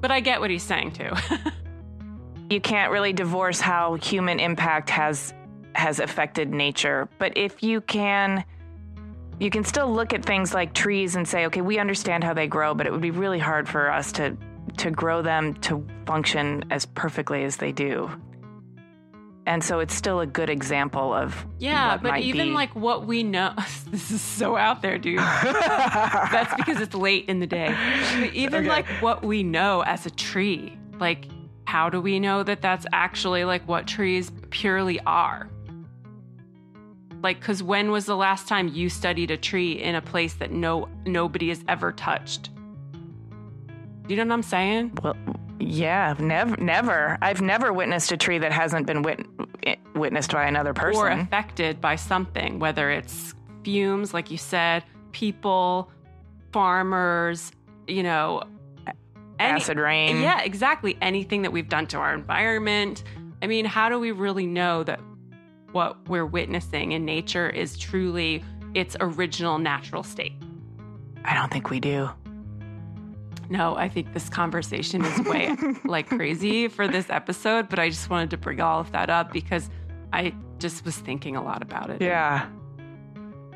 but 0.00 0.10
I 0.10 0.20
get 0.20 0.40
what 0.40 0.50
he's 0.50 0.62
saying 0.62 0.92
too. 0.92 1.10
you 2.50 2.60
can't 2.60 2.92
really 2.92 3.12
divorce 3.12 3.60
how 3.60 3.94
human 3.94 4.38
impact 4.38 4.90
has 4.90 5.32
has 5.74 5.98
affected 5.98 6.50
nature, 6.50 7.08
but 7.18 7.36
if 7.36 7.62
you 7.62 7.80
can 7.80 8.44
you 9.40 9.50
can 9.50 9.64
still 9.64 9.92
look 9.92 10.12
at 10.12 10.24
things 10.24 10.52
like 10.52 10.74
trees 10.74 11.14
and 11.16 11.26
say, 11.26 11.46
okay, 11.46 11.60
we 11.60 11.78
understand 11.78 12.24
how 12.24 12.34
they 12.34 12.48
grow, 12.48 12.74
but 12.74 12.86
it 12.86 12.92
would 12.92 13.00
be 13.00 13.12
really 13.12 13.38
hard 13.38 13.68
for 13.68 13.90
us 13.90 14.12
to 14.12 14.36
to 14.70 14.90
grow 14.90 15.22
them 15.22 15.54
to 15.54 15.86
function 16.06 16.64
as 16.70 16.86
perfectly 16.86 17.44
as 17.44 17.56
they 17.56 17.72
do. 17.72 18.10
And 19.46 19.64
so 19.64 19.80
it's 19.80 19.94
still 19.94 20.20
a 20.20 20.26
good 20.26 20.50
example 20.50 21.14
of 21.14 21.46
yeah, 21.58 21.96
but 21.96 22.20
even 22.20 22.48
be. 22.48 22.52
like 22.52 22.76
what 22.76 23.06
we 23.06 23.22
know, 23.22 23.54
this 23.90 24.10
is 24.10 24.20
so 24.20 24.56
out 24.56 24.82
there, 24.82 24.98
dude. 24.98 25.18
That's 25.42 26.54
because 26.54 26.82
it's 26.82 26.94
late 26.94 27.24
in 27.28 27.40
the 27.40 27.46
day. 27.46 27.74
But 28.20 28.34
even 28.34 28.64
okay. 28.64 28.68
like 28.68 28.86
what 29.00 29.24
we 29.24 29.42
know 29.42 29.82
as 29.86 30.04
a 30.04 30.10
tree, 30.10 30.78
like 31.00 31.28
how 31.64 31.88
do 31.88 32.00
we 32.00 32.20
know 32.20 32.42
that 32.42 32.62
that's 32.62 32.86
actually 32.92 33.44
like 33.44 33.66
what 33.66 33.86
trees 33.86 34.30
purely 34.50 35.00
are? 35.00 35.50
Like, 37.22 37.40
because 37.40 37.62
when 37.62 37.90
was 37.90 38.06
the 38.06 38.16
last 38.16 38.48
time 38.48 38.68
you 38.68 38.88
studied 38.88 39.30
a 39.30 39.36
tree 39.36 39.72
in 39.72 39.94
a 39.94 40.00
place 40.02 40.34
that 40.34 40.52
no 40.52 40.88
nobody 41.04 41.48
has 41.48 41.64
ever 41.68 41.92
touched? 41.92 42.50
You 44.08 44.16
know 44.16 44.24
what 44.24 44.32
I'm 44.32 44.42
saying? 44.42 44.98
Well, 45.02 45.16
yeah, 45.60 46.14
never, 46.18 46.56
never. 46.56 47.18
I've 47.20 47.42
never 47.42 47.72
witnessed 47.72 48.10
a 48.10 48.16
tree 48.16 48.38
that 48.38 48.52
hasn't 48.52 48.86
been 48.86 49.02
wit- 49.02 49.26
witnessed 49.94 50.32
by 50.32 50.46
another 50.46 50.72
person 50.72 51.00
or 51.00 51.08
affected 51.08 51.80
by 51.80 51.96
something, 51.96 52.58
whether 52.58 52.90
it's 52.90 53.34
fumes, 53.64 54.14
like 54.14 54.30
you 54.30 54.38
said, 54.38 54.84
people, 55.12 55.90
farmers, 56.52 57.52
you 57.86 58.02
know, 58.02 58.42
any, 59.38 59.60
acid 59.60 59.78
rain. 59.78 60.22
Yeah, 60.22 60.42
exactly. 60.42 60.96
Anything 61.02 61.42
that 61.42 61.52
we've 61.52 61.68
done 61.68 61.86
to 61.88 61.98
our 61.98 62.14
environment. 62.14 63.04
I 63.42 63.46
mean, 63.46 63.64
how 63.64 63.88
do 63.88 63.98
we 64.00 64.10
really 64.10 64.46
know 64.46 64.84
that 64.84 65.00
what 65.72 66.08
we're 66.08 66.26
witnessing 66.26 66.92
in 66.92 67.04
nature 67.04 67.48
is 67.48 67.76
truly 67.76 68.42
its 68.74 68.96
original 69.00 69.58
natural 69.58 70.02
state? 70.02 70.32
I 71.24 71.34
don't 71.34 71.52
think 71.52 71.68
we 71.70 71.78
do. 71.78 72.08
No, 73.50 73.76
I 73.76 73.88
think 73.88 74.12
this 74.12 74.28
conversation 74.28 75.04
is 75.04 75.20
way 75.26 75.56
like 75.84 76.08
crazy 76.08 76.68
for 76.68 76.86
this 76.86 77.08
episode, 77.08 77.68
but 77.68 77.78
I 77.78 77.88
just 77.88 78.10
wanted 78.10 78.30
to 78.30 78.36
bring 78.36 78.60
all 78.60 78.80
of 78.80 78.92
that 78.92 79.08
up 79.08 79.32
because 79.32 79.70
I 80.12 80.34
just 80.58 80.84
was 80.84 80.96
thinking 80.96 81.36
a 81.36 81.42
lot 81.42 81.62
about 81.62 81.90
it. 81.90 82.02
Yeah. 82.02 82.46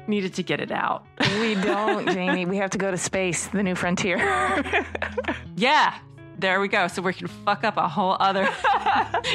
Needed 0.06 0.34
to 0.34 0.42
get 0.42 0.60
it 0.60 0.72
out. 0.72 1.06
We 1.40 1.54
don't, 1.56 2.08
Jaime. 2.12 2.46
We 2.46 2.56
have 2.56 2.70
to 2.70 2.78
go 2.78 2.90
to 2.90 2.96
space, 2.96 3.46
the 3.48 3.62
new 3.62 3.74
frontier. 3.74 4.16
yeah. 5.56 5.98
There 6.38 6.58
we 6.60 6.68
go. 6.68 6.88
So 6.88 7.02
we 7.02 7.12
can 7.12 7.28
fuck 7.28 7.62
up 7.62 7.76
a 7.76 7.86
whole 7.86 8.16
other 8.18 8.46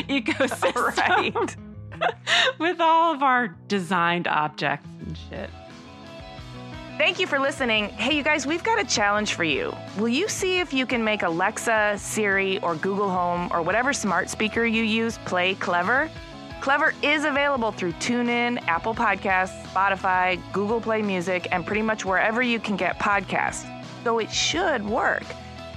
ecosystem. 0.10 0.98
Right. 0.98 1.56
with 2.60 2.82
all 2.82 3.14
of 3.14 3.24
our 3.24 3.48
designed 3.68 4.28
objects 4.28 4.88
and 5.06 5.18
shit. 5.30 5.50
Thank 6.98 7.20
you 7.20 7.28
for 7.28 7.38
listening. 7.38 7.90
Hey, 7.90 8.18
you 8.18 8.24
guys, 8.24 8.48
we've 8.48 8.64
got 8.64 8.80
a 8.80 8.84
challenge 8.84 9.36
for 9.36 9.44
you. 9.44 9.72
Will 10.00 10.08
you 10.10 10.28
see 10.28 10.60
if 10.60 10.74
you 10.74 10.88
can 10.88 11.04
make 11.04 11.22
Alexa, 11.22 11.94
Siri, 12.00 12.58
or 12.62 12.74
Google 12.74 13.08
Home, 13.08 13.50
or 13.52 13.62
whatever 13.62 13.94
smart 13.94 14.32
speaker 14.32 14.66
you 14.66 14.82
use 14.82 15.20
play 15.20 15.54
Clever? 15.54 16.10
Clever 16.60 16.96
is 17.04 17.24
available 17.24 17.72
through 17.72 17.92
TuneIn, 17.94 18.64
Apple 18.68 18.96
Podcasts, 18.96 19.62
Spotify, 19.68 20.42
Google 20.52 20.82
Play 20.82 21.04
Music, 21.04 21.48
and 21.52 21.68
pretty 21.68 21.84
much 21.84 22.04
wherever 22.04 22.42
you 22.42 22.60
can 22.60 22.76
get 22.76 22.98
podcasts. 22.98 23.72
So 24.04 24.18
it 24.18 24.32
should 24.32 24.84
work. 24.84 25.24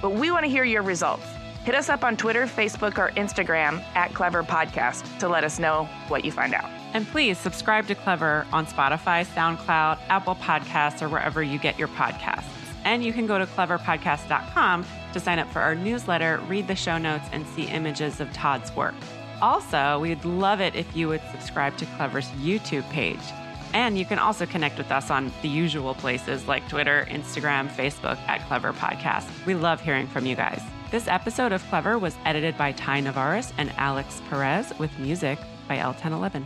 But 0.01 0.13
we 0.13 0.31
want 0.31 0.45
to 0.45 0.49
hear 0.49 0.63
your 0.63 0.81
results. 0.81 1.27
Hit 1.65 1.75
us 1.75 1.87
up 1.87 2.03
on 2.03 2.17
Twitter, 2.17 2.47
Facebook, 2.47 2.97
or 2.97 3.11
Instagram 3.11 3.83
at 3.93 4.11
Clever 4.15 4.41
Podcast 4.41 5.19
to 5.19 5.29
let 5.29 5.43
us 5.43 5.59
know 5.59 5.87
what 6.07 6.25
you 6.25 6.31
find 6.31 6.55
out. 6.55 6.80
And 6.93 7.07
please 7.07 7.37
subscribe 7.37 7.87
to 7.87 7.95
Clever 7.95 8.45
on 8.51 8.65
Spotify, 8.65 9.25
SoundCloud, 9.25 9.99
Apple 10.09 10.35
Podcasts, 10.35 11.01
or 11.01 11.09
wherever 11.09 11.41
you 11.41 11.57
get 11.57 11.79
your 11.79 11.87
podcasts. 11.89 12.43
And 12.83 13.03
you 13.03 13.13
can 13.13 13.27
go 13.27 13.37
to 13.37 13.45
cleverpodcast.com 13.45 14.85
to 15.13 15.19
sign 15.19 15.39
up 15.39 15.51
for 15.51 15.59
our 15.59 15.75
newsletter, 15.75 16.41
read 16.47 16.67
the 16.67 16.75
show 16.75 16.97
notes, 16.97 17.25
and 17.31 17.45
see 17.47 17.63
images 17.63 18.19
of 18.19 18.31
Todd's 18.33 18.75
work. 18.75 18.95
Also, 19.41 19.99
we'd 19.99 20.23
love 20.25 20.61
it 20.61 20.75
if 20.75 20.95
you 20.95 21.07
would 21.07 21.21
subscribe 21.31 21.77
to 21.77 21.85
Clever's 21.97 22.27
YouTube 22.41 22.87
page. 22.89 23.19
And 23.73 23.97
you 23.97 24.05
can 24.05 24.19
also 24.19 24.45
connect 24.45 24.77
with 24.77 24.91
us 24.91 25.09
on 25.09 25.31
the 25.41 25.47
usual 25.47 25.95
places 25.95 26.47
like 26.47 26.67
Twitter, 26.67 27.07
Instagram, 27.09 27.69
Facebook 27.69 28.17
at 28.27 28.45
Clever 28.47 28.73
Podcast. 28.73 29.27
We 29.45 29.55
love 29.55 29.79
hearing 29.79 30.07
from 30.07 30.25
you 30.25 30.35
guys. 30.35 30.61
This 30.91 31.07
episode 31.07 31.53
of 31.53 31.65
Clever 31.69 31.97
was 31.97 32.17
edited 32.25 32.57
by 32.57 32.73
Ty 32.73 32.99
Navarez 32.99 33.53
and 33.57 33.71
Alex 33.77 34.21
Perez 34.29 34.73
with 34.77 34.97
music 34.99 35.39
by 35.67 35.77
El 35.77 35.93
Ten 35.93 36.11
Eleven. 36.11 36.45